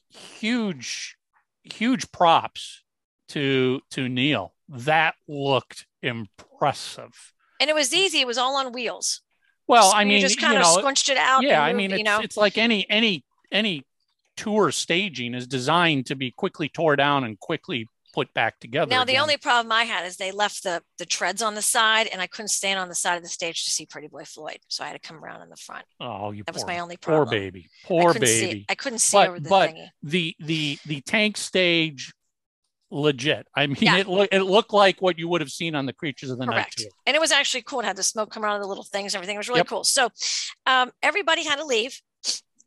huge 0.09 1.17
huge 1.63 2.11
props 2.11 2.83
to 3.29 3.81
to 3.91 4.07
neil 4.09 4.53
that 4.69 5.15
looked 5.27 5.85
impressive 6.01 7.33
and 7.61 7.69
it 7.69 7.73
was 7.75 7.93
easy. 7.93 8.21
It 8.21 8.27
was 8.27 8.37
all 8.37 8.55
on 8.55 8.71
wheels. 8.71 9.19
Well 9.69 9.91
So 9.91 9.97
i 9.97 10.01
you 10.01 10.07
mean 10.09 10.21
just 10.21 10.39
kind 10.39 10.53
you 10.55 10.59
of 10.59 10.65
know 10.65 10.79
squinched 10.81 11.07
it 11.09 11.17
out. 11.17 11.43
yeah 11.43 11.63
and 11.63 11.63
i 11.63 11.73
mean 11.73 11.91
it's, 11.91 11.97
you 11.99 12.03
know, 12.03 12.19
it's 12.19 12.35
like 12.35 12.57
any 12.57 12.85
any 12.89 13.23
any 13.51 13.85
tour 14.35 14.71
staging 14.71 15.33
is 15.33 15.47
designed 15.47 16.05
to 16.07 16.15
be 16.15 16.31
quickly 16.31 16.67
tore 16.67 16.95
down 16.97 17.23
and 17.23 17.39
quickly 17.39 17.87
put 18.11 18.33
back 18.33 18.59
together 18.59 18.89
Now 18.89 19.03
the 19.05 19.17
only 19.19 19.37
problem 19.37 19.71
I 19.71 19.83
had 19.83 20.03
is 20.05 20.17
they 20.17 20.31
left 20.31 20.63
the 20.63 20.81
the 20.97 21.05
treads 21.05 21.41
on 21.43 21.53
the 21.53 21.61
side, 21.61 22.07
and 22.07 22.19
I 22.21 22.25
couldn't 22.27 22.47
stand 22.49 22.79
on 22.79 22.89
the 22.89 22.95
side 22.95 23.17
of 23.17 23.23
the 23.23 23.29
stage 23.29 23.63
to 23.65 23.69
see 23.69 23.85
Pretty 23.85 24.07
Boy 24.07 24.23
Floyd, 24.25 24.57
so 24.67 24.83
I 24.83 24.87
had 24.87 24.93
to 24.99 25.07
come 25.07 25.23
around 25.23 25.43
in 25.43 25.49
the 25.49 25.55
front. 25.57 25.85
Oh, 25.99 26.31
you 26.31 26.43
That 26.43 26.55
was 26.55 26.63
poor, 26.63 26.73
my 26.73 26.79
only 26.79 26.97
poor 26.97 27.25
baby, 27.27 27.69
poor 27.85 28.13
see- 28.13 28.19
baby. 28.19 28.65
I 28.67 28.73
couldn't 28.73 28.99
see 28.99 29.15
But 29.17 29.27
over 29.29 29.39
the 29.39 29.49
but 29.49 29.69
thingy. 29.69 29.87
the 30.01 30.35
the 30.39 30.79
the 30.87 31.01
tank 31.01 31.37
stage, 31.37 32.11
legit. 32.91 33.48
I 33.56 33.68
mean, 33.68 33.78
Yeah. 33.80 33.98
it 33.98 34.07
looked 34.07 34.34
it 34.34 34.44
looked 34.44 34.74
like 34.74 35.02
what 35.02 35.20
you 35.20 35.28
would 35.28 35.41
have 35.41 35.52
seen 35.52 35.76
on 35.76 35.86
the 35.86 35.94
Creatures 35.94 36.30
of 36.30 36.38
the 36.40 36.45
Night 36.45 36.53
Correct. 36.76 36.84
And 37.06 37.16
it 37.16 37.20
was 37.20 37.32
actually 37.32 37.61
cool. 37.64 37.82
It 37.82 37.86
had 37.86 37.95
the 37.95 38.03
smoke 38.03 38.32
coming 38.32 38.49
out 38.49 38.56
of 38.56 38.61
the 38.61 38.68
little 38.68 38.84
things, 38.84 39.14
and 39.14 39.20
everything. 39.20 39.36
It 39.36 39.40
was 39.40 39.49
really 39.49 39.60
Yep. 39.60 39.68
cool. 39.68 39.84
So 39.84 40.10
um, 40.66 40.91
everybody 41.03 41.44
had 41.44 41.57
to 41.57 41.66
leave. 41.66 42.02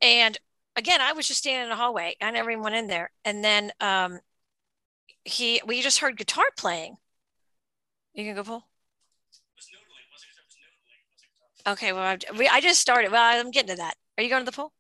And 0.01 0.39
again, 0.77 1.01
I 1.01 1.12
was 1.12 1.27
just 1.28 1.40
standing 1.40 1.65
in 1.65 1.69
the 1.70 1.77
hallway. 1.77 2.16
I 2.20 2.31
never 2.31 2.51
even 2.51 2.62
went 2.62 2.77
in 2.77 2.86
there. 2.86 3.11
And 3.24 3.44
then 3.44 3.73
um, 3.81 4.20
he, 5.24 5.61
we 5.66 5.82
just 5.82 5.99
heard 6.01 6.16
guitar 6.16 6.44
playing. 6.57 6.97
You 8.15 8.24
can 8.24 8.35
go, 8.35 8.44
Paul. 8.44 8.69
Okay, 11.66 11.93
well, 11.93 12.03
I've, 12.03 12.20
we, 12.36 12.49
I 12.49 12.61
just 12.61 12.81
started. 12.81 13.12
Well, 13.12 13.23
I'm 13.23 13.53
getting 13.53 13.70
to 13.70 13.77
that. 13.77 13.94
Are 14.19 14.24
you 14.24 14.28
going 14.31 14.43
to 14.44 14.51
the 14.51 14.55
pool? 14.55 14.73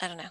I 0.00 0.08
don't 0.08 0.18
know. 0.18 0.28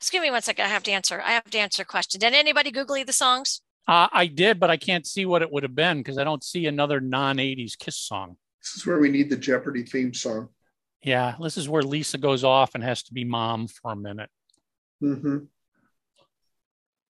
Just 0.00 0.12
give 0.12 0.22
me 0.22 0.30
one 0.30 0.42
second. 0.42 0.64
I 0.64 0.68
have 0.68 0.82
to 0.84 0.92
answer. 0.92 1.20
I 1.24 1.32
have 1.32 1.50
to 1.50 1.58
answer 1.58 1.82
a 1.82 1.86
question. 1.86 2.20
Did 2.20 2.34
anybody 2.34 2.70
Google 2.70 3.04
the 3.04 3.12
songs? 3.12 3.60
Uh, 3.86 4.08
I 4.12 4.26
did, 4.26 4.60
but 4.60 4.70
I 4.70 4.76
can't 4.76 5.06
see 5.06 5.24
what 5.26 5.42
it 5.42 5.50
would 5.50 5.62
have 5.62 5.74
been 5.74 5.98
because 5.98 6.18
I 6.18 6.24
don't 6.24 6.44
see 6.44 6.66
another 6.66 7.00
non 7.00 7.38
'80s 7.38 7.76
Kiss 7.78 7.96
song. 7.96 8.36
This 8.62 8.76
is 8.76 8.86
where 8.86 8.98
we 8.98 9.08
need 9.10 9.30
the 9.30 9.36
Jeopardy 9.36 9.82
theme 9.82 10.12
song. 10.12 10.50
Yeah, 11.02 11.36
this 11.40 11.56
is 11.56 11.68
where 11.68 11.82
Lisa 11.82 12.18
goes 12.18 12.44
off 12.44 12.74
and 12.74 12.84
has 12.84 13.02
to 13.04 13.14
be 13.14 13.24
mom 13.24 13.68
for 13.68 13.92
a 13.92 13.96
minute. 13.96 14.30
hmm 15.00 15.38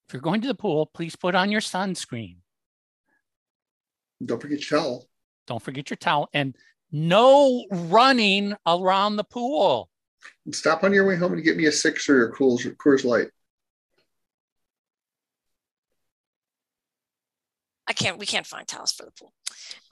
If 0.07 0.13
you're 0.13 0.23
going 0.23 0.41
to 0.43 0.49
the 0.49 0.55
pool, 0.55 0.87
please 0.87 1.17
put 1.17 1.35
on 1.35 1.51
your 1.51 1.61
sunscreen. 1.61 2.37
Don't 4.25 4.41
forget 4.41 4.71
your 4.71 4.81
towel. 4.81 5.09
Don't 5.47 5.63
forget 5.63 5.91
your 5.91 5.97
towel 5.97 6.29
and 6.33 6.55
no 6.93 7.65
running 7.71 8.55
around 8.67 9.17
the 9.17 9.25
pool. 9.25 9.89
And 10.45 10.55
stop 10.55 10.83
on 10.85 10.93
your 10.93 11.07
way 11.07 11.17
home 11.17 11.33
and 11.33 11.43
get 11.45 11.57
me 11.57 11.67
a 11.67 11.73
sixer 11.73 12.25
or 12.25 12.33
Coors, 12.33 12.65
Coors 12.77 13.05
Light. 13.05 13.29
I 17.87 17.93
can't. 17.93 18.19
We 18.19 18.27
can't 18.27 18.47
find 18.47 18.67
towels 18.67 18.93
for 18.93 19.05
the 19.05 19.13
pool. 19.13 19.33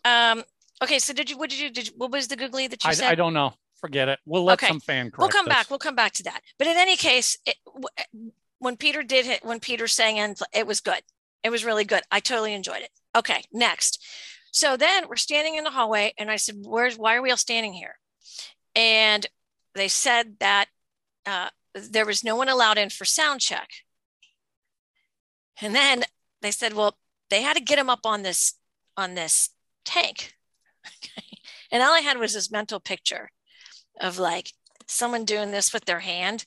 Um. 0.05 0.45
Okay. 0.83 0.99
So 0.99 1.13
did 1.13 1.31
you? 1.31 1.39
What 1.39 1.51
did 1.51 1.59
you? 1.59 1.71
Did 1.71 1.89
you, 1.89 1.95
what 1.97 2.11
was 2.11 2.29
the 2.29 2.37
googly 2.37 2.67
that 2.67 2.85
you 2.85 2.91
I, 2.91 2.93
said? 2.93 3.11
I 3.11 3.15
don't 3.15 3.33
know. 3.35 3.55
Forget 3.81 4.09
it. 4.09 4.19
We'll 4.27 4.45
let 4.45 4.55
Okay. 4.55 4.69
some 4.69 4.81
fan 4.81 5.07
correct 5.11 5.19
We'll 5.19 5.29
come 5.29 5.47
us. 5.47 5.55
back. 5.55 5.71
We'll 5.71 5.79
come 5.79 5.95
back 5.95 6.13
to 6.15 6.23
that. 6.25 6.41
But 6.59 6.67
in 6.67 6.77
any 6.77 6.97
case, 6.97 7.39
it, 7.47 7.57
when 8.59 8.77
Peter 8.77 9.03
did 9.03 9.27
it, 9.27 9.45
when 9.45 9.61
Peter 9.61 9.87
sang 9.87 10.19
and 10.19 10.37
it 10.55 10.67
was 10.67 10.81
good. 10.81 11.03
It 11.43 11.51
was 11.51 11.65
really 11.65 11.85
good. 11.85 12.03
I 12.11 12.21
totally 12.21 12.55
enjoyed 12.55 12.83
it. 12.83 12.91
Okay. 13.15 13.45
Next. 13.53 14.05
So 14.51 14.77
then 14.77 15.09
we're 15.09 15.17
standing 15.17 15.55
in 15.55 15.65
the 15.65 15.71
hallway, 15.71 16.13
and 16.19 16.31
I 16.31 16.37
said, 16.37 16.57
"Where's? 16.63 16.97
Why 16.99 17.15
are 17.15 17.23
we 17.23 17.31
all 17.31 17.37
standing 17.37 17.73
here?" 17.73 17.99
And 18.75 19.27
they 19.77 19.89
said 19.89 20.37
that 20.41 20.67
uh, 21.25 21.51
there 21.75 22.07
was 22.07 22.25
no 22.25 22.37
one 22.37 22.49
allowed 22.49 22.79
in 22.79 22.91
for 22.91 23.05
sound 23.05 23.41
check. 23.41 23.69
And 25.61 25.75
then 25.75 26.05
they 26.43 26.51
said, 26.51 26.75
"Well, 26.75 26.97
they 27.31 27.43
had 27.43 27.57
to 27.57 27.63
get 27.63 27.79
him 27.79 27.91
up 27.91 28.05
on 28.05 28.23
this 28.23 28.55
on 28.97 29.15
this 29.15 29.51
tank." 29.85 30.35
and 31.73 31.83
all 31.83 31.95
I 31.95 32.01
had 32.01 32.19
was 32.19 32.35
this 32.35 32.51
mental 32.51 32.81
picture 32.81 33.31
of 34.01 34.19
like 34.19 34.53
someone 34.87 35.25
doing 35.25 35.51
this 35.51 35.73
with 35.73 35.85
their 35.85 36.01
hand, 36.01 36.45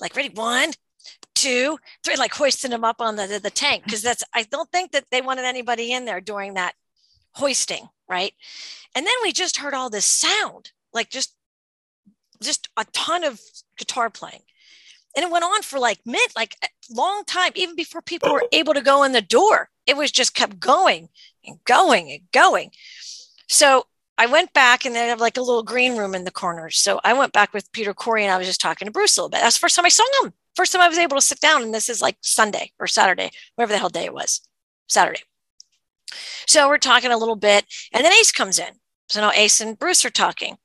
like 0.00 0.14
ready, 0.14 0.28
one, 0.28 0.72
two, 1.34 1.78
three, 2.04 2.16
like 2.16 2.34
hoisting 2.34 2.70
them 2.70 2.84
up 2.84 3.00
on 3.00 3.16
the, 3.16 3.26
the, 3.26 3.38
the 3.40 3.50
tank. 3.50 3.84
Cause 3.88 4.02
that's, 4.02 4.22
I 4.34 4.44
don't 4.44 4.70
think 4.70 4.92
that 4.92 5.06
they 5.10 5.20
wanted 5.20 5.44
anybody 5.44 5.92
in 5.92 6.04
there 6.04 6.20
during 6.20 6.54
that 6.54 6.74
hoisting. 7.34 7.88
Right. 8.08 8.34
And 8.94 9.06
then 9.06 9.14
we 9.22 9.32
just 9.32 9.56
heard 9.56 9.74
all 9.74 9.90
this 9.90 10.04
sound, 10.04 10.70
like 10.92 11.10
just, 11.10 11.34
just 12.42 12.68
a 12.76 12.84
ton 12.92 13.24
of 13.24 13.40
guitar 13.76 14.10
playing. 14.10 14.42
And 15.16 15.24
it 15.24 15.30
went 15.30 15.44
on 15.44 15.62
for 15.62 15.78
like 15.78 16.00
mid, 16.06 16.30
like 16.34 16.56
a 16.62 16.68
long 16.90 17.24
time, 17.26 17.52
even 17.54 17.76
before 17.76 18.00
people 18.00 18.32
were 18.32 18.44
oh. 18.44 18.48
able 18.52 18.74
to 18.74 18.80
go 18.80 19.02
in 19.02 19.12
the 19.12 19.20
door. 19.20 19.68
It 19.86 19.96
was 19.96 20.10
just 20.10 20.34
kept 20.34 20.58
going 20.58 21.08
and 21.44 21.62
going 21.64 22.10
and 22.10 22.20
going. 22.32 22.70
So 23.48 23.86
I 24.16 24.26
went 24.26 24.52
back 24.52 24.84
and 24.84 24.94
they 24.94 25.08
have 25.08 25.20
like 25.20 25.36
a 25.36 25.42
little 25.42 25.62
green 25.62 25.96
room 25.96 26.14
in 26.14 26.24
the 26.24 26.30
corner. 26.30 26.70
So 26.70 27.00
I 27.04 27.12
went 27.12 27.32
back 27.32 27.52
with 27.52 27.70
Peter 27.72 27.92
Corey 27.92 28.24
and 28.24 28.32
I 28.32 28.38
was 28.38 28.46
just 28.46 28.60
talking 28.60 28.86
to 28.86 28.92
Bruce 28.92 29.16
a 29.16 29.20
little 29.20 29.30
bit. 29.30 29.40
That's 29.40 29.56
the 29.56 29.60
first 29.60 29.76
time 29.76 29.84
I 29.84 29.90
saw 29.90 30.04
him. 30.22 30.32
First 30.54 30.72
time 30.72 30.82
I 30.82 30.88
was 30.88 30.98
able 30.98 31.16
to 31.16 31.22
sit 31.22 31.40
down. 31.40 31.62
And 31.62 31.74
this 31.74 31.88
is 31.88 32.00
like 32.00 32.16
Sunday 32.20 32.72
or 32.78 32.86
Saturday, 32.86 33.30
whatever 33.56 33.72
the 33.72 33.78
hell 33.78 33.88
day 33.88 34.04
it 34.04 34.14
was. 34.14 34.40
Saturday. 34.88 35.22
So 36.46 36.68
we're 36.68 36.78
talking 36.78 37.10
a 37.10 37.18
little 37.18 37.36
bit. 37.36 37.64
And 37.92 38.04
then 38.04 38.12
Ace 38.12 38.32
comes 38.32 38.58
in. 38.58 38.68
So 39.12 39.20
now 39.20 39.30
Ace 39.34 39.60
and 39.60 39.78
Bruce 39.78 40.06
are 40.06 40.10
talking. 40.10 40.56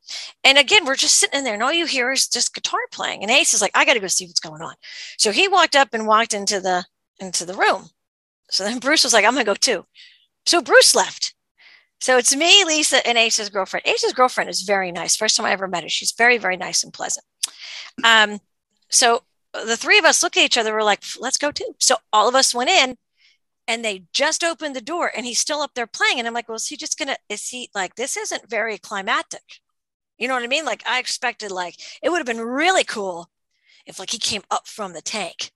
And 0.46 0.58
again, 0.58 0.86
we're 0.86 0.96
just 0.96 1.20
sitting 1.20 1.38
in 1.38 1.44
there, 1.44 1.54
and 1.54 1.62
all 1.62 1.74
you 1.74 1.86
hear 1.86 2.14
is 2.14 2.30
just 2.30 2.56
guitar 2.56 2.80
playing. 2.94 3.22
And 3.22 3.30
Ace 3.30 3.54
is 3.54 3.62
like, 3.62 3.74
I 3.76 3.84
gotta 3.84 4.00
go 4.00 4.08
see 4.08 4.26
what's 4.26 4.40
going 4.40 4.62
on. 4.62 4.74
So 5.18 5.34
he 5.34 5.50
walked 5.50 5.76
up 5.76 5.90
and 5.92 6.08
walked 6.08 6.34
into 6.34 6.62
the 6.62 6.86
into 7.20 7.44
the 7.44 7.56
room. 7.56 7.90
So 8.50 8.64
then 8.64 8.80
Bruce 8.80 9.04
was 9.04 9.12
like, 9.12 9.26
I'm 9.26 9.34
gonna 9.34 9.44
go 9.44 9.54
too. 9.54 9.86
So 10.46 10.62
Bruce 10.62 10.96
left. 10.96 11.34
So 12.00 12.18
it's 12.18 12.34
me, 12.34 12.64
Lisa, 12.64 13.06
and 13.06 13.18
Ace's 13.18 13.50
girlfriend. 13.50 13.86
Ace's 13.86 14.14
girlfriend 14.14 14.50
is 14.50 14.62
very 14.62 14.94
nice. 14.94 15.18
First 15.18 15.36
time 15.36 15.46
I 15.46 15.52
ever 15.52 15.68
met 15.68 15.84
her. 15.84 15.90
She's 15.90 16.14
very, 16.14 16.38
very 16.38 16.56
nice 16.56 16.86
and 16.86 16.94
pleasant. 16.94 17.26
Um, 18.06 18.40
so 18.90 19.24
the 19.52 19.76
three 19.76 20.00
of 20.00 20.06
us 20.06 20.24
look 20.24 20.38
at 20.38 20.44
each 20.44 20.58
other. 20.58 20.72
We're 20.72 20.84
like, 20.84 21.04
let's 21.20 21.38
go 21.38 21.52
too. 21.52 21.76
So 21.80 21.98
all 22.14 22.30
of 22.30 22.36
us 22.36 22.56
went 22.56 22.70
in 22.70 22.96
and 23.68 23.84
they 23.84 24.06
just 24.14 24.44
opened 24.44 24.76
the 24.76 24.82
door 24.82 25.12
and 25.16 25.26
he's 25.26 25.40
still 25.40 25.62
up 25.62 25.72
there 25.76 25.88
playing. 25.88 26.20
And 26.20 26.28
I'm 26.28 26.34
like, 26.34 26.48
well, 26.48 26.56
is 26.56 26.68
he 26.68 26.78
just 26.78 26.98
to, 26.98 27.18
is 27.30 27.50
he 27.50 27.70
like, 27.76 27.96
this 27.96 28.18
isn't 28.18 28.50
very 28.50 28.78
climactic. 28.78 29.60
You 30.18 30.28
know 30.28 30.34
what 30.34 30.44
I 30.44 30.48
mean? 30.48 30.66
Like 30.66 30.84
I 30.88 31.00
expected, 31.00 31.52
like, 31.52 31.76
it 32.02 32.10
would 32.10 32.18
have 32.18 32.26
been 32.26 32.42
really 32.42 32.84
cool 32.84 33.30
if 33.86 34.00
like 34.00 34.12
he 34.12 34.18
came 34.18 34.44
up 34.50 34.68
from 34.68 34.94
the 34.94 35.02
tank 35.02 35.52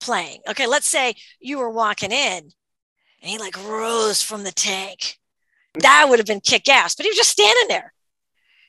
playing. 0.00 0.40
Okay. 0.48 0.66
Let's 0.66 0.88
say 0.88 1.14
you 1.40 1.58
were 1.58 1.70
walking 1.70 2.12
in 2.12 2.50
and 3.22 3.30
he 3.30 3.38
like 3.38 3.56
rose 3.64 4.22
from 4.22 4.44
the 4.44 4.52
tank 4.52 5.18
that 5.80 6.06
would 6.08 6.18
have 6.18 6.26
been 6.26 6.40
kick 6.40 6.68
ass. 6.68 6.94
But 6.94 7.04
he 7.04 7.10
was 7.10 7.16
just 7.16 7.30
standing 7.30 7.68
there, 7.68 7.92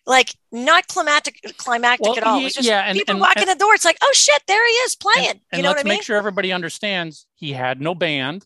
like 0.07 0.35
not 0.51 0.87
climactic, 0.87 1.41
climactic 1.57 2.05
Well, 2.05 2.17
at 2.17 2.23
all. 2.23 2.39
he- 2.39 2.49
just 2.49 2.63
yeah, 2.67 2.81
and- 2.81 2.97
people 2.97 3.13
and- 3.13 3.21
walking 3.21 3.45
the 3.47 3.55
door. 3.55 3.73
It's 3.73 3.85
like, 3.85 3.97
oh 4.03 4.11
shit, 4.13 4.41
there 4.47 4.65
he 4.65 4.71
is 4.73 4.95
playing. 4.95 5.29
And, 5.29 5.39
and 5.51 5.57
you 5.59 5.63
know 5.63 5.69
let's 5.69 5.79
what 5.79 5.85
I 5.87 5.89
mean? 5.89 5.97
make 5.97 6.03
sure 6.03 6.17
everybody 6.17 6.51
understands 6.51 7.25
he 7.35 7.53
had 7.53 7.81
no 7.81 7.95
band. 7.95 8.45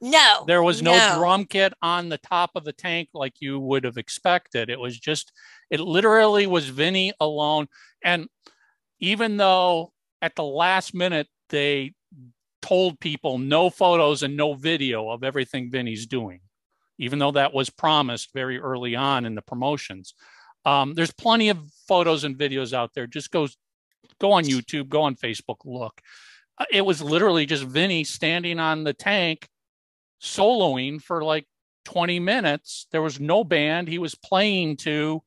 no, 0.00 0.44
There 0.46 0.62
was 0.62 0.82
no, 0.82 0.92
no. 0.96 1.14
drum 1.18 1.44
kit 1.44 1.72
on 1.82 2.08
the 2.08 2.18
top 2.18 2.50
of 2.54 2.64
the 2.64 2.72
tank 2.72 3.10
like 3.14 3.34
you 3.40 3.60
would 3.60 3.84
have 3.84 3.98
expected. 3.98 4.70
It 4.70 4.80
was 4.80 4.98
just, 4.98 5.30
it 5.70 5.78
literally 5.80 6.46
was 6.46 6.68
Vinny 6.68 7.12
alone. 7.20 7.68
And 8.02 8.28
even 8.98 9.36
though 9.36 9.92
at 10.22 10.34
the 10.36 10.42
last 10.44 10.94
minute 10.94 11.28
they 11.50 11.92
told 12.62 12.98
people 13.00 13.38
no 13.38 13.70
photos 13.70 14.22
and 14.22 14.36
no 14.36 14.54
video 14.54 15.08
of 15.10 15.22
everything 15.22 15.70
Vinny's 15.70 16.06
doing, 16.06 16.40
even 16.98 17.18
though 17.18 17.32
that 17.32 17.52
was 17.54 17.70
promised 17.70 18.32
very 18.34 18.58
early 18.58 18.96
on 18.96 19.24
in 19.24 19.34
the 19.34 19.42
promotions. 19.42 20.14
Um, 20.64 20.94
there's 20.94 21.12
plenty 21.12 21.48
of 21.48 21.58
photos 21.88 22.24
and 22.24 22.36
videos 22.36 22.72
out 22.72 22.92
there. 22.94 23.06
Just 23.06 23.30
go, 23.30 23.48
go 24.20 24.32
on 24.32 24.44
YouTube, 24.44 24.88
go 24.88 25.02
on 25.02 25.14
Facebook, 25.16 25.56
look. 25.64 26.00
Uh, 26.58 26.66
It 26.70 26.84
was 26.84 27.00
literally 27.00 27.46
just 27.46 27.64
Vinny 27.64 28.04
standing 28.04 28.58
on 28.60 28.84
the 28.84 28.92
tank 28.92 29.48
soloing 30.22 31.00
for 31.00 31.24
like 31.24 31.46
20 31.86 32.20
minutes. 32.20 32.86
There 32.92 33.02
was 33.02 33.18
no 33.18 33.42
band. 33.44 33.88
He 33.88 33.98
was 33.98 34.14
playing 34.14 34.76
to 34.78 35.22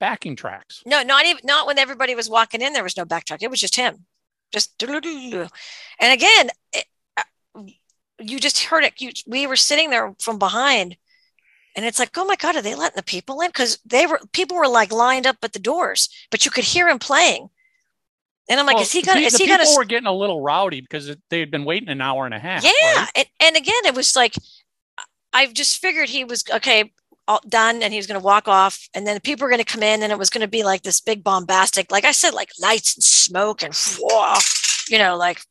backing 0.00 0.36
tracks. 0.36 0.82
no, 0.86 1.02
not 1.02 1.26
even 1.26 1.40
not 1.44 1.66
when 1.66 1.78
everybody 1.78 2.14
was 2.14 2.30
walking 2.30 2.62
in. 2.62 2.72
There 2.72 2.84
was 2.84 2.96
no 2.96 3.04
backtrack. 3.04 3.42
It 3.42 3.50
was 3.50 3.60
just 3.60 3.76
him. 3.76 4.06
just 4.52 4.80
and 4.82 5.50
again, 6.00 6.50
it, 6.72 6.84
uh, 7.16 7.62
you 8.20 8.38
just 8.38 8.64
heard 8.64 8.84
it. 8.84 8.94
You, 9.00 9.10
we 9.26 9.46
were 9.46 9.56
sitting 9.56 9.90
there 9.90 10.14
from 10.20 10.38
behind, 10.38 10.96
and 11.78 11.86
it's 11.86 12.00
like, 12.00 12.10
oh 12.18 12.24
my 12.24 12.34
god, 12.34 12.56
are 12.56 12.60
they 12.60 12.74
letting 12.74 12.96
the 12.96 13.04
people 13.04 13.40
in? 13.40 13.50
Because 13.50 13.78
they 13.86 14.04
were 14.04 14.20
people 14.32 14.56
were 14.56 14.66
like 14.66 14.90
lined 14.90 15.28
up 15.28 15.36
at 15.44 15.52
the 15.52 15.60
doors, 15.60 16.08
but 16.28 16.44
you 16.44 16.50
could 16.50 16.64
hear 16.64 16.88
him 16.88 16.98
playing. 16.98 17.50
And 18.50 18.58
I'm 18.58 18.66
like, 18.66 18.74
Well, 18.74 18.82
is 18.82 18.90
he 18.90 19.00
gonna? 19.00 19.20
the- 19.20 19.26
Is 19.26 19.36
he 19.36 19.46
gonna? 19.46 19.62
people 19.62 19.76
were 19.76 19.84
getting 19.84 20.08
a 20.08 20.12
little 20.12 20.40
rowdy 20.40 20.80
because 20.80 21.14
they 21.30 21.38
had 21.38 21.52
been 21.52 21.64
waiting 21.64 21.88
an 21.88 22.00
hour 22.00 22.24
and 22.24 22.34
a 22.34 22.40
half. 22.40 22.64
Yeah, 22.64 22.70
right? 22.96 23.08
and, 23.14 23.26
and 23.38 23.56
again, 23.56 23.80
it 23.84 23.94
was 23.94 24.16
like 24.16 24.34
I 25.32 25.46
just 25.46 25.80
figured 25.80 26.08
he 26.08 26.24
was 26.24 26.42
okay, 26.52 26.92
all 27.28 27.40
done, 27.48 27.80
and 27.80 27.92
he 27.92 27.98
was 28.00 28.08
going 28.08 28.20
to 28.20 28.24
walk 28.24 28.48
off, 28.48 28.88
and 28.92 29.06
then 29.06 29.20
people 29.20 29.44
were 29.44 29.50
going 29.50 29.64
to 29.64 29.72
come 29.72 29.84
in, 29.84 30.02
and 30.02 30.10
it 30.10 30.18
was 30.18 30.30
going 30.30 30.40
to 30.40 30.48
be 30.48 30.64
like 30.64 30.82
this 30.82 31.00
big 31.00 31.22
bombastic, 31.22 31.92
like 31.92 32.04
I 32.04 32.10
said, 32.10 32.34
like 32.34 32.50
lights 32.60 32.96
and 32.96 33.04
smoke 33.04 33.62
and 33.62 33.72
you 34.90 34.98
know, 34.98 35.16
like 35.16 35.42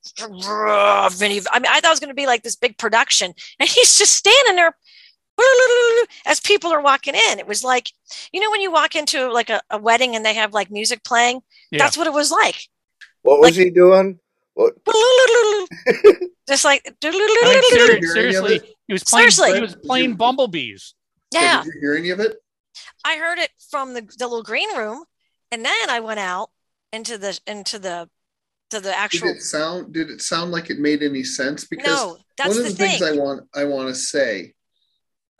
Vinny. 1.13 1.39
I 1.53 1.59
mean, 1.59 1.71
I 1.71 1.79
thought 1.79 1.85
it 1.85 1.89
was 1.89 2.01
going 2.01 2.09
to 2.09 2.15
be 2.15 2.25
like 2.25 2.43
this 2.43 2.57
big 2.57 2.77
production, 2.77 3.33
and 3.61 3.69
he's 3.69 3.97
just 3.97 4.13
standing 4.13 4.55
there 4.57 4.75
as 6.25 6.39
people 6.39 6.71
are 6.71 6.81
walking 6.81 7.15
in. 7.15 7.39
It 7.39 7.47
was 7.47 7.63
like, 7.63 7.91
you 8.31 8.39
know, 8.41 8.49
when 8.51 8.61
you 8.61 8.71
walk 8.71 8.95
into 8.95 9.31
like 9.31 9.49
a, 9.49 9.61
a 9.69 9.77
wedding 9.77 10.15
and 10.15 10.25
they 10.25 10.33
have 10.33 10.53
like 10.53 10.71
music 10.71 11.03
playing, 11.03 11.41
Yeah. 11.71 11.79
that's 11.79 11.97
what 11.97 12.07
it 12.07 12.13
was 12.13 12.31
like. 12.31 12.67
What 13.21 13.39
was 13.39 13.55
he 13.55 13.69
doing? 13.69 14.19
What? 14.53 14.73
Just 16.47 16.65
like 16.65 16.81
I 17.03 17.07
mean, 17.11 17.63
seri- 17.71 17.77
Hear 17.77 17.97
any 17.97 18.05
of 18.05 18.11
seriously, 18.11 18.61
he 18.87 18.93
was 18.93 19.03
playing. 19.03 19.29
Seriously. 19.31 19.55
he 19.55 19.61
was 19.61 19.75
playing 19.75 20.15
bumblebees. 20.15 20.93
yeah. 21.31 21.63
Did 21.63 21.73
you 21.75 21.79
hear 21.81 21.95
any 21.95 22.09
of 22.09 22.19
it? 22.19 22.37
I 23.05 23.17
heard 23.17 23.37
it 23.37 23.49
from 23.69 23.93
the, 23.93 24.01
the 24.17 24.27
little 24.27 24.43
green 24.43 24.75
room, 24.77 25.03
and 25.51 25.63
then 25.63 25.89
I 25.89 25.99
went 25.99 26.19
out 26.19 26.49
into 26.93 27.17
the 27.17 27.39
into 27.45 27.79
the 27.79 28.09
to 28.69 28.79
the 28.79 28.89
Did 28.89 28.95
actual. 28.97 29.27
it 29.29 29.41
sound? 29.41 29.93
Did 29.93 30.09
it 30.09 30.21
sound 30.21 30.51
like 30.51 30.69
it 30.69 30.79
made 30.79 31.03
any 31.03 31.23
sense? 31.23 31.65
Because 31.65 31.85
No, 31.85 32.17
that's 32.37 32.49
one 32.49 32.57
of 32.59 32.63
the, 32.65 32.69
the, 32.71 32.75
thing. 32.75 32.99
things 32.99 33.01
I 33.03 33.21
want 33.21 33.43
I 33.53 33.65
want 33.65 33.89
to 33.89 33.95
say, 33.95 34.53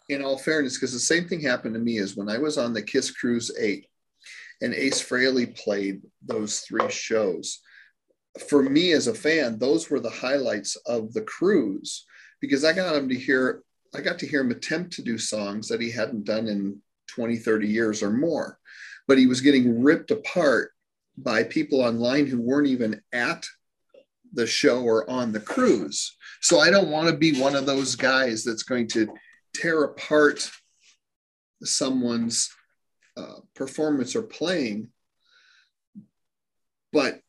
in 0.09 0.23
all 0.23 0.37
fairness, 0.37 0.77
because 0.77 0.93
the 0.93 0.99
same 0.99 1.27
thing 1.27 1.41
happened 1.41 1.73
to 1.73 1.79
me 1.79 1.97
is 1.97 2.15
when 2.15 2.29
I 2.29 2.37
was 2.37 2.57
on 2.57 2.73
the 2.73 2.81
Kiss 2.81 3.11
Cruise 3.11 3.51
Eight, 3.59 3.87
and 4.61 4.73
Ace 4.73 5.01
Frehley 5.01 5.55
played 5.57 6.01
those 6.25 6.59
three 6.59 6.89
shows. 6.89 7.59
For 8.49 8.63
me 8.63 8.91
as 8.93 9.07
a 9.07 9.13
fan, 9.13 9.59
those 9.59 9.89
were 9.89 9.99
the 9.99 10.09
highlights 10.09 10.75
of 10.85 11.13
the 11.13 11.21
cruise 11.21 12.05
because 12.39 12.63
I 12.63 12.73
got 12.73 12.95
him 12.95 13.09
to 13.09 13.15
hear. 13.15 13.63
I 13.95 14.01
got 14.01 14.19
to 14.19 14.27
hear 14.27 14.41
him 14.41 14.51
attempt 14.51 14.93
to 14.93 15.01
do 15.01 15.17
songs 15.17 15.69
that 15.69 15.81
he 15.81 15.89
hadn't 15.89 16.25
done 16.25 16.47
in 16.47 16.81
20, 17.15 17.37
30 17.37 17.67
years 17.67 18.03
or 18.03 18.11
more, 18.11 18.59
but 19.07 19.17
he 19.17 19.27
was 19.27 19.41
getting 19.41 19.81
ripped 19.81 20.11
apart 20.11 20.71
by 21.17 21.43
people 21.43 21.81
online 21.81 22.27
who 22.27 22.39
weren't 22.39 22.67
even 22.67 23.01
at 23.13 23.45
the 24.33 24.45
show 24.45 24.83
or 24.83 25.09
on 25.09 25.31
the 25.31 25.39
cruise. 25.39 26.15
So 26.41 26.59
I 26.59 26.69
don't 26.69 26.89
want 26.89 27.09
to 27.09 27.15
be 27.15 27.39
one 27.39 27.55
of 27.55 27.65
those 27.65 27.95
guys 27.95 28.43
that's 28.43 28.63
going 28.63 28.87
to 28.89 29.07
tear 29.61 29.83
apart 29.83 30.49
someone's 31.63 32.49
uh, 33.15 33.39
performance 33.55 34.15
or 34.15 34.21
playing. 34.23 34.89
But 36.93 37.19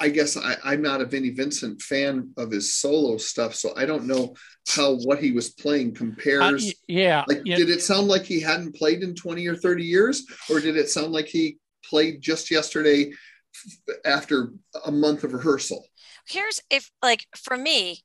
I 0.00 0.08
guess 0.08 0.36
I, 0.36 0.56
I'm 0.64 0.82
not 0.82 1.00
a 1.00 1.06
Vinnie 1.06 1.30
Vincent 1.30 1.80
fan 1.80 2.32
of 2.36 2.50
his 2.50 2.74
solo 2.74 3.16
stuff, 3.18 3.54
so 3.54 3.72
I 3.76 3.86
don't 3.86 4.06
know 4.06 4.34
how 4.68 4.96
what 4.96 5.22
he 5.22 5.30
was 5.32 5.50
playing 5.50 5.90
Uh, 5.90 5.98
compares. 5.98 6.64
y- 6.64 6.72
yeah, 6.88 7.24
like, 7.28 7.42
yeah. 7.44 7.56
did 7.56 7.70
it 7.70 7.80
sound 7.82 8.08
like 8.08 8.24
he 8.24 8.40
hadn't 8.40 8.74
played 8.74 9.02
in 9.02 9.14
20 9.14 9.46
or 9.46 9.56
30 9.56 9.84
years, 9.84 10.24
or 10.50 10.60
did 10.60 10.76
it 10.76 10.90
sound 10.90 11.12
like 11.12 11.26
he 11.26 11.58
played 11.84 12.20
just 12.20 12.50
yesterday 12.50 13.10
f- 13.54 13.96
after 14.04 14.52
a 14.84 14.90
month 14.92 15.22
of 15.24 15.32
rehearsal? 15.32 15.86
Here's 16.28 16.60
if 16.68 16.90
like 17.02 17.26
for 17.36 17.56
me, 17.56 18.02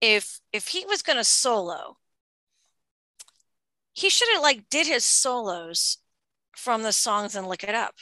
if 0.00 0.40
if 0.52 0.68
he 0.68 0.84
was 0.86 1.02
going 1.02 1.18
to 1.18 1.24
solo, 1.24 1.96
he 3.92 4.08
should 4.08 4.28
have 4.32 4.42
like 4.42 4.68
did 4.70 4.86
his 4.86 5.04
solos 5.04 5.98
from 6.56 6.82
the 6.82 6.92
songs 6.92 7.34
and 7.34 7.46
Lick 7.46 7.64
It 7.64 7.74
Up, 7.74 7.94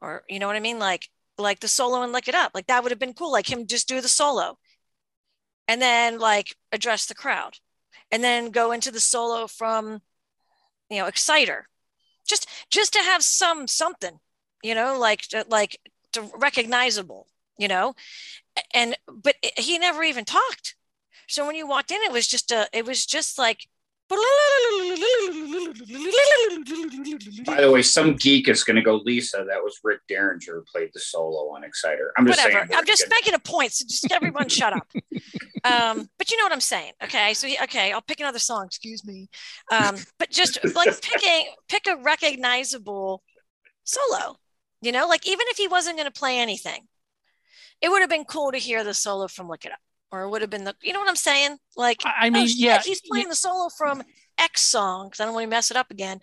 or 0.00 0.22
you 0.28 0.38
know 0.38 0.46
what 0.46 0.56
I 0.56 0.60
mean, 0.60 0.78
like 0.78 1.08
like 1.36 1.60
the 1.60 1.68
solo 1.68 2.02
and 2.02 2.12
Lick 2.12 2.28
It 2.28 2.34
Up, 2.34 2.52
like 2.54 2.66
that 2.68 2.82
would 2.82 2.92
have 2.92 2.98
been 2.98 3.12
cool. 3.14 3.32
Like 3.32 3.50
him 3.50 3.66
just 3.66 3.88
do 3.88 4.00
the 4.00 4.08
solo, 4.08 4.58
and 5.68 5.82
then 5.82 6.18
like 6.18 6.56
address 6.72 7.06
the 7.06 7.14
crowd, 7.14 7.58
and 8.10 8.22
then 8.22 8.50
go 8.50 8.72
into 8.72 8.90
the 8.90 9.00
solo 9.00 9.46
from, 9.46 10.00
you 10.88 10.98
know, 10.98 11.06
Exciter, 11.06 11.68
just 12.26 12.48
just 12.70 12.92
to 12.94 13.00
have 13.00 13.22
some 13.22 13.66
something, 13.66 14.18
you 14.62 14.74
know, 14.74 14.98
like 14.98 15.24
like 15.48 15.78
to 16.12 16.30
recognizable, 16.36 17.26
you 17.58 17.68
know, 17.68 17.94
and 18.72 18.96
but 19.08 19.36
he 19.58 19.78
never 19.78 20.02
even 20.02 20.24
talked. 20.24 20.76
So 21.28 21.46
when 21.46 21.56
you 21.56 21.66
walked 21.66 21.90
in, 21.90 22.02
it 22.02 22.12
was 22.12 22.26
just 22.26 22.50
a, 22.52 22.68
it 22.72 22.86
was 22.86 23.04
just 23.04 23.38
like. 23.38 23.68
By 27.46 27.60
the 27.60 27.70
way, 27.72 27.82
some 27.82 28.14
geek 28.16 28.48
is 28.48 28.64
going 28.64 28.76
to 28.76 28.82
go, 28.82 28.96
Lisa. 28.96 29.44
That 29.48 29.62
was 29.62 29.78
Rick 29.84 30.00
Derringer 30.08 30.54
who 30.54 30.62
played 30.62 30.90
the 30.94 31.00
solo 31.00 31.54
on 31.54 31.64
Exciter. 31.64 32.12
I'm 32.16 32.26
just 32.26 32.38
whatever. 32.38 32.66
saying. 32.66 32.78
I'm 32.78 32.86
just 32.86 33.06
making 33.10 33.34
a 33.34 33.38
point. 33.38 33.72
So 33.72 33.84
just 33.86 34.10
everyone 34.10 34.48
shut 34.48 34.72
up. 34.72 34.86
Um, 35.64 36.10
but 36.18 36.30
you 36.30 36.36
know 36.36 36.44
what 36.44 36.52
I'm 36.52 36.60
saying. 36.60 36.92
Okay. 37.02 37.32
So 37.32 37.46
he- 37.46 37.58
okay, 37.62 37.90
I'll 37.90 38.02
pick 38.02 38.20
another 38.20 38.38
song. 38.38 38.66
Excuse 38.66 39.02
me. 39.02 39.30
Um, 39.72 39.96
but 40.18 40.28
just 40.28 40.58
like 40.74 41.00
picking 41.00 41.46
pick 41.70 41.86
a 41.86 41.96
recognizable 41.96 43.22
solo. 43.84 44.36
You 44.82 44.92
know, 44.92 45.06
like 45.08 45.26
even 45.26 45.46
if 45.48 45.56
he 45.56 45.66
wasn't 45.66 45.96
going 45.96 46.10
to 46.10 46.12
play 46.12 46.38
anything, 46.38 46.82
it 47.80 47.88
would 47.88 48.00
have 48.02 48.10
been 48.10 48.26
cool 48.26 48.52
to 48.52 48.58
hear 48.58 48.84
the 48.84 48.92
solo 48.92 49.26
from 49.26 49.48
Lick 49.48 49.64
It 49.64 49.72
Up, 49.72 49.78
or 50.14 50.22
it 50.22 50.30
would 50.30 50.40
have 50.40 50.50
been 50.50 50.64
the. 50.64 50.74
You 50.82 50.92
know 50.92 51.00
what 51.00 51.08
I'm 51.08 51.16
saying? 51.16 51.58
Like 51.76 52.02
I 52.04 52.26
I 52.26 52.28
oh, 52.28 52.30
mean, 52.30 52.46
shit, 52.46 52.56
yeah, 52.58 52.80
he's 52.82 53.00
playing 53.00 53.28
the 53.28 53.34
solo 53.34 53.68
from 53.68 54.02
X 54.38 54.62
song 54.62 55.08
because 55.08 55.20
I 55.20 55.24
don't 55.24 55.34
want 55.34 55.44
to 55.44 55.50
mess 55.50 55.70
it 55.70 55.76
up 55.76 55.90
again. 55.90 56.20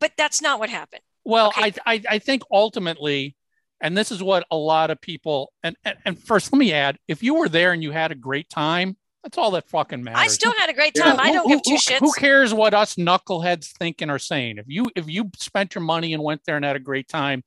But 0.00 0.12
that's 0.16 0.42
not 0.42 0.58
what 0.58 0.70
happened. 0.70 1.02
Well, 1.24 1.48
Okay. 1.48 1.72
I, 1.86 1.94
I 1.94 2.02
I 2.10 2.18
think 2.18 2.42
ultimately, 2.50 3.36
and 3.80 3.96
this 3.96 4.10
is 4.10 4.22
what 4.22 4.44
a 4.50 4.56
lot 4.56 4.90
of 4.90 5.00
people 5.00 5.52
and, 5.62 5.76
and 5.84 5.96
and 6.04 6.18
first 6.22 6.52
let 6.52 6.58
me 6.58 6.72
add, 6.72 6.98
if 7.08 7.22
you 7.22 7.34
were 7.34 7.48
there 7.48 7.72
and 7.72 7.82
you 7.82 7.92
had 7.92 8.12
a 8.12 8.16
great 8.16 8.48
time, 8.50 8.96
that's 9.22 9.38
all 9.38 9.52
that 9.52 9.68
fucking 9.70 10.02
matters. 10.04 10.20
I 10.20 10.26
still 10.26 10.52
had 10.58 10.68
a 10.68 10.74
great 10.74 10.92
Yeah. 10.94 11.04
time. 11.04 11.20
I 11.20 11.32
don't 11.32 11.44
who- 11.44 11.54
give 11.54 11.62
two 11.62 11.70
who- 11.72 11.78
shits. 11.78 11.98
Who 12.00 12.12
cares 12.12 12.52
what 12.52 12.74
us 12.74 12.96
knuckleheads 12.96 13.72
thinking 13.72 14.10
or 14.10 14.18
saying? 14.18 14.58
If 14.58 14.66
you 14.68 14.86
if 14.96 15.08
you 15.08 15.30
spent 15.38 15.74
your 15.74 15.82
money 15.82 16.12
and 16.12 16.22
went 16.22 16.42
there 16.44 16.56
and 16.56 16.64
had 16.64 16.76
a 16.76 16.80
great 16.80 17.08
time, 17.08 17.42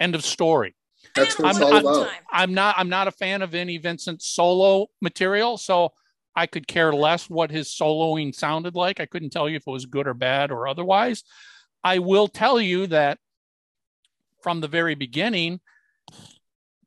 end 0.00 0.14
of 0.16 0.24
story. 0.24 0.74
That's 1.14 1.38
what 1.38 1.50
it's 1.50 1.58
I'm- 1.60 1.66
all 1.66 1.74
I'm- 1.74 1.86
about. 1.86 2.12
I'm 2.30 2.54
not 2.54 2.74
I'm 2.78 2.88
not 2.88 3.08
a 3.08 3.12
fan 3.12 3.42
of 3.42 3.54
any 3.54 3.78
Vincent 3.78 4.22
solo 4.22 4.88
material, 5.00 5.56
so 5.58 5.92
I 6.36 6.46
could 6.46 6.66
care 6.66 6.92
less 6.92 7.30
what 7.30 7.50
his 7.50 7.68
soloing 7.68 8.34
sounded 8.34 8.74
like. 8.74 8.98
I 9.00 9.06
couldn't 9.06 9.30
tell 9.30 9.48
you 9.48 9.56
if 9.56 9.64
it 9.66 9.70
was 9.70 9.86
good 9.86 10.06
or 10.08 10.14
bad 10.14 10.50
or 10.50 10.66
otherwise. 10.66 11.22
I 11.84 11.98
will 12.00 12.28
tell 12.28 12.60
you 12.60 12.86
that 12.88 13.18
from 14.42 14.60
the 14.60 14.68
very 14.68 14.94
beginning, 14.94 15.60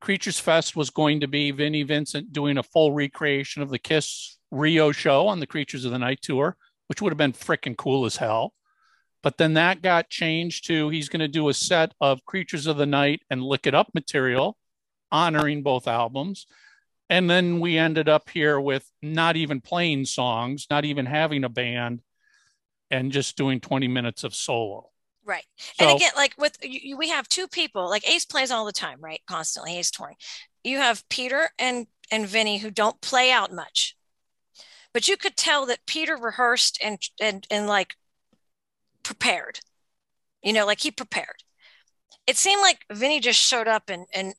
Creatures 0.02 0.40
Fest 0.40 0.76
was 0.76 0.90
going 0.90 1.22
to 1.22 1.28
be 1.28 1.52
Vinnie 1.52 1.84
Vincent 1.84 2.32
doing 2.34 2.58
a 2.58 2.64
full 2.64 2.92
recreation 2.92 3.62
of 3.62 3.70
the 3.70 3.80
Kiss 3.80 4.38
Rio 4.52 4.92
show 4.92 5.28
on 5.28 5.40
the 5.40 5.48
Creatures 5.48 5.86
of 5.86 5.92
the 5.92 6.00
Night 6.00 6.20
tour, 6.22 6.56
which 6.88 7.02
would 7.02 7.12
have 7.12 7.18
been 7.18 7.34
freaking 7.34 7.76
cool 7.78 8.06
as 8.06 8.18
hell. 8.18 8.54
But 9.28 9.38
then 9.38 9.56
that 9.56 9.82
got 9.82 10.10
changed 10.10 10.68
to 10.68 10.88
he's 10.88 11.10
going 11.10 11.20
to 11.20 11.28
do 11.28 11.50
a 11.50 11.54
set 11.54 11.94
of 12.00 12.24
Creatures 12.24 12.66
of 12.66 12.78
the 12.78 12.86
Night 12.86 13.24
and 13.30 13.44
Lick 13.44 13.68
It 13.68 13.76
Up 13.76 13.90
material, 13.94 14.58
honoring 15.12 15.64
both 15.64 15.86
albums. 15.86 16.48
And 17.10 17.30
then 17.30 17.60
we 17.60 17.78
ended 17.78 18.08
up 18.08 18.30
here 18.30 18.58
with 18.58 18.90
not 19.02 19.36
even 19.36 19.60
playing 19.60 20.06
songs, 20.06 20.68
not 20.70 20.86
even 20.86 21.06
having 21.06 21.44
a 21.44 21.50
band, 21.50 22.04
and 22.90 23.12
just 23.12 23.36
doing 23.36 23.60
20 23.60 23.90
minutes 23.90 24.24
of 24.24 24.34
solo. 24.34 24.92
Right. 25.26 25.44
So- 25.78 25.90
and 25.90 25.98
again, 25.98 26.12
like 26.16 26.34
with 26.38 26.58
you, 26.62 26.96
we 26.96 27.10
have 27.10 27.28
two 27.28 27.50
people, 27.50 27.90
like 27.90 28.10
Ace 28.10 28.24
plays 28.24 28.50
all 28.50 28.64
the 28.64 28.72
time, 28.72 29.02
right? 29.02 29.20
Constantly, 29.28 29.78
Ace 29.78 29.92
touring. 29.92 30.16
You 30.64 30.78
have 30.78 31.04
Peter 31.10 31.50
and 31.60 31.88
and 32.10 32.26
Vinny 32.26 32.60
who 32.60 32.72
don't 32.72 33.02
play 33.02 33.30
out 33.30 33.52
much, 33.52 33.98
but 34.94 35.10
you 35.10 35.18
could 35.18 35.36
tell 35.36 35.66
that 35.66 35.86
Peter 35.86 36.16
rehearsed 36.16 36.80
and 36.82 36.98
and 37.20 37.46
and 37.52 37.68
like 37.68 37.96
prepared. 39.08 39.60
You 40.44 40.54
know, 40.54 40.66
like 40.66 40.82
he 40.82 40.92
prepared. 40.92 41.44
It 42.28 42.38
seemed 42.38 42.62
like 42.62 42.80
Vinny 42.92 43.20
just 43.20 43.40
showed 43.40 43.68
up 43.68 43.90
and 43.90 44.06
and 44.14 44.34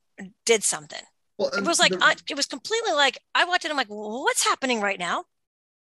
did 0.45 0.63
something. 0.63 1.03
Well, 1.39 1.49
It 1.51 1.65
was 1.65 1.79
like 1.79 1.93
the- 1.93 2.05
I, 2.05 2.15
it 2.29 2.37
was 2.37 2.47
completely 2.47 2.93
like 2.93 3.19
I 3.35 3.45
watched 3.45 3.65
it. 3.65 3.71
I'm 3.71 3.77
like, 3.77 3.89
well, 3.91 4.23
what's 4.23 4.45
happening 4.45 4.81
right 4.81 4.99
now? 4.99 5.25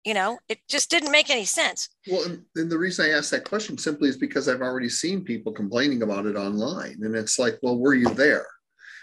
You 0.05 0.15
know, 0.15 0.39
it 0.49 0.61
just 0.69 0.89
didn't 0.89 1.11
make 1.11 1.31
any 1.31 1.45
sense. 1.45 1.89
Well, 2.09 2.25
and, 2.25 2.45
and 2.55 2.71
the 2.71 2.79
reason 2.79 3.07
I 3.07 3.11
asked 3.11 3.33
that 3.33 3.45
question 3.45 3.77
simply 3.77 4.09
is 4.09 4.17
because 4.17 4.49
I've 4.49 4.61
already 4.63 4.89
seen 4.89 5.25
people 5.25 5.53
complaining 5.53 6.03
about 6.03 6.27
it 6.27 6.37
online. 6.37 6.99
And 7.03 7.17
it's 7.17 7.41
like, 7.41 7.59
well, 7.61 7.77
were 7.77 7.95
you 7.95 8.09
there? 8.15 8.47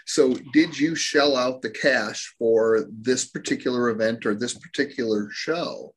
So 0.06 0.34
did 0.54 0.78
you 0.78 0.94
shell 0.94 1.36
out 1.36 1.60
the 1.60 1.70
cash 1.70 2.34
for 2.38 2.86
this 2.90 3.26
particular 3.26 3.90
event 3.90 4.24
or 4.24 4.34
this 4.34 4.54
particular 4.54 5.28
show? 5.30 5.94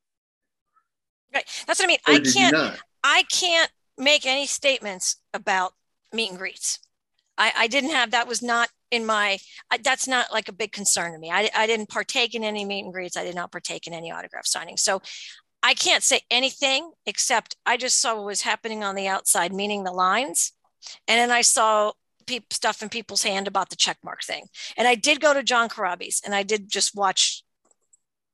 Right. 1.33 1.45
That's 1.65 1.79
what 1.79 1.85
I 1.85 1.87
mean. 1.87 1.99
Or 2.07 2.13
I 2.15 2.19
can't. 2.19 2.79
I 3.03 3.23
can't 3.31 3.71
make 3.97 4.25
any 4.25 4.45
statements 4.45 5.17
about 5.33 5.73
meet 6.13 6.29
and 6.29 6.37
greets. 6.37 6.79
I, 7.37 7.51
I 7.55 7.67
didn't 7.67 7.91
have 7.91 8.11
that 8.11 8.27
was 8.27 8.41
not 8.41 8.69
in 8.89 9.05
my 9.05 9.37
that's 9.83 10.07
not 10.07 10.31
like 10.31 10.47
a 10.47 10.53
big 10.53 10.71
concern 10.71 11.13
to 11.13 11.19
me. 11.19 11.29
I, 11.29 11.49
I 11.55 11.67
didn't 11.67 11.89
partake 11.89 12.35
in 12.35 12.43
any 12.43 12.65
meet 12.65 12.85
and 12.85 12.93
greets. 12.93 13.17
I 13.17 13.23
did 13.23 13.35
not 13.35 13.51
partake 13.51 13.85
in 13.85 13.93
any 13.93 14.11
autograph 14.11 14.45
signings. 14.45 14.79
So 14.79 15.01
I 15.61 15.73
can't 15.73 16.03
say 16.03 16.21
anything 16.31 16.91
except 17.05 17.55
I 17.65 17.77
just 17.77 17.99
saw 17.99 18.15
what 18.15 18.25
was 18.25 18.41
happening 18.41 18.83
on 18.83 18.95
the 18.95 19.07
outside, 19.07 19.53
meaning 19.53 19.83
the 19.83 19.91
lines. 19.91 20.53
And 21.07 21.19
then 21.19 21.31
I 21.31 21.41
saw 21.41 21.91
peop, 22.25 22.53
stuff 22.53 22.81
in 22.81 22.89
people's 22.89 23.23
hand 23.23 23.47
about 23.47 23.69
the 23.69 23.75
checkmark 23.75 24.23
thing. 24.23 24.45
And 24.77 24.87
I 24.87 24.95
did 24.95 25.19
go 25.19 25.33
to 25.33 25.43
John 25.43 25.69
Corabi's 25.69 26.21
and 26.23 26.33
I 26.35 26.43
did 26.43 26.69
just 26.69 26.95
watch 26.95 27.43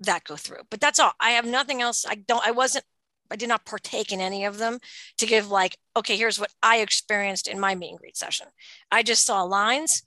that 0.01 0.25
go 0.25 0.35
through. 0.35 0.63
But 0.69 0.81
that's 0.81 0.99
all. 0.99 1.13
I 1.19 1.31
have 1.31 1.45
nothing 1.45 1.81
else. 1.81 2.05
I 2.07 2.15
don't, 2.15 2.45
I 2.45 2.51
wasn't, 2.51 2.85
I 3.31 3.35
did 3.35 3.49
not 3.49 3.65
partake 3.65 4.11
in 4.11 4.21
any 4.21 4.45
of 4.45 4.57
them 4.57 4.79
to 5.17 5.25
give 5.25 5.49
like, 5.49 5.77
okay, 5.95 6.17
here's 6.17 6.39
what 6.39 6.51
I 6.61 6.77
experienced 6.77 7.47
in 7.47 7.59
my 7.59 7.75
meet 7.75 7.91
and 7.91 7.99
greet 7.99 8.17
session. 8.17 8.47
I 8.91 9.03
just 9.03 9.25
saw 9.25 9.43
lines 9.43 10.03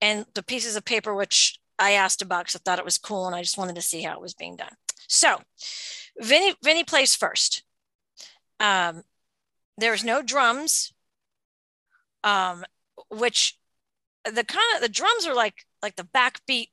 and 0.00 0.26
the 0.34 0.42
pieces 0.42 0.76
of 0.76 0.84
paper, 0.84 1.14
which 1.14 1.58
I 1.78 1.92
asked 1.92 2.22
about 2.22 2.44
because 2.44 2.56
I 2.56 2.60
thought 2.64 2.78
it 2.78 2.84
was 2.84 2.98
cool 2.98 3.26
and 3.26 3.34
I 3.34 3.42
just 3.42 3.58
wanted 3.58 3.76
to 3.76 3.82
see 3.82 4.02
how 4.02 4.14
it 4.14 4.20
was 4.20 4.34
being 4.34 4.56
done. 4.56 4.74
So 5.08 5.40
Vinny, 6.18 6.54
Vinny 6.62 6.84
plays 6.84 7.14
first. 7.14 7.62
Um, 8.60 9.02
there's 9.78 10.04
no 10.04 10.22
drums, 10.22 10.92
um, 12.22 12.64
which 13.10 13.58
the 14.24 14.44
kind 14.44 14.76
of 14.76 14.80
the 14.80 14.88
drums 14.88 15.26
are 15.26 15.34
like 15.34 15.66
like 15.82 15.96
the 15.96 16.04
backbeat 16.04 16.68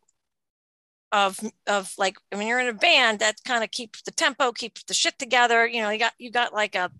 of 1.11 1.39
of 1.67 1.93
like 1.97 2.17
when 2.31 2.45
you're 2.47 2.59
in 2.59 2.67
a 2.67 2.73
band 2.73 3.19
that 3.19 3.43
kind 3.45 3.63
of 3.63 3.71
keeps 3.71 4.01
the 4.01 4.11
tempo, 4.11 4.51
keeps 4.51 4.83
the 4.83 4.93
shit 4.93 5.17
together. 5.19 5.65
You 5.67 5.81
know, 5.81 5.89
you 5.89 5.99
got 5.99 6.13
you 6.17 6.31
got 6.31 6.53
like 6.53 6.75
a, 6.75 6.91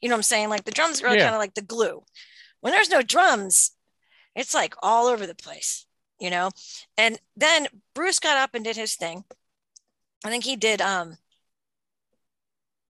you 0.00 0.08
know, 0.08 0.14
what 0.14 0.20
I'm 0.20 0.22
saying 0.24 0.48
like 0.48 0.64
the 0.64 0.70
drums 0.70 1.02
are 1.02 1.14
Yeah. 1.14 1.24
kind 1.24 1.34
of 1.34 1.38
like 1.40 1.54
the 1.54 1.62
glue. 1.62 2.04
When 2.60 2.72
there's 2.72 2.90
no 2.90 3.02
drums, 3.02 3.72
it's 4.34 4.54
like 4.54 4.74
all 4.82 5.06
over 5.06 5.26
the 5.26 5.34
place, 5.34 5.86
you 6.20 6.30
know. 6.30 6.50
And 6.96 7.18
then 7.36 7.68
Bruce 7.94 8.18
got 8.18 8.36
up 8.36 8.54
and 8.54 8.64
did 8.64 8.76
his 8.76 8.96
thing. 8.96 9.24
I 10.24 10.30
think 10.30 10.44
he 10.44 10.56
did 10.56 10.80
um 10.80 11.16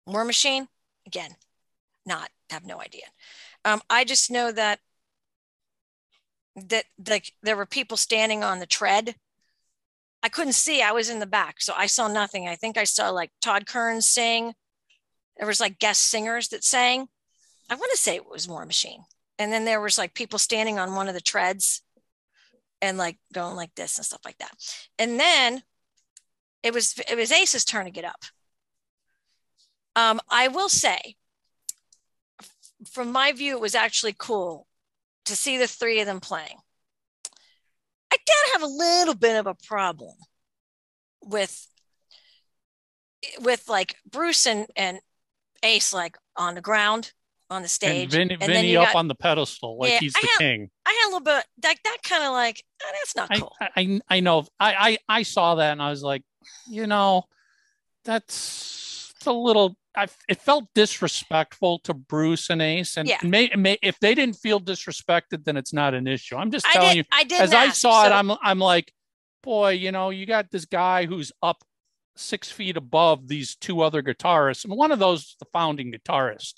War 0.06 0.26
Machine 0.26 0.68
again. 1.06 1.36
Not 2.06 2.30
have 2.50 2.66
no 2.66 2.82
idea. 2.82 3.06
Um, 3.66 3.82
I 3.90 4.04
just 4.04 4.32
know 4.32 4.52
that 4.52 4.80
that 6.56 6.86
like 7.08 7.34
there 7.42 7.56
were 7.56 7.66
people 7.66 7.98
standing 7.98 8.44
on 8.44 8.60
the 8.60 8.66
tread. 8.66 9.16
I 10.22 10.30
couldn't 10.30 10.54
see. 10.54 10.82
I 10.82 10.92
was 10.92 11.10
in 11.10 11.20
the 11.20 11.26
back, 11.26 11.62
so 11.62 11.74
I 11.76 11.86
saw 11.86 12.08
nothing. 12.08 12.48
I 12.48 12.56
think 12.56 12.78
I 12.78 12.84
saw 12.84 13.10
like 13.10 13.32
Todd 13.42 13.66
Kerns 13.66 14.06
sing. 14.06 14.54
There 15.38 15.48
was 15.48 15.60
like 15.60 15.80
guest 15.80 16.02
singers 16.02 16.50
that 16.50 16.64
sang. 16.64 17.08
I 17.70 17.76
want 17.76 17.92
to 17.92 17.98
say 17.98 18.16
it 18.16 18.30
was 18.30 18.48
War 18.48 18.66
Machine. 18.66 19.04
And 19.38 19.54
then 19.54 19.64
there 19.64 19.80
was 19.80 19.98
like 19.98 20.14
people 20.14 20.40
standing 20.40 20.78
on 20.78 20.96
one 20.96 21.08
of 21.08 21.14
the 21.14 21.22
treads 21.22 21.82
and 22.82 22.98
like 22.98 23.18
going 23.34 23.56
like 23.56 23.74
this 23.76 23.98
and 23.98 24.06
stuff 24.06 24.22
like 24.26 24.38
that. 24.40 24.52
And 24.98 25.20
then 25.20 25.64
it 26.64 26.74
was 26.74 27.00
it 27.10 27.16
was 27.16 27.32
Ace's 27.32 27.64
turn 27.64 27.86
to 27.86 27.92
get 27.92 28.06
up. 28.06 28.24
Um, 29.96 30.20
I 30.30 30.50
will 30.50 30.70
say, 30.70 31.16
from 32.92 33.12
my 33.12 33.32
view, 33.32 33.56
it 33.56 33.62
was 33.62 33.76
actually 33.76 34.16
cool 34.18 34.68
to 35.26 35.36
see 35.36 35.58
the 35.58 35.68
three 35.68 36.00
of 36.00 36.06
them 36.06 36.20
playing. 36.20 36.58
I 38.12 38.18
did 38.26 38.54
have 38.54 38.64
a 38.64 38.68
little 38.68 39.16
bit 39.16 39.36
of 39.36 39.48
a 39.48 39.56
problem 39.68 40.16
with 41.24 41.68
with 43.42 43.68
like 43.68 43.96
Bruce 44.10 44.48
and, 44.48 44.68
and 44.76 45.00
Ace 45.64 45.94
like 45.94 46.18
on 46.38 46.56
the 46.56 46.62
ground 46.62 47.12
on 47.50 47.62
the 47.62 47.68
stage. 47.68 48.04
And 48.04 48.12
Vinny, 48.12 48.34
and 48.36 48.44
Vinny 48.52 48.78
up 48.78 48.88
got- 48.88 48.96
on 48.96 49.08
the 49.08 49.16
pedestal 49.16 49.78
like 49.78 49.92
Yeah, 49.92 50.00
he's 50.00 50.16
I 50.16 50.22
the 50.22 50.30
king. 50.38 50.70
I 50.86 50.90
had 50.92 51.08
a 51.08 51.10
little 51.10 51.20
bit 51.22 51.46
like 51.64 51.84
that 51.84 51.98
kind 52.04 52.24
of 52.24 52.32
like 52.32 52.64
"Oh, 52.84 52.92
that's 52.94 53.16
not 53.16 53.32
I, 53.32 53.40
cool. 53.40 53.56
I 53.60 54.00
I 54.10 54.20
know. 54.22 54.46
I, 54.60 54.74
I 55.10 55.20
I 55.20 55.24
saw 55.24 55.56
that 55.56 55.72
and 55.74 55.82
I 55.82 55.90
was 55.90 56.02
like, 56.04 56.24
you 56.70 56.88
know, 56.88 57.24
that's 58.06 59.14
a 59.26 59.32
little. 59.34 59.76
I 60.00 60.08
it 60.28 60.42
felt 60.42 60.66
disrespectful 60.76 61.80
to 61.80 61.94
Bruce 61.94 62.50
and 62.50 62.62
Ace, 62.62 62.98
and 62.98 63.08
Yeah. 63.08 63.18
may, 63.24 63.50
may 63.56 63.78
if 63.82 64.00
they 64.00 64.16
didn't 64.16 64.38
feel 64.38 64.60
disrespected, 64.60 65.44
then 65.44 65.58
it's 65.58 65.74
not 65.74 65.94
an 65.94 66.08
issue. 66.08 66.36
I'm 66.36 66.52
just 66.52 66.68
I 66.68 66.74
telling 66.74 66.90
did 66.90 66.98
you, 66.98 67.04
I 67.12 67.24
did 67.24 67.42
as 67.42 67.54
I 67.54 67.70
saw 67.70 68.06
it, 68.06 68.12
I'm 68.12 68.32
I'm 68.42 68.60
like, 68.60 68.94
boy, 69.44 69.72
you 69.72 69.92
know, 69.92 70.10
you 70.10 70.26
got 70.26 70.52
this 70.52 70.66
guy 70.66 71.06
who's 71.06 71.32
up 71.44 71.64
six 72.16 72.52
feet 72.52 72.78
above 72.78 73.28
these 73.28 73.56
two 73.56 73.82
other 73.82 74.02
guitarists, 74.02 74.64
and 74.66 74.74
one 74.76 74.92
of 74.92 75.00
those 75.00 75.22
is 75.22 75.36
the 75.40 75.46
founding 75.54 75.92
guitarist 75.92 76.54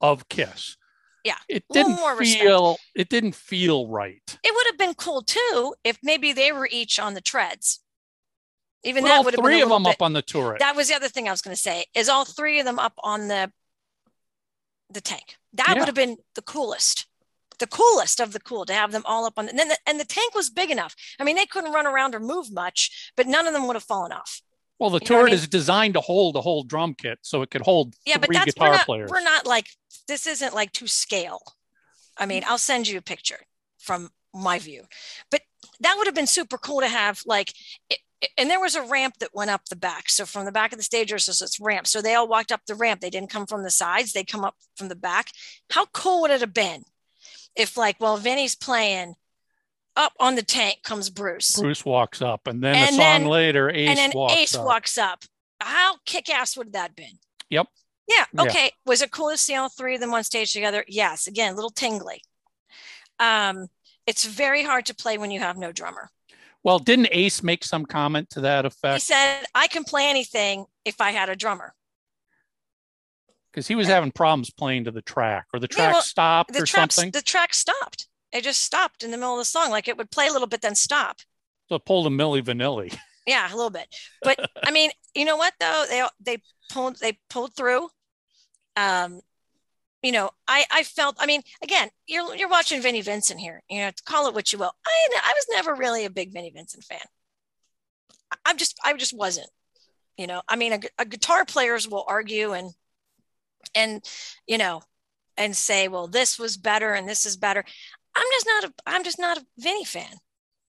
of 0.00 0.28
Kiss. 0.28 0.76
Yeah, 1.24 1.38
It 1.48 1.64
didn't 1.72 1.96
more 1.96 2.14
respect. 2.16 2.42
feel. 2.44 2.76
It 2.94 3.08
didn't 3.08 3.34
feel 3.34 3.88
right. 3.88 4.38
it 4.44 4.54
would 4.54 4.66
have 4.68 4.78
been 4.78 4.94
cool 4.94 5.22
too 5.22 5.74
if 5.82 5.98
maybe 6.02 6.32
they 6.32 6.52
were 6.52 6.68
each 6.70 7.00
on 7.00 7.14
the 7.14 7.20
treads. 7.20 7.80
Even 8.86 9.02
Put 9.02 9.08
that 9.08 9.16
all 9.18 9.24
would 9.24 9.34
have 9.34 9.44
three 9.44 9.60
of 9.60 9.68
them 9.68 9.82
bit, 9.82 9.94
up 9.94 10.02
on 10.02 10.12
the 10.12 10.22
turret. 10.22 10.60
That 10.60 10.76
was 10.76 10.88
the 10.88 10.94
other 10.94 11.08
thing 11.08 11.28
I 11.28 11.32
was 11.32 11.42
going 11.42 11.54
to 11.54 11.60
say. 11.60 11.84
Is 11.94 12.08
all 12.08 12.24
three 12.24 12.60
of 12.60 12.64
them 12.66 12.78
up 12.78 12.94
on 13.02 13.28
the 13.28 13.52
the 14.90 15.00
tank? 15.00 15.36
That 15.52 15.70
Yeah. 15.74 15.78
would 15.80 15.88
have 15.88 15.94
been 15.94 16.18
the 16.34 16.42
coolest, 16.42 17.06
the 17.58 17.66
coolest 17.66 18.20
of 18.20 18.32
the 18.32 18.40
cool 18.40 18.64
to 18.66 18.72
have 18.72 18.92
them 18.92 19.02
all 19.04 19.24
up 19.24 19.34
on. 19.38 19.48
And 19.48 19.58
then 19.58 19.68
the, 19.68 19.78
and 19.86 19.98
the 19.98 20.04
tank 20.04 20.34
was 20.34 20.50
big 20.50 20.70
enough. 20.70 20.94
I 21.18 21.24
mean, 21.24 21.34
they 21.36 21.46
couldn't 21.46 21.72
run 21.72 21.86
around 21.86 22.14
or 22.14 22.20
move 22.20 22.52
much, 22.52 23.10
but 23.16 23.26
none 23.26 23.46
of 23.46 23.52
them 23.52 23.66
would 23.66 23.74
have 23.76 23.82
fallen 23.82 24.12
off. 24.12 24.40
Well, 24.78 24.90
the 24.90 24.96
You 24.96 25.00
what 25.00 25.10
I 25.10 25.14
turret 25.16 25.24
mean? 25.26 25.34
is 25.34 25.48
designed 25.48 25.94
to 25.94 26.00
hold 26.00 26.36
a 26.36 26.40
whole 26.40 26.62
drum 26.62 26.94
kit, 26.94 27.18
so 27.22 27.42
it 27.42 27.50
could 27.50 27.62
hold 27.62 27.96
Yeah, 28.04 28.18
but 28.18 28.26
three 28.26 28.36
that's 28.36 28.46
we're 28.56 28.66
guitar 28.66 28.72
not, 28.74 28.86
players. 28.86 29.10
we're 29.10 29.22
not 29.24 29.46
like 29.46 29.68
this 30.06 30.26
isn't 30.26 30.54
like 30.54 30.70
to 30.72 30.86
scale. 30.86 31.40
I 32.16 32.26
mean, 32.26 32.44
I'll 32.46 32.58
send 32.58 32.86
you 32.86 32.98
a 32.98 33.02
picture 33.02 33.40
from 33.78 34.10
my 34.32 34.58
view, 34.58 34.84
but 35.30 35.40
that 35.80 35.94
would 35.96 36.06
have 36.06 36.14
been 36.14 36.26
super 36.28 36.58
cool 36.58 36.80
to 36.80 36.88
have 36.88 37.22
like. 37.26 37.52
It, 37.90 37.98
and 38.36 38.50
there 38.50 38.60
was 38.60 38.74
a 38.74 38.82
ramp 38.82 39.16
that 39.20 39.34
went 39.34 39.50
up 39.50 39.66
the 39.68 39.76
back. 39.76 40.08
So 40.08 40.26
from 40.26 40.44
the 40.44 40.52
back 40.52 40.72
of 40.72 40.78
the 40.78 40.84
stage, 40.84 41.10
there's 41.10 41.26
this 41.26 41.40
this 41.40 41.60
ramp. 41.60 41.86
So 41.86 42.00
they 42.00 42.14
all 42.14 42.28
walked 42.28 42.52
up 42.52 42.62
the 42.66 42.74
ramp. 42.74 43.00
They 43.00 43.10
didn't 43.10 43.30
come 43.30 43.46
from 43.46 43.62
the 43.62 43.70
sides. 43.70 44.12
They 44.12 44.24
come 44.24 44.44
up 44.44 44.56
from 44.76 44.88
the 44.88 44.96
back. 44.96 45.30
How 45.70 45.86
cool 45.86 46.22
would 46.22 46.30
it 46.30 46.40
have 46.40 46.54
been 46.54 46.84
if, 47.54 47.76
like, 47.76 47.96
while 47.98 48.16
Vinny's 48.16 48.54
playing, 48.54 49.14
up 49.96 50.12
on 50.20 50.34
the 50.34 50.42
tank 50.42 50.82
comes 50.82 51.08
Bruce, 51.08 51.58
Bruce 51.58 51.84
walks 51.84 52.20
up, 52.20 52.46
and 52.46 52.62
then 52.62 52.76
a 52.76 52.86
song 52.88 52.96
then- 52.98 53.26
later, 53.26 53.70
Ace 53.70 53.88
and 53.88 53.98
then 53.98 54.12
walks 54.14 54.34
Ace 54.34 54.54
up. 54.54 54.66
walks 54.66 54.98
up. 54.98 55.24
How 55.60 55.96
kick 56.04 56.28
ass 56.28 56.56
would 56.56 56.72
that 56.74 56.88
have 56.88 56.96
been? 56.96 57.18
Yep. 57.48 57.66
Yeah. 58.08 58.24
Yeah. 58.32 58.42
Okay. 58.42 58.72
Was 58.84 59.00
it 59.02 59.10
cool 59.10 59.30
to 59.30 59.38
see 59.38 59.54
all 59.54 59.70
three 59.70 59.94
of 59.94 60.00
them 60.00 60.12
on 60.12 60.22
stage 60.22 60.52
together? 60.52 60.84
Yes. 60.86 61.26
Again, 61.26 61.52
a 61.52 61.56
little 61.56 61.70
tingly. 61.70 62.22
Um, 63.18 63.68
it's 64.06 64.24
very 64.24 64.62
hard 64.64 64.86
to 64.86 64.94
play 64.94 65.16
when 65.18 65.30
you 65.30 65.40
have 65.40 65.56
no 65.56 65.72
drummer. 65.72 66.10
Well, 66.66 66.80
didn't 66.80 67.10
Ace 67.12 67.44
make 67.44 67.62
some 67.62 67.86
comment 67.86 68.28
to 68.30 68.40
that 68.40 68.66
effect? 68.66 68.94
He 68.94 68.98
said, 68.98 69.44
I 69.54 69.68
can 69.68 69.84
play 69.84 70.10
anything 70.10 70.66
if 70.84 71.00
I 71.00 71.12
had 71.12 71.28
a 71.28 71.36
drummer. 71.36 71.74
Because 73.52 73.68
he 73.68 73.76
was 73.76 73.86
having 73.86 74.10
problems 74.10 74.50
playing 74.50 74.82
to 74.84 74.90
the 74.90 75.00
track, 75.00 75.46
or 75.54 75.60
the 75.60 75.68
Yeah, 75.70 75.76
track 75.76 75.92
well, 75.92 76.02
stopped 76.02 76.52
The 76.52 76.62
or 76.64 76.66
track, 76.66 76.90
something. 76.90 77.12
the 77.12 77.22
track 77.22 77.54
stopped. 77.54 78.08
It 78.32 78.42
just 78.42 78.64
stopped 78.64 79.04
in 79.04 79.12
the 79.12 79.16
middle 79.16 79.34
of 79.34 79.38
the 79.38 79.44
song. 79.44 79.70
Like 79.70 79.86
it 79.86 79.96
would 79.96 80.10
play 80.10 80.26
a 80.26 80.32
little 80.32 80.48
bit, 80.48 80.60
then 80.60 80.74
stop. 80.74 81.18
So 81.68 81.76
it 81.76 81.84
pulled 81.84 82.08
a 82.08 82.10
Milli 82.10 82.42
Vanilli. 82.42 82.98
Yeah, 83.28 83.52
a 83.52 83.56
little 83.56 83.70
bit. 83.70 83.88
But 84.22 84.38
I 84.64 84.70
mean, 84.70 84.92
you 85.12 85.24
know 85.24 85.36
what 85.36 85.52
though? 85.58 85.84
They 85.88 86.04
they 86.20 86.42
pulled 86.70 87.00
they 87.00 87.18
pulled 87.28 87.56
through. 87.56 87.88
Um, 88.76 89.20
you 90.06 90.12
know, 90.12 90.30
I 90.46 90.64
I 90.70 90.84
felt. 90.84 91.16
I 91.18 91.26
mean, 91.26 91.42
again, 91.64 91.88
you're 92.06 92.36
you're 92.36 92.48
watching 92.48 92.80
Vinnie 92.80 93.00
Vincent 93.00 93.40
here. 93.40 93.64
You 93.68 93.80
know, 93.80 93.90
call 94.04 94.28
it 94.28 94.34
what 94.34 94.52
you 94.52 94.58
will. 94.60 94.70
I 94.86 95.08
I 95.20 95.32
was 95.34 95.46
never 95.50 95.74
really 95.74 96.04
a 96.04 96.10
big 96.10 96.32
Vinnie 96.32 96.52
Vincent 96.54 96.84
fan. 96.84 97.00
I'm 98.44 98.56
just 98.56 98.78
I 98.84 98.92
just 98.92 99.12
wasn't. 99.12 99.50
You 100.16 100.28
know, 100.28 100.42
I 100.48 100.54
mean, 100.54 100.74
a, 100.74 100.80
a 101.00 101.04
guitar 101.04 101.44
players 101.44 101.88
will 101.88 102.04
argue 102.06 102.52
and 102.52 102.70
and 103.74 104.00
you 104.46 104.58
know 104.58 104.82
and 105.36 105.56
say, 105.56 105.88
well, 105.88 106.06
this 106.06 106.38
was 106.38 106.56
better 106.56 106.92
and 106.92 107.08
this 107.08 107.26
is 107.26 107.36
better. 107.36 107.64
I'm 108.14 108.26
just 108.30 108.46
not 108.46 108.64
a 108.64 108.74
I'm 108.86 109.02
just 109.02 109.18
not 109.18 109.38
a 109.38 109.46
Vinnie 109.58 109.84
fan. 109.84 110.18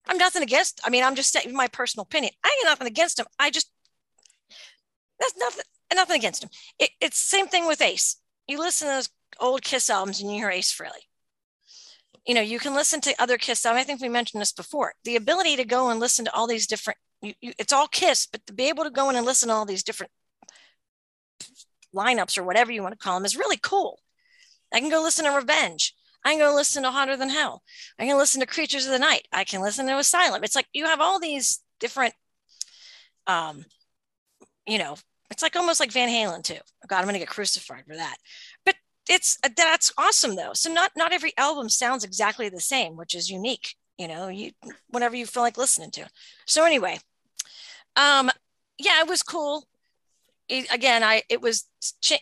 I'm 0.08 0.18
nothing 0.18 0.42
against. 0.42 0.82
I 0.84 0.90
mean, 0.90 1.04
I'm 1.04 1.16
just 1.16 1.32
saying 1.32 1.54
my 1.54 1.68
personal 1.68 2.06
opinion. 2.06 2.34
I 2.44 2.60
got 2.64 2.72
nothing 2.72 2.88
against 2.88 3.20
him. 3.20 3.28
I 3.38 3.52
just 3.52 3.70
that's 5.20 5.38
nothing 5.38 5.64
nothing 5.94 6.16
against 6.16 6.44
him. 6.44 6.50
It, 6.80 6.90
it's 7.00 7.20
same 7.20 7.46
thing 7.46 7.68
with 7.68 7.82
Ace. 7.84 8.18
You 8.48 8.60
listen 8.60 8.88
to 8.88 8.94
those 8.96 9.10
old 9.40 9.62
Kiss 9.62 9.90
albums 9.90 10.22
and 10.22 10.32
you 10.32 10.38
hear 10.38 10.50
Ace 10.50 10.74
Frehley. 10.74 11.06
You 12.26 12.36
know, 12.36 12.42
you 12.42 12.60
can 12.60 12.74
listen 12.74 13.00
to 13.02 13.22
other 13.22 13.38
Kiss 13.38 13.66
albums. 13.66 13.82
I 13.82 13.86
think 13.86 14.02
we 14.02 14.10
mentioned 14.10 14.42
this 14.42 14.52
before. 14.52 14.94
The 15.04 15.16
ability 15.16 15.56
to 15.58 15.66
go 15.66 15.90
and 15.90 16.00
listen 16.00 16.26
to 16.26 16.34
all 16.34 16.48
these 16.48 16.68
different. 16.68 16.98
You, 17.22 17.34
you, 17.42 17.54
it's 17.58 17.74
all 17.74 17.88
Kiss, 17.88 18.28
but 18.28 18.46
to 18.48 18.54
be 18.54 18.70
able 18.70 18.84
to 18.84 18.90
go 18.90 19.10
in 19.10 19.16
and 19.16 19.26
listen 19.26 19.50
to 19.50 19.56
all 19.56 19.66
these 19.66 19.84
different 19.84 20.12
lineups 21.96 22.38
or 22.38 22.44
whatever 22.44 22.72
you 22.72 22.82
want 22.82 22.94
to 22.94 23.04
call 23.04 23.18
them 23.18 23.26
is 23.26 23.38
really 23.38 23.58
cool. 23.58 24.00
I 24.74 24.80
can 24.80 24.90
go 24.90 25.02
listen 25.02 25.26
to 25.26 25.32
Revenge. 25.32 25.94
I 26.26 26.32
can 26.32 26.40
go 26.40 26.54
listen 26.54 26.84
to 26.84 26.92
Hotter 26.92 27.16
Than 27.16 27.30
Hell. 27.30 27.64
I 27.98 28.06
can 28.06 28.18
listen 28.18 28.42
to 28.42 28.48
Creatures 28.48 28.86
of 28.86 28.92
the 28.92 29.00
Night. 29.00 29.28
I 29.32 29.44
can 29.44 29.62
listen 29.62 29.88
to 29.88 29.98
Asylum. 29.98 30.44
It's 30.44 30.56
like 30.56 30.68
you 30.74 30.86
have 30.86 31.00
all 31.00 31.20
these 31.20 31.62
different, 31.80 32.14
um, 33.28 33.64
you 34.66 34.78
know, 34.78 34.98
it's 35.32 35.42
like 35.42 35.56
almost 35.56 35.80
like 35.80 35.92
Van 35.92 36.10
Halen 36.10 36.44
too. 36.44 36.58
God, 36.88 37.00
I'm 37.00 37.06
gonna 37.06 37.20
get 37.20 37.30
crucified 37.30 37.86
for 37.88 37.96
that. 37.96 38.18
But 38.66 38.76
it's 39.10 39.38
that's 39.56 39.92
awesome 39.98 40.36
though. 40.36 40.54
So 40.54 40.72
not 40.72 40.92
not 40.96 41.14
every 41.14 41.34
album 41.38 41.70
sounds 41.70 42.04
exactly 42.04 42.50
the 42.50 42.60
same, 42.60 42.96
which 42.96 43.16
is 43.16 43.30
unique. 43.30 43.76
you 43.98 44.08
know, 44.08 44.28
you 44.28 44.52
whatever 44.90 45.16
you 45.16 45.26
feel 45.26 45.44
like 45.44 45.58
listening 45.58 45.92
to. 45.92 46.08
So 46.46 46.66
anyway, 46.66 47.00
um, 47.96 48.30
yeah, 48.78 49.02
it 49.02 49.08
was 49.10 49.24
cool. 49.24 49.66
It, 50.50 50.72
again, 50.72 51.04
I 51.04 51.24
it 51.30 51.42
was 51.42 51.66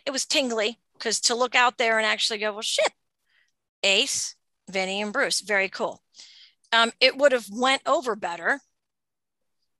it 0.06 0.12
was 0.12 0.26
tingly 0.26 0.80
because 0.94 1.20
to 1.22 1.36
look 1.36 1.56
out 1.56 1.78
there 1.78 1.98
and 1.98 2.06
actually 2.06 2.40
go, 2.40 2.54
well, 2.54 2.62
shit, 2.62 2.92
Ace, 3.84 4.36
Vinny, 4.70 5.02
and 5.02 5.12
Bruce, 5.14 5.42
very 5.42 5.70
cool. 5.70 6.02
Um, 6.72 6.92
it 7.00 7.18
would 7.18 7.32
have 7.32 7.48
went 7.52 7.82
over 7.86 8.16
better 8.16 8.62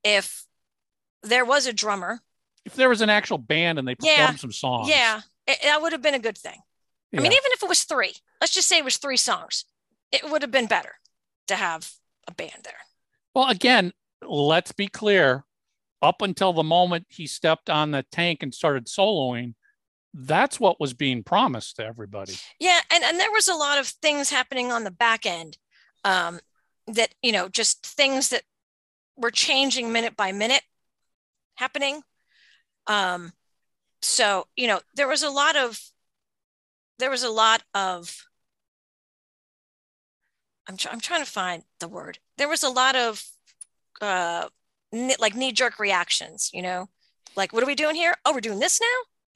if 0.04 0.46
there 1.24 1.46
was 1.46 1.66
a 1.66 1.74
drummer. 1.74 2.20
If 2.66 2.76
there 2.76 2.90
was 2.90 3.02
an 3.02 3.10
actual 3.10 3.38
band 3.38 3.80
and 3.80 3.88
they 3.88 3.96
performed 3.96 4.18
Yeah. 4.18 4.36
some 4.36 4.52
songs. 4.52 4.90
Yeah, 4.90 5.22
it, 5.48 5.60
that 5.64 5.82
would 5.82 5.92
have 5.94 6.02
been 6.02 6.14
a 6.14 6.20
good 6.20 6.38
thing. 6.38 6.60
I 7.14 7.22
mean, 7.22 7.32
even 7.32 7.52
if 7.52 7.64
it 7.64 7.70
was 7.70 7.84
three, 7.84 8.14
let's 8.42 8.54
just 8.54 8.68
say 8.68 8.78
it 8.78 8.84
was 8.86 8.98
three 8.98 9.18
songs, 9.18 9.66
it 10.12 10.30
would 10.30 10.42
have 10.42 10.52
been 10.52 10.68
better 10.68 10.96
to 11.48 11.56
have 11.56 11.92
a 12.28 12.34
band 12.34 12.64
there. 12.64 12.74
Well, 13.34 13.50
again, 13.50 13.94
let's 14.22 14.72
be 14.72 14.88
clear. 14.88 15.44
Up 16.02 16.22
until 16.22 16.54
the 16.54 16.62
moment 16.62 17.08
he 17.10 17.26
stepped 17.26 17.70
on 17.70 17.92
the 17.92 18.04
tank 18.12 18.44
and 18.44 18.54
started 18.54 18.86
soloing, 18.86 19.56
that's 20.14 20.60
what 20.60 20.80
was 20.80 20.94
being 20.94 21.24
promised 21.24 21.78
to 21.78 21.86
everybody. 21.86 22.36
Yeah, 22.60 22.80
and 22.92 23.04
and 23.04 23.20
there 23.20 23.32
was 23.32 23.48
a 23.48 23.56
lot 23.56 23.80
of 23.80 23.88
things 23.88 24.30
happening 24.30 24.72
on 24.72 24.84
the 24.84 24.92
back 24.92 25.26
end, 25.26 25.58
um, 26.04 26.40
that 26.88 27.16
you 27.24 27.32
know, 27.32 27.50
just 27.50 27.86
things 27.86 28.30
that 28.30 28.44
were 29.18 29.32
changing 29.32 29.92
minute 29.92 30.16
by 30.16 30.32
minute, 30.32 30.62
happening. 31.56 32.02
Um, 32.88 33.32
so 34.02 34.48
you 34.56 34.68
know, 34.68 34.82
there 34.96 35.08
was 35.08 35.24
a 35.24 35.32
lot 35.32 35.56
of, 35.56 35.80
there 37.00 37.10
was 37.10 37.24
a 37.24 37.30
lot 37.30 37.64
of. 37.74 38.26
I'm 40.68 40.78
try- 40.78 40.92
I'm 40.92 41.00
trying 41.00 41.24
to 41.24 41.30
find 41.30 41.64
the 41.80 41.88
word. 41.88 42.20
There 42.38 42.50
was 42.50 42.64
a 42.64 42.70
lot 42.70 42.96
of, 42.96 43.24
uh, 44.02 44.48
like 45.20 45.36
knee 45.36 45.52
jerk 45.52 45.80
reactions. 45.80 46.50
You 46.54 46.64
know, 46.64 46.90
like 47.36 47.54
what 47.54 47.62
are 47.64 47.68
we 47.68 47.76
doing 47.76 47.96
here? 47.96 48.16
Oh, 48.26 48.34
we're 48.34 48.42
doing 48.42 48.60
this 48.60 48.82
now. 48.82 48.88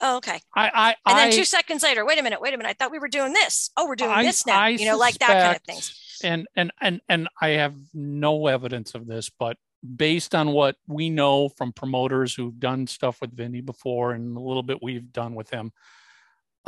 Oh, 0.01 0.17
okay. 0.17 0.39
I, 0.55 0.71
I, 0.73 0.95
And 1.05 1.17
then 1.19 1.27
I, 1.27 1.31
two 1.31 1.43
seconds 1.45 1.83
later, 1.83 2.05
wait 2.05 2.17
a 2.17 2.23
minute, 2.23 2.39
wait 2.41 2.53
a 2.53 2.57
minute. 2.57 2.69
I 2.69 2.73
thought 2.73 2.91
we 2.91 2.99
were 2.99 3.09
doing 3.09 3.33
this. 3.33 3.69
Oh, 3.75 3.85
we're 3.85 3.95
doing 3.97 4.11
I- 4.11 4.23
this 4.23 4.45
now. 4.45 4.59
I 4.59 4.69
you 4.69 4.85
know, 4.85 4.97
like 4.97 5.19
that 5.19 5.27
kind 5.27 5.55
of 5.55 5.61
things. 5.63 6.19
and 6.23 6.47
and 6.55 6.71
and 6.81 7.01
and 7.09 7.27
I 7.41 7.49
have 7.49 7.75
no 7.93 8.47
evidence 8.47 8.95
of 8.95 9.05
this, 9.07 9.29
but 9.29 9.57
based 9.95 10.33
on 10.35 10.51
what 10.51 10.75
we 10.87 11.09
know 11.09 11.47
from 11.49 11.71
promoters 11.73 12.33
who've 12.33 12.59
done 12.59 12.85
stuff 12.87 13.21
with 13.21 13.35
Vinny 13.35 13.61
before 13.61 14.11
and 14.13 14.35
a 14.35 14.39
little 14.39 14.63
bit 14.63 14.81
we've 14.81 15.11
done 15.13 15.35
with 15.35 15.49
him, 15.49 15.71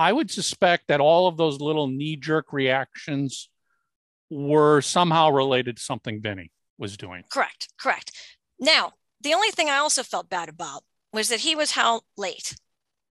I 0.01 0.11
would 0.11 0.31
suspect 0.31 0.87
that 0.87 0.99
all 0.99 1.27
of 1.27 1.37
those 1.37 1.61
little 1.61 1.87
knee-jerk 1.87 2.51
reactions 2.51 3.49
were 4.31 4.81
somehow 4.81 5.29
related 5.29 5.77
to 5.77 5.83
something 5.83 6.21
Vinny 6.21 6.51
was 6.79 6.97
doing. 6.97 7.23
Correct, 7.29 7.67
correct. 7.79 8.11
Now, 8.59 8.93
the 9.21 9.35
only 9.35 9.51
thing 9.51 9.69
I 9.69 9.77
also 9.77 10.01
felt 10.01 10.27
bad 10.27 10.49
about 10.49 10.83
was 11.13 11.29
that 11.29 11.41
he 11.41 11.55
was 11.55 11.71
how 11.71 12.01
late. 12.17 12.55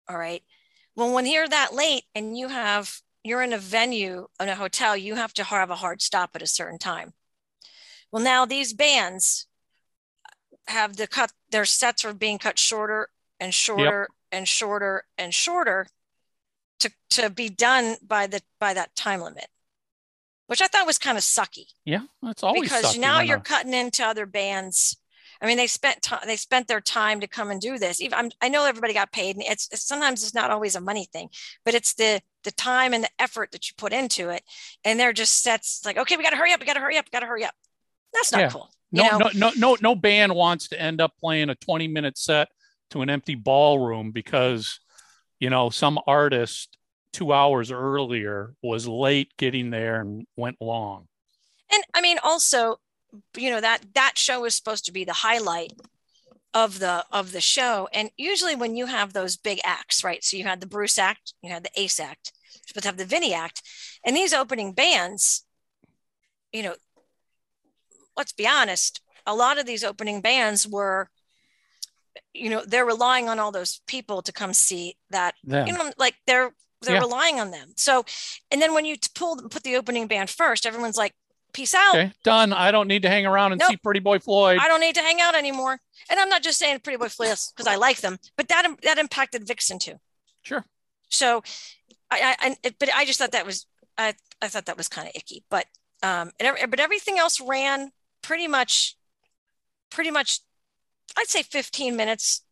All 0.09 0.17
right. 0.17 0.43
Well, 0.97 1.13
when 1.13 1.25
you're 1.25 1.47
that 1.47 1.73
late 1.73 2.03
and 2.13 2.37
you 2.37 2.49
have 2.49 2.99
you're 3.23 3.41
in 3.41 3.53
a 3.53 3.57
venue 3.57 4.27
in 4.41 4.49
a 4.49 4.55
hotel, 4.55 4.97
you 4.97 5.15
have 5.15 5.33
to 5.35 5.45
have 5.45 5.69
a 5.69 5.75
hard 5.75 6.01
stop 6.01 6.31
at 6.35 6.41
a 6.41 6.47
certain 6.47 6.79
time. 6.79 7.13
Well, 8.11 8.23
now 8.23 8.45
these 8.45 8.73
bands 8.73 9.47
have 10.67 10.97
the 10.97 11.07
cut 11.07 11.31
their 11.51 11.63
sets 11.63 12.03
are 12.03 12.13
being 12.13 12.39
cut 12.39 12.59
shorter 12.59 13.07
and 13.39 13.53
shorter 13.53 14.09
and 14.31 14.45
shorter 14.45 15.05
and 15.17 15.33
shorter 15.33 15.87
to 16.81 16.91
to 17.11 17.29
be 17.29 17.49
done 17.49 17.95
by 18.05 18.27
the 18.27 18.41
by 18.59 18.73
that 18.73 18.95
time 18.95 19.21
limit. 19.21 19.47
Which 20.47 20.61
I 20.61 20.67
thought 20.67 20.85
was 20.85 20.97
kind 20.97 21.17
of 21.17 21.23
sucky 21.23 21.67
Yeah, 21.85 22.01
that's 22.21 22.43
always 22.43 22.63
because 22.63 22.97
now 22.97 23.21
you're 23.21 23.37
a- 23.37 23.41
cutting 23.41 23.73
into 23.73 24.03
other 24.05 24.25
bands. 24.25 24.97
I 25.41 25.47
mean, 25.47 25.57
they 25.57 25.65
spent 25.65 26.03
time. 26.03 26.19
They 26.27 26.35
spent 26.35 26.67
their 26.67 26.81
time 26.81 27.19
to 27.21 27.27
come 27.27 27.49
and 27.49 27.59
do 27.59 27.79
this. 27.79 27.99
Even 27.99 28.19
I'm, 28.19 28.31
I 28.41 28.49
know 28.49 28.65
everybody 28.65 28.93
got 28.93 29.11
paid, 29.11 29.37
and 29.37 29.45
it's, 29.47 29.67
it's 29.71 29.83
sometimes 29.87 30.23
it's 30.23 30.35
not 30.35 30.51
always 30.51 30.75
a 30.75 30.81
money 30.81 31.07
thing, 31.11 31.29
but 31.65 31.73
it's 31.73 31.93
the 31.95 32.21
the 32.43 32.51
time 32.51 32.93
and 32.93 33.03
the 33.05 33.09
effort 33.17 33.51
that 33.53 33.67
you 33.69 33.73
put 33.77 33.91
into 33.93 34.29
it. 34.29 34.43
And 34.83 34.99
they're 34.99 35.13
just 35.13 35.41
sets 35.41 35.83
like, 35.85 35.97
okay, 35.97 36.15
we 36.17 36.23
got 36.23 36.31
to 36.31 36.35
hurry 36.35 36.51
up. 36.53 36.59
We 36.59 36.65
got 36.67 36.73
to 36.73 36.79
hurry 36.79 36.97
up. 36.97 37.05
We 37.05 37.09
got 37.15 37.21
to 37.21 37.27
hurry 37.27 37.45
up. 37.45 37.53
That's 38.13 38.31
not 38.31 38.41
Yeah. 38.41 38.49
cool. 38.49 38.69
You 38.91 39.03
know? 39.03 39.17
no, 39.19 39.29
no, 39.33 39.51
no, 39.55 39.77
no 39.81 39.95
band 39.95 40.35
wants 40.35 40.67
to 40.69 40.79
end 40.81 40.99
up 40.99 41.13
playing 41.17 41.49
a 41.49 41.55
20 41.55 41.87
minute 41.87 42.17
set 42.17 42.49
to 42.89 43.01
an 43.01 43.09
empty 43.09 43.35
ballroom 43.35 44.11
because, 44.11 44.80
you 45.41 45.49
know, 45.49 45.69
some 45.69 45.99
artist 46.07 46.77
two 47.11 47.33
hours 47.33 47.71
earlier 47.71 48.53
was 48.63 48.87
late 48.87 49.33
getting 49.37 49.71
there 49.71 49.99
and 49.99 50.25
went 50.37 50.55
long. 50.61 51.07
And 51.73 51.83
I 51.93 51.99
mean, 51.99 52.17
also, 52.23 52.77
you 53.35 53.49
know 53.49 53.59
that 53.59 53.81
that 53.95 54.17
show 54.17 54.45
is 54.45 54.55
supposed 54.55 54.85
to 54.85 54.93
be 54.93 55.03
the 55.03 55.11
highlight 55.11 55.73
of 56.53 56.79
the 56.79 57.03
of 57.11 57.33
the 57.33 57.41
show. 57.41 57.89
And 57.93 58.09
usually, 58.17 58.55
when 58.55 58.77
you 58.77 58.85
have 58.85 59.11
those 59.11 59.35
big 59.35 59.59
acts, 59.65 60.03
right? 60.03 60.23
So 60.23 60.37
you 60.37 60.43
had 60.43 60.61
the 60.61 60.67
Bruce 60.67 60.97
act, 60.97 61.33
you 61.41 61.51
had 61.51 61.63
the 61.63 61.81
Ace 61.81 61.99
act, 61.99 62.31
you're 62.53 62.61
supposed 62.67 62.83
to 62.83 62.89
have 62.89 62.97
the 62.97 63.05
Vinny 63.05 63.33
act, 63.33 63.61
and 64.05 64.15
these 64.15 64.33
opening 64.33 64.73
bands, 64.73 65.45
you 66.53 66.63
know, 66.63 66.75
let's 68.15 68.33
be 68.33 68.47
honest, 68.47 69.01
a 69.25 69.35
lot 69.35 69.59
of 69.59 69.65
these 69.65 69.83
opening 69.83 70.21
bands 70.21 70.67
were, 70.67 71.09
you 72.33 72.49
know, 72.49 72.63
they're 72.65 72.85
relying 72.85 73.29
on 73.29 73.39
all 73.39 73.51
those 73.51 73.81
people 73.87 74.21
to 74.21 74.31
come 74.31 74.53
see 74.53 74.95
that 75.09 75.35
you 75.67 75.73
know, 75.73 75.91
like 75.97 76.15
they're 76.27 76.51
they're 76.81 76.95
Yeah. 76.95 77.01
relying 77.01 77.39
on 77.39 77.51
them. 77.51 77.73
So, 77.77 78.05
and 78.49 78.61
then 78.61 78.73
when 78.73 78.85
you 78.85 78.95
pull 79.15 79.37
put 79.49 79.63
the 79.63 79.75
opening 79.75 80.07
band 80.07 80.29
first, 80.29 80.65
everyone's 80.65 80.97
like, 80.97 81.13
"Peace 81.53 81.75
out." 81.75 81.95
Okay, 81.95 82.11
done. 82.23 82.53
I 82.53 82.71
don't 82.71 82.87
need 82.87 83.03
to 83.03 83.09
hang 83.09 83.25
around 83.25 83.51
and 83.51 83.59
Nope. 83.59 83.69
see 83.69 83.77
Pretty 83.77 83.99
Boy 83.99 84.17
Floyd. 84.19 84.59
I 84.61 84.67
don't 84.67 84.81
need 84.81 84.95
to 84.95 85.01
hang 85.01 85.21
out 85.21 85.35
anymore. 85.35 85.79
And 86.09 86.19
I'm 86.19 86.29
not 86.29 86.41
just 86.43 86.57
saying 86.57 86.79
Pretty 86.79 86.97
Boy 86.97 87.09
Floyd 87.09 87.37
because 87.55 87.67
I 87.67 87.75
like 87.75 87.97
them, 88.01 88.17
but 88.35 88.47
that 88.47 88.67
that 88.83 88.97
impacted 88.97 89.47
Vixen 89.47 89.77
too. 89.79 89.99
Sure. 90.41 90.65
So, 91.09 91.43
I, 92.09 92.35
I, 92.39 92.55
I 92.65 92.71
but 92.79 92.89
I 92.95 93.05
just 93.05 93.19
thought 93.19 93.31
that 93.33 93.45
was 93.45 93.67
I 93.97 94.15
I 94.41 94.47
thought 94.47 94.65
that 94.65 94.77
was 94.77 94.87
kind 94.87 95.07
of 95.07 95.13
icky. 95.15 95.43
But 95.49 95.65
um, 96.01 96.31
and 96.39 96.57
but 96.71 96.79
everything 96.79 97.19
else 97.19 97.39
ran 97.39 97.91
pretty 98.23 98.47
much, 98.47 98.95
pretty 99.91 100.09
much, 100.09 100.39
I'd 101.17 101.27
say 101.27 101.43
15 101.43 101.95
minutes, 101.95 102.43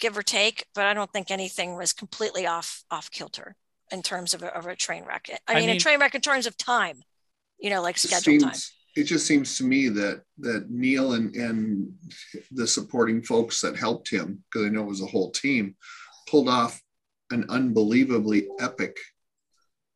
give 0.00 0.16
or 0.16 0.22
take. 0.22 0.66
But 0.74 0.86
I 0.86 0.94
don't 0.94 1.12
think 1.12 1.30
anything 1.30 1.76
was 1.76 1.92
completely 1.92 2.46
off 2.46 2.84
off 2.90 3.10
kilter 3.10 3.56
in 3.90 4.02
terms 4.02 4.34
of 4.34 4.42
a, 4.42 4.54
of 4.56 4.66
a 4.66 4.76
train 4.76 5.04
wreck. 5.04 5.28
I 5.48 5.54
I 5.56 5.60
mean, 5.60 5.70
a 5.70 5.78
train 5.78 6.00
wreck 6.00 6.14
in 6.14 6.20
terms 6.20 6.46
of 6.46 6.56
time, 6.56 7.02
you 7.58 7.70
know, 7.70 7.82
like 7.82 7.96
It 7.96 8.00
schedule 8.00 8.38
time. 8.48 8.58
it 8.96 9.04
just 9.04 9.26
seems 9.26 9.58
to 9.58 9.64
me 9.64 9.88
that 9.88 10.22
that 10.38 10.70
Neil 10.70 11.14
and 11.14 11.34
and 11.34 11.92
the 12.52 12.66
supporting 12.66 13.22
folks 13.22 13.60
that 13.60 13.76
helped 13.76 14.10
him, 14.10 14.42
because 14.52 14.66
I 14.66 14.70
know 14.70 14.82
it 14.82 14.88
was 14.88 15.02
a 15.02 15.06
whole 15.06 15.30
team, 15.30 15.76
pulled 16.28 16.48
off 16.48 16.80
an 17.30 17.46
unbelievably 17.48 18.48
epic 18.60 18.96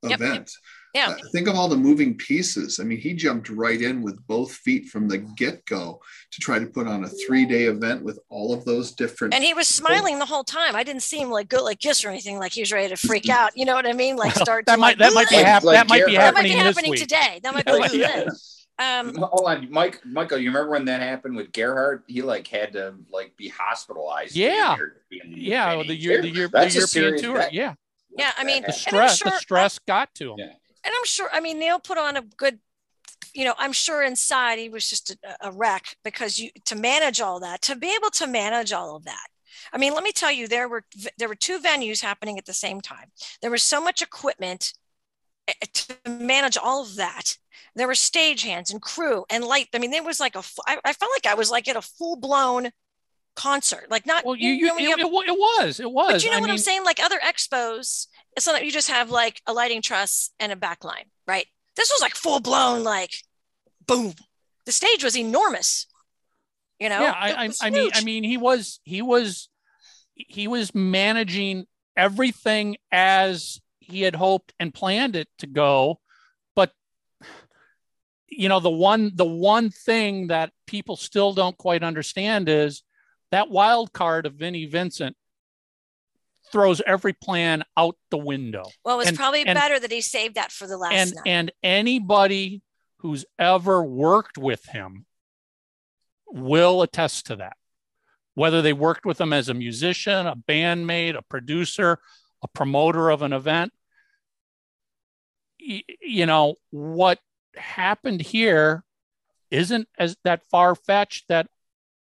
Yep. 0.05 0.21
event. 0.21 0.51
Yeah. 0.94 1.10
Uh, 1.10 1.16
think 1.32 1.48
of 1.48 1.55
all 1.55 1.69
the 1.69 1.77
moving 1.77 2.16
pieces. 2.16 2.81
I 2.81 2.85
mean, 2.85 2.98
he 2.98 3.12
jumped 3.12 3.51
right 3.51 3.81
in 3.81 4.01
with 4.02 4.27
both 4.27 4.52
feet 4.55 4.86
from 4.89 5.06
the 5.06 5.19
get 5.19 5.65
go 5.66 6.01
to 6.32 6.40
try 6.40 6.59
to 6.59 6.66
put 6.66 6.86
on 6.89 7.05
a 7.05 7.09
three 7.09 7.44
day 7.44 7.65
event 7.65 8.02
with 8.02 8.19
all 8.31 8.55
of 8.55 8.65
those 8.65 8.93
different. 8.93 9.35
and 9.35 9.44
he 9.44 9.52
was 9.55 9.69
smiling 9.69 10.19
the 10.19 10.24
whole 10.24 10.44
time. 10.44 10.74
I 10.74 10.82
didn't 10.82 11.02
see 11.02 11.19
him 11.20 11.31
like 11.31 11.48
go 11.48 11.62
like 11.62 11.78
kiss 11.78 12.05
or 12.05 12.09
anything, 12.09 12.39
like 12.39 12.52
he 12.52 12.62
was 12.62 12.73
ready 12.73 12.89
to 12.89 12.97
freak 12.97 13.28
out. 13.28 13.52
You 13.55 13.65
know 13.66 13.74
what 13.74 13.86
I 13.86 13.93
mean? 13.93 14.16
Like 14.16 14.35
Well, 14.36 14.44
start 14.44 14.66
that 14.66 14.77
to, 14.77 14.81
might 14.81 14.98
like, 14.98 15.10
that 15.10 15.15
might 15.15 15.28
be 15.28 15.36
"Ugh." 15.36 15.44
hap- 15.44 15.62
Like 15.65 15.74
that 15.77 15.89
might 15.89 16.06
be 16.06 16.16
that 16.16 16.35
might 16.35 16.43
be 16.44 16.48
happening 16.51 16.65
this 16.65 16.74
happening 16.77 16.90
week. 16.93 17.01
today. 17.01 17.40
That 17.43 17.55
might 17.55 17.66
be 17.66 17.73
Yeah, 17.73 17.78
like, 17.78 17.93
yeah. 17.93 18.24
"Ugh." 18.27 19.06
um, 19.10 19.15
Hold 19.16 19.47
on, 19.48 19.70
Mike. 19.70 20.01
Michael, 20.06 20.39
you 20.39 20.48
remember 20.48 20.70
when 20.70 20.86
that 20.86 21.02
happened 21.02 21.36
with 21.36 21.52
Gerhardt? 21.52 22.05
He 22.06 22.23
like 22.23 22.47
had 22.47 22.73
to 22.73 22.94
like 23.12 23.36
be 23.36 23.48
hospitalized. 23.48 24.35
Yeah. 24.36 24.74
be 24.74 24.78
here 24.78 24.89
to 24.89 25.01
be 25.10 25.20
in 25.23 25.32
Yeah, 25.36 25.70
Vinny. 25.77 25.89
the, 25.89 25.94
year, 25.97 26.23
the, 26.23 26.28
year, 26.31 26.47
the 26.48 26.52
That's 26.52 26.74
a 26.74 26.78
European 26.78 26.89
serious- 26.89 27.23
tour. 27.23 27.39
that- 27.39 27.52
yeah, 27.52 27.74
Yeah, 28.16 28.32
I 28.39 28.44
mean, 28.44 28.62
the 28.62 28.69
And 28.69 28.74
I'm 28.74 28.78
stress, 28.81 29.23
the 29.23 29.31
stress 29.39 29.78
got 29.81 30.15
to 30.16 30.32
him. 30.32 30.39
Yeah. 30.39 30.52
And 30.89 30.94
I'm 30.97 31.05
sure. 31.05 31.28
I 31.32 31.40
mean, 31.40 31.59
Neil 31.59 31.78
put 31.78 31.98
on 31.98 32.16
a 32.16 32.23
good. 32.23 32.59
You 33.35 33.44
know, 33.44 33.55
I'm 33.59 33.73
sure 33.73 34.02
inside 34.02 34.59
he 34.59 34.70
was 34.70 34.89
just 34.89 35.10
a, 35.10 35.48
a 35.48 35.52
wreck 35.52 35.97
because 36.02 36.39
you 36.39 36.51
to 36.65 36.74
manage 36.74 37.20
all 37.20 37.40
that, 37.40 37.60
to 37.62 37.77
be 37.77 37.94
able 37.94 38.10
to 38.10 38.27
manage 38.27 38.73
all 38.73 38.97
of 38.97 39.05
that. 39.05 39.27
I 39.70 39.77
mean, 39.77 39.93
let 39.93 40.02
me 40.02 40.12
tell 40.12 40.32
you, 40.32 40.48
there 40.48 40.69
were 40.69 40.85
there 41.19 41.28
were 41.28 41.35
two 41.35 41.59
venues 41.59 42.01
happening 42.01 42.39
at 42.39 42.47
the 42.47 42.55
same 42.55 42.81
time. 42.81 43.12
There 43.43 43.51
was 43.51 43.62
so 43.62 43.82
much 43.82 44.01
equipment 44.01 44.73
eh, 45.47 45.52
to 45.74 46.10
manage 46.10 46.56
all 46.56 46.82
of 46.82 46.97
that. 46.97 47.36
There 47.74 47.86
were 47.86 47.93
stagehands 47.94 48.73
and 48.73 48.81
crew 48.81 49.27
and 49.28 49.44
light. 49.44 49.69
I 49.74 49.78
mean, 49.78 49.90
there 49.90 50.02
was 50.02 50.20
like 50.20 50.36
a. 50.36 50.43
I, 50.66 50.78
I 50.85 50.93
felt 50.94 51.12
like 51.15 51.31
I 51.31 51.35
was 51.35 51.51
like 51.51 51.69
at 51.69 51.77
a 51.77 51.82
full 51.82 52.16
blown 52.16 52.70
concert, 53.39 53.86
like 53.90 54.05
not. 54.05 54.24
Well, 54.24 54.36
you, 54.36 54.51
you, 54.51 54.66
know, 54.66 54.74
when 54.74 54.85
it, 54.85 54.90
have- 54.90 55.01
it 55.01 55.10
was, 55.10 55.81
it 55.81 55.90
was. 55.90 56.12
but 56.12 56.24
you 56.24 56.31
know 56.31 56.36
I 56.36 56.40
what 56.40 56.47
mean, 56.47 56.52
I'm 56.52 56.59
saying? 56.59 56.85
Like 56.85 57.01
other 57.02 57.19
expos, 57.19 58.09
it's 58.39 58.47
not 58.47 58.52
that 58.52 58.65
you 58.65 58.70
just 58.70 58.89
have 58.89 59.10
like 59.10 59.43
a 59.48 59.52
lighting 59.52 59.82
truss 59.82 60.31
and 60.39 60.52
a 60.52 60.56
backline, 60.56 61.06
right? 61.27 61.44
This 61.74 61.90
was 61.90 62.01
like 62.01 62.15
full 62.15 62.39
blown, 62.39 62.85
like 62.85 63.12
boom. 63.85 64.15
The 64.65 64.70
stage 64.70 65.02
was 65.02 65.16
enormous. 65.16 65.86
You 66.78 66.89
know? 66.89 67.01
yeah, 67.01 67.15
I, 67.16 67.47
I, 67.47 67.51
I 67.60 67.70
mean, 67.70 67.90
I 67.93 68.05
mean, 68.05 68.23
he 68.23 68.36
was, 68.36 68.78
he 68.85 69.02
was, 69.02 69.48
he 70.15 70.47
was 70.47 70.73
managing 70.73 71.66
everything 71.97 72.77
as 72.93 73.60
he 73.81 74.02
had 74.02 74.15
hoped 74.15 74.55
and 74.60 74.73
planned 74.73 75.16
it 75.16 75.27
to 75.39 75.48
go. 75.48 75.98
But 76.55 76.70
you 78.28 78.48
know 78.48 78.60
the 78.60 78.70
one 78.70 79.10
the 79.16 79.24
one 79.24 79.70
thing 79.70 80.28
that 80.28 80.52
people 80.69 80.94
still 80.94 81.32
don't 81.32 81.59
quite 81.59 81.82
understand 81.82 82.48
is 82.48 82.85
that 83.32 83.51
wild 83.51 83.93
card 83.93 84.27
of 84.27 84.35
Vinnie 84.35 84.66
Vincent 84.66 85.16
throws 86.51 86.81
every 86.87 87.12
plan 87.12 87.65
out 87.77 87.97
the 88.11 88.19
window. 88.19 88.65
Well, 88.85 88.97
it 88.97 88.99
was 88.99 89.09
And- 89.09 89.16
probably 89.16 89.47
and- 89.47 89.57
better 89.57 89.79
that 89.81 89.91
he 89.93 90.01
saved 90.01 90.35
that 90.37 90.53
for 90.53 90.66
the 90.66 90.77
last 90.77 90.93
and 90.93 91.15
night. 91.15 91.23
and 91.27 91.53
anybody 91.62 92.62
who's 92.99 93.25
ever 93.39 93.83
worked 93.83 94.37
with 94.39 94.65
him 94.66 95.07
will 96.27 96.83
attest 96.83 97.27
to 97.27 97.37
that 97.37 97.57
whether 98.35 98.61
they 98.62 98.73
worked 98.73 99.05
with 99.07 99.20
him 99.20 99.33
as 99.33 99.49
a 99.49 99.55
musician 99.55 100.27
a 100.27 100.37
bandmate 100.37 101.16
a 101.16 101.23
producer 101.23 101.99
a 102.43 102.49
promoter 102.49 103.09
of 103.11 103.23
an 103.23 103.33
event 103.33 103.73
Y- 105.61 105.83
you 106.01 106.27
know 106.27 106.57
what 106.70 107.19
happened 107.57 108.20
here 108.20 108.85
isn't 109.51 109.89
as 109.99 110.16
that 110.25 110.43
far 110.51 110.75
fetched 110.75 111.27
that 111.29 111.49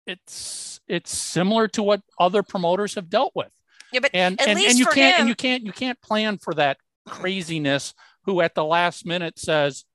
it's 0.05 0.79
it's 0.87 1.15
similar 1.15 1.67
to 1.69 1.81
what 1.83 2.01
other 2.19 2.43
promoters 2.43 2.95
have 2.95 3.09
dealt 3.09 3.31
with 3.35 3.53
yeah, 3.91 3.99
but 3.99 4.11
and 4.13 4.39
at 4.39 4.47
and, 4.47 4.59
least 4.59 4.71
and 4.71 4.79
you 4.79 4.85
for 4.85 4.91
can't 4.91 5.15
him, 5.15 5.21
and 5.21 5.29
you 5.29 5.35
can't 5.35 5.63
you 5.63 5.71
can't 5.71 6.01
plan 6.01 6.37
for 6.37 6.53
that 6.53 6.77
craziness 7.05 7.93
who 8.25 8.41
at 8.41 8.55
the 8.55 8.63
last 8.63 9.05
minute 9.05 9.39
says 9.39 9.85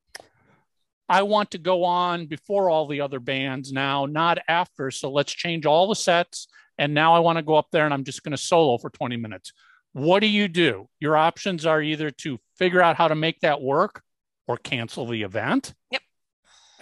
i 1.09 1.23
want 1.23 1.53
to 1.53 1.59
go 1.59 1.85
on 1.85 2.27
before 2.27 2.69
all 2.69 2.89
the 2.89 3.01
other 3.01 3.21
bands 3.21 3.73
now 3.73 4.07
not 4.07 4.39
after 4.49 4.91
so 4.91 5.11
let's 5.11 5.33
change 5.33 5.65
all 5.65 5.89
the 5.89 5.95
sets 5.95 6.49
and 6.79 6.93
now 6.93 7.15
i 7.15 7.21
want 7.21 7.39
to 7.39 7.43
go 7.43 7.55
up 7.55 7.69
there 7.71 7.85
and 7.85 7.95
i'm 7.95 8.03
just 8.05 8.25
going 8.25 8.33
to 8.33 8.37
solo 8.37 8.77
for 8.79 8.91
20 8.91 9.17
minutes. 9.17 9.53
What 9.93 10.21
do 10.21 10.27
you 10.27 10.47
do? 10.47 10.91
Your 11.01 11.17
options 11.17 11.65
are 11.65 11.81
either 11.81 12.11
to 12.11 12.39
figure 12.59 12.83
out 12.83 12.97
how 12.97 13.09
to 13.09 13.15
make 13.15 13.41
that 13.41 13.63
work 13.63 14.03
or 14.47 14.59
cancel 14.59 15.07
the 15.07 15.23
event? 15.23 15.73
Yep. 15.91 16.03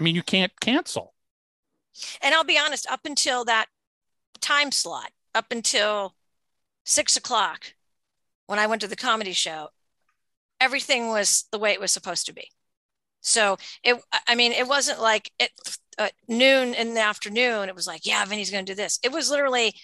i 0.00 0.02
mean 0.02 0.16
you 0.16 0.22
can't 0.24 0.50
cancel. 0.58 1.14
And 2.20 2.34
I'll 2.34 2.42
be 2.42 2.58
honest, 2.58 2.90
up 2.90 3.02
until 3.04 3.44
that 3.44 3.66
time 4.40 4.72
slot, 4.72 5.12
up 5.32 5.52
until 5.52 6.16
six 6.84 7.16
o'clock, 7.16 7.74
when 8.46 8.58
I 8.58 8.66
went 8.66 8.82
to 8.82 8.88
the 8.88 8.96
comedy 8.96 9.32
show, 9.32 9.68
everything 10.60 11.08
was 11.08 11.44
the 11.50 11.58
way 11.58 11.72
it 11.72 11.80
was 11.80 11.92
supposed 11.92 12.26
to 12.26 12.32
be. 12.32 12.50
So 13.20 13.56
it, 13.82 14.00
I 14.28 14.34
mean, 14.34 14.52
it 14.52 14.68
wasn't 14.68 15.00
like 15.00 15.30
at 15.40 15.50
uh, 15.98 16.08
noon 16.28 16.74
in 16.74 16.94
the 16.94 17.00
afternoon. 17.00 17.68
It 17.68 17.74
was 17.74 17.86
like, 17.86 18.04
yeah, 18.04 18.24
Vinnie's 18.24 18.50
going 18.50 18.66
to 18.66 18.72
do 18.72 18.76
this. 18.76 18.98
It 19.02 19.12
was 19.12 19.30
literally, 19.30 19.74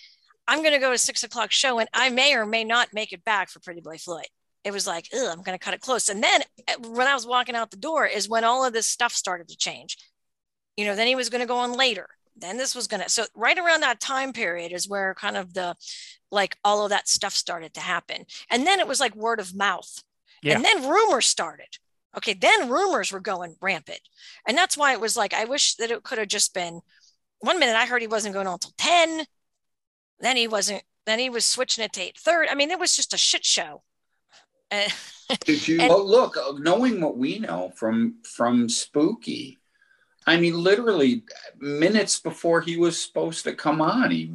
I'm 0.46 0.60
going 0.60 0.74
to 0.74 0.78
go 0.78 0.92
to 0.92 0.98
six 0.98 1.22
o'clock 1.22 1.50
show, 1.50 1.78
and 1.78 1.88
I 1.94 2.10
may 2.10 2.34
or 2.34 2.44
may 2.44 2.64
not 2.64 2.88
make 2.92 3.12
it 3.12 3.24
back 3.24 3.48
for 3.48 3.60
Pretty 3.60 3.80
Boy 3.80 3.96
Floyd. 3.96 4.26
It 4.62 4.72
was 4.72 4.86
like, 4.86 5.06
I'm 5.14 5.42
going 5.42 5.58
to 5.58 5.64
cut 5.64 5.72
it 5.72 5.80
close. 5.80 6.10
And 6.10 6.22
then 6.22 6.42
uh, 6.68 6.88
when 6.90 7.06
I 7.06 7.14
was 7.14 7.26
walking 7.26 7.56
out 7.56 7.70
the 7.70 7.78
door, 7.78 8.06
is 8.06 8.28
when 8.28 8.44
all 8.44 8.64
of 8.64 8.74
this 8.74 8.86
stuff 8.86 9.12
started 9.12 9.48
to 9.48 9.56
change 9.56 9.96
you 10.80 10.86
know 10.86 10.96
then 10.96 11.06
he 11.06 11.14
was 11.14 11.28
going 11.28 11.42
to 11.42 11.46
go 11.46 11.58
on 11.58 11.72
later 11.72 12.08
then 12.40 12.56
this 12.56 12.74
was 12.74 12.86
going 12.86 13.02
to 13.02 13.08
so 13.08 13.24
right 13.34 13.58
around 13.58 13.80
that 13.80 14.00
time 14.00 14.32
period 14.32 14.72
is 14.72 14.88
where 14.88 15.14
kind 15.14 15.36
of 15.36 15.54
the 15.54 15.76
like 16.30 16.56
all 16.64 16.84
of 16.84 16.90
that 16.90 17.08
stuff 17.08 17.34
started 17.34 17.74
to 17.74 17.80
happen. 17.80 18.24
And 18.50 18.66
then 18.66 18.80
it 18.80 18.88
was 18.88 19.00
like 19.00 19.14
word 19.14 19.40
of 19.40 19.54
mouth. 19.54 20.02
Yeah. 20.42 20.56
and 20.56 20.64
then 20.64 20.88
rumors 20.88 21.26
started. 21.26 21.78
Okay 22.16 22.34
then 22.34 22.68
rumors 22.68 23.12
were 23.12 23.20
going 23.20 23.56
rampant. 23.60 24.00
And 24.46 24.56
that's 24.56 24.76
why 24.76 24.92
it 24.92 25.00
was 25.00 25.16
like 25.16 25.34
i 25.34 25.44
wish 25.44 25.74
that 25.76 25.90
it 25.90 26.02
could 26.02 26.18
have 26.18 26.28
just 26.28 26.54
been 26.54 26.80
one 27.40 27.58
minute 27.58 27.76
i 27.76 27.86
heard 27.86 28.02
he 28.02 28.08
wasn't 28.08 28.34
going 28.34 28.46
on 28.46 28.54
until 28.54 28.72
10 28.78 29.24
then 30.20 30.36
he 30.36 30.46
wasn't 30.46 30.82
then 31.06 31.18
he 31.18 31.30
was 31.30 31.44
switching 31.44 31.84
it 31.84 31.92
to 31.94 32.02
8 32.02 32.18
third 32.18 32.48
i 32.50 32.54
mean 32.54 32.70
it 32.70 32.78
was 32.78 32.94
just 32.96 33.14
a 33.14 33.18
shit 33.18 33.44
show. 33.44 33.82
Did 35.44 35.66
you? 35.66 35.78
Well, 35.78 36.06
look, 36.06 36.36
knowing 36.58 37.00
what 37.00 37.16
we 37.16 37.38
know 37.38 37.72
from 37.76 38.16
from 38.22 38.68
Spooky, 38.68 39.58
I 40.30 40.36
mean, 40.36 40.54
literally 40.54 41.24
minutes 41.58 42.20
before 42.20 42.60
he 42.60 42.76
was 42.76 43.02
supposed 43.02 43.42
to 43.44 43.52
come 43.52 43.80
on, 43.80 44.12
he 44.12 44.32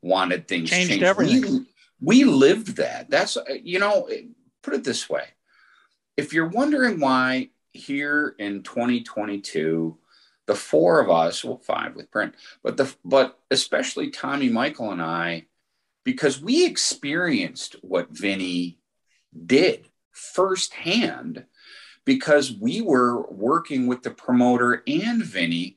wanted 0.00 0.48
things 0.48 0.70
Changed 0.70 0.88
changed. 0.88 1.04
everything. 1.04 1.66
We, 2.00 2.24
we 2.24 2.24
lived 2.24 2.76
that. 2.76 3.10
That's 3.10 3.36
you 3.62 3.78
know, 3.78 4.08
put 4.62 4.72
it 4.72 4.84
this 4.84 5.06
way: 5.06 5.24
if 6.16 6.32
you're 6.32 6.48
wondering 6.48 6.98
why 6.98 7.50
here 7.74 8.34
in 8.38 8.62
2022, 8.62 9.98
the 10.46 10.54
four 10.54 10.98
of 11.00 11.10
us, 11.10 11.44
well, 11.44 11.58
five 11.58 11.94
with 11.94 12.10
Bryn, 12.10 12.32
but 12.62 12.78
the 12.78 12.90
but 13.04 13.38
especially 13.50 14.08
Tommy, 14.08 14.48
Michael, 14.48 14.92
and 14.92 15.02
I, 15.02 15.44
because 16.04 16.40
we 16.40 16.64
experienced 16.64 17.76
what 17.82 18.08
Vinnie 18.08 18.78
did 19.44 19.90
firsthand 20.12 21.44
because 22.06 22.52
we 22.52 22.80
were 22.80 23.28
working 23.30 23.86
with 23.86 24.02
the 24.02 24.10
promoter 24.10 24.82
and 24.86 25.22
Vinnie 25.22 25.76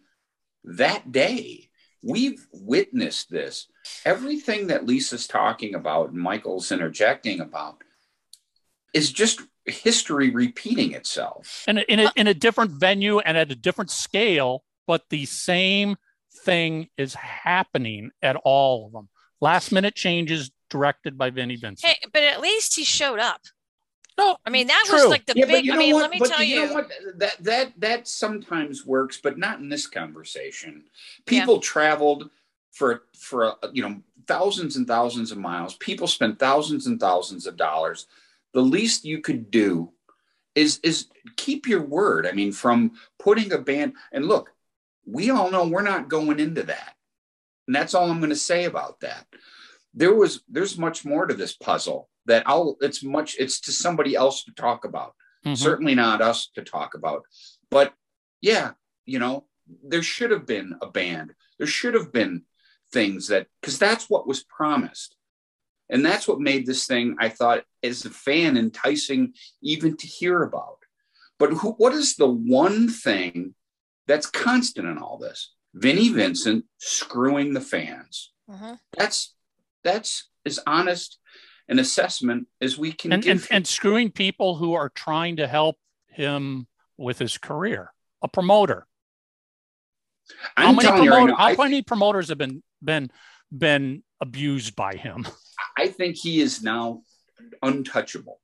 that 0.64 1.11
day. 1.11 1.69
We've 2.01 2.47
witnessed 2.53 3.30
this. 3.30 3.68
Everything 4.06 4.68
that 4.68 4.85
Lisa's 4.85 5.27
talking 5.27 5.76
about 5.76 6.11
and 6.11 6.19
Michael's 6.19 6.72
interjecting 6.72 7.41
about 7.41 7.84
is 8.93 9.11
just 9.11 9.41
history 9.65 10.30
repeating 10.30 10.93
itself. 10.93 11.65
in 11.68 11.80
a, 11.80 11.81
in 11.81 11.99
a, 11.99 12.11
in 12.15 12.27
a 12.27 12.34
different 12.34 12.72
venue 12.72 13.19
and 13.19 13.38
at 13.38 13.51
a 13.51 13.56
different 13.56 13.91
scale, 13.91 14.64
but 14.88 15.03
the 15.10 15.26
same 15.26 15.97
thing 16.45 16.88
is 16.97 17.15
happening 17.15 18.11
at 18.22 18.38
all 18.38 18.85
of 18.85 18.93
them. 18.93 19.10
Last 19.41 19.72
minute 19.72 19.95
changes 19.95 20.51
directed 20.69 21.18
by 21.18 21.31
Vinnie 21.31 21.56
Vincent. 21.56 21.91
hey 21.91 21.97
but 22.14 22.22
at 22.22 22.39
least 22.39 22.76
he 22.76 22.84
showed 22.84 23.18
up 23.19 23.41
no, 24.20 24.38
i 24.46 24.50
mean 24.50 24.68
that 24.68 24.84
True. 24.86 24.96
was 24.96 25.06
like 25.08 25.26
the 25.26 25.34
yeah, 25.36 25.46
big 25.46 25.66
you 25.66 25.74
i 25.74 25.78
mean 25.78 25.96
what? 25.96 26.12
let 26.12 26.12
me 26.12 26.20
tell 26.20 26.44
you, 26.44 26.62
you 26.62 26.68
know 26.68 26.74
what? 26.74 26.91
That 27.18 27.44
that 27.44 27.74
that 27.80 28.08
sometimes 28.08 28.86
works, 28.86 29.20
but 29.22 29.38
not 29.38 29.60
in 29.60 29.70
this 29.70 29.88
conversation. 29.88 30.84
People 31.26 31.60
traveled 31.60 32.30
for 32.72 33.04
for 33.18 33.56
you 33.74 33.82
know 33.82 34.02
thousands 34.28 34.76
and 34.76 34.88
thousands 34.88 35.32
of 35.32 35.38
miles. 35.38 35.76
People 35.76 36.08
spent 36.08 36.40
thousands 36.40 36.88
and 36.88 37.00
thousands 37.00 37.48
of 37.48 37.58
dollars. 37.58 38.08
The 38.54 38.62
least 38.62 39.06
you 39.06 39.22
could 39.22 39.52
do 39.52 39.91
is 40.56 40.80
is 40.84 41.08
keep 41.36 41.68
your 41.68 41.82
word. 41.82 42.28
I 42.28 42.32
mean, 42.32 42.52
from 42.52 42.91
putting 43.18 43.52
a 43.52 43.58
band 43.58 43.94
and 44.12 44.26
look, 44.26 44.52
we 45.06 45.30
all 45.30 45.52
know 45.52 45.68
we're 45.68 45.82
not 45.82 46.10
going 46.10 46.40
into 46.40 46.64
that, 46.64 46.96
and 47.68 47.76
that's 47.76 47.94
all 47.94 48.10
I'm 48.10 48.20
going 48.20 48.30
to 48.30 48.36
say 48.36 48.66
about 48.66 49.00
that. 49.02 49.26
There 49.94 50.14
was 50.14 50.41
there's 50.48 50.78
much 50.78 51.06
more 51.06 51.26
to 51.26 51.34
this 51.34 51.54
puzzle 51.54 52.10
that 52.30 52.43
I'll 52.45 52.77
it's 52.80 53.03
much 53.03 53.35
it's 53.38 53.60
to 53.61 53.72
somebody 53.72 54.15
else 54.15 54.43
to 54.45 54.51
talk 54.53 54.85
about. 54.85 55.14
Mhm. 55.45 55.57
certainly 55.57 55.95
not 55.95 56.22
us 56.22 56.49
to 56.56 56.61
talk 56.64 56.93
about. 56.95 57.23
But 57.69 57.93
yeah 58.41 58.72
you 59.06 59.19
know 59.19 59.45
there 59.84 60.03
should 60.03 60.31
have 60.31 60.45
been 60.45 60.76
a 60.81 60.88
band. 60.88 61.34
There 61.57 61.68
should 61.68 61.93
have 61.93 62.11
been 62.11 62.43
things 62.91 63.27
that 63.27 63.47
because 63.61 63.77
that's 63.80 64.10
what 64.10 64.27
was 64.27 64.43
promised. 64.43 65.15
And 65.91 66.06
that's 66.06 66.27
what 66.27 66.39
made 66.39 66.65
this 66.65 66.85
thing 66.85 67.15
i 67.19 67.30
thought 67.30 67.64
as 67.84 68.06
a 68.06 68.10
fan 68.10 68.57
enticing 68.57 69.34
even 69.61 69.97
to 69.97 70.07
hear 70.07 70.43
about. 70.43 70.77
But 71.39 71.51
who, 71.53 71.72
what 71.81 71.93
is 71.93 72.15
the 72.15 72.27
one 72.30 72.89
thing 72.89 73.56
that's 74.07 74.26
constant 74.47 74.88
in 74.88 74.97
all 74.97 75.18
this? 75.18 75.53
Vinnie 75.73 76.10
vincent 76.10 76.65
screwing 76.77 77.53
the 77.53 77.61
fans. 77.76 78.34
Mhm. 78.51 78.80
that's 78.97 79.35
that's 79.84 80.30
as 80.45 80.60
honest 80.68 81.18
an 81.70 81.80
assessment 81.80 82.48
as 82.60 82.78
we 82.78 82.91
can 82.91 83.14
and, 83.14 83.24
give 83.24 83.44
and, 83.44 83.48
and 83.52 83.68
screwing 83.68 84.12
people 84.12 84.56
who 84.56 84.74
are 84.74 84.90
trying 84.90 85.38
to 85.38 85.48
help 85.48 85.78
him 86.08 86.68
with 86.98 87.20
his 87.20 87.38
career. 87.38 87.94
A 88.22 88.28
promoter. 88.28 88.86
how 90.56 90.70
I'm 90.70 90.76
many 90.76 90.88
telling 90.88 91.04
you 91.06 91.12
right 91.12 91.28
now, 91.28 91.36
how 91.36 91.46
I 91.46 91.56
many 91.56 91.82
promoters 91.82 92.28
have 92.30 92.38
been 92.38 92.62
been 92.84 93.10
been 93.56 94.04
abused 94.20 94.76
by 94.76 94.96
him? 94.96 95.26
I 95.78 95.88
think 95.88 96.18
he 96.18 96.41
is 96.41 96.62
now 96.62 97.04
untouchable 97.62 98.41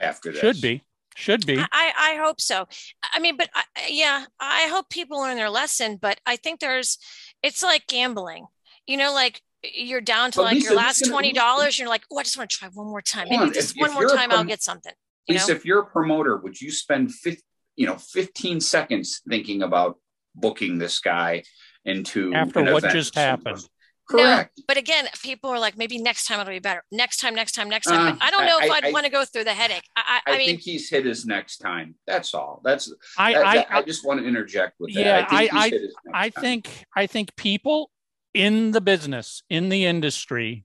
after 0.00 0.32
this. 0.32 0.40
Should 0.40 0.60
be. 0.60 0.82
Should 1.16 1.46
be. 1.46 1.58
I, 1.58 1.66
I 1.72 2.20
hope 2.22 2.40
so. 2.40 2.66
I 3.12 3.20
mean, 3.20 3.36
but 3.36 3.48
I, 3.54 3.62
yeah, 3.88 4.24
I 4.40 4.66
hope 4.68 4.90
people 4.90 5.20
learn 5.20 5.36
their 5.36 5.48
lesson. 5.48 5.96
But 5.96 6.20
I 6.26 6.36
think 6.36 6.58
there's, 6.58 6.98
it's 7.42 7.62
like 7.62 7.86
gambling. 7.86 8.46
You 8.86 8.96
know, 8.96 9.14
like 9.14 9.40
you're 9.74 10.00
down 10.00 10.30
to 10.32 10.38
But 10.38 10.42
like 10.44 10.54
Lisa, 10.54 10.66
your 10.68 10.76
last 10.76 11.04
twenty 11.08 11.32
dollars. 11.32 11.78
You're 11.78 11.88
like, 11.88 12.02
oh, 12.12 12.18
I 12.18 12.22
just 12.22 12.36
want 12.36 12.50
to 12.50 12.56
try 12.56 12.68
one 12.72 12.86
more 12.86 13.02
time. 13.02 13.28
Maybe 13.28 13.42
on, 13.42 13.52
just 13.52 13.72
if- 13.76 13.80
one 13.80 13.90
if 13.90 13.94
more 13.94 14.02
you're 14.02 14.14
a 14.14 14.16
time, 14.16 14.30
I'll 14.32 14.44
get 14.44 14.62
something. 14.62 14.92
You 15.26 15.34
Lisa, 15.34 15.48
know, 15.52 15.56
if 15.56 15.64
you're 15.64 15.80
a 15.80 15.86
promoter, 15.86 16.36
would 16.36 16.60
you 16.60 16.70
spend 16.70 17.12
50, 17.12 17.42
you 17.76 17.86
know 17.86 17.96
15 17.96 18.60
seconds 18.60 19.22
thinking 19.28 19.62
about 19.62 19.98
booking 20.34 20.78
this 20.78 20.98
guy 21.00 21.44
into 21.84 22.34
After 22.34 22.60
an 22.60 22.66
what 22.72 22.78
event 22.84 22.94
just 22.94 23.14
happened. 23.14 23.58
Correct. 24.06 24.60
but 24.68 24.76
again, 24.76 25.06
people 25.22 25.48
are 25.48 25.58
like, 25.58 25.78
maybe 25.78 25.96
next 25.96 26.26
time 26.26 26.38
it'll 26.38 26.50
be 26.52 26.58
better. 26.58 26.84
Next 26.92 27.20
time, 27.20 27.34
next 27.34 27.52
time, 27.52 27.70
next 27.70 27.86
time. 27.86 28.14
Uh, 28.14 28.18
I 28.20 28.30
don't 28.30 28.44
know 28.44 28.58
I- 28.60 28.64
if 28.66 28.70
I- 28.70 28.74
I'd 28.76 28.84
I- 28.86 28.90
want 28.90 29.06
to 29.06 29.10
go 29.10 29.24
through 29.24 29.44
the 29.44 29.54
headache. 29.54 29.84
I, 29.96 30.20
I, 30.26 30.30
I, 30.30 30.34
I 30.34 30.38
mean, 30.38 30.46
think 30.48 30.60
he's 30.60 30.90
hit 30.90 31.06
his 31.06 31.24
next 31.24 31.56
time. 31.58 31.94
That's 32.06 32.34
all. 32.34 32.60
That's 32.64 32.92
I, 33.16 33.32
that- 33.32 33.46
I, 33.46 33.54
that- 33.56 33.66
I, 33.70 33.82
just 33.82 34.04
want 34.06 34.20
to 34.20 34.26
interject 34.26 34.74
with 34.78 34.92
that. 34.92 35.00
Yeah, 35.00 35.26
I 35.30 35.38
think 35.48 35.54
I- 35.54 35.62
he's 35.64 35.72
hit 35.72 35.82
his 35.84 35.94
next 36.04 36.14
I 36.18 36.28
time. 36.28 36.42
think 36.42 36.84
I 36.94 37.06
think 37.06 37.34
people 37.36 37.90
in 38.34 38.72
the 38.72 38.80
business, 38.80 39.42
in 39.48 39.68
the 39.68 39.86
industry, 39.86 40.64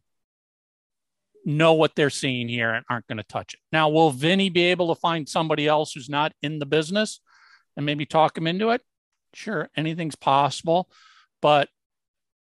know 1.46 1.74
what 1.74 1.96
they're 1.96 2.10
seeing 2.10 2.50
here 2.50 2.72
and 2.74 2.86
aren't 2.90 3.08
going 3.08 3.18
to 3.18 3.24
touch 3.24 3.54
it. 3.54 3.60
Now, 3.72 3.90
will 3.90 4.12
Vinnie 4.12 4.50
be 4.50 4.64
able 4.64 4.94
to 4.94 5.00
find 5.00 5.28
somebody 5.30 5.68
else 5.68 5.94
who's 5.94 6.10
not 6.10 6.34
in 6.42 6.60
the 6.60 6.66
business 6.66 7.22
and 7.78 7.86
maybe 7.86 8.06
talk 8.06 8.38
him 8.38 8.48
into 8.48 8.72
it, 8.72 8.82
sure, 9.34 9.70
anything's 9.78 10.16
possible. 10.16 10.90
But, 11.42 11.70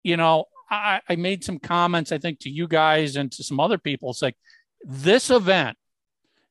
you 0.02 0.16
know, 0.16 0.44
I, 0.70 1.00
I 1.08 1.16
made 1.16 1.44
some 1.44 1.58
comments, 1.58 2.12
I 2.12 2.18
think, 2.18 2.40
to 2.40 2.50
you 2.50 2.68
guys 2.68 3.16
and 3.16 3.30
to 3.32 3.42
some 3.44 3.60
other 3.60 3.78
people. 3.78 4.10
It's 4.10 4.22
like 4.22 4.36
this 4.82 5.30
event, 5.30 5.78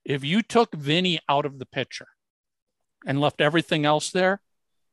if 0.04 0.24
you 0.24 0.42
took 0.42 0.74
Vinnie 0.74 1.20
out 1.30 1.46
of 1.46 1.60
the 1.60 1.66
picture 1.66 2.08
and 3.06 3.20
left 3.20 3.42
everything 3.42 3.86
else 3.86 4.10
there, 4.12 4.42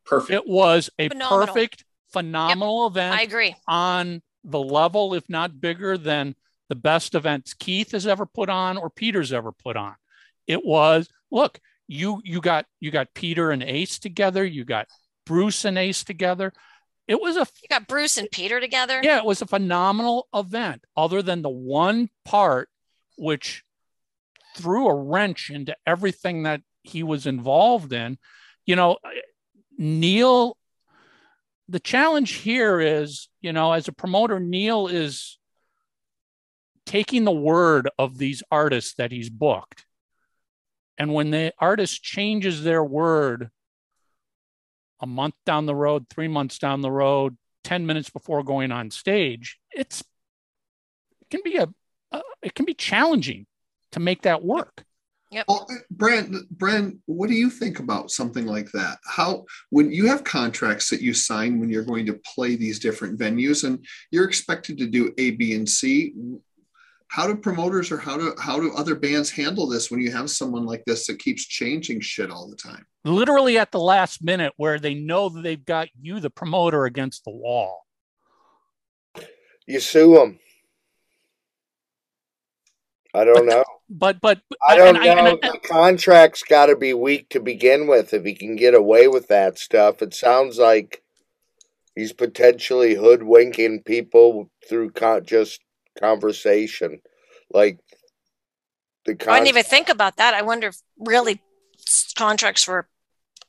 Perfect. 0.05 0.33
it 0.33 0.47
was 0.47 0.91
a 0.99 1.09
Phenomenal. 1.09 1.47
perfect, 1.55 1.85
phenomenal 2.13 2.87
event 2.87 3.19
I 3.19 3.23
agree. 3.23 3.55
on 3.67 4.23
the 4.45 4.61
level, 4.61 5.15
if 5.15 5.29
not 5.29 5.61
bigger 5.61 5.99
than 5.99 6.35
the 6.69 6.75
best 6.75 7.15
events 7.15 7.55
Keith 7.55 7.93
has 7.93 8.07
ever 8.07 8.27
put 8.27 8.49
on 8.49 8.77
or 8.77 8.91
Peter's 8.91 9.33
ever 9.33 9.53
put 9.53 9.77
on. 9.77 9.95
It 10.47 10.65
was 10.65 11.09
look, 11.31 11.61
you 11.87 12.21
you 12.25 12.41
got 12.41 12.67
you 12.81 12.91
got 12.91 13.15
Peter 13.15 13.51
and 13.51 13.63
Ace 13.63 13.99
together, 13.99 14.45
you 14.45 14.65
got 14.65 14.87
Bruce 15.27 15.65
and 15.65 15.79
Ace 15.79 16.05
together. 16.05 16.53
It 17.07 17.21
was 17.21 17.37
a 17.37 17.47
You 17.63 17.69
got 17.71 17.89
Bruce 17.89 18.19
and 18.19 18.31
Peter 18.31 18.61
together. 18.61 19.01
yeah, 19.03 19.17
it 19.19 19.25
was 19.25 19.41
a 19.41 19.47
phenomenal 19.47 20.29
event, 20.35 20.85
other 20.97 21.23
than 21.23 21.41
the 21.43 21.49
one 21.49 22.11
part 22.25 22.69
which 23.17 23.65
threw 24.57 24.89
a 24.89 24.95
wrench 24.95 25.51
into 25.51 25.75
everything 25.87 26.43
that 26.43 26.61
he 26.83 27.03
was 27.03 27.27
involved 27.27 27.93
in. 27.93 28.19
You 28.67 28.77
know, 28.77 28.99
Neil, 29.79 30.57
the 31.69 31.81
challenge 31.81 32.33
here 32.33 32.81
is, 32.81 33.29
you 33.41 33.53
know, 33.53 33.73
as 33.73 33.89
a 33.89 33.93
promoter, 33.93 34.41
Neil 34.41 34.87
is 34.87 35.39
taking 36.87 37.25
the 37.25 37.31
word 37.31 37.91
of 37.99 38.17
these 38.17 38.43
artists 38.51 38.95
that 38.95 39.13
he's 39.13 39.29
booked. 39.29 39.85
And 40.97 41.13
when 41.13 41.31
the 41.31 41.53
artist 41.59 42.03
changes 42.03 42.65
their 42.65 42.83
word 42.83 43.51
a 45.01 45.07
month 45.07 45.35
down 45.45 45.67
the 45.67 45.75
road, 45.75 46.07
three 46.09 46.29
months 46.29 46.59
down 46.59 46.81
the 46.81 46.91
road, 46.91 47.37
10 47.65 47.87
minutes 47.87 48.11
before 48.11 48.43
going 48.43 48.73
on 48.73 48.91
stage, 48.91 49.59
it's 49.71 50.03
it 51.21 51.31
can 51.31 51.41
be 51.45 51.59
a, 51.59 51.69
it 52.43 52.55
can 52.55 52.65
be 52.65 52.75
challenging 52.75 53.47
to 53.93 54.01
make 54.01 54.23
that 54.23 54.43
work. 54.43 54.85
Well, 55.31 55.67
uh, 55.71 55.75
Bryn, 55.91 56.47
Bryn, 56.51 57.01
what 57.07 57.29
do 57.29 57.35
you 57.35 57.51
think 57.51 57.81
about 57.81 58.11
something 58.11 58.47
like 58.47 58.71
that? 58.73 58.99
How, 59.07 59.45
when 59.71 59.93
you 59.93 60.07
have 60.07 60.25
contracts 60.25 60.89
that 60.91 61.03
you 61.03 61.13
sign 61.13 61.61
when 61.61 61.69
you're 61.69 61.85
going 61.85 62.07
to 62.07 62.21
play 62.35 62.57
these 62.57 62.79
different 62.79 63.19
venues 63.19 63.65
and 63.65 63.85
you're 64.11 64.27
expected 64.27 64.79
to 64.79 64.87
do 64.87 65.13
A, 65.19 65.33
B, 65.33 65.55
and 65.55 65.69
C, 65.69 66.15
how 67.09 67.27
do 67.27 67.35
promoters 67.35 67.91
or 67.91 67.97
how 67.97 68.17
do 68.19 68.35
how 68.39 68.61
do 68.61 68.75
other 68.75 68.95
bands 68.95 69.31
handle 69.31 69.67
this 69.67 69.91
when 69.91 70.01
you 70.01 70.13
have 70.13 70.31
someone 70.31 70.67
like 70.67 70.85
this 70.85 71.07
that 71.07 71.19
keeps 71.19 71.47
changing 71.47 72.01
shit 72.01 72.31
all 72.31 72.49
the 72.49 72.57
time? 72.57 72.87
Literally 73.05 73.59
at 73.59 73.73
the 73.73 73.81
last 73.81 74.23
minute 74.23 74.53
where 74.57 74.79
they 74.79 74.95
know 74.95 75.31
that 75.31 75.43
they've 75.43 75.65
got 75.65 75.89
you, 75.99 76.21
the 76.21 76.31
promoter, 76.31 76.85
against 76.85 77.25
the 77.25 77.31
wall. 77.31 77.87
You 79.67 79.81
sue 79.81 80.15
them. 80.15 80.39
I 83.15 83.25
don't 83.25 83.47
know. 83.47 83.65
But 83.89 84.21
but 84.21 84.41
I 84.69 84.77
don't 84.77 84.97
and 84.97 85.07
and 85.07 85.25
know. 85.25 85.39
the 85.41 85.59
contract's 85.67 86.43
got 86.43 86.67
to 86.67 86.77
be 86.77 86.93
weak 86.93 87.31
to 87.31 87.41
begin 87.41 87.87
with 87.87 88.13
if 88.13 88.25
he 88.25 88.35
can 88.35 88.55
get 88.57 88.75
away 88.75 89.09
with 89.09 89.29
that 89.29 89.59
stuff. 89.59 90.03
It 90.03 90.15
sounds 90.15 90.59
like 90.59 91.03
he's 91.95 92.13
potentially 92.13 92.95
hoodwinking 92.95 93.83
people 93.85 94.51
through 94.69 94.91
con- 94.91 95.25
just 95.25 95.61
conversation. 95.99 97.01
Like 97.51 97.81
the 99.07 99.17
I 99.29 99.37
didn't 99.39 99.49
even 99.49 99.65
think 99.65 99.89
about 99.89 100.17
that. 100.19 100.35
I 100.35 100.43
wonder 100.43 100.69
if 100.69 100.77
really 100.99 101.41
contracts 102.17 102.69
were 102.69 102.89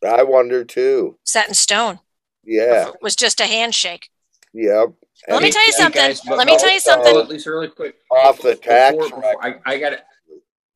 I 0.08 0.24
wonder 0.24 0.64
too. 0.64 1.18
set 1.26 1.50
in 1.50 1.54
stone. 1.54 2.00
Yeah. 2.46 2.90
It 2.90 2.96
was 3.02 3.16
just 3.16 3.42
a 3.42 3.46
handshake. 3.46 4.10
Yep. 4.54 4.94
Let 5.28 5.44
me 5.44 5.52
tell 5.52 5.62
you 5.66 5.74
Hey, 5.76 5.84
something. 5.84 6.02
guys, 6.02 6.22
Let 6.26 6.48
me 6.48 6.58
tell 6.58 6.70
you 6.70 6.76
oh, 6.78 6.80
something. 6.80 7.16
oh, 7.16 7.22
Lisa, 7.24 7.52
really 7.52 7.68
quick. 7.68 7.96
Off 8.10 8.42
the 8.42 8.56
tax 8.56 8.96
Before- 8.96 9.22
before- 9.22 9.46
I, 9.46 9.56
I 9.66 9.78
got 9.80 9.90
to 9.92 10.00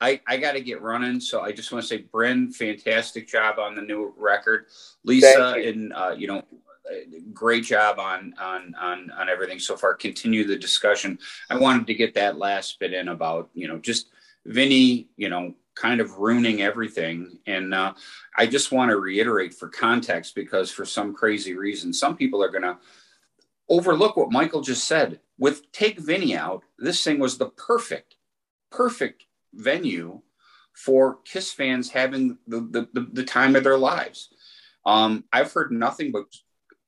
I, 0.02 0.20
I 0.28 0.36
got 0.36 0.52
to 0.52 0.60
get 0.61 0.82
running, 0.82 1.22
so 1.22 1.40
I 1.41 1.53
just 1.53 1.72
want 1.72 1.82
to 1.84 1.88
say, 1.88 1.99
Bryn, 1.99 2.52
fantastic 2.52 3.26
job 3.26 3.57
on 3.57 3.74
the 3.74 3.82
new 3.82 4.14
record. 4.18 4.65
Lisa, 5.06 5.53
you. 5.57 5.70
and 5.70 5.94
uh, 5.94 6.14
you 6.18 6.28
know, 6.28 6.40
uh, 6.40 6.95
great 7.34 7.64
job 7.64 7.99
on 7.99 8.34
on 8.38 8.76
on 8.78 9.11
on 9.11 9.30
everything 9.30 9.60
so 9.60 9.78
far. 9.78 9.94
Continue 9.94 10.45
the 10.45 10.57
discussion. 10.57 11.18
I 11.49 11.57
wanted 11.57 11.88
to 11.88 11.94
get 11.94 12.14
that 12.15 12.38
last 12.38 12.80
bit 12.80 12.91
in 12.94 13.07
about 13.07 13.49
you 13.53 13.70
know 13.70 13.78
just 13.78 14.07
Vinnie, 14.45 15.07
you 15.15 15.30
know, 15.30 15.53
kind 15.76 16.02
of 16.02 16.18
ruining 16.18 16.61
everything, 16.64 17.40
and 17.48 17.74
uh, 17.74 17.94
I 18.38 18.45
just 18.45 18.74
want 18.74 18.90
to 18.91 18.98
reiterate 18.98 19.53
for 19.53 19.70
context 19.70 20.36
because 20.36 20.70
for 20.70 20.84
some 20.84 21.14
crazy 21.14 21.56
reason, 21.56 21.94
some 21.94 22.18
people 22.18 22.44
are 22.44 22.49
going 22.52 22.64
to 22.64 22.78
overlook 23.73 24.15
what 24.15 24.31
Michael 24.31 24.61
just 24.61 24.85
said. 24.85 25.19
With 25.37 25.71
take 25.71 25.99
Vinnie 25.99 26.35
out, 26.35 26.63
this 26.77 27.03
thing 27.03 27.19
was 27.19 27.37
the 27.37 27.49
perfect, 27.49 28.15
perfect 28.71 29.25
venue 29.53 30.21
for 30.73 31.19
Kiss 31.25 31.51
fans 31.51 31.89
having 31.89 32.37
the, 32.47 32.59
the, 32.61 32.87
the, 32.93 33.07
the 33.11 33.23
time 33.23 33.55
of 33.55 33.63
their 33.63 33.77
lives. 33.77 34.29
Um, 34.85 35.23
I've 35.31 35.51
heard 35.51 35.71
nothing 35.71 36.11
but 36.11 36.25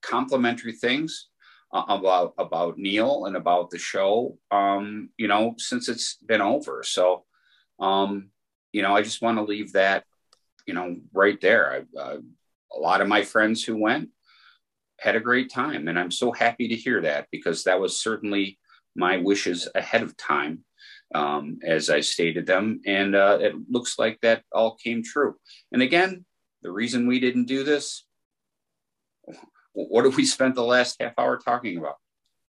complimentary 0.02 0.74
things 0.74 1.30
uh, 1.74 1.86
about 1.88 2.34
about 2.38 2.78
Neil 2.78 3.26
and 3.26 3.36
about 3.36 3.70
the 3.72 3.80
show. 3.80 4.38
Um, 4.52 5.10
you 5.18 5.28
know, 5.28 5.56
since 5.58 5.90
it's 5.90 6.16
been 6.16 6.42
over. 6.42 6.84
So, 6.84 7.26
um, 7.80 8.30
you 8.72 8.82
know, 8.82 8.96
I 8.96 9.02
just 9.02 9.22
want 9.22 9.38
to 9.38 9.44
leave 9.44 9.74
that, 9.74 10.04
you 10.68 10.74
know, 10.74 10.98
right 11.14 11.40
there. 11.42 11.86
I, 11.98 12.18
a 12.76 12.80
lot 12.80 13.02
of 13.02 13.08
my 13.08 13.24
friends 13.24 13.64
who 13.64 13.78
went 13.78 14.10
had 15.00 15.16
a 15.16 15.22
great 15.22 15.52
time, 15.52 15.88
and 15.88 16.00
I'm 16.00 16.12
so 16.12 16.32
happy 16.32 16.68
to 16.70 16.76
hear 16.76 17.02
that 17.02 17.28
because 17.32 17.64
that 17.64 17.80
was 17.80 18.00
certainly 18.00 18.60
my 18.96 19.18
wishes 19.18 19.68
ahead 19.76 20.02
of 20.02 20.16
time 20.18 20.64
um, 21.14 21.60
as 21.64 21.90
I 21.90 22.00
stated 22.00 22.46
them. 22.46 22.82
And 22.86 23.16
uh, 23.16 23.40
it 23.42 23.56
looks 23.70 24.00
like 24.00 24.20
that 24.22 24.44
all 24.52 24.76
came 24.76 25.04
true. 25.04 25.36
And 25.72 25.82
again, 25.82 26.26
the 26.62 26.72
reason 26.72 27.08
we 27.08 27.20
didn't 27.20 27.46
do 27.46 27.64
this, 27.64 28.06
what 29.74 30.06
have 30.06 30.16
we 30.16 30.26
spent 30.26 30.56
the 30.56 30.64
last 30.64 30.98
half 31.00 31.14
hour 31.18 31.38
talking 31.38 31.78
about? 31.78 31.98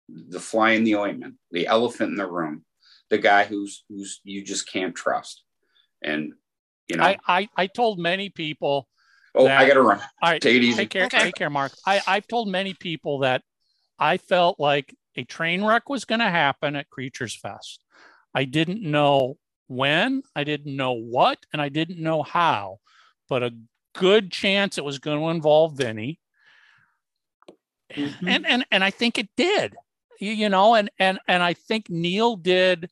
The 0.07 0.39
fly 0.39 0.71
in 0.71 0.83
the 0.83 0.95
ointment, 0.97 1.35
the 1.51 1.65
elephant 1.67 2.11
in 2.11 2.15
the 2.15 2.29
room, 2.29 2.63
the 3.09 3.17
guy 3.17 3.45
who's 3.45 3.83
who's 3.89 4.21
you 4.23 4.43
just 4.43 4.71
can't 4.71 4.93
trust. 4.93 5.43
And 6.03 6.33
you 6.87 6.97
know, 6.97 7.03
I, 7.03 7.17
I 7.27 7.49
I 7.57 7.67
told 7.67 7.97
many 7.97 8.29
people. 8.29 8.87
Oh, 9.35 9.45
that- 9.45 9.59
I 9.59 9.67
got 9.67 9.75
to 9.75 9.81
run. 9.81 9.99
All 10.21 10.31
right, 10.31 10.41
Take 10.41 10.57
it 10.57 10.63
easy. 10.63 10.77
Take 10.77 10.89
care. 10.89 11.05
Okay. 11.05 11.19
Take 11.19 11.35
care, 11.35 11.49
Mark. 11.49 11.73
I, 11.85 12.01
I've 12.07 12.27
told 12.27 12.47
many 12.47 12.73
people 12.73 13.19
that 13.19 13.43
I 13.99 14.17
felt 14.17 14.59
like 14.59 14.95
a 15.15 15.23
train 15.23 15.63
wreck 15.63 15.89
was 15.89 16.05
going 16.05 16.19
to 16.19 16.29
happen 16.29 16.75
at 16.75 16.89
Creatures 16.89 17.35
Fest. 17.35 17.79
I 18.33 18.45
didn't 18.45 18.81
know 18.81 19.37
when, 19.67 20.23
I 20.35 20.43
didn't 20.43 20.75
know 20.75 20.93
what, 20.93 21.39
and 21.53 21.61
I 21.61 21.69
didn't 21.69 21.99
know 21.99 22.21
how, 22.21 22.79
but 23.29 23.43
a 23.43 23.55
good 23.93 24.31
chance 24.31 24.77
it 24.77 24.83
was 24.83 24.99
going 24.99 25.19
to 25.19 25.29
involve 25.29 25.77
Vinnie. 25.77 26.19
Mm-hmm. 27.93 28.27
And 28.27 28.45
and 28.45 28.65
and 28.71 28.83
I 28.83 28.91
think 28.91 29.17
it 29.17 29.29
did. 29.37 29.75
You, 30.19 30.31
you 30.31 30.49
know, 30.49 30.75
and 30.75 30.89
and 30.99 31.19
and 31.27 31.41
I 31.41 31.53
think 31.53 31.89
Neil 31.89 32.35
did 32.35 32.89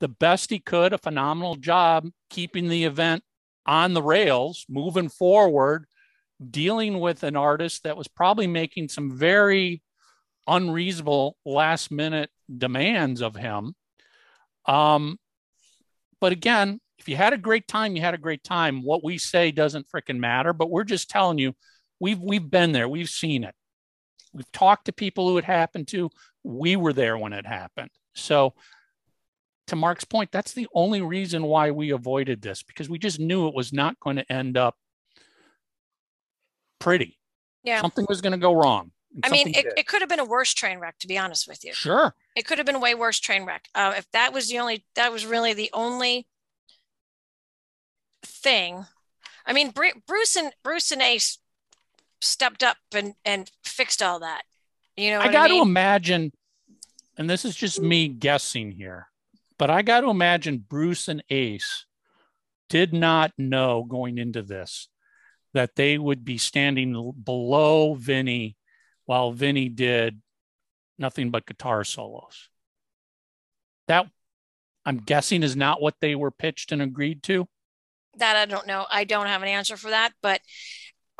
the 0.00 0.08
best 0.08 0.50
he 0.50 0.58
could, 0.58 0.92
a 0.92 0.98
phenomenal 0.98 1.56
job 1.56 2.08
keeping 2.30 2.68
the 2.68 2.84
event 2.84 3.22
on 3.66 3.94
the 3.94 4.02
rails, 4.02 4.64
moving 4.68 5.08
forward, 5.08 5.86
dealing 6.50 6.98
with 7.00 7.22
an 7.22 7.36
artist 7.36 7.84
that 7.84 7.96
was 7.96 8.08
probably 8.08 8.46
making 8.46 8.88
some 8.88 9.16
very 9.16 9.82
unreasonable 10.46 11.36
last 11.44 11.90
minute 11.90 12.30
demands 12.56 13.22
of 13.22 13.36
him. 13.36 13.74
Um, 14.66 15.18
but 16.20 16.32
again, 16.32 16.80
if 16.98 17.08
you 17.08 17.16
had 17.16 17.32
a 17.32 17.38
great 17.38 17.66
time, 17.66 17.96
you 17.96 18.02
had 18.02 18.14
a 18.14 18.18
great 18.18 18.44
time. 18.44 18.82
What 18.82 19.02
we 19.02 19.18
say 19.18 19.50
doesn't 19.50 19.88
freaking 19.88 20.18
matter, 20.18 20.52
but 20.52 20.70
we're 20.70 20.84
just 20.84 21.10
telling 21.10 21.38
you 21.38 21.54
we've 21.98 22.20
we've 22.20 22.48
been 22.48 22.72
there, 22.72 22.88
we've 22.88 23.08
seen 23.08 23.44
it. 23.44 23.54
We've 24.32 24.50
talked 24.52 24.86
to 24.86 24.92
people 24.92 25.28
who 25.28 25.38
it 25.38 25.44
happened 25.44 25.88
to. 25.88 26.10
We 26.42 26.76
were 26.76 26.92
there 26.92 27.18
when 27.18 27.32
it 27.32 27.46
happened. 27.46 27.90
So 28.14 28.54
to 29.68 29.76
Mark's 29.76 30.04
point, 30.04 30.30
that's 30.32 30.52
the 30.52 30.66
only 30.74 31.00
reason 31.00 31.44
why 31.44 31.70
we 31.70 31.90
avoided 31.90 32.42
this 32.42 32.62
because 32.62 32.88
we 32.88 32.98
just 32.98 33.20
knew 33.20 33.48
it 33.48 33.54
was 33.54 33.72
not 33.72 33.98
going 34.00 34.16
to 34.16 34.32
end 34.32 34.56
up 34.56 34.76
pretty. 36.78 37.18
Yeah. 37.62 37.80
Something 37.80 38.06
was 38.08 38.20
going 38.20 38.32
to 38.32 38.38
go 38.38 38.52
wrong. 38.52 38.90
I 39.22 39.28
mean, 39.28 39.48
it, 39.48 39.54
did. 39.54 39.72
it 39.76 39.86
could 39.86 40.00
have 40.00 40.08
been 40.08 40.20
a 40.20 40.24
worse 40.24 40.54
train 40.54 40.78
wreck, 40.78 40.98
to 41.00 41.06
be 41.06 41.18
honest 41.18 41.46
with 41.46 41.64
you. 41.64 41.74
sure. 41.74 42.14
It 42.34 42.46
could 42.46 42.58
have 42.58 42.66
been 42.66 42.76
a 42.76 42.80
way 42.80 42.94
worse 42.94 43.20
train 43.20 43.44
wreck. 43.44 43.68
Uh, 43.74 43.92
if 43.96 44.10
that 44.12 44.32
was 44.32 44.48
the 44.48 44.58
only, 44.58 44.86
that 44.96 45.12
was 45.12 45.26
really 45.26 45.52
the 45.52 45.70
only 45.74 46.26
thing. 48.24 48.86
I 49.44 49.52
mean, 49.52 49.70
Bru- 49.70 50.00
Bruce 50.06 50.36
and 50.36 50.52
Bruce 50.62 50.90
and 50.90 51.02
Ace 51.02 51.38
stepped 52.20 52.62
up 52.62 52.76
and 52.94 53.14
and 53.24 53.50
fixed 53.64 54.02
all 54.02 54.20
that. 54.20 54.42
You 54.96 55.10
know, 55.10 55.18
what 55.18 55.28
I 55.28 55.32
got 55.32 55.48
to 55.48 55.54
mean? 55.54 55.62
imagine, 55.62 56.32
and 57.18 57.28
this 57.28 57.44
is 57.44 57.54
just 57.54 57.80
me 57.80 58.08
guessing 58.08 58.70
here, 58.72 59.08
but 59.62 59.70
I 59.70 59.82
got 59.82 60.00
to 60.00 60.10
imagine 60.10 60.58
Bruce 60.58 61.06
and 61.06 61.22
Ace 61.30 61.86
did 62.68 62.92
not 62.92 63.30
know 63.38 63.84
going 63.84 64.18
into 64.18 64.42
this 64.42 64.88
that 65.54 65.76
they 65.76 65.96
would 65.96 66.24
be 66.24 66.36
standing 66.36 67.12
below 67.22 67.94
Vinnie 67.94 68.56
while 69.04 69.30
Vinnie 69.30 69.68
did 69.68 70.20
nothing 70.98 71.30
but 71.30 71.46
guitar 71.46 71.84
solos. 71.84 72.48
That 73.86 74.08
I'm 74.84 74.96
guessing 74.96 75.44
is 75.44 75.54
not 75.54 75.80
what 75.80 75.94
they 76.00 76.16
were 76.16 76.32
pitched 76.32 76.72
and 76.72 76.82
agreed 76.82 77.22
to. 77.22 77.46
That 78.16 78.34
I 78.34 78.46
don't 78.46 78.66
know. 78.66 78.84
I 78.90 79.04
don't 79.04 79.28
have 79.28 79.42
an 79.42 79.48
answer 79.48 79.76
for 79.76 79.90
that, 79.90 80.10
but 80.22 80.40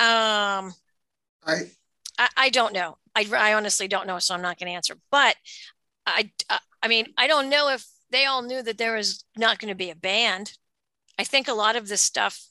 um, 0.01 0.75
I 1.47 1.71
I, 2.19 2.29
I 2.37 2.51
don't 2.51 2.73
know. 2.73 2.97
I, 3.15 3.25
I 3.37 3.55
honestly 3.55 3.87
don't 3.87 4.09
know, 4.09 4.19
so 4.19 4.35
I'm 4.35 4.43
not 4.43 4.59
going 4.59 4.67
to 4.67 4.75
answer. 4.75 4.97
But 5.13 5.37
I, 6.05 6.33
I, 6.51 6.59
I 6.83 6.89
mean, 6.89 7.07
I 7.17 7.29
don't 7.29 7.49
know 7.49 7.69
if 7.69 7.87
they 8.13 8.27
all 8.27 8.43
knew 8.43 8.63
that 8.63 8.79
there 8.79 8.95
was 8.97 9.25
not 9.37 9.59
going 9.59 9.71
to 9.71 9.75
be 9.75 9.91
a 9.91 9.97
band. 9.97 10.53
I 11.19 11.25
think 11.25 11.49
a 11.49 11.55
lot 11.55 11.77
of 11.77 11.89
this 11.89 12.01
stuff, 12.03 12.47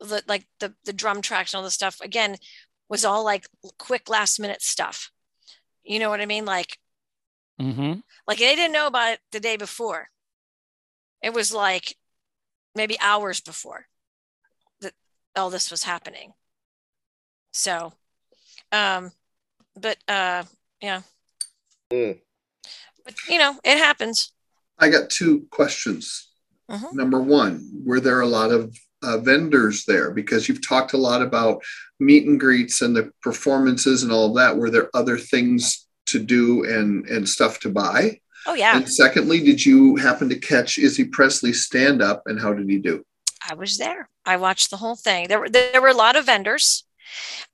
the, 0.00 0.22
like 0.26 0.46
the 0.60 0.74
the 0.84 0.92
drum 0.92 1.20
tracks 1.22 1.52
and 1.52 1.58
all 1.58 1.64
this 1.64 1.74
stuff, 1.74 2.00
again, 2.00 2.36
was 2.88 3.04
all 3.04 3.24
like 3.24 3.46
quick 3.78 4.08
last 4.08 4.40
minute 4.40 4.62
stuff. 4.62 5.10
You 5.84 5.98
know 5.98 6.08
what 6.10 6.20
I 6.20 6.26
mean? 6.26 6.44
Like, 6.44 6.78
Mm-hmm. 7.60 8.00
like 8.28 8.38
they 8.38 8.54
didn't 8.54 8.72
know 8.74 8.86
about 8.86 9.14
it 9.14 9.20
the 9.32 9.40
day 9.40 9.56
before. 9.56 10.08
It 11.22 11.32
was 11.32 11.54
like 11.54 11.96
maybe 12.74 12.98
hours 13.00 13.40
before 13.40 13.86
that 14.82 14.92
all 15.34 15.48
this 15.48 15.70
was 15.70 15.82
happening. 15.84 16.34
So, 17.52 17.94
um, 18.72 19.12
but 19.74 19.96
uh, 20.06 20.44
yeah. 20.82 21.00
Mm. 21.90 22.18
But 23.04 23.14
you 23.28 23.38
know, 23.38 23.58
it 23.64 23.78
happens. 23.78 24.32
I 24.78 24.88
got 24.88 25.10
two 25.10 25.46
questions. 25.50 26.28
Mhm. 26.70 26.92
Number 26.94 27.20
one, 27.20 27.70
were 27.84 28.00
there 28.00 28.20
a 28.20 28.26
lot 28.26 28.50
of 28.50 28.76
uh, 29.02 29.18
vendors 29.18 29.84
there? 29.84 30.10
Because 30.10 30.48
you've 30.48 30.66
talked 30.66 30.92
a 30.92 30.96
lot 30.98 31.22
about 31.22 31.62
meet 32.00 32.26
and 32.26 32.40
greets 32.40 32.82
and 32.82 32.96
the 32.96 33.12
performances 33.22 34.02
and 34.02 34.10
all 34.10 34.28
of 34.30 34.36
that. 34.36 34.56
Were 34.56 34.70
there 34.70 34.90
other 34.94 35.18
things 35.18 35.86
to 36.06 36.18
do 36.18 36.64
and 36.64 37.06
and 37.08 37.28
stuff 37.28 37.60
to 37.60 37.68
buy? 37.70 38.20
Oh 38.46 38.54
yeah, 38.54 38.76
And 38.76 38.88
secondly, 38.88 39.40
did 39.40 39.64
you 39.66 39.96
happen 39.96 40.28
to 40.28 40.38
catch 40.38 40.78
Izzy 40.78 41.04
Presley 41.04 41.52
stand 41.52 42.00
up 42.00 42.22
and 42.26 42.40
how 42.40 42.52
did 42.52 42.68
he 42.68 42.78
do? 42.78 43.04
I 43.48 43.54
was 43.54 43.76
there. 43.76 44.08
I 44.24 44.36
watched 44.36 44.70
the 44.70 44.76
whole 44.78 44.96
thing. 44.96 45.28
There 45.28 45.40
were 45.40 45.48
there 45.50 45.80
were 45.80 45.88
a 45.88 45.94
lot 45.94 46.16
of 46.16 46.26
vendors. 46.26 46.84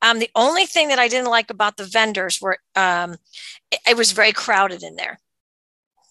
Um, 0.01 0.19
the 0.19 0.31
only 0.35 0.67
thing 0.67 0.89
that 0.89 0.99
I 0.99 1.09
didn't 1.09 1.31
like 1.31 1.51
about 1.51 1.77
the 1.77 1.85
vendors 1.85 2.41
were 2.41 2.59
um, 2.75 3.17
it, 3.71 3.81
it 3.91 3.97
was 3.97 4.13
very 4.13 4.33
crowded 4.33 4.83
in 4.83 4.97
there, 4.97 5.19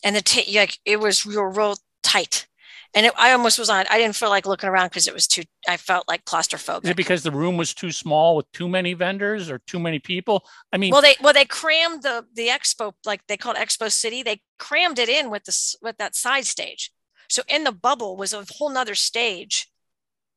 and 0.03 0.15
the 0.15 0.22
ta- 0.22 0.41
like 0.53 0.78
it 0.86 0.99
was 0.99 1.26
real 1.26 1.44
real 1.44 1.78
tight, 2.03 2.48
and 2.94 3.06
it, 3.06 3.14
I 3.18 3.32
almost 3.32 3.60
was 3.60 3.69
on. 3.69 3.86
I 3.90 3.98
didn't 3.98 4.15
feel 4.15 4.30
like 4.30 4.45
looking 4.45 4.69
around 4.69 4.88
because 4.88 5.07
it 5.07 5.14
was 5.14 5.28
too. 5.28 5.44
I 5.68 5.78
felt 5.78 6.07
like 6.07 6.26
claustrophobic. 6.26 6.86
Is 6.86 6.90
it 6.91 6.98
because 6.98 7.23
the 7.23 7.32
room 7.32 7.57
was 7.57 7.73
too 7.73 7.91
small 7.91 8.36
with 8.36 8.52
too 8.52 8.68
many 8.68 8.94
vendors 8.94 9.49
or 9.49 9.60
too 9.60 9.80
many 9.80 9.99
people? 9.99 10.44
I 10.73 10.78
mean, 10.78 10.91
well, 10.91 11.02
they 11.02 11.15
well 11.22 11.34
they 11.34 11.45
crammed 11.45 12.03
the 12.03 12.26
the 12.34 12.48
expo 12.48 12.94
like 13.06 13.22
they 13.28 13.38
called 13.38 13.57
Expo 13.57 13.91
City. 13.91 14.23
They 14.23 14.41
crammed 14.60 14.99
it 14.99 15.10
in 15.10 15.30
with 15.30 15.45
this 15.45 15.76
with 15.82 15.98
that 15.98 16.15
side 16.15 16.45
stage. 16.45 16.91
So 17.30 17.44
in 17.48 17.64
the 17.64 17.72
bubble 17.72 18.18
was 18.18 18.34
a 18.34 18.45
whole 18.57 18.69
nother 18.69 18.95
stage, 18.95 19.72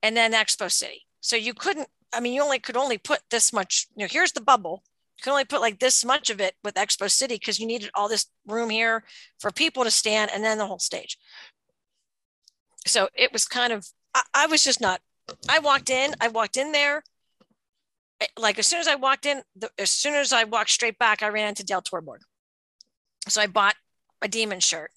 and 0.02 0.16
then 0.16 0.32
Expo 0.32 0.70
City. 0.70 1.06
So 1.20 1.36
you 1.36 1.54
couldn't. 1.54 1.88
I 2.12 2.20
mean, 2.20 2.34
you 2.34 2.42
only 2.42 2.60
could 2.60 2.76
only 2.76 2.98
put 2.98 3.20
this 3.30 3.52
much. 3.52 3.88
You 3.96 4.04
know, 4.04 4.08
here's 4.10 4.32
the 4.32 4.40
bubble. 4.40 4.84
You 5.16 5.22
could 5.22 5.30
only 5.30 5.44
put 5.44 5.60
like 5.60 5.78
this 5.78 6.04
much 6.04 6.30
of 6.30 6.40
it 6.40 6.54
with 6.64 6.74
Expo 6.74 7.10
City 7.10 7.36
because 7.36 7.60
you 7.60 7.66
needed 7.66 7.90
all 7.94 8.08
this 8.08 8.26
room 8.46 8.70
here 8.70 9.04
for 9.38 9.50
people 9.50 9.84
to 9.84 9.90
stand, 9.90 10.30
and 10.32 10.42
then 10.42 10.58
the 10.58 10.66
whole 10.66 10.78
stage. 10.78 11.18
So 12.86 13.08
it 13.14 13.32
was 13.32 13.46
kind 13.46 13.72
of. 13.72 13.86
I, 14.14 14.22
I 14.34 14.46
was 14.46 14.64
just 14.64 14.80
not. 14.80 15.00
I 15.48 15.58
walked 15.60 15.90
in. 15.90 16.14
I 16.20 16.28
walked 16.28 16.56
in 16.56 16.72
there 16.72 17.02
eh, 18.20 18.26
like 18.38 18.58
as 18.58 18.66
soon 18.66 18.80
as 18.80 18.88
I 18.88 18.96
walked 18.96 19.26
in, 19.26 19.42
the, 19.56 19.70
as 19.78 19.90
soon 19.90 20.14
as 20.14 20.32
I 20.32 20.44
walked 20.44 20.70
straight 20.70 20.98
back, 20.98 21.22
I 21.22 21.28
ran 21.28 21.48
into 21.48 21.64
Dale 21.64 21.82
Torborg. 21.82 22.20
So 23.28 23.40
I 23.40 23.46
bought 23.46 23.76
a 24.20 24.28
demon 24.28 24.60
shirt, 24.60 24.90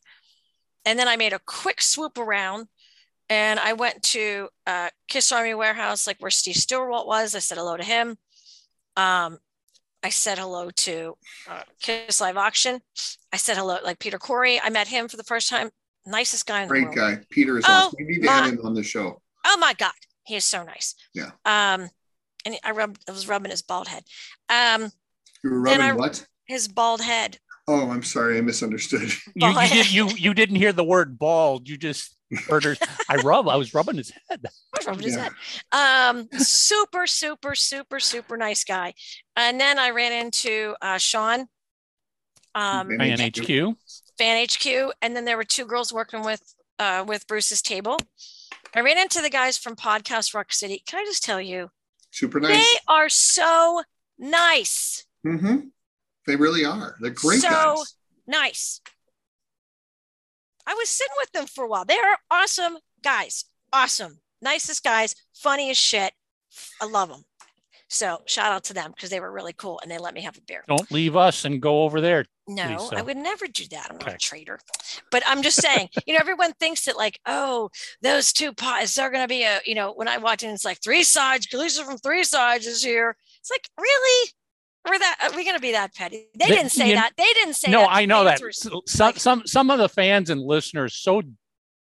and 0.86 0.98
then 0.98 1.08
I 1.08 1.16
made 1.16 1.34
a 1.34 1.40
quick 1.46 1.82
swoop 1.82 2.18
around, 2.18 2.68
and 3.30 3.60
I 3.60 3.74
went 3.74 4.04
to 4.04 4.50
uh, 4.66 4.90
Kiss 5.08 5.32
Army 5.32 5.54
Warehouse, 5.54 6.08
like 6.08 6.18
where 6.20 6.32
Steve 6.32 6.56
Stillwell 6.56 7.08
was. 7.08 7.36
I 7.36 7.40
said 7.40 7.58
hello 7.58 7.78
to 7.78 7.84
him. 7.84 8.18
Um, 8.96 9.38
I 10.04 10.10
said 10.10 10.38
hello 10.38 10.70
to 10.70 11.18
uh, 11.50 11.64
Kiss 11.82 12.22
Live 12.22 12.38
Auction. 12.38 12.82
I 13.34 13.38
said 13.38 13.58
hello, 13.58 13.78
like 13.84 14.00
Peter 14.00 14.18
Corey. 14.20 14.60
I 14.60 14.70
met 14.70 14.88
him 14.88 15.08
for 15.08 15.18
the 15.18 15.24
first 15.24 15.50
time. 15.50 15.70
Nicest 16.06 16.46
guy 16.46 16.62
in 16.62 16.68
the 16.68 16.72
Great 16.72 16.84
world. 16.86 16.96
guy. 16.96 17.20
Peter 17.30 17.58
is 17.58 17.66
Oh, 17.68 17.72
awesome. 17.88 17.96
We 18.00 18.06
need 18.06 18.20
to 18.22 18.26
my- 18.28 18.32
have 18.34 18.54
him 18.54 18.60
on 18.64 18.74
the 18.74 18.84
show. 18.84 19.22
Oh 19.46 19.58
my 19.60 19.74
God, 19.74 19.92
he 20.24 20.36
is 20.36 20.46
so 20.46 20.64
nice. 20.64 20.96
Yeah. 21.14 21.32
Um, 21.46 21.90
and 22.46 22.58
I 22.64 22.72
rubbed, 22.72 23.02
I 23.08 23.12
was 23.12 23.28
rubbing 23.28 23.52
his 23.52 23.62
bald 23.62 23.88
head. 23.88 24.04
Um, 24.50 24.92
You 25.44 25.52
were 25.52 25.62
rubbing 25.62 25.82
I- 25.82 25.94
what? 25.94 26.26
his 26.46 26.68
bald 26.68 27.02
head. 27.02 27.40
Oh, 27.68 27.90
I'm 27.92 28.04
sorry. 28.04 28.38
I 28.38 28.42
misunderstood. 28.42 29.12
you, 29.36 29.48
you, 29.50 29.68
did, 29.70 29.94
you 29.94 30.08
you 30.10 30.34
didn't 30.34 30.56
hear 30.56 30.72
the 30.72 30.84
word 30.86 31.20
bald. 31.20 31.68
You 31.68 31.76
just 31.78 32.16
heard 32.36 32.64
her. 32.66 32.76
I 33.10 33.16
rub. 33.18 33.48
I 33.48 33.56
was 33.56 33.74
rubbing 33.74 33.98
his 33.98 34.12
head. 34.30 34.42
I 34.46 34.78
was 34.78 34.88
rubbing 34.88 35.04
his 35.04 35.16
Yeah. 35.16 35.30
head. 35.72 36.18
Um, 36.18 36.30
super, 36.40 37.08
super, 37.08 37.56
super, 37.56 38.00
super 38.00 38.36
nice 38.38 38.64
guy. 38.64 38.94
And 39.36 39.60
then 39.60 39.80
I 39.80 39.92
ran 39.92 40.12
into 40.12 40.76
uh, 40.82 40.98
Sean, 40.98 41.48
um, 42.56 42.88
Van 42.90 43.00
INHQ. 43.18 43.76
Fan 44.18 44.46
HQ, 44.48 44.94
and 45.02 45.16
then 45.16 45.26
there 45.26 45.38
were 45.38 45.44
two 45.44 45.66
girls 45.66 45.94
working 45.94 46.24
with 46.24 46.42
uh, 46.80 47.04
with 47.08 47.28
Bruce's 47.28 47.62
table. 47.62 47.98
I 48.76 48.82
ran 48.82 48.98
into 48.98 49.22
the 49.22 49.30
guys 49.30 49.58
from 49.58 49.76
Podcast 49.76 50.34
Rock 50.34 50.52
City. 50.52 50.84
Can 50.88 51.00
I 51.00 51.06
just 51.06 51.24
tell 51.24 51.40
you, 51.40 51.70
Super 52.12 52.40
nice. 52.40 52.52
they 52.58 52.80
are 52.88 53.10
so 53.10 53.84
nice. 54.20 55.06
Mm-hmm. 55.26 55.68
They 56.26 56.36
really 56.36 56.66
are. 56.66 56.96
They're 57.00 57.12
great 57.12 57.42
So- 57.42 57.50
guys. 57.50 57.96
nice. 58.28 58.82
I 60.68 60.74
was 60.74 60.90
sitting 60.90 61.16
with 61.18 61.32
them 61.32 61.48
for 61.48 61.64
a 61.64 61.68
while. 61.68 61.86
They 61.86 61.98
are 61.98 62.18
awesome 62.30 62.78
guys. 63.02 63.46
Awesome. 63.74 64.20
Nicest 64.42 64.84
guys. 64.84 65.16
Funny 65.34 65.72
as 65.72 65.78
shit. 65.78 66.14
I 66.82 66.86
love 66.86 67.10
them. 67.10 67.24
So 67.90 68.22
shout 68.26 68.52
out 68.52 68.66
to 68.66 68.74
them 68.74 68.92
because 68.94 69.10
they 69.10 69.22
were 69.22 69.32
really 69.32 69.54
cool 69.54 69.80
and 69.82 69.90
they 69.90 69.98
let 69.98 70.14
me 70.14 70.22
have 70.22 70.38
a 70.38 70.42
beer. 70.42 70.64
Don't 70.68 70.92
leave 70.92 71.16
us 71.16 71.46
and 71.46 71.62
go 71.62 71.84
over 71.84 72.02
there. 72.02 72.26
No, 72.46 72.68
Lisa. 72.68 72.98
I 72.98 73.02
would 73.02 73.18
never 73.18 73.48
do 73.48 73.66
that. 73.72 73.88
I'm 73.90 73.98
not 73.98 74.14
a 74.14 74.18
traitor. 74.18 74.60
But 75.10 75.24
I'm 75.26 75.42
just 75.42 75.62
saying, 75.62 75.90
you 76.06 76.14
know, 76.14 76.20
everyone 76.20 76.54
thinks 76.54 76.86
that 76.86 76.98
like, 76.98 77.20
oh, 77.26 77.70
those 78.02 78.34
two 78.34 78.54
pods, 78.54 78.94
they're 78.96 79.10
gonna 79.10 79.28
be 79.28 79.44
a, 79.44 79.60
you 79.66 79.76
know, 79.76 79.94
when 79.94 80.08
I 80.08 80.18
walked 80.18 80.44
in, 80.44 80.50
it's 80.52 80.66
like 80.66 80.82
three 80.82 81.04
sides, 81.04 81.48
Lisa 81.54 81.86
from 81.86 81.98
three 81.98 82.24
sides 82.24 82.66
is 82.66 82.84
here. 82.84 83.16
It's 83.40 83.52
like, 83.52 83.70
really? 83.80 84.32
Are 84.86 84.98
that 84.98 85.18
are 85.32 85.36
we 85.36 85.44
gonna 85.46 85.60
be 85.60 85.74
that 85.74 85.94
petty? 85.96 86.28
They 86.38 86.46
They- 86.48 86.56
didn't 86.56 86.72
say 86.72 86.90
you- 86.90 86.96
that. 86.96 87.12
They 87.18 87.32
didn't 87.34 87.56
say 87.56 87.70
no, 87.72 87.82
that. 87.82 87.90
I 87.92 88.06
know 88.06 88.24
that 88.24 88.40
were 88.42 88.52
some 88.52 88.82
like- 89.00 89.20
some 89.20 89.46
some 89.46 89.70
of 89.70 89.80
the 89.80 89.90
fans 89.90 90.30
and 90.30 90.42
listeners 90.42 90.94
so 90.96 91.24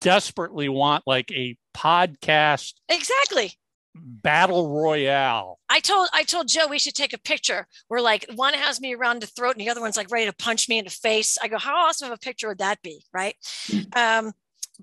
desperately 0.00 0.68
want 0.68 1.02
like 1.06 1.30
a 1.32 1.56
podcast 1.74 2.74
Exactly. 2.88 3.54
battle 3.94 4.68
royale. 4.68 5.58
I 5.68 5.80
told 5.80 6.08
I 6.12 6.22
told 6.24 6.48
Joe 6.48 6.66
we 6.68 6.78
should 6.78 6.94
take 6.94 7.12
a 7.12 7.18
picture 7.18 7.66
where 7.88 8.00
like 8.00 8.26
one 8.34 8.54
has 8.54 8.80
me 8.80 8.94
around 8.94 9.22
the 9.22 9.26
throat 9.26 9.52
and 9.56 9.60
the 9.60 9.70
other 9.70 9.80
one's 9.80 9.96
like 9.96 10.10
ready 10.10 10.26
to 10.26 10.32
punch 10.32 10.68
me 10.68 10.78
in 10.78 10.84
the 10.84 10.90
face. 10.90 11.38
I 11.42 11.48
go, 11.48 11.58
how 11.58 11.76
awesome 11.86 12.06
of 12.10 12.14
a 12.14 12.18
picture 12.18 12.48
would 12.48 12.58
that 12.58 12.82
be, 12.82 13.04
right? 13.12 13.36
Um, 13.96 14.32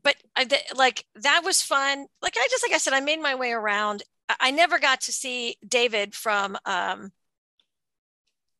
but 0.04 0.16
I, 0.38 0.46
th- 0.46 0.62
like 0.76 1.06
that 1.16 1.42
was 1.44 1.62
fun. 1.62 2.08
Like 2.22 2.36
I 2.38 2.48
just 2.50 2.64
like 2.66 2.74
I 2.74 2.78
said, 2.78 2.94
I 2.94 3.02
made 3.02 3.22
my 3.22 3.36
way 3.36 3.52
around. 3.52 4.04
I, 4.30 4.36
I 4.40 4.52
never 4.52 4.80
got 4.80 5.02
to 5.02 5.12
see 5.12 5.58
David 5.68 6.16
from. 6.16 6.58
Um, 6.66 7.12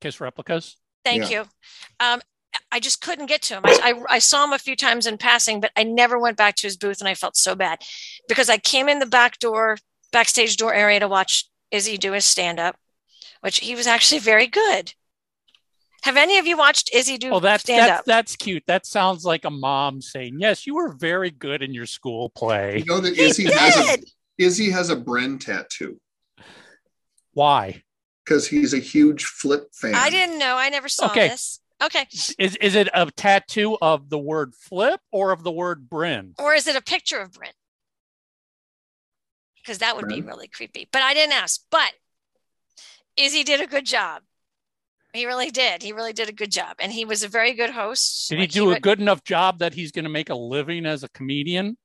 Kiss 0.02 0.20
replicas. 0.20 0.76
thank 1.06 1.30
Yeah. 1.32 1.44
you. 1.44 2.06
Um, 2.06 2.22
I 2.72 2.80
just 2.82 3.00
couldn't 3.02 3.28
get 3.28 3.42
to 3.44 3.56
him. 3.56 3.62
I, 3.66 3.94
I 4.10 4.16
I 4.16 4.20
saw 4.20 4.44
him 4.44 4.52
a 4.52 4.60
few 4.60 4.76
times 4.76 5.08
in 5.08 5.18
passing, 5.18 5.62
but 5.62 5.72
I 5.78 5.84
never 5.84 6.20
went 6.20 6.36
back 6.38 6.56
to 6.58 6.68
his 6.68 6.76
booth, 6.76 7.00
and 7.00 7.08
I 7.08 7.16
felt 7.16 7.38
so 7.38 7.56
bad 7.56 7.80
because 8.28 8.50
I 8.50 8.58
came 8.58 8.90
in 8.90 9.00
the 9.00 9.06
back 9.06 9.40
door, 9.40 9.78
backstage 10.12 10.58
door 10.58 10.74
area 10.74 11.00
to 11.00 11.08
watch 11.08 11.46
Izzy 11.72 11.98
do 11.98 12.12
his 12.12 12.26
stand 12.26 12.60
up, 12.60 12.76
which 13.40 13.60
he 13.60 13.74
was 13.76 13.88
actually 13.88 14.20
very 14.20 14.48
good. 14.48 14.94
Have 16.04 16.18
any 16.18 16.38
of 16.40 16.48
you 16.48 16.58
watched 16.58 16.90
Izzy 16.94 17.18
do 17.18 17.32
Oh, 17.32 17.40
that's 17.40 17.64
stand 17.64 17.88
that's 17.88 18.00
up? 18.00 18.06
that's 18.06 18.36
cute. 18.36 18.64
That 18.68 18.86
sounds 18.86 19.24
like 19.24 19.46
a 19.46 19.50
mom 19.52 20.02
saying, 20.02 20.38
"Yes, 20.40 20.66
you 20.68 20.76
were 20.76 20.92
very 20.94 21.30
good 21.32 21.62
in 21.62 21.74
your 21.74 21.86
school 21.86 22.30
play." 22.30 22.80
You 22.80 22.86
know 22.86 23.00
that 23.00 23.16
He 23.16 23.22
Izzy 23.24 23.44
has 23.52 23.78
a 23.78 23.84
did. 23.98 24.10
Izzy 24.38 24.72
has 24.72 24.90
a 24.90 24.96
Bryn 24.96 25.38
tattoo 25.40 26.00
Why? 27.34 27.84
Because 28.26 28.48
he's 28.48 28.74
a 28.74 28.80
huge 28.80 29.26
Flip 29.26 29.68
fan. 29.74 29.96
I 29.96 30.10
didn't 30.10 30.38
know. 30.40 30.56
I 30.58 30.70
never 30.70 30.88
saw 30.88 31.08
Okay. 31.08 31.30
this. 31.30 31.60
Okay. 31.84 32.06
Is 32.38 32.56
is 32.58 32.76
it 32.76 32.88
a 32.94 33.10
tattoo 33.10 33.78
of 33.82 34.10
the 34.10 34.20
word 34.20 34.54
flipp 34.54 35.00
or 35.12 35.32
of 35.32 35.44
the 35.44 35.52
word 35.52 35.90
Bryn? 35.90 36.36
Or 36.38 36.54
is 36.54 36.68
it 36.68 36.76
a 36.76 36.82
picture 36.82 37.18
of 37.20 37.32
Bryn? 37.34 37.54
Because 39.58 39.80
that 39.80 39.96
would 39.96 40.08
be 40.08 40.22
really 40.22 40.48
creepy. 40.48 40.88
But 40.92 41.02
I 41.02 41.14
didn't 41.14 41.34
ask. 41.34 41.62
But 41.72 41.92
Izzy 43.18 43.44
did 43.44 43.62
a 43.62 43.68
good 43.68 43.86
job. 43.86 44.22
He 45.14 45.26
really 45.26 45.52
did. 45.52 45.84
He 45.84 45.92
really 45.92 46.14
did 46.14 46.30
a 46.30 46.34
good 46.34 46.52
job. 46.52 46.78
And 46.80 46.92
he 46.92 47.04
was 47.06 47.22
a 47.24 47.28
very 47.28 47.54
good 47.54 47.72
host. 47.72 48.30
Did 48.30 48.36
he 48.38 48.42
Like, 48.44 48.52
do 48.52 48.64
a 48.64 48.68
would- 48.68 48.82
good 48.82 49.00
enough 49.00 49.24
job 49.24 49.60
that 49.60 49.74
he's 49.74 49.92
going 49.92 50.06
to 50.06 50.10
make 50.10 50.30
a 50.30 50.36
living 50.36 50.86
as 50.86 51.04
a 51.04 51.10
comedian? 51.10 51.78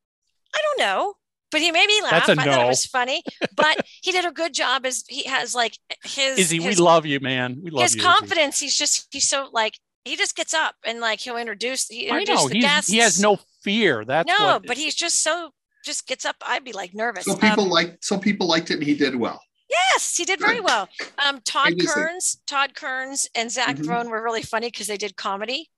I 0.54 0.60
don't 0.62 0.78
know. 0.78 1.14
But 1.56 1.62
he 1.62 1.72
made 1.72 1.86
me 1.86 2.02
laugh. 2.02 2.26
That's 2.26 2.28
a 2.28 2.32
I 2.32 2.44
thought 2.44 2.64
it 2.64 2.68
was 2.68 2.84
funny, 2.84 3.22
but 3.56 3.78
he 4.02 4.12
did 4.12 4.26
a 4.26 4.30
good 4.30 4.52
job. 4.52 4.84
As 4.84 5.04
he 5.08 5.22
has 5.24 5.54
like 5.54 5.72
his 6.04 6.38
Izzy, 6.38 6.60
we 6.60 6.74
love 6.74 7.06
you, 7.06 7.18
man. 7.18 7.58
We 7.62 7.70
love 7.70 7.84
his 7.84 7.94
you. 7.94 8.00
Izzy. 8.02 8.06
confidence. 8.06 8.60
He's 8.60 8.76
just 8.76 9.06
he's 9.10 9.26
so 9.26 9.48
like 9.54 9.72
he 10.04 10.16
just 10.16 10.36
gets 10.36 10.52
up 10.52 10.74
and 10.84 11.00
like 11.00 11.20
he'll 11.20 11.38
introduce 11.38 11.86
he 11.88 12.10
I 12.10 12.18
introduce 12.18 12.42
know 12.42 12.48
the 12.50 12.54
he's, 12.56 12.64
guests. 12.64 12.90
he 12.90 12.98
has 12.98 13.18
no 13.18 13.38
fear. 13.62 14.04
That's 14.04 14.28
no, 14.38 14.46
what, 14.46 14.66
but 14.66 14.76
he's 14.76 14.94
just 14.94 15.22
so 15.22 15.50
just 15.82 16.06
gets 16.06 16.26
up. 16.26 16.36
I'd 16.46 16.62
be 16.62 16.72
like 16.72 16.92
nervous. 16.92 17.24
So 17.24 17.36
people 17.36 17.64
Um, 17.64 17.70
liked 17.70 18.04
so 18.04 18.18
people 18.18 18.46
liked 18.46 18.70
it 18.70 18.74
and 18.74 18.82
he 18.82 18.94
did 18.94 19.16
well. 19.16 19.40
Yes, 19.70 20.14
he 20.14 20.26
did 20.26 20.38
very 20.38 20.60
well. 20.60 20.88
Um, 21.26 21.40
Todd 21.44 21.72
Amazing. 21.72 21.88
Kerns, 21.90 22.40
Todd 22.46 22.74
Kerns, 22.74 23.26
and 23.34 23.50
Zach 23.50 23.76
Mhm. 23.76 23.84
Throne 23.86 24.10
were 24.10 24.22
really 24.22 24.42
funny 24.42 24.68
because 24.68 24.88
they 24.88 24.98
did 24.98 25.16
comedy, 25.16 25.70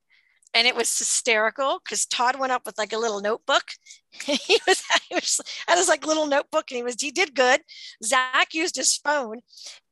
and 0.54 0.66
it 0.66 0.74
was 0.74 0.96
hysterical. 0.98 1.80
Because 1.84 2.06
Todd 2.06 2.38
went 2.38 2.52
up 2.52 2.62
with 2.66 2.78
like 2.78 2.92
a 2.92 2.98
little 2.98 3.20
notebook. 3.20 3.64
he 4.24 4.58
was 4.66 4.82
he 5.08 5.14
was 5.14 5.40
had 5.66 5.78
his 5.78 5.88
like 5.88 6.06
little 6.06 6.26
notebook, 6.26 6.70
and 6.70 6.76
he 6.76 6.82
was 6.82 7.00
he 7.00 7.10
did 7.10 7.34
good. 7.34 7.60
Zach 8.04 8.54
used 8.54 8.76
his 8.76 8.96
phone, 8.96 9.40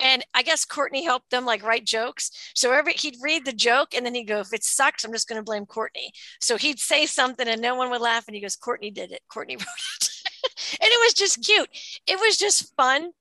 and 0.00 0.24
I 0.34 0.42
guess 0.42 0.64
Courtney 0.64 1.04
helped 1.04 1.30
them 1.30 1.44
like 1.44 1.62
write 1.62 1.84
jokes. 1.84 2.30
So 2.54 2.72
every 2.72 2.94
he'd 2.94 3.16
read 3.22 3.44
the 3.44 3.52
joke, 3.52 3.94
and 3.94 4.04
then 4.04 4.14
he'd 4.14 4.24
go, 4.24 4.40
"If 4.40 4.52
it 4.52 4.64
sucks, 4.64 5.04
I'm 5.04 5.12
just 5.12 5.28
going 5.28 5.40
to 5.40 5.44
blame 5.44 5.66
Courtney." 5.66 6.12
So 6.40 6.56
he'd 6.56 6.78
say 6.78 7.06
something, 7.06 7.46
and 7.46 7.60
no 7.60 7.74
one 7.74 7.90
would 7.90 8.00
laugh, 8.00 8.24
and 8.26 8.34
he 8.34 8.40
goes, 8.40 8.56
"Courtney 8.56 8.90
did 8.90 9.12
it. 9.12 9.20
Courtney 9.32 9.56
wrote 9.58 9.66
it." 10.00 10.10
and 10.80 10.90
it 10.90 11.00
was 11.04 11.14
just 11.14 11.44
cute. 11.44 11.68
It 12.06 12.18
was 12.18 12.36
just 12.36 12.74
fun 12.76 13.12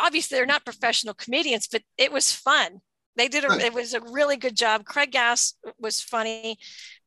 obviously 0.00 0.36
they're 0.36 0.46
not 0.46 0.64
professional 0.64 1.14
comedians, 1.14 1.68
but 1.70 1.82
it 1.96 2.12
was 2.12 2.32
fun. 2.32 2.80
They 3.16 3.28
did 3.28 3.44
a, 3.44 3.48
Good. 3.48 3.62
it 3.62 3.74
was 3.74 3.94
a 3.94 4.00
really 4.00 4.36
good 4.36 4.56
job. 4.56 4.84
Craig 4.84 5.10
Gass 5.10 5.54
was 5.78 6.00
funny. 6.00 6.58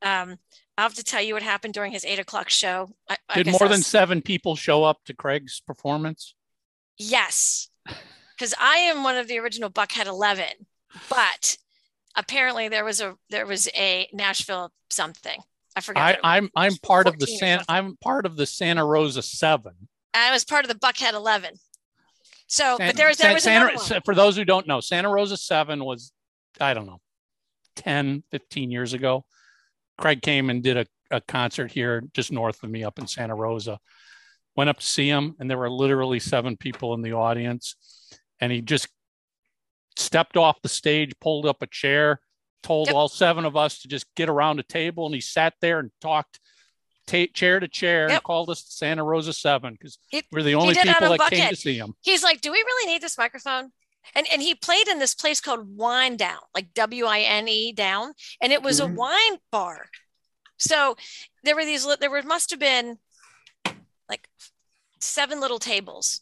Um, 0.02 0.38
I'll 0.78 0.86
have 0.86 0.96
to 0.96 1.04
tell 1.04 1.22
you 1.22 1.34
what 1.36 1.44
happened 1.44 1.74
during 1.74 1.92
his 1.92 2.04
eight 2.06 2.20
o'clock 2.20 2.50
show. 2.50 2.90
I, 3.10 3.18
I 3.30 3.36
did 3.36 3.46
guess 3.46 3.60
more 3.60 3.68
I 3.68 3.70
than 3.72 3.80
was- 3.80 3.88
seven 3.88 4.22
people 4.22 4.56
show 4.56 4.84
up 4.84 5.04
to 5.06 5.14
Craig's 5.14 5.62
performance? 5.66 6.36
yes, 6.98 7.70
because 8.38 8.54
I 8.60 8.78
am 8.78 9.04
one 9.04 9.18
of 9.18 9.28
the 9.28 9.40
original 9.40 9.70
Buckhead 9.70 10.06
Eleven, 10.06 10.68
but 11.10 11.58
apparently 12.16 12.68
there 12.70 12.84
was 12.86 13.00
a 13.02 13.16
there 13.30 13.46
was 13.46 13.68
a 13.76 14.08
Nashville 14.14 14.72
something. 14.90 15.40
I 15.76 15.82
forgot. 15.82 16.20
I, 16.24 16.38
am 16.38 16.50
I'm, 16.56 16.72
I'm 16.74 16.78
part 16.78 17.08
of 17.08 17.18
the 17.20 17.28
San. 17.28 17.64
I'm 17.70 17.96
part 17.98 18.26
of 18.26 18.36
the 18.36 18.46
Santa 18.46 18.86
Rosa 18.86 19.22
Seven. 19.22 19.88
I 20.14 20.32
was 20.32 20.44
part 20.44 20.66
of 20.66 20.70
the 20.70 20.76
Buckhead 20.76 21.14
Eleven. 21.14 21.54
So, 22.52 22.76
San- 22.76 22.90
but 22.90 22.98
there 22.98 23.08
was 23.08 23.18
there 23.18 23.34
was 23.34 23.44
Santa, 23.44 23.74
one. 23.78 24.02
for 24.04 24.14
those 24.14 24.36
who 24.36 24.44
don't 24.44 24.68
know, 24.68 24.82
Santa 24.82 25.08
Rosa 25.08 25.38
7 25.38 25.82
was, 25.86 26.12
I 26.60 26.74
don't 26.74 26.86
know, 26.86 27.00
10, 27.78 28.24
15 28.30 28.70
years 28.70 28.92
ago. 28.92 29.24
Craig 29.98 30.22
came 30.22 30.50
and 30.50 30.62
did 30.62 30.76
a, 30.76 30.86
a 31.12 31.22
concert 31.22 31.72
here 31.72 32.04
just 32.14 32.30
north 32.30 32.62
of 32.62 32.70
me 32.70 32.84
up 32.84 33.00
in 33.00 33.08
Santa 33.08 33.36
Rosa. 33.36 33.80
Went 34.58 34.70
up 34.70 34.80
to 34.80 34.86
see 34.86 35.08
him, 35.08 35.34
and 35.40 35.50
there 35.50 35.58
were 35.58 35.70
literally 35.70 36.20
seven 36.20 36.58
people 36.58 36.94
in 36.94 37.02
the 37.02 37.14
audience. 37.14 37.78
And 38.42 38.52
he 38.52 38.60
just 38.60 38.90
stepped 39.96 40.36
off 40.36 40.62
the 40.62 40.68
stage, 40.68 41.14
pulled 41.22 41.46
up 41.46 41.62
a 41.62 41.68
chair, 41.68 42.20
told 42.64 42.88
Yep. 42.88 42.96
all 42.98 43.08
seven 43.08 43.46
of 43.46 43.56
us 43.56 43.80
to 43.84 43.88
just 43.88 44.08
get 44.18 44.28
around 44.28 44.60
a 44.60 44.64
table. 44.64 45.06
And 45.06 45.16
he 45.16 45.22
sat 45.22 45.54
there 45.62 45.80
and 45.80 45.90
talked 46.02 46.41
ta- 47.12 47.32
chair 47.34 47.60
to 47.60 47.68
chair 47.68 48.10
and 48.10 48.24
called 48.24 48.50
us 48.50 48.64
Santa 48.68 49.04
Rosa 49.04 49.34
7 49.34 49.74
because 49.74 49.98
we're 50.32 50.44
the 50.44 50.56
only 50.56 50.74
people 50.76 51.10
that 51.18 51.30
came 51.30 51.50
to 51.50 51.56
see 51.56 51.78
him. 51.78 51.94
he's 52.02 52.24
like, 52.24 52.42
"Do 52.42 52.52
we 52.52 52.58
really 52.58 52.92
need 52.94 53.02
this 53.02 53.18
microphone?" 53.18 53.72
And 54.16 54.26
and 54.32 54.42
he 54.42 54.56
played 54.56 54.88
in 54.88 55.00
this 55.00 55.14
place 55.14 55.40
called 55.40 55.78
Wine 55.78 56.18
Down, 56.18 56.40
like 56.56 56.74
W 56.74 57.06
I 57.06 57.20
N 57.20 57.48
E 57.48 57.72
Down, 57.72 58.14
and 58.42 58.52
it 58.52 58.62
was 58.64 58.80
Mhm. 58.80 58.84
a 58.86 58.94
wine 58.96 59.38
bar. 59.52 59.90
So 60.58 60.96
there 61.44 61.56
were 61.56 61.66
these. 61.66 61.86
There 62.00 62.10
were 62.10 62.24
must 62.24 62.50
have 62.50 62.60
been 62.60 62.98
like 64.10 64.28
seven 65.00 65.40
little 65.40 65.60
tables. 65.60 66.22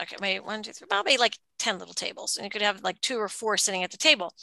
Okay, 0.00 0.16
maybe 0.20 0.40
one, 0.40 0.62
two, 0.62 0.72
three, 0.72 0.86
probably 0.88 1.18
like 1.18 1.36
ten 1.58 1.78
little 1.78 1.94
tables, 1.94 2.36
and 2.36 2.44
you 2.44 2.50
could 2.50 2.62
have 2.62 2.82
like 2.82 3.00
two 3.02 3.18
or 3.18 3.28
four 3.28 3.56
sitting 3.58 3.84
at 3.84 3.90
the 3.90 3.98
table. 3.98 4.34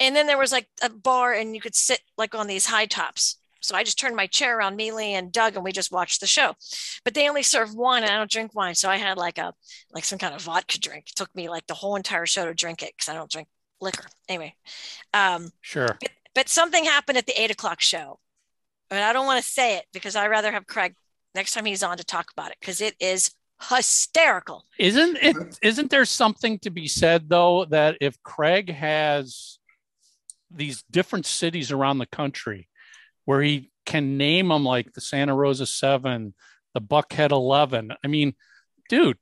And 0.00 0.16
then 0.16 0.26
there 0.26 0.38
was 0.38 0.52
like 0.52 0.68
a 0.82 0.88
bar, 0.88 1.34
and 1.34 1.54
you 1.54 1.60
could 1.60 1.74
sit 1.74 2.00
like 2.16 2.34
on 2.34 2.46
these 2.46 2.66
high 2.66 2.86
tops. 2.86 3.36
So 3.66 3.76
I 3.76 3.82
just 3.82 3.98
turned 3.98 4.14
my 4.16 4.26
chair 4.26 4.58
around, 4.58 4.76
Mealy 4.76 5.14
and 5.14 5.32
Doug, 5.32 5.56
and 5.56 5.64
we 5.64 5.72
just 5.72 5.90
watched 5.90 6.20
the 6.20 6.26
show. 6.26 6.54
But 7.04 7.14
they 7.14 7.28
only 7.28 7.42
serve 7.42 7.74
wine, 7.74 8.04
and 8.04 8.12
I 8.12 8.16
don't 8.16 8.30
drink 8.30 8.54
wine, 8.54 8.74
so 8.76 8.88
I 8.88 8.96
had 8.96 9.18
like 9.18 9.38
a 9.38 9.52
like 9.92 10.04
some 10.04 10.18
kind 10.18 10.34
of 10.34 10.42
vodka 10.42 10.78
drink. 10.78 11.06
It 11.10 11.16
took 11.16 11.34
me 11.34 11.48
like 11.48 11.66
the 11.66 11.74
whole 11.74 11.96
entire 11.96 12.26
show 12.26 12.44
to 12.46 12.54
drink 12.54 12.82
it 12.82 12.92
because 12.96 13.08
I 13.08 13.14
don't 13.14 13.30
drink 13.30 13.48
liquor. 13.80 14.06
Anyway, 14.28 14.54
um, 15.12 15.50
Sure. 15.60 15.98
but 16.34 16.48
something 16.48 16.84
happened 16.84 17.18
at 17.18 17.26
the 17.26 17.40
eight 17.40 17.50
o'clock 17.50 17.80
show. 17.80 18.20
But 18.88 19.00
I 19.02 19.12
don't 19.12 19.26
want 19.26 19.42
to 19.42 19.50
say 19.50 19.78
it 19.78 19.86
because 19.92 20.14
I 20.14 20.28
rather 20.28 20.52
have 20.52 20.66
Craig 20.66 20.94
next 21.34 21.52
time 21.52 21.64
he's 21.64 21.82
on 21.82 21.96
to 21.96 22.04
talk 22.04 22.30
about 22.32 22.52
it 22.52 22.56
because 22.60 22.80
it 22.80 22.94
is 23.00 23.34
hysterical. 23.68 24.64
Isn't 24.78 25.18
it? 25.20 25.58
Isn't 25.60 25.90
there 25.90 26.04
something 26.04 26.60
to 26.60 26.70
be 26.70 26.86
said 26.86 27.28
though 27.28 27.64
that 27.66 27.96
if 28.00 28.22
Craig 28.22 28.72
has 28.72 29.58
these 30.52 30.84
different 30.88 31.26
cities 31.26 31.72
around 31.72 31.98
the 31.98 32.06
country 32.06 32.68
where 33.26 33.42
he 33.42 33.70
can 33.84 34.16
name 34.16 34.48
them 34.48 34.64
like 34.64 34.94
the 34.94 35.00
Santa 35.00 35.34
Rosa 35.34 35.66
Seven, 35.66 36.34
the 36.72 36.80
Buckhead 36.80 37.30
Eleven. 37.30 37.92
I 38.02 38.08
mean, 38.08 38.34
dude, 38.88 39.18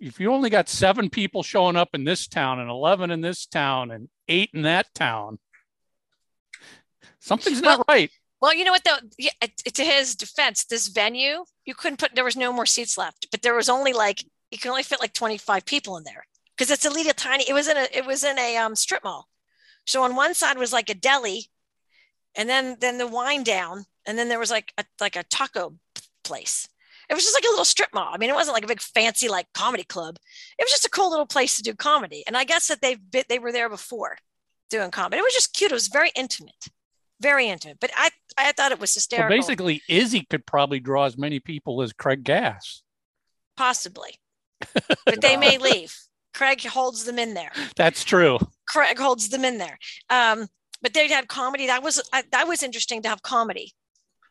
if 0.00 0.18
you 0.18 0.32
only 0.32 0.50
got 0.50 0.68
seven 0.68 1.08
people 1.08 1.42
showing 1.42 1.76
up 1.76 1.90
in 1.94 2.04
this 2.04 2.26
town 2.26 2.58
and 2.58 2.68
eleven 2.68 3.10
in 3.10 3.20
this 3.20 3.46
town 3.46 3.90
and 3.90 4.08
eight 4.28 4.50
in 4.52 4.62
that 4.62 4.92
town, 4.94 5.38
something's 7.20 7.62
not 7.62 7.84
right. 7.88 8.10
Well, 8.40 8.54
you 8.54 8.64
know 8.64 8.72
what 8.72 8.84
though? 8.84 8.98
Yeah, 9.18 9.30
to 9.72 9.84
his 9.84 10.16
defense, 10.16 10.64
this 10.64 10.88
venue 10.88 11.44
you 11.64 11.74
couldn't 11.74 11.98
put. 11.98 12.14
There 12.14 12.24
was 12.24 12.36
no 12.36 12.52
more 12.52 12.66
seats 12.66 12.98
left, 12.98 13.28
but 13.30 13.42
there 13.42 13.54
was 13.54 13.68
only 13.68 13.92
like 13.92 14.24
you 14.50 14.58
can 14.58 14.70
only 14.70 14.82
fit 14.82 15.00
like 15.00 15.12
twenty 15.12 15.38
five 15.38 15.64
people 15.64 15.96
in 15.96 16.04
there 16.04 16.26
because 16.56 16.70
it's 16.70 16.84
a 16.84 16.90
little 16.90 17.12
tiny. 17.14 17.44
It 17.48 17.52
was 17.52 17.68
in 17.68 17.76
a 17.76 17.86
it 17.94 18.04
was 18.04 18.24
in 18.24 18.38
a 18.38 18.56
um, 18.56 18.74
strip 18.74 19.04
mall. 19.04 19.28
So 19.86 20.02
on 20.02 20.16
one 20.16 20.34
side 20.34 20.58
was 20.58 20.72
like 20.72 20.90
a 20.90 20.94
deli, 20.94 21.46
and 22.36 22.48
then 22.48 22.76
then 22.80 22.98
the 22.98 23.06
wine 23.06 23.42
down, 23.42 23.84
and 24.06 24.18
then 24.18 24.28
there 24.28 24.38
was 24.38 24.50
like 24.50 24.72
a 24.78 24.84
like 25.00 25.16
a 25.16 25.22
taco 25.24 25.74
place. 26.24 26.68
It 27.10 27.14
was 27.14 27.24
just 27.24 27.34
like 27.36 27.44
a 27.44 27.50
little 27.50 27.64
strip 27.64 27.90
mall. 27.92 28.10
I 28.14 28.16
mean, 28.16 28.30
it 28.30 28.34
wasn't 28.34 28.54
like 28.54 28.64
a 28.64 28.68
big 28.68 28.80
fancy 28.80 29.28
like 29.28 29.46
comedy 29.52 29.84
club. 29.84 30.16
It 30.58 30.62
was 30.62 30.70
just 30.70 30.86
a 30.86 30.90
cool 30.90 31.10
little 31.10 31.26
place 31.26 31.56
to 31.56 31.62
do 31.62 31.74
comedy. 31.74 32.22
And 32.26 32.36
I 32.36 32.44
guess 32.44 32.68
that 32.68 32.80
they've 32.80 32.98
been, 33.10 33.24
they 33.28 33.38
were 33.38 33.52
there 33.52 33.68
before 33.68 34.16
doing 34.70 34.90
comedy. 34.90 35.18
It 35.18 35.22
was 35.22 35.34
just 35.34 35.52
cute. 35.52 35.72
It 35.72 35.74
was 35.74 35.88
very 35.88 36.10
intimate, 36.14 36.68
very 37.20 37.48
intimate. 37.48 37.78
But 37.80 37.90
I 37.96 38.10
I 38.38 38.52
thought 38.52 38.72
it 38.72 38.80
was 38.80 38.92
Well, 38.92 38.94
hysterical. 39.00 39.36
basically, 39.36 39.82
Izzy 39.88 40.26
could 40.30 40.46
probably 40.46 40.80
draw 40.80 41.04
as 41.04 41.18
many 41.18 41.38
people 41.40 41.82
as 41.82 41.92
Craig 41.92 42.24
Gass. 42.24 42.82
possibly, 43.56 44.18
but 45.04 45.20
they 45.20 45.36
may 45.36 45.58
leave. 45.70 45.94
Craig 46.32 46.64
holds 46.64 47.04
them 47.04 47.18
in 47.18 47.34
there. 47.34 47.52
That's 47.76 48.04
true. 48.04 48.38
Craig 48.66 48.98
holds 48.98 49.28
them 49.28 49.44
in 49.44 49.58
there. 49.58 49.78
Um, 50.08 50.46
but 50.82 50.94
they 50.94 51.08
had 51.08 51.28
comedy. 51.28 51.66
That 51.66 51.82
was 51.82 52.02
I, 52.12 52.24
that 52.32 52.48
was 52.48 52.62
interesting 52.62 53.02
to 53.02 53.08
have 53.08 53.22
comedy. 53.22 53.72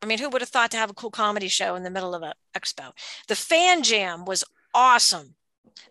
I 0.02 0.06
mean, 0.06 0.19
who 0.19 0.30
would 0.30 0.41
have 0.41 0.49
thought 0.49 0.72
to 0.72 0.78
have 0.78 0.90
a 0.90 0.95
cool 0.95 1.11
comedy 1.11 1.48
show 1.48 1.76
in 1.76 1.84
the 1.84 1.91
middle 1.91 2.15
of 2.15 2.23
an 2.23 2.34
expo? 2.56 2.91
The 3.28 3.36
fan 3.36 3.84
jam 3.84 4.26
was 4.26 4.44
awesome. 4.73 5.36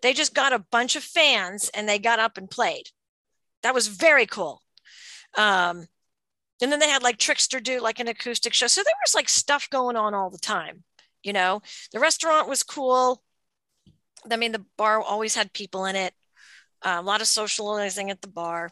They 0.02 0.12
just 0.12 0.34
got 0.34 0.52
a 0.52 0.58
bunch 0.58 0.96
of 0.96 1.04
fans 1.04 1.70
and 1.74 1.88
they 1.88 1.98
got 1.98 2.18
up 2.18 2.36
and 2.36 2.50
played. 2.50 2.90
That 3.62 3.74
was 3.74 3.86
very 3.88 4.26
cool. 4.26 4.62
Um, 5.36 5.86
and 6.60 6.72
then 6.72 6.80
they 6.80 6.88
had 6.88 7.02
like 7.02 7.18
Trickster 7.18 7.60
do 7.60 7.80
like 7.80 8.00
an 8.00 8.08
acoustic 8.08 8.52
show. 8.52 8.66
So 8.66 8.82
there 8.84 8.92
was 9.04 9.14
like 9.14 9.28
stuff 9.28 9.68
going 9.70 9.96
on 9.96 10.14
all 10.14 10.30
the 10.30 10.38
time. 10.38 10.84
You 11.22 11.32
know, 11.32 11.62
the 11.92 12.00
restaurant 12.00 12.48
was 12.48 12.62
cool. 12.62 13.22
I 14.30 14.36
mean, 14.36 14.52
the 14.52 14.64
bar 14.76 15.00
always 15.00 15.34
had 15.34 15.52
people 15.52 15.84
in 15.84 15.96
it. 15.96 16.14
Uh, 16.82 16.96
a 16.98 17.02
lot 17.02 17.20
of 17.20 17.26
socializing 17.26 18.10
at 18.10 18.22
the 18.22 18.28
bar. 18.28 18.70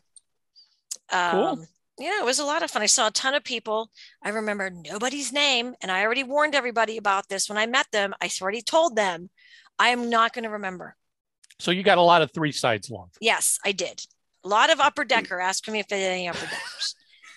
Um, 1.13 1.31
Cool. 1.31 1.67
Yeah, 1.99 2.21
it 2.21 2.25
was 2.25 2.39
a 2.39 2.45
lot 2.45 2.63
of 2.63 2.71
fun. 2.71 2.83
I 2.83 2.87
saw 2.87 3.09
a 3.09 3.11
ton 3.11 3.35
of 3.35 3.43
people. 3.43 3.91
I 4.23 4.29
remember 4.29 4.71
nobody's 4.71 5.33
name, 5.33 5.75
and 5.83 5.91
I 5.91 6.05
already 6.05 6.23
warned 6.23 6.55
everybody 6.55 6.97
about 6.97 7.29
this 7.29 7.49
when 7.49 7.59
I 7.59 7.67
met 7.67 7.87
them. 7.93 8.15
I 8.21 8.31
already 8.41 8.63
told 8.63 8.95
them 8.97 9.31
I 9.79 9.89
am 9.89 10.09
not 10.09 10.33
going 10.33 10.45
to 10.45 10.51
remember. 10.51 10.97
So 11.59 11.71
you 11.73 11.83
got 11.83 11.99
a 11.99 12.03
lot 12.03 12.23
of 12.23 12.33
three 12.33 12.53
sides 12.53 12.89
long. 12.89 13.11
Yes, 13.21 13.59
I 13.65 13.73
did. 13.73 14.05
A 14.45 14.49
lot 14.49 14.71
of 14.71 14.79
upper 14.79 15.05
decker 15.05 15.41
asking 15.41 15.73
me 15.73 15.81
if 15.81 15.89
they 15.89 16.03
had 16.03 16.13
any 16.13 16.29
upper 16.29 16.39
deckers. 16.47 16.95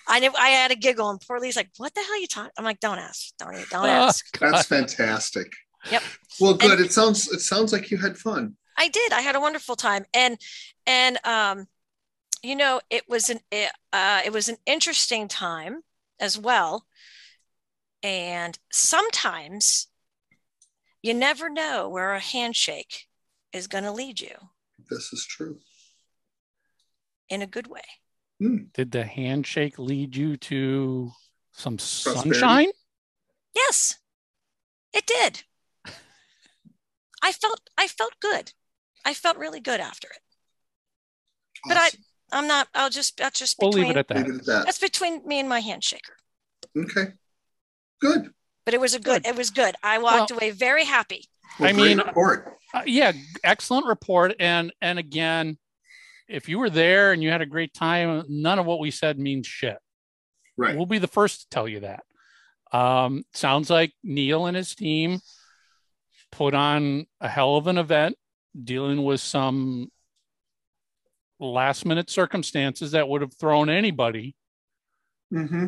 I 0.08 0.20
knew 0.20 0.32
I 0.38 0.50
had 0.50 0.72
a 0.72 0.76
giggle, 0.76 1.10
and 1.10 1.20
poor 1.20 1.40
Lee's 1.40 1.56
like, 1.56 1.70
"What 1.78 1.94
the 1.96 2.02
hell 2.02 2.14
are 2.14 2.18
you 2.18 2.28
talking?" 2.28 2.52
I'm 2.58 2.64
like, 2.64 2.80
"Don't 2.80 3.00
ask, 3.00 3.36
don't 3.40 3.54
don't 3.70 3.86
Oh, 3.86 3.88
ask." 3.88 4.38
That's 4.38 4.68
fantastic. 4.68 5.52
Yep. 5.90 6.04
Well, 6.40 6.54
good. 6.54 6.80
it 6.80 6.92
sounds 6.92 7.28
it 7.32 7.40
sounds 7.42 7.74
like 7.74 7.90
you 7.90 7.98
had 7.98 8.18
fun. 8.18 8.56
I 8.78 8.88
did. 8.90 9.12
I 9.12 9.22
had 9.22 9.36
a 9.36 9.40
wonderful 9.40 9.76
time, 9.76 10.06
and 10.14 10.38
and 10.86 11.18
um, 11.26 11.66
you 12.44 12.56
know, 12.56 12.82
it 12.90 13.08
was 13.08 13.30
an 13.30 13.40
it, 13.52 13.72
uh, 13.94 14.22
it 14.26 14.34
was 14.34 14.50
an 14.50 14.58
interesting 14.66 15.28
time 15.28 15.82
as 16.20 16.38
well. 16.38 16.86
And 18.04 18.58
sometimes 18.72 19.88
you 21.02 21.14
never 21.14 21.50
know 21.50 21.88
where 21.90 22.14
a 22.14 22.20
handshake 22.20 23.08
is 23.54 23.68
going 23.68 23.84
to 23.84 23.92
lead 23.92 24.22
you 24.22 24.36
This 24.90 25.14
is 25.14 25.26
true. 25.26 25.60
in 27.30 27.42
a 27.42 27.48
good 27.48 27.68
way. 27.68 27.82
Did 28.74 28.92
the 28.92 29.04
handshake 29.04 29.78
lead 29.78 30.16
you 30.16 30.36
to 30.38 31.12
some 31.52 31.78
Prosperity. 31.78 32.32
sunshine? 32.32 32.70
Yes, 33.56 34.00
it 34.94 35.06
did. 35.06 35.44
I 37.22 37.32
felt 37.32 37.70
I 37.78 37.88
felt 37.88 38.14
good. 38.20 38.54
I 39.06 39.14
felt 39.14 39.38
really 39.38 39.60
good 39.60 39.80
after 39.80 40.08
it. 40.08 40.22
But 41.68 41.78
I 41.78 41.86
Awesome. 41.88 42.00
I'm 42.32 42.48
not. 42.48 42.68
I'll 42.74 42.90
just 42.90 43.18
that's 43.18 43.40
just 43.40 43.58
We'll 43.60 43.72
between 43.72 43.88
leave 43.88 43.98
it 43.98 44.00
at 44.00 44.08
that. 44.10 44.18
Leave 44.18 44.36
it 44.36 44.40
at 44.42 44.46
that. 44.46 44.66
that's 44.66 44.80
between 44.80 45.28
me 45.28 45.40
and 45.40 45.50
my 45.50 45.62
handshaker. 45.62 46.16
Okay. 46.78 47.14
Good. 48.00 48.30
But 48.66 48.74
it 48.74 48.80
was 48.82 48.94
a 48.94 49.00
good. 49.00 49.26
It 49.26 49.36
was 49.36 49.50
good. 49.50 49.76
I 49.84 49.98
walked 50.00 50.32
away 50.32 50.52
very 50.52 50.86
happy. 50.86 51.26
Well, 51.60 51.70
I 51.70 51.74
mean- 51.74 51.98
report. 51.98 52.58
Uh, 52.74 52.84
yeah, 52.86 53.12
excellent 53.44 53.86
report. 53.86 54.34
And 54.40 54.72
and 54.82 54.98
again, 54.98 55.58
if 56.30 56.48
you 56.48 56.58
were 56.60 56.70
there 56.70 57.12
and 57.12 57.22
you 57.22 57.30
had 57.30 57.42
a 57.42 57.46
great 57.46 57.74
time, 57.74 58.24
none 58.30 58.60
of 58.60 58.66
what 58.66 58.80
we 58.80 58.92
said 58.92 59.20
means 59.20 59.46
shit. 59.46 59.78
Right. 60.58 60.76
We'll 60.78 60.86
be 60.86 61.00
the 61.00 61.08
first 61.08 61.42
to 61.42 61.50
tell 61.50 61.68
you 61.68 61.82
that. 61.82 62.04
Um, 62.72 63.24
sounds 63.34 63.70
like 63.70 63.92
Neil 64.04 64.46
and 64.46 64.56
his 64.56 64.74
team 64.76 65.20
put 66.32 66.54
on 66.54 67.06
a 67.20 67.28
hell 67.28 67.58
of 67.58 67.68
an 67.68 67.78
event, 67.78 68.16
dealing 68.64 69.04
with 69.04 69.20
some 69.20 69.90
last 71.46 71.86
minute 71.86 72.10
circumstances 72.10 72.92
that 72.92 73.08
would 73.08 73.22
have 73.22 73.34
thrown 73.36 73.70
anybody 73.70 74.36
Mm-hmm. 75.34 75.68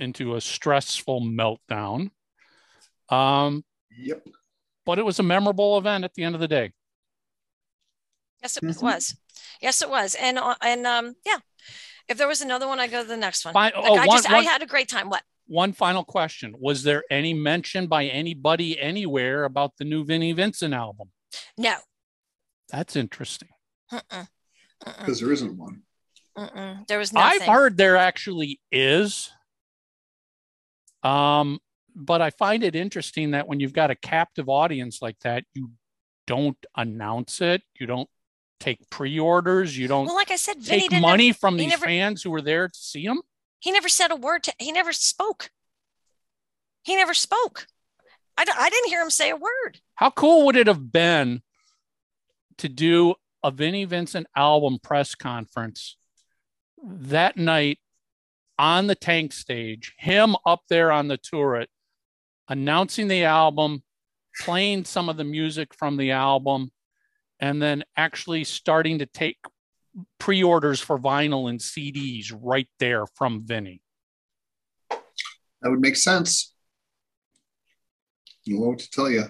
into 0.00 0.34
a 0.34 0.40
stressful 0.40 1.20
meltdown. 1.20 2.10
Um, 3.10 3.64
Yep. 3.98 4.26
but 4.86 4.98
it 4.98 5.04
was 5.04 5.18
a 5.18 5.22
memorable 5.22 5.76
event 5.78 6.04
at 6.04 6.14
the 6.14 6.24
end 6.24 6.34
of 6.34 6.40
the 6.40 6.48
day. 6.48 6.72
Yes, 8.42 8.56
it 8.56 8.64
Mhm. 8.64 8.82
was. 8.82 9.16
Yes, 9.60 9.82
it 9.82 9.88
was. 9.90 10.14
And 10.14 10.38
uh, 10.38 10.54
and 10.62 10.86
um, 10.86 11.14
yeah. 11.24 11.38
If 12.08 12.18
there 12.18 12.28
was 12.28 12.40
another 12.42 12.66
one, 12.66 12.80
I 12.80 12.86
go 12.86 13.02
to 13.02 13.08
the 13.08 13.16
next 13.16 13.44
one. 13.44 13.54
Fine. 13.54 13.72
Like, 13.74 13.84
Oh, 13.86 13.94
I 13.96 14.06
one- 14.06 14.16
just 14.18 14.30
I 14.30 14.40
had 14.40 14.62
a 14.62 14.66
great 14.66 14.88
time. 14.88 15.08
What? 15.08 15.22
One 15.46 15.72
final 15.72 16.04
question. 16.04 16.54
Was 16.58 16.82
there 16.82 17.04
any 17.10 17.32
mention 17.34 17.86
by 17.86 18.04
anybody 18.06 18.78
anywhere 18.80 19.44
about 19.44 19.76
the 19.78 19.84
new 19.84 20.04
Vinnie 20.04 20.32
Vincent 20.32 20.74
album? 20.74 21.12
No. 21.56 21.76
That's 22.68 22.96
interesting. 22.96 23.48
Because 23.90 25.20
there 25.20 25.32
isn't 25.32 25.56
one. 25.56 25.82
Mm-mm. 26.36 26.86
There 26.88 26.98
was 26.98 27.12
nothing. 27.12 27.42
I've 27.42 27.48
heard 27.48 27.76
there 27.76 27.96
actually 27.96 28.60
is. 28.72 29.30
Um, 31.02 31.58
but 31.94 32.20
I 32.22 32.30
find 32.30 32.64
it 32.64 32.74
interesting 32.74 33.32
that 33.32 33.46
when 33.46 33.60
you've 33.60 33.72
got 33.72 33.90
a 33.90 33.94
captive 33.94 34.48
audience 34.48 35.00
like 35.00 35.18
that, 35.20 35.44
you 35.54 35.70
don't 36.26 36.56
announce 36.76 37.40
it. 37.40 37.62
You 37.78 37.86
don't 37.86 38.08
take 38.58 38.88
pre-orders. 38.90 39.76
You 39.78 39.86
don't 39.88 40.06
well, 40.06 40.14
like 40.16 40.30
I 40.30 40.36
said, 40.36 40.56
Vinnie 40.58 40.82
take 40.82 40.90
didn't. 40.90 41.02
money 41.02 41.32
from 41.32 41.56
these 41.56 41.70
never- 41.70 41.86
fans 41.86 42.22
who 42.22 42.30
were 42.30 42.42
there 42.42 42.68
to 42.68 42.78
see 42.78 43.04
him. 43.04 43.22
he 43.60 43.70
never 43.70 43.88
said 43.88 44.10
a 44.10 44.16
word. 44.16 44.42
To, 44.44 44.52
he 44.58 44.72
never 44.72 44.92
spoke. 44.92 45.50
He 46.82 46.96
never 46.96 47.14
spoke. 47.14 47.66
I, 48.36 48.44
I 48.58 48.70
didn't 48.70 48.88
hear 48.88 49.00
him 49.02 49.10
say 49.10 49.30
a 49.30 49.36
word. 49.36 49.80
How 49.94 50.10
cool 50.10 50.46
would 50.46 50.56
it 50.56 50.66
have 50.66 50.92
been 50.92 51.42
to 52.58 52.68
do 52.68 53.14
a 53.44 53.50
Vinnie 53.50 53.84
Vincent 53.84 54.26
album 54.34 54.78
press 54.82 55.14
conference 55.14 55.96
that 56.82 57.36
night 57.36 57.78
on 58.58 58.86
the 58.86 58.94
tank 58.94 59.34
stage, 59.34 59.92
him 59.98 60.34
up 60.46 60.62
there 60.70 60.90
on 60.90 61.08
the 61.08 61.18
turret, 61.18 61.68
announcing 62.48 63.06
the 63.06 63.24
album, 63.24 63.82
playing 64.40 64.84
some 64.84 65.10
of 65.10 65.18
the 65.18 65.24
music 65.24 65.74
from 65.74 65.98
the 65.98 66.12
album, 66.12 66.72
and 67.38 67.60
then 67.60 67.84
actually 67.96 68.44
starting 68.44 68.98
to 69.00 69.06
take 69.06 69.36
pre 70.18 70.42
orders 70.42 70.80
for 70.80 70.98
vinyl 70.98 71.50
and 71.50 71.60
CDs 71.60 72.32
right 72.34 72.68
there 72.78 73.06
from 73.06 73.46
Vinnie? 73.46 73.82
That 74.88 75.70
would 75.70 75.80
make 75.80 75.96
sense. 75.96 76.54
Don't 78.46 78.60
know 78.60 78.68
what 78.68 78.78
to 78.78 78.90
tell 78.90 79.10
you. 79.10 79.24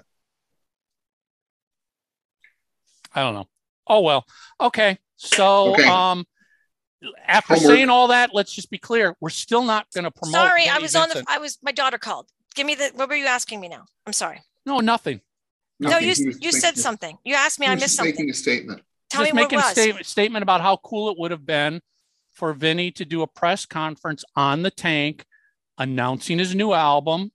I 3.15 3.23
don't 3.23 3.35
know. 3.35 3.49
Oh 3.86 4.01
well. 4.01 4.24
Okay. 4.61 4.98
So 5.16 5.73
Okay. 5.74 5.86
um 5.86 6.24
after 7.27 7.55
Homework. 7.55 7.77
saying 7.77 7.90
all 7.90 8.09
that, 8.09 8.31
let's 8.35 8.52
just 8.52 8.70
be 8.70 8.78
clear. 8.78 9.15
We're 9.20 9.31
still 9.31 9.62
not 9.65 9.86
going 9.93 10.05
to 10.05 10.11
promote. 10.11 10.35
sorry, 10.35 10.69
I 10.69 10.73
Vinnie 10.74 10.82
was 10.82 10.97
on 10.97 11.09
the. 11.11 11.24
I 11.28 11.39
was. 11.39 11.59
My 11.62 11.73
daughter 11.73 11.98
called. 11.98 12.28
Give 12.55 12.66
me 12.66 12.74
the. 12.74 12.93
What 12.94 13.09
were 13.09 13.15
you 13.15 13.27
asking 13.27 13.61
me 13.61 13.69
now? 13.69 13.85
I'm 14.06 14.12
sorry. 14.12 14.40
No, 14.65 14.81
nothing. 14.81 15.20
No, 15.81 15.98
you 15.98 16.15
you 16.16 16.35
making 16.36 16.52
said 16.52 16.78
something. 16.78 17.19
You 17.24 17.35
asked 17.35 17.61
me. 17.61 17.66
I 17.66 17.74
was 17.74 17.82
missed 17.82 17.97
just 17.97 18.06
making 18.06 18.31
a 18.31 18.35
statement. 18.35 18.82
Tell 19.11 19.23
just 19.23 19.35
me 19.35 19.40
what 19.43 19.51
making 19.51 19.59
it 19.59 19.62
a 19.62 19.65
was. 19.66 19.73
statement, 19.73 20.06
statement 20.06 20.43
about 20.43 20.61
how 20.61 20.78
cool 20.78 21.11
it 21.11 21.19
would 21.19 21.31
have 21.31 21.44
been 21.44 21.81
for 22.32 22.52
Vinnie 22.52 22.90
to 22.93 23.05
do 23.05 23.23
a 23.23 23.27
press 23.27 23.66
conference 23.66 24.24
on 24.35 24.62
the 24.62 24.70
tank, 24.70 25.24
announcing 25.78 26.39
his 26.39 26.55
new 26.55 26.73
album, 26.73 27.32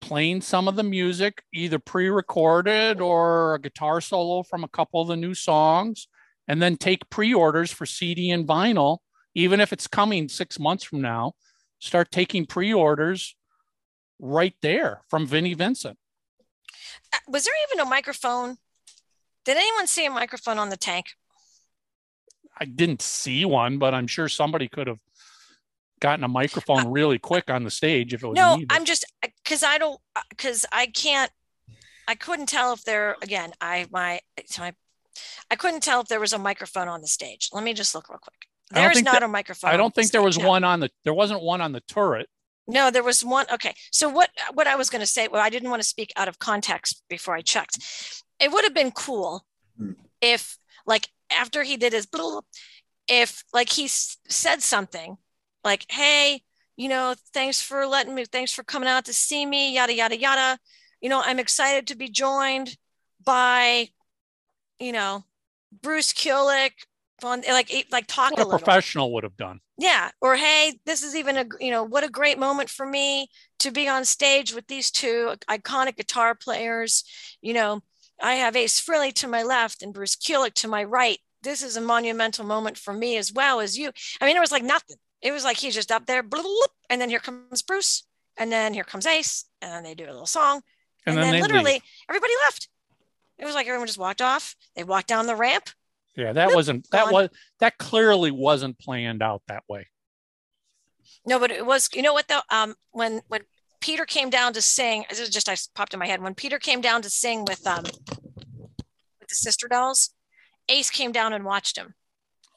playing 0.00 0.40
some 0.40 0.68
of 0.68 0.76
the 0.76 0.82
music, 0.82 1.42
either 1.52 1.78
pre-recorded 1.78 3.00
or 3.00 3.54
a 3.54 3.60
guitar 3.60 4.00
solo 4.00 4.42
from 4.42 4.64
a 4.64 4.68
couple 4.68 5.00
of 5.00 5.08
the 5.08 5.16
new 5.16 5.34
songs, 5.34 6.08
and 6.48 6.60
then 6.60 6.76
take 6.76 7.08
pre-orders 7.10 7.70
for 7.70 7.86
CD 7.86 8.30
and 8.30 8.46
vinyl, 8.46 8.98
even 9.34 9.60
if 9.60 9.72
it's 9.72 9.86
coming 9.86 10.28
six 10.28 10.58
months 10.58 10.84
from 10.84 11.00
now. 11.00 11.32
Start 11.78 12.10
taking 12.10 12.46
pre-orders 12.46 13.36
right 14.18 14.54
there 14.62 15.02
from 15.08 15.26
Vinnie 15.26 15.54
Vincent. 15.54 15.98
Uh, 17.12 17.18
Was 17.28 17.44
there 17.44 17.54
even 17.70 17.80
a 17.80 17.88
microphone? 17.88 18.56
Did 19.44 19.56
anyone 19.56 19.86
see 19.86 20.04
a 20.06 20.10
microphone 20.10 20.58
on 20.58 20.68
the 20.68 20.76
tank? 20.76 21.06
I 22.58 22.66
didn't 22.66 23.00
see 23.00 23.44
one, 23.44 23.78
but 23.78 23.94
I'm 23.94 24.06
sure 24.06 24.28
somebody 24.28 24.68
could 24.68 24.86
have 24.86 24.98
gotten 26.00 26.24
a 26.24 26.28
microphone 26.28 26.88
really 26.92 27.18
quick 27.18 27.50
on 27.50 27.64
the 27.64 27.70
stage 27.70 28.12
if 28.14 28.22
it 28.22 28.26
was 28.26 28.36
No, 28.36 28.54
needed. 28.56 28.68
I'm 28.72 28.84
just 28.84 29.04
uh, 29.22 29.28
because 29.44 29.62
I 29.62 29.78
don't 29.78 30.00
uh, 30.16 30.20
because 30.30 30.66
I 30.72 30.86
can't. 30.86 31.30
I 32.08 32.14
couldn't 32.16 32.46
tell 32.46 32.72
if 32.72 32.82
there 32.84 33.16
again. 33.22 33.52
I 33.60 33.86
my 33.92 34.20
my. 34.58 34.74
I 35.50 35.56
couldn't 35.56 35.82
tell 35.82 36.00
if 36.00 36.08
there 36.08 36.20
was 36.20 36.32
a 36.32 36.38
microphone 36.38 36.88
on 36.88 37.00
the 37.02 37.06
stage. 37.06 37.50
Let 37.52 37.62
me 37.64 37.74
just 37.74 37.94
look 37.94 38.08
real 38.08 38.18
quick. 38.18 38.36
There's 38.72 39.02
not 39.02 39.12
that- 39.14 39.22
a 39.22 39.28
microphone. 39.28 39.70
I 39.70 39.76
don't 39.76 39.94
the 39.94 40.02
think 40.02 40.12
there 40.12 40.22
was 40.22 40.38
one 40.38 40.64
on 40.64 40.80
the 40.80 40.90
there 41.04 41.14
wasn't 41.14 41.42
one 41.42 41.60
on 41.60 41.72
the 41.72 41.80
turret. 41.80 42.28
No, 42.68 42.90
there 42.90 43.02
was 43.02 43.24
one. 43.24 43.46
Okay, 43.52 43.74
so 43.90 44.08
what 44.08 44.30
what 44.54 44.66
I 44.68 44.76
was 44.76 44.90
going 44.90 45.00
to 45.00 45.06
say, 45.06 45.26
well, 45.28 45.42
I 45.42 45.50
didn't 45.50 45.70
want 45.70 45.82
to 45.82 45.88
speak 45.88 46.12
out 46.16 46.28
of 46.28 46.38
context 46.38 47.02
before 47.08 47.34
I 47.34 47.40
checked. 47.42 47.78
It 48.38 48.52
would 48.52 48.64
have 48.64 48.74
been 48.74 48.92
cool 48.92 49.44
if, 50.20 50.56
like, 50.86 51.08
after 51.30 51.62
he 51.64 51.76
did 51.76 51.92
his, 51.92 52.06
if 53.08 53.42
like 53.52 53.70
he 53.70 53.84
s- 53.86 54.18
said 54.28 54.62
something, 54.62 55.16
like, 55.64 55.86
"Hey, 55.90 56.42
you 56.76 56.88
know, 56.88 57.14
thanks 57.34 57.60
for 57.62 57.86
letting 57.86 58.14
me, 58.14 58.24
thanks 58.24 58.52
for 58.52 58.62
coming 58.62 58.88
out 58.88 59.04
to 59.06 59.12
see 59.12 59.44
me, 59.46 59.74
yada 59.74 59.94
yada 59.94 60.18
yada. 60.18 60.58
You 61.00 61.08
know, 61.08 61.22
I'm 61.24 61.38
excited 61.38 61.86
to 61.88 61.96
be 61.96 62.08
joined 62.08 62.76
by, 63.24 63.88
you 64.78 64.92
know, 64.92 65.24
Bruce 65.82 66.12
Kulick." 66.12 66.72
On, 67.22 67.42
like 67.42 67.86
like 67.92 68.06
talk 68.06 68.30
What 68.30 68.40
a 68.40 68.46
a 68.46 68.48
professional 68.48 69.12
would 69.12 69.24
have 69.24 69.36
done. 69.36 69.60
yeah 69.76 70.10
or 70.22 70.36
hey 70.36 70.80
this 70.86 71.02
is 71.02 71.14
even 71.14 71.36
a 71.36 71.44
you 71.60 71.70
know 71.70 71.82
what 71.84 72.02
a 72.02 72.08
great 72.08 72.38
moment 72.38 72.70
for 72.70 72.86
me 72.86 73.28
to 73.58 73.70
be 73.70 73.86
on 73.88 74.06
stage 74.06 74.54
with 74.54 74.66
these 74.68 74.90
two 74.90 75.34
iconic 75.50 75.96
guitar 75.98 76.34
players 76.34 77.04
you 77.42 77.52
know 77.52 77.82
i 78.22 78.36
have 78.36 78.56
ace 78.56 78.80
Frehley 78.80 79.12
to 79.16 79.28
my 79.28 79.42
left 79.42 79.82
and 79.82 79.92
bruce 79.92 80.16
kulick 80.16 80.54
to 80.54 80.66
my 80.68 80.82
right 80.82 81.18
this 81.42 81.62
is 81.62 81.76
a 81.76 81.80
monumental 81.82 82.46
moment 82.46 82.78
for 82.78 82.94
me 82.94 83.18
as 83.18 83.30
well 83.34 83.60
as 83.60 83.76
you 83.76 83.90
i 84.22 84.24
mean 84.24 84.34
it 84.34 84.40
was 84.40 84.52
like 84.52 84.64
nothing 84.64 84.96
it 85.22 85.32
was 85.32 85.44
like 85.44 85.58
he's 85.58 85.74
just 85.74 85.92
up 85.92 86.06
there 86.06 86.22
bloop, 86.22 86.68
and 86.88 87.00
then 87.00 87.08
here 87.10 87.20
comes 87.20 87.62
bruce 87.62 88.04
and 88.36 88.50
then 88.50 88.74
here 88.74 88.84
comes 88.84 89.06
ace 89.06 89.44
and 89.60 89.70
then 89.72 89.82
they 89.82 89.94
do 89.94 90.04
a 90.04 90.12
little 90.12 90.26
song 90.26 90.62
And, 91.06 91.14
and, 91.16 91.22
then, 91.24 91.32
then, 91.32 91.42
literally 91.42 91.72
leave. 91.74 91.82
everybody 92.08 92.32
left 92.44 92.68
it 93.38 93.44
was 93.44 93.54
like 93.54 93.66
everyone 93.66 93.86
just 93.86 93.98
walked 93.98 94.22
off 94.22 94.54
they 94.76 94.84
walked 94.84 95.08
down 95.08 95.26
the 95.26 95.36
ramp 95.36 95.70
Yeah, 96.16 96.32
that 96.32 96.48
Bloop, 96.50 96.54
wasn't 96.54 96.90
that 96.90 97.04
gone. 97.04 97.12
was 97.12 97.28
that 97.58 97.78
clearly 97.78 98.30
wasn't 98.30 98.78
planned 98.78 99.22
out 99.22 99.42
that 99.48 99.62
way. 99.68 99.88
No, 101.26 101.38
but 101.38 101.50
it 101.50 101.66
was, 101.66 101.88
you 101.92 102.00
know 102.02 102.14
what 102.14 102.28
though? 102.28 102.40
Um, 102.50 102.74
when 102.92 103.20
when 103.28 103.42
Peter 103.80 104.04
came 104.06 104.30
down 104.30 104.52
to 104.54 104.62
sing, 104.62 105.04
this 105.10 105.20
is 105.20 105.28
just 105.30 105.48
I 105.48 105.56
popped 105.74 105.92
in 105.94 106.00
my 106.00 106.06
head. 106.06 106.22
When 106.22 106.34
Peter 106.34 106.58
came 106.58 106.80
down 106.80 107.02
to 107.02 107.10
sing 107.10 107.44
with 107.44 107.66
um 107.66 107.84
with 107.84 109.28
the 109.28 109.34
sister 109.34 109.68
dolls, 109.68 110.10
Ace 110.68 110.90
came 110.90 111.12
down 111.12 111.32
and 111.32 111.44
watched 111.44 111.76
him, 111.76 111.94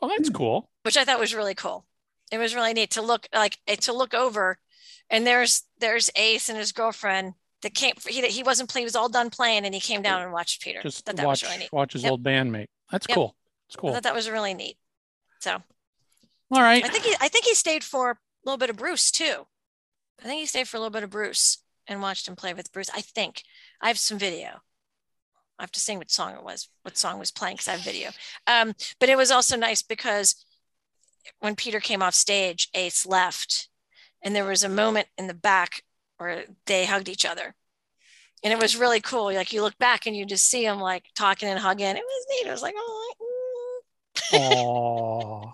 Oh, 0.02 0.08
that's 0.08 0.30
cool. 0.30 0.70
which 0.84 0.96
I 0.98 1.04
thought 1.06 1.20
was 1.20 1.34
really 1.36 1.56
cool. 1.56 1.86
It 2.34 2.40
was 2.40 2.56
really 2.56 2.74
neat 2.74 2.90
to 2.92 3.04
look 3.04 3.28
like 3.32 3.60
eh, 3.68 3.76
to 3.76 3.94
look 3.94 4.16
over, 4.16 4.58
and 5.08 5.26
there's 5.28 5.66
there's 5.78 6.10
Ace 6.16 6.50
and 6.50 6.58
his 6.58 6.72
girlfriend 6.72 7.36
that 7.62 7.76
came. 7.76 7.94
He 8.08 8.22
he 8.28 8.42
wasn't 8.42 8.72
playing; 8.72 8.86
he 8.86 8.88
was 8.88 8.96
all 8.96 9.08
done 9.08 9.30
playing, 9.30 9.66
and 9.66 9.76
he 9.76 9.80
came 9.80 10.02
down 10.02 10.24
and 10.24 10.32
watched 10.34 10.64
Peter. 10.64 10.82
Just 10.82 11.06
that 11.06 11.16
watch 11.24 11.44
was 11.44 11.44
really 11.44 11.60
neat. 11.60 11.70
watch 11.72 11.94
his 11.94 12.02
Yep. 12.02 12.10
old 12.12 12.24
bandmate. 12.24 12.70
That's 12.92 13.06
Yep. 13.08 13.16
cool. 13.16 13.36
It's 13.68 13.76
cool 13.76 13.92
I 13.92 13.94
thought 13.94 14.04
that 14.04 14.16
was 14.16 14.32
really 14.32 14.56
neat. 14.56 14.80
So 15.42 15.62
All 16.50 16.62
right. 16.64 16.84
I 16.84 16.88
think 16.88 17.04
he 17.04 17.16
I 17.22 17.28
think 17.28 17.46
he 17.46 17.54
stayed 17.54 17.84
for 17.84 18.10
a 18.10 18.18
little 18.46 18.58
bit 18.58 18.72
of 18.72 18.78
Bruce 18.78 19.12
too. 19.12 19.46
I 20.20 20.24
think 20.24 20.40
he 20.40 20.48
stayed 20.48 20.68
for 20.68 20.78
a 20.78 20.80
little 20.80 20.90
bit 20.90 21.04
of 21.04 21.12
Bruce 21.12 21.60
and 21.86 22.02
watched 22.02 22.28
him 22.28 22.36
play 22.36 22.56
with 22.56 22.72
Bruce. 22.72 22.90
I 22.96 23.02
think 23.02 23.44
I 23.80 23.90
have 23.90 24.00
some 24.00 24.18
video. 24.18 24.62
I 25.60 25.64
have 25.64 25.72
to 25.74 25.80
sing 25.80 26.00
what 26.00 26.10
song 26.10 26.34
it 26.34 26.44
was, 26.44 26.70
what 26.82 26.98
song 26.98 27.20
was 27.20 27.30
playing 27.30 27.58
because 27.58 27.68
I 27.68 27.74
have 27.74 27.82
video. 27.82 28.10
Um, 28.48 28.74
but 29.00 29.10
it 29.10 29.18
was 29.18 29.30
also 29.30 29.56
nice 29.56 29.84
because 29.84 30.44
when 31.40 31.56
Peter 31.56 31.80
came 31.80 32.02
off 32.02 32.16
stage, 32.16 32.70
Ace 32.74 33.06
left, 33.06 33.70
and 34.22 34.36
there 34.36 34.46
was 34.46 34.64
a 34.64 34.70
moment 34.70 35.08
in 35.18 35.28
the 35.28 35.34
back 35.34 35.84
where 36.18 36.46
they 36.66 36.86
hugged 36.86 37.10
each 37.10 37.26
other, 37.26 37.56
and 38.44 38.54
it 38.54 38.60
was 38.60 38.76
really 38.78 39.02
cool. 39.02 39.26
Like 39.34 39.52
you 39.54 39.62
look 39.62 39.78
back 39.78 40.06
and 40.06 40.16
you 40.16 40.26
just 40.26 40.48
see 40.50 40.64
them 40.64 40.80
like 40.80 41.06
talking 41.16 41.50
and 41.50 41.60
hugging. 41.60 41.96
It 41.96 42.04
was 42.06 42.26
neat. 42.30 42.48
It 42.48 42.52
was 42.52 42.62
like, 42.62 42.76
oh, 42.78 43.82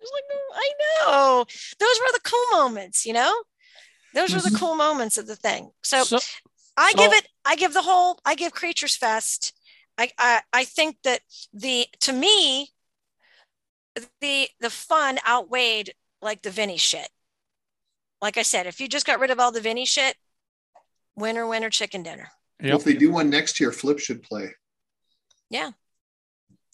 It 0.00 0.02
was 0.02 0.10
like, 0.14 0.24
oh, 0.32 0.52
I 0.54 0.70
know. 1.06 1.44
Those 1.80 1.98
were 2.00 2.12
the 2.12 2.20
cool 2.22 2.46
moments, 2.58 3.04
you 3.04 3.12
know. 3.12 3.42
Those 4.14 4.32
were 4.32 4.40
the 4.40 4.50
Mhm. 4.50 4.58
cool 4.60 4.74
moments 4.76 5.18
of 5.18 5.26
the 5.26 5.36
thing. 5.36 5.72
So, 5.82 6.04
so 6.04 6.18
I 6.76 6.92
so- 6.92 6.98
give 6.98 7.12
it. 7.12 7.28
I 7.44 7.56
give 7.56 7.74
the 7.74 7.82
whole. 7.82 8.20
I 8.24 8.34
give 8.34 8.52
Creatures 8.52 8.96
Fest. 8.96 9.52
I, 9.98 10.12
I 10.18 10.42
I 10.52 10.64
think 10.64 10.98
that 11.02 11.22
the 11.52 11.88
to 12.00 12.12
me, 12.12 12.72
the 14.20 14.48
the 14.60 14.70
fun 14.70 15.18
outweighed 15.26 15.94
like 16.20 16.42
the 16.42 16.50
Vinnie 16.50 16.76
shit. 16.76 17.08
Like 18.20 18.36
I 18.36 18.42
said, 18.42 18.66
if 18.66 18.80
you 18.80 18.88
just 18.88 19.06
got 19.06 19.20
rid 19.20 19.30
of 19.30 19.38
all 19.38 19.52
the 19.52 19.60
Vinnie 19.60 19.84
shit, 19.84 20.16
winner 21.16 21.46
winner 21.46 21.70
chicken 21.70 22.02
dinner. 22.02 22.28
Well, 22.62 22.76
if 22.76 22.84
they 22.84 22.94
do 22.94 23.12
one 23.12 23.30
next 23.30 23.60
year, 23.60 23.70
Flipp 23.70 24.00
should 24.00 24.22
play. 24.22 24.50
Yeah, 25.50 25.70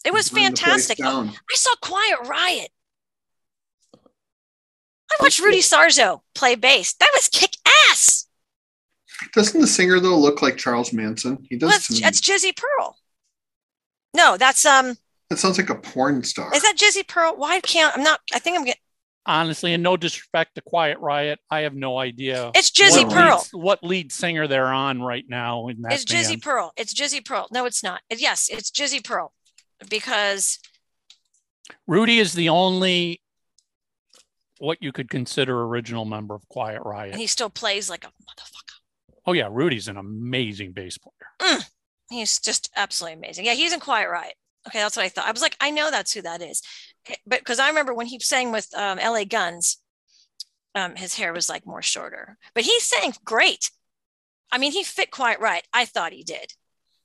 it 0.03 0.13
was 0.13 0.29
Bring 0.29 0.45
fantastic. 0.45 0.99
Oh. 1.03 1.31
I 1.31 1.55
saw 1.55 1.73
Quiet 1.81 2.27
Riot. 2.27 2.69
I 3.93 5.15
watched 5.21 5.39
Rudy 5.39 5.59
Sarzo 5.59 6.21
play 6.33 6.55
bass. 6.55 6.93
That 6.93 7.11
was 7.13 7.29
kick 7.29 7.51
ass. 7.91 8.27
Doesn't 9.33 9.61
the 9.61 9.67
singer 9.67 9.99
though 9.99 10.17
look 10.17 10.41
like 10.41 10.57
Charles 10.57 10.91
Manson? 10.91 11.45
He 11.49 11.57
does. 11.57 11.69
That's, 11.69 11.87
some- 11.87 12.01
that's 12.01 12.21
Jizzy 12.21 12.55
Pearl. 12.55 12.97
No, 14.15 14.37
that's 14.37 14.65
um. 14.65 14.95
That 15.29 15.37
sounds 15.37 15.57
like 15.57 15.69
a 15.69 15.75
porn 15.75 16.23
star. 16.23 16.53
Is 16.53 16.61
that 16.61 16.75
Jizzy 16.77 17.07
Pearl? 17.07 17.35
Why 17.35 17.59
can't 17.61 17.97
I'm 17.97 18.03
not? 18.03 18.19
I 18.33 18.39
think 18.39 18.57
I'm 18.57 18.65
getting. 18.65 18.79
honestly, 19.25 19.73
and 19.73 19.81
no 19.81 19.97
disrespect 19.97 20.55
to 20.55 20.61
Quiet 20.61 20.99
Riot, 20.99 21.39
I 21.49 21.61
have 21.61 21.73
no 21.73 21.97
idea. 21.97 22.51
It's 22.53 22.69
Jizzy 22.71 23.05
what 23.05 23.13
Pearl. 23.13 23.37
Lead, 23.53 23.63
what 23.63 23.83
lead 23.83 24.11
singer 24.11 24.47
they're 24.47 24.67
on 24.67 25.01
right 25.01 25.25
now 25.27 25.67
in 25.67 25.81
that 25.81 25.93
It's 25.93 26.05
Jizzy. 26.05 26.41
Pearl. 26.41 26.71
It's 26.77 26.93
Jizzy 26.93 27.25
Pearl. 27.25 27.47
No, 27.51 27.65
it's 27.65 27.83
not. 27.83 28.01
It- 28.09 28.21
yes, 28.21 28.49
it's 28.51 28.69
Jizzy 28.69 29.03
Pearl, 29.03 29.33
because 29.89 30.59
Rudy 31.87 32.19
is 32.19 32.33
the 32.33 32.49
only 32.49 33.21
what 34.59 34.77
you 34.81 34.91
could 34.91 35.09
consider 35.09 35.63
original 35.63 36.05
member 36.05 36.33
of 36.35 36.47
Quiet 36.49 36.81
Riot. 36.85 37.11
and 37.11 37.19
he 37.21 37.27
still 37.27 37.49
plays 37.49 37.89
like 37.89 38.03
a 38.05 38.07
motherfucker. 38.07 38.79
oh 39.25 39.33
yeah, 39.33 39.49
Rudy's 39.51 39.87
an 39.87 39.97
amazing 39.97 40.71
bass 40.71 40.97
player. 40.97 41.11
Mm, 41.57 41.69
he's 42.09 42.39
just 42.39 42.69
absolutely 42.75 43.17
amazing. 43.17 43.45
Yeah, 43.45 43.53
he's 43.53 43.73
in 43.73 43.79
Quiet 43.79 44.09
Riot. 44.09 44.35
Okay, 44.67 44.79
that's 44.79 44.97
what 44.97 45.05
I 45.05 45.09
thought. 45.09 45.27
I 45.27 45.31
was 45.31 45.41
like, 45.41 45.55
I 45.61 45.69
know 45.69 45.91
that's 45.91 46.11
who 46.13 46.21
that 46.23 46.41
is, 46.41 46.61
but 47.27 47.39
because 47.39 47.59
I 47.59 47.67
remember 47.69 47.93
when 47.93 48.07
he 48.07 48.19
sang 48.19 48.51
with 48.51 48.67
um, 48.75 48.97
L.A. 48.99 49.25
Guns, 49.25 49.77
um, 50.73 50.95
his 50.95 51.15
hair 51.15 51.33
was 51.33 51.49
like 51.49 51.65
more 51.65 51.81
shorter, 51.81 52.37
but 52.53 52.63
he 52.63 52.79
sang 52.79 53.13
great. 53.23 53.69
I 54.51 54.57
mean, 54.57 54.71
he 54.71 54.83
fit 54.83 55.11
quite 55.11 55.39
right. 55.39 55.63
I 55.71 55.85
thought 55.85 56.13
he 56.13 56.23
did, 56.23 56.53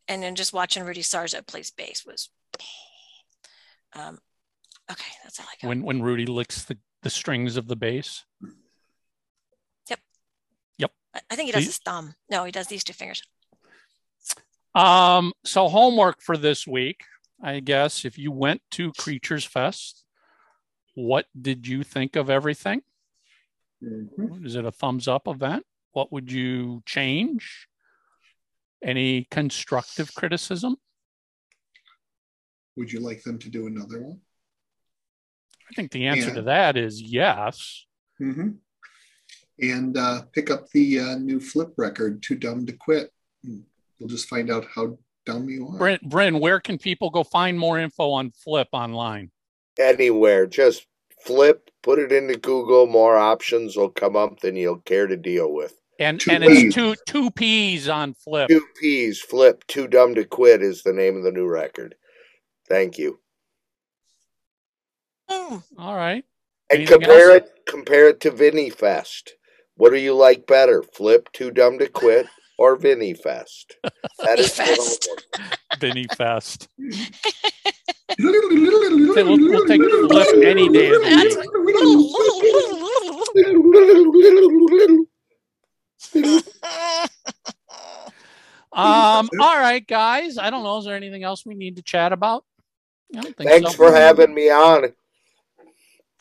and 0.08 0.22
then 0.22 0.34
just 0.36 0.52
watching 0.52 0.84
Rudy 0.84 1.02
Sarzo 1.02 1.46
play 1.46 1.62
bass 1.76 2.04
was. 2.06 2.30
Um, 3.92 4.20
okay, 4.88 5.10
that's 5.24 5.40
all 5.40 5.46
I 5.50 5.56
got. 5.60 5.66
When 5.66 5.82
when 5.82 6.00
Rudy 6.00 6.24
licks 6.24 6.62
the, 6.64 6.78
the 7.02 7.10
strings 7.10 7.56
of 7.56 7.66
the 7.66 7.74
bass. 7.74 8.24
Yep. 9.88 9.98
Yep. 10.78 10.92
I 11.28 11.34
think 11.34 11.46
he 11.46 11.52
does 11.52 11.62
He- 11.62 11.66
his 11.66 11.78
thumb. 11.78 12.14
No, 12.30 12.44
he 12.44 12.52
does 12.52 12.68
these 12.68 12.84
two 12.84 12.92
fingers. 12.92 13.20
Um, 14.76 15.32
so 15.44 15.66
homework 15.68 16.22
for 16.22 16.36
this 16.36 16.68
week, 16.68 17.02
I 17.42 17.60
guess, 17.60 18.04
if 18.04 18.18
you 18.18 18.30
went 18.32 18.62
to 18.72 18.92
Creatures 18.92 19.44
Fest, 19.44 20.04
what 20.94 21.26
did 21.40 21.66
you 21.66 21.82
think 21.82 22.16
of 22.16 22.28
everything? 22.28 22.82
Mhm. 23.82 24.44
Is 24.44 24.56
it 24.56 24.64
a 24.66 24.70
thumbs 24.72 25.08
up 25.08 25.26
event? 25.26 25.64
What 25.92 26.12
would 26.12 26.30
you 26.30 26.82
change? 26.84 27.66
Any 28.82 29.24
constructive 29.30 30.14
criticism? 30.14 30.76
Would 32.76 32.92
you 32.92 33.00
like 33.00 33.22
them 33.22 33.38
to 33.38 33.48
do 33.48 33.66
another 33.66 34.00
one? 34.02 34.20
I 35.70 35.74
think 35.74 35.92
the 35.92 36.06
answer 36.06 36.28
Yeah. 36.28 36.34
to 36.34 36.42
that 36.42 36.76
is 36.76 37.00
yes. 37.00 37.86
hmm 38.18 38.50
And 39.62 39.96
uh, 39.96 40.22
pick 40.32 40.50
up 40.50 40.68
the 40.70 40.98
uh, 41.00 41.16
new 41.18 41.38
Flipp 41.38 41.74
record, 41.76 42.22
"Too 42.22 42.34
Dumb 42.36 42.64
to 42.66 42.72
Quit." 42.72 43.12
We'll 43.42 44.08
just 44.08 44.28
find 44.28 44.50
out 44.50 44.64
how 44.74 44.98
dumb 45.26 45.48
you 45.48 45.68
are. 45.68 45.78
Bryn, 45.78 45.98
Bryn, 46.02 46.40
where 46.40 46.60
can 46.60 46.78
people 46.78 47.10
go 47.10 47.24
find 47.24 47.58
more 47.58 47.78
info 47.78 48.10
on 48.10 48.30
Flipp 48.46 48.66
online? 48.72 49.30
Anywhere, 49.78 50.46
just 50.46 50.86
flipp, 51.26 51.58
put 51.82 51.98
it 51.98 52.12
into 52.12 52.36
Google. 52.36 52.86
More 52.86 53.16
options 53.16 53.76
will 53.76 53.90
come 53.90 54.16
up 54.16 54.40
than 54.40 54.56
you'll 54.56 54.78
care 54.80 55.06
to 55.06 55.16
deal 55.16 55.52
with. 55.52 55.74
And 55.98 56.18
Two 56.20 56.30
and 56.30 56.44
Ps. 56.44 56.50
it's 56.50 56.74
two 56.74 56.94
two 57.06 57.30
P's 57.30 57.88
on 57.88 58.14
Flipp. 58.14 58.48
Two 58.48 58.64
P's, 58.80 59.22
flipp. 59.24 59.66
Too 59.66 59.86
dumb 59.86 60.14
to 60.14 60.24
quit 60.24 60.62
is 60.62 60.82
the 60.82 60.92
name 60.94 61.16
of 61.16 61.22
the 61.24 61.32
new 61.32 61.46
record. 61.46 61.94
Thank 62.68 62.98
you. 62.98 63.18
All 65.28 65.62
right. 65.96 66.24
And 66.70 66.78
Anything 66.80 67.00
compare 67.00 67.32
else? 67.32 67.42
it 67.42 67.66
compare 67.66 68.08
it 68.08 68.20
to 68.20 68.30
Vinnie 68.30 68.70
Fest. 68.70 69.34
What 69.76 69.90
do 69.90 69.98
you 69.98 70.14
like 70.14 70.46
better? 70.46 70.82
Flipp 70.82 71.30
Too 71.32 71.50
Dumb 71.50 71.78
to 71.78 71.88
Quit 71.88 72.26
or 72.60 72.76
Vinnie 72.76 73.14
Fest? 73.14 73.76
That 74.18 74.38
is 74.38 74.56
your 74.58 74.66
Fest. 74.66 75.08
homework. 75.08 75.58
Vinnie 75.80 76.06
Fest. 76.16 76.68
we'll, 76.78 76.92
we'll- 78.18 79.38
we'll 79.38 79.66
take 79.66 79.80
Flipp 79.80 80.44
any 80.44 80.68
day 80.68 80.90
of 80.90 81.00
the 81.02 81.10
Um, 88.72 89.28
all 89.40 89.58
right, 89.58 89.84
guys. 89.84 90.38
I 90.38 90.48
don't 90.50 90.62
know. 90.62 90.78
Is 90.78 90.84
there 90.84 90.94
anything 90.94 91.24
else 91.24 91.44
we 91.44 91.54
need 91.54 91.76
to 91.76 91.82
chat 91.82 92.12
about? 92.12 92.44
I 93.16 93.20
don't 93.20 93.36
think 93.36 93.50
Thanks 93.50 93.72
so. 93.72 93.76
for 93.76 93.92
having 93.92 94.32
me 94.32 94.48
on. 94.48 94.84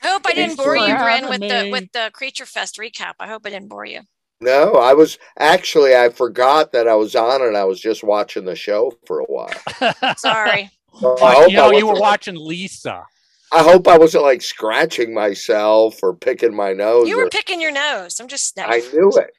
I 0.01 0.07
hope 0.07 0.23
I 0.25 0.33
didn't 0.33 0.55
Thanks 0.57 0.63
bore 0.63 0.75
you, 0.75 0.85
Bryn, 0.85 0.97
having 0.97 1.29
with 1.29 1.41
the 1.41 1.69
with 1.71 1.91
the 1.91 2.09
Creature 2.13 2.47
Fest 2.47 2.77
recap. 2.77 3.13
I 3.19 3.27
hope 3.27 3.43
I 3.45 3.49
didn't 3.51 3.67
bore 3.69 3.85
you. 3.85 4.01
No, 4.41 4.73
I 4.75 4.93
was 4.93 5.17
actually 5.37 5.95
I 5.95 6.09
forgot 6.09 6.71
that 6.71 6.87
I 6.87 6.95
was 6.95 7.15
on 7.15 7.41
and 7.41 7.57
I 7.57 7.65
was 7.65 7.79
just 7.79 8.03
watching 8.03 8.45
the 8.45 8.55
show 8.55 8.93
for 9.05 9.19
a 9.19 9.25
while. 9.25 9.51
Sorry. 10.17 10.69
So 10.99 11.17
I 11.17 11.45
you 11.47 11.57
know, 11.57 11.71
you 11.71 11.85
were 11.85 11.91
wasn't- 11.93 12.01
watching 12.01 12.35
Lisa. 12.35 13.03
I 13.51 13.63
hope 13.63 13.87
I 13.87 13.97
wasn't 13.97 14.23
like 14.23 14.41
scratching 14.43 15.13
myself 15.13 15.99
or 16.03 16.15
picking 16.15 16.55
my 16.55 16.71
nose. 16.71 17.09
You 17.09 17.17
were 17.17 17.25
or- 17.25 17.29
picking 17.29 17.59
your 17.59 17.71
nose. 17.71 18.19
I'm 18.19 18.27
just 18.27 18.57
I 18.59 18.79
knew 18.93 19.11
it. 19.17 19.31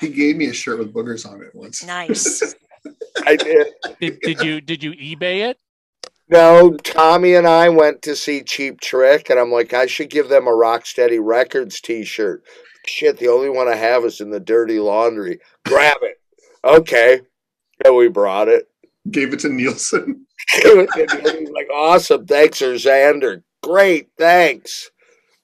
He 0.00 0.08
gave 0.08 0.36
me 0.36 0.46
a 0.46 0.52
shirt 0.52 0.78
with 0.78 0.92
boogers 0.94 1.28
on 1.30 1.42
it 1.42 1.54
once. 1.54 1.84
nice. 1.84 2.54
I 3.26 3.36
did. 3.36 3.66
Did, 4.00 4.20
did 4.20 4.40
you 4.40 4.60
did 4.60 4.82
you 4.82 4.92
eBay 4.92 5.50
it? 5.50 5.58
No, 6.30 6.76
Tommy 6.76 7.34
and 7.34 7.46
I 7.46 7.68
went 7.68 8.02
to 8.02 8.14
see 8.14 8.42
Cheap 8.42 8.80
Trick, 8.80 9.30
and 9.30 9.38
I'm 9.38 9.50
like, 9.50 9.74
I 9.74 9.86
should 9.86 10.10
give 10.10 10.28
them 10.28 10.46
a 10.46 10.52
Rocksteady 10.52 11.18
Records 11.20 11.80
T-shirt. 11.80 12.44
Shit, 12.90 13.18
the 13.18 13.28
only 13.28 13.48
one 13.48 13.68
I 13.68 13.76
have 13.76 14.04
is 14.04 14.20
in 14.20 14.30
the 14.30 14.40
dirty 14.40 14.80
laundry. 14.80 15.38
Grab 15.64 15.98
it. 16.02 16.20
Okay, 16.64 17.20
and 17.84 17.96
we 17.96 18.08
brought 18.08 18.48
it. 18.48 18.68
Gave 19.08 19.32
it 19.32 19.40
to 19.40 19.48
Nielsen. 19.48 20.26
and 20.64 20.88
he's 20.94 21.50
like, 21.50 21.68
awesome, 21.72 22.26
thanks, 22.26 22.60
or 22.60 22.74
Zander. 22.74 23.42
Great, 23.62 24.08
thanks. 24.18 24.90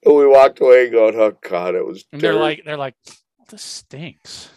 And 0.04 0.16
we 0.16 0.26
walked 0.26 0.60
away 0.60 0.90
going, 0.90 1.14
oh 1.16 1.36
god, 1.40 1.76
it 1.76 1.86
was. 1.86 2.04
And 2.12 2.20
they're 2.20 2.34
like 2.34 2.62
they're 2.64 2.76
like 2.76 2.96
this 3.48 3.62
stinks. 3.62 4.50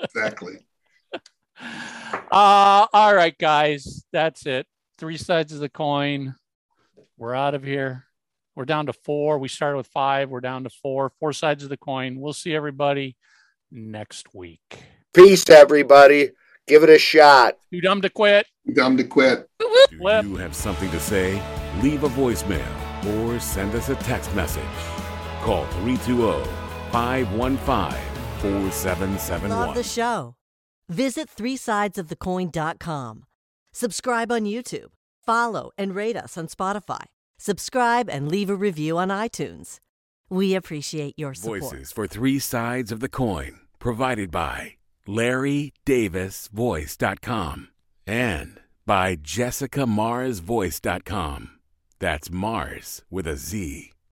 Exactly. 0.00 0.66
Uh 2.30 2.86
all 2.92 3.14
right, 3.14 3.36
guys. 3.38 4.04
That's 4.12 4.44
it. 4.44 4.66
Three 4.98 5.16
sides 5.16 5.52
of 5.52 5.60
the 5.60 5.68
coin. 5.68 6.34
We're 7.16 7.34
out 7.34 7.54
of 7.54 7.62
here. 7.62 8.04
We're 8.56 8.64
down 8.64 8.86
to 8.86 8.92
four. 8.92 9.38
We 9.38 9.48
started 9.48 9.76
with 9.76 9.88
five. 9.88 10.30
We're 10.30 10.40
down 10.40 10.64
to 10.64 10.70
four. 10.70 11.10
Four 11.18 11.32
sides 11.32 11.64
of 11.64 11.70
the 11.70 11.76
coin. 11.76 12.20
We'll 12.20 12.32
see 12.32 12.54
everybody 12.54 13.16
next 13.70 14.34
week. 14.34 14.84
Peace, 15.12 15.48
everybody. 15.50 16.30
Give 16.66 16.82
it 16.82 16.90
a 16.90 16.98
shot. 16.98 17.56
Too 17.70 17.80
dumb 17.80 18.00
to 18.02 18.10
quit. 18.10 18.46
Dumb 18.72 18.96
to 18.96 19.04
quit. 19.04 19.48
Do 19.58 19.98
you 20.00 20.36
have 20.36 20.54
something 20.54 20.90
to 20.90 21.00
say? 21.00 21.42
Leave 21.82 22.04
a 22.04 22.08
voicemail 22.08 22.64
or 23.06 23.38
send 23.38 23.74
us 23.74 23.88
a 23.90 23.96
text 23.96 24.34
message. 24.34 24.62
Call 25.42 25.66
320 25.82 26.44
515 26.90 28.00
4771. 28.40 29.50
Love 29.50 29.74
the 29.74 29.82
show. 29.82 30.36
Visit 30.88 31.28
3sidesofthecoin.com. 31.34 33.24
Subscribe 33.72 34.32
on 34.32 34.44
YouTube. 34.44 34.88
Follow 35.26 35.70
and 35.76 35.94
rate 35.94 36.16
us 36.16 36.38
on 36.38 36.46
Spotify. 36.48 37.04
Subscribe 37.44 38.08
and 38.08 38.26
leave 38.26 38.48
a 38.48 38.56
review 38.56 38.96
on 38.96 39.08
iTunes. 39.08 39.78
We 40.30 40.54
appreciate 40.54 41.18
your 41.18 41.34
support. 41.34 41.60
Voices 41.60 41.92
for 41.92 42.06
three 42.06 42.38
sides 42.38 42.90
of 42.90 43.00
the 43.00 43.08
coin. 43.10 43.60
Provided 43.78 44.30
by 44.30 44.76
LarryDavisVoice.com 45.06 47.68
and 48.06 48.60
by 48.86 49.16
JessicaMarzVoice.com. 49.16 51.50
That's 51.98 52.30
Mars 52.30 53.02
with 53.10 53.26
a 53.26 53.36
Z. 53.36 53.93